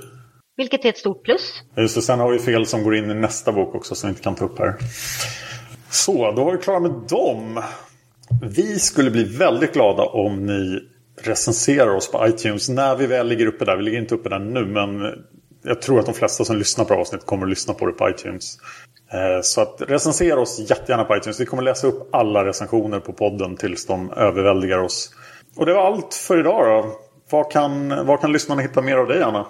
Vilket 0.57 0.85
är 0.85 0.89
ett 0.89 0.99
stort 0.99 1.25
plus. 1.25 1.62
Just 1.77 1.95
det, 1.95 2.03
sen 2.03 2.20
har 2.20 2.31
vi 2.31 2.39
fel 2.39 2.66
som 2.66 2.83
går 2.83 2.97
in 2.97 3.11
i 3.11 3.14
nästa 3.14 3.53
bok 3.53 3.75
också 3.75 3.95
som 3.95 4.09
vi 4.09 4.11
inte 4.11 4.23
kan 4.23 4.35
ta 4.35 4.45
upp 4.45 4.59
här. 4.59 4.75
Så, 5.91 6.33
då 6.33 6.45
var 6.45 6.53
vi 6.53 6.59
klara 6.59 6.81
med 6.81 6.91
dem. 6.91 7.62
Vi 8.43 8.79
skulle 8.79 9.11
bli 9.11 9.25
väldigt 9.25 9.73
glada 9.73 10.03
om 10.03 10.47
ni 10.47 10.81
recenserar 11.23 11.95
oss 11.95 12.11
på 12.11 12.27
iTunes 12.27 12.68
när 12.68 12.97
vi 12.97 13.07
väl 13.07 13.29
ligger 13.29 13.47
uppe 13.47 13.64
där. 13.64 13.77
Vi 13.77 13.83
ligger 13.83 13.99
inte 13.99 14.14
uppe 14.14 14.29
där 14.29 14.39
nu 14.39 14.66
men 14.66 15.14
jag 15.62 15.83
tror 15.83 15.99
att 15.99 16.07
de 16.07 16.14
flesta 16.14 16.45
som 16.45 16.57
lyssnar 16.57 16.85
på 16.85 16.95
avsnittet 16.95 17.27
kommer 17.27 17.43
att 17.43 17.51
lyssna 17.51 17.75
på 17.75 17.87
det 17.87 17.93
på 17.93 18.11
iTunes. 18.11 18.59
Eh, 19.12 19.41
så 19.43 19.61
att 19.61 19.83
recensera 19.89 20.41
oss 20.41 20.70
jättegärna 20.70 21.05
på 21.05 21.16
iTunes. 21.16 21.41
Vi 21.41 21.47
kommer 21.47 21.62
läsa 21.62 21.87
upp 21.87 22.14
alla 22.14 22.45
recensioner 22.45 23.01
på 23.01 23.12
podden 23.12 23.57
tills 23.57 23.87
de 23.87 24.12
överväldigar 24.12 24.79
oss. 24.79 25.14
Och 25.57 25.66
det 25.66 25.74
var 25.74 25.86
allt 25.86 26.14
för 26.14 26.40
idag 26.40 26.66
då. 26.66 26.86
Var 27.30 27.50
kan, 27.50 28.07
var 28.07 28.16
kan 28.16 28.32
lyssnarna 28.32 28.62
hitta 28.62 28.82
mer 28.82 28.96
av 28.96 29.07
dig 29.07 29.22
Anna? 29.22 29.46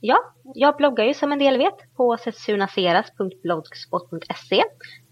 Ja, 0.00 0.18
jag 0.54 0.76
bloggar 0.76 1.04
ju 1.04 1.14
som 1.14 1.32
en 1.32 1.38
del 1.38 1.58
vet 1.58 1.94
på 1.96 2.16
setsunaseras.blogspot.se. 2.16 4.62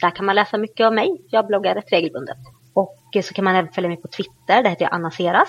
Där 0.01 0.11
kan 0.11 0.27
man 0.27 0.35
läsa 0.35 0.59
mycket 0.59 0.87
av 0.87 0.95
mig. 0.95 1.27
Jag 1.31 1.47
bloggar 1.47 1.75
rätt 1.75 1.93
regelbundet. 1.93 2.39
Och 2.75 2.99
så 3.25 3.35
kan 3.35 3.45
man 3.45 3.55
även 3.55 3.73
följa 3.73 3.89
mig 3.89 4.03
på 4.03 4.09
Twitter. 4.09 4.63
Där 4.63 4.71
heter 4.71 4.85
jag 4.85 4.95
Anna 4.95 5.11
Seras. 5.11 5.49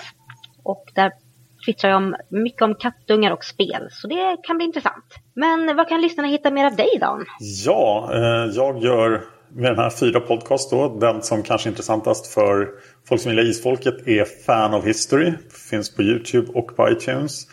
Och 0.64 0.86
där 0.96 1.12
twittrar 1.66 1.90
jag 1.90 1.98
om, 1.98 2.16
mycket 2.30 2.62
om 2.62 2.76
kattungar 2.76 3.32
och 3.32 3.44
spel. 3.44 3.88
Så 3.92 4.08
det 4.08 4.38
kan 4.44 4.58
bli 4.58 4.66
intressant. 4.66 5.06
Men 5.34 5.76
var 5.76 5.90
kan 5.90 6.02
lyssnarna 6.02 6.30
hitta 6.30 6.52
mer 6.52 6.66
av 6.66 6.76
dig 6.76 6.98
Dan? 7.00 7.26
Ja, 7.66 8.10
eh, 8.14 8.46
jag 8.56 8.84
gör 8.84 9.22
med 9.56 9.72
den 9.72 9.80
här 9.80 9.90
fyra 9.90 10.20
podcast 10.20 10.72
då. 10.72 10.98
Den 11.00 11.22
som 11.22 11.44
kanske 11.44 11.70
är 11.70 11.72
intressantast 11.72 12.28
för 12.28 12.68
folk 13.08 13.22
som 13.22 13.32
gillar 13.32 13.50
isfolket 13.50 14.08
är 14.08 14.26
Fan 14.46 14.74
of 14.74 14.86
History. 14.86 15.34
Finns 15.70 15.96
på 15.96 16.04
Youtube 16.04 16.52
och 16.54 16.76
på 16.76 16.90
iTunes. 16.90 17.48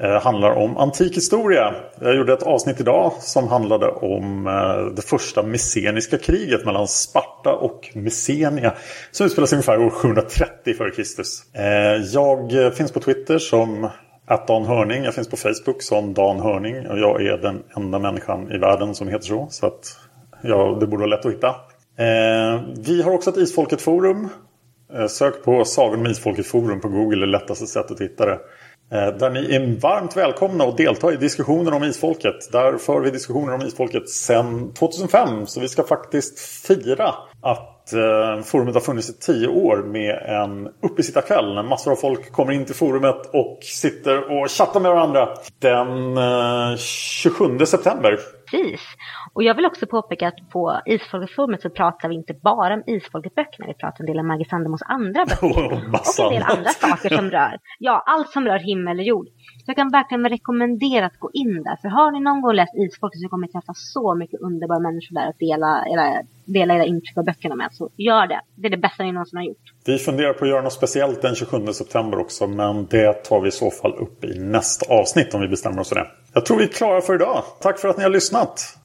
Eh, 0.00 0.22
handlar 0.22 0.50
om 0.50 0.76
antik 0.76 1.16
historia. 1.16 1.74
Jag 2.00 2.16
gjorde 2.16 2.32
ett 2.32 2.42
avsnitt 2.42 2.80
idag 2.80 3.12
som 3.20 3.48
handlade 3.48 3.86
om 3.88 4.46
eh, 4.46 4.94
det 4.94 5.02
första 5.02 5.42
messeniska 5.42 6.18
kriget 6.18 6.64
mellan 6.64 6.88
Sparta 6.88 7.52
och 7.52 7.90
Messenia. 7.94 8.74
Som 9.10 9.26
utspelar 9.26 9.46
sig 9.46 9.56
ungefär 9.56 9.78
år 9.78 9.90
730 9.90 10.74
f.Kr. 10.80 11.02
Eh, 11.60 11.64
jag 12.12 12.64
eh, 12.64 12.70
finns 12.70 12.92
på 12.92 13.00
Twitter 13.00 13.38
som 13.38 13.88
att 14.26 14.46
Dan 14.46 14.64
Hörning. 14.64 15.04
Jag 15.04 15.14
finns 15.14 15.28
på 15.28 15.36
Facebook 15.36 15.82
som 15.82 16.14
Dan 16.14 16.40
Hörning. 16.40 16.86
Och 16.86 16.98
jag 16.98 17.22
är 17.22 17.38
den 17.38 17.62
enda 17.76 17.98
människan 17.98 18.52
i 18.52 18.58
världen 18.58 18.94
som 18.94 19.08
heter 19.08 19.26
så. 19.26 19.48
Så 19.50 19.66
att 19.66 19.96
ja, 20.42 20.76
det 20.80 20.86
borde 20.86 21.00
vara 21.00 21.16
lätt 21.16 21.26
att 21.26 21.32
hitta. 21.32 21.48
Eh, 21.98 22.62
vi 22.86 23.02
har 23.02 23.12
också 23.12 23.30
ett 23.30 23.36
Isfolket-forum. 23.36 24.28
Eh, 24.94 25.06
sök 25.06 25.44
på 25.44 25.64
Sagan 25.64 26.00
om 26.00 26.06
Isfolket 26.06 26.46
forum 26.46 26.80
på 26.80 26.88
Google. 26.88 27.26
Det 27.26 27.32
lättaste 27.32 27.66
sättet 27.66 27.90
att 27.90 28.00
hitta 28.00 28.26
det. 28.26 28.38
Eh, 28.92 29.08
där 29.08 29.30
ni 29.30 29.54
är 29.54 29.80
varmt 29.80 30.16
välkomna 30.16 30.64
att 30.64 30.76
delta 30.76 31.12
i 31.12 31.16
diskussioner 31.16 31.74
om 31.74 31.84
isfolket. 31.84 32.52
Där 32.52 32.78
för 32.78 33.00
vi 33.00 33.10
diskussioner 33.10 33.54
om 33.54 33.62
isfolket 33.62 34.08
sedan 34.08 34.74
2005. 34.74 35.46
Så 35.46 35.60
vi 35.60 35.68
ska 35.68 35.82
faktiskt 35.82 36.38
fira 36.66 37.14
att 37.42 37.92
eh, 37.92 38.42
forumet 38.44 38.74
har 38.74 38.80
funnits 38.80 39.10
i 39.10 39.12
tio 39.12 39.48
år 39.48 39.76
med 39.76 40.22
en 40.26 40.68
uppesittarkväll. 40.82 41.54
När 41.54 41.62
massor 41.62 41.92
av 41.92 41.96
folk 41.96 42.32
kommer 42.32 42.52
in 42.52 42.64
till 42.64 42.74
forumet 42.74 43.30
och 43.32 43.58
sitter 43.62 44.30
och 44.30 44.50
chattar 44.50 44.80
med 44.80 44.90
varandra. 44.90 45.28
Den 45.58 46.16
eh, 46.16 46.76
27 46.76 47.58
september. 47.66 48.18
Precis. 48.50 48.80
Och 49.34 49.42
jag 49.42 49.54
vill 49.54 49.66
också 49.66 49.86
påpeka 49.86 50.28
att 50.28 50.50
på 50.52 50.80
Isfolketforumet 50.86 51.62
så 51.62 51.70
pratar 51.70 52.08
vi 52.08 52.14
inte 52.14 52.34
bara 52.34 52.74
om 52.74 52.82
Isfolket-böckerna. 52.86 53.66
Vi 53.66 53.74
pratar 53.74 54.00
en 54.00 54.06
del 54.06 54.18
om 54.18 54.26
Maggie 54.26 54.48
Sandemos 54.48 54.82
andra 54.82 55.24
böcker. 55.24 55.42
Oh, 55.52 56.26
och 56.26 56.32
en 56.32 56.38
del 56.38 56.42
andra 56.42 56.70
saker 56.70 57.16
som 57.16 57.30
rör, 57.30 57.58
ja, 57.78 58.02
allt 58.06 58.30
som 58.30 58.44
rör 58.44 58.58
himmel 58.58 58.98
och 58.98 59.04
jord. 59.04 59.26
Så 59.26 59.64
jag 59.66 59.76
kan 59.76 59.90
verkligen 59.90 60.28
rekommendera 60.28 61.06
att 61.06 61.18
gå 61.18 61.30
in 61.32 61.62
där. 61.62 61.76
För 61.82 61.88
har 61.88 62.12
ni 62.12 62.20
någon 62.20 62.40
gång 62.42 62.54
läst 62.54 62.74
Isfolket 62.74 63.20
så 63.20 63.28
kommer 63.28 63.46
ni 63.46 63.52
träffa 63.52 63.72
så 63.74 64.14
mycket 64.14 64.40
underbara 64.40 64.78
människor 64.78 65.14
där 65.14 65.28
att 65.28 65.38
dela 65.38 65.70
era, 65.92 66.22
dela 66.44 66.74
era 66.74 66.84
intryck 66.84 67.16
av 67.18 67.24
böckerna 67.24 67.54
med. 67.54 67.68
Så 67.72 67.90
gör 67.96 68.26
det. 68.26 68.40
Det 68.54 68.66
är 68.66 68.70
det 68.70 68.76
bästa 68.76 69.02
ni 69.02 69.12
någonsin 69.12 69.36
har 69.36 69.44
gjort. 69.44 69.66
Vi 69.86 69.98
funderar 69.98 70.32
på 70.32 70.44
att 70.44 70.50
göra 70.50 70.62
något 70.62 70.72
speciellt 70.72 71.22
den 71.22 71.34
27 71.34 71.66
september 71.66 72.18
också. 72.18 72.46
Men 72.46 72.86
det 72.86 73.12
tar 73.12 73.40
vi 73.40 73.48
i 73.48 73.52
så 73.52 73.70
fall 73.70 73.94
upp 73.94 74.24
i 74.24 74.38
nästa 74.38 74.94
avsnitt 74.94 75.34
om 75.34 75.40
vi 75.40 75.48
bestämmer 75.48 75.80
oss 75.80 75.88
för 75.88 75.96
det. 75.96 76.06
Jag 76.34 76.46
tror 76.46 76.56
vi 76.58 76.64
är 76.64 76.68
klara 76.68 77.00
för 77.00 77.14
idag. 77.14 77.42
Tack 77.60 77.78
för 77.78 77.88
att 77.88 77.96
ni 77.96 78.02
har 78.02 78.10
lyssnat. 78.10 78.81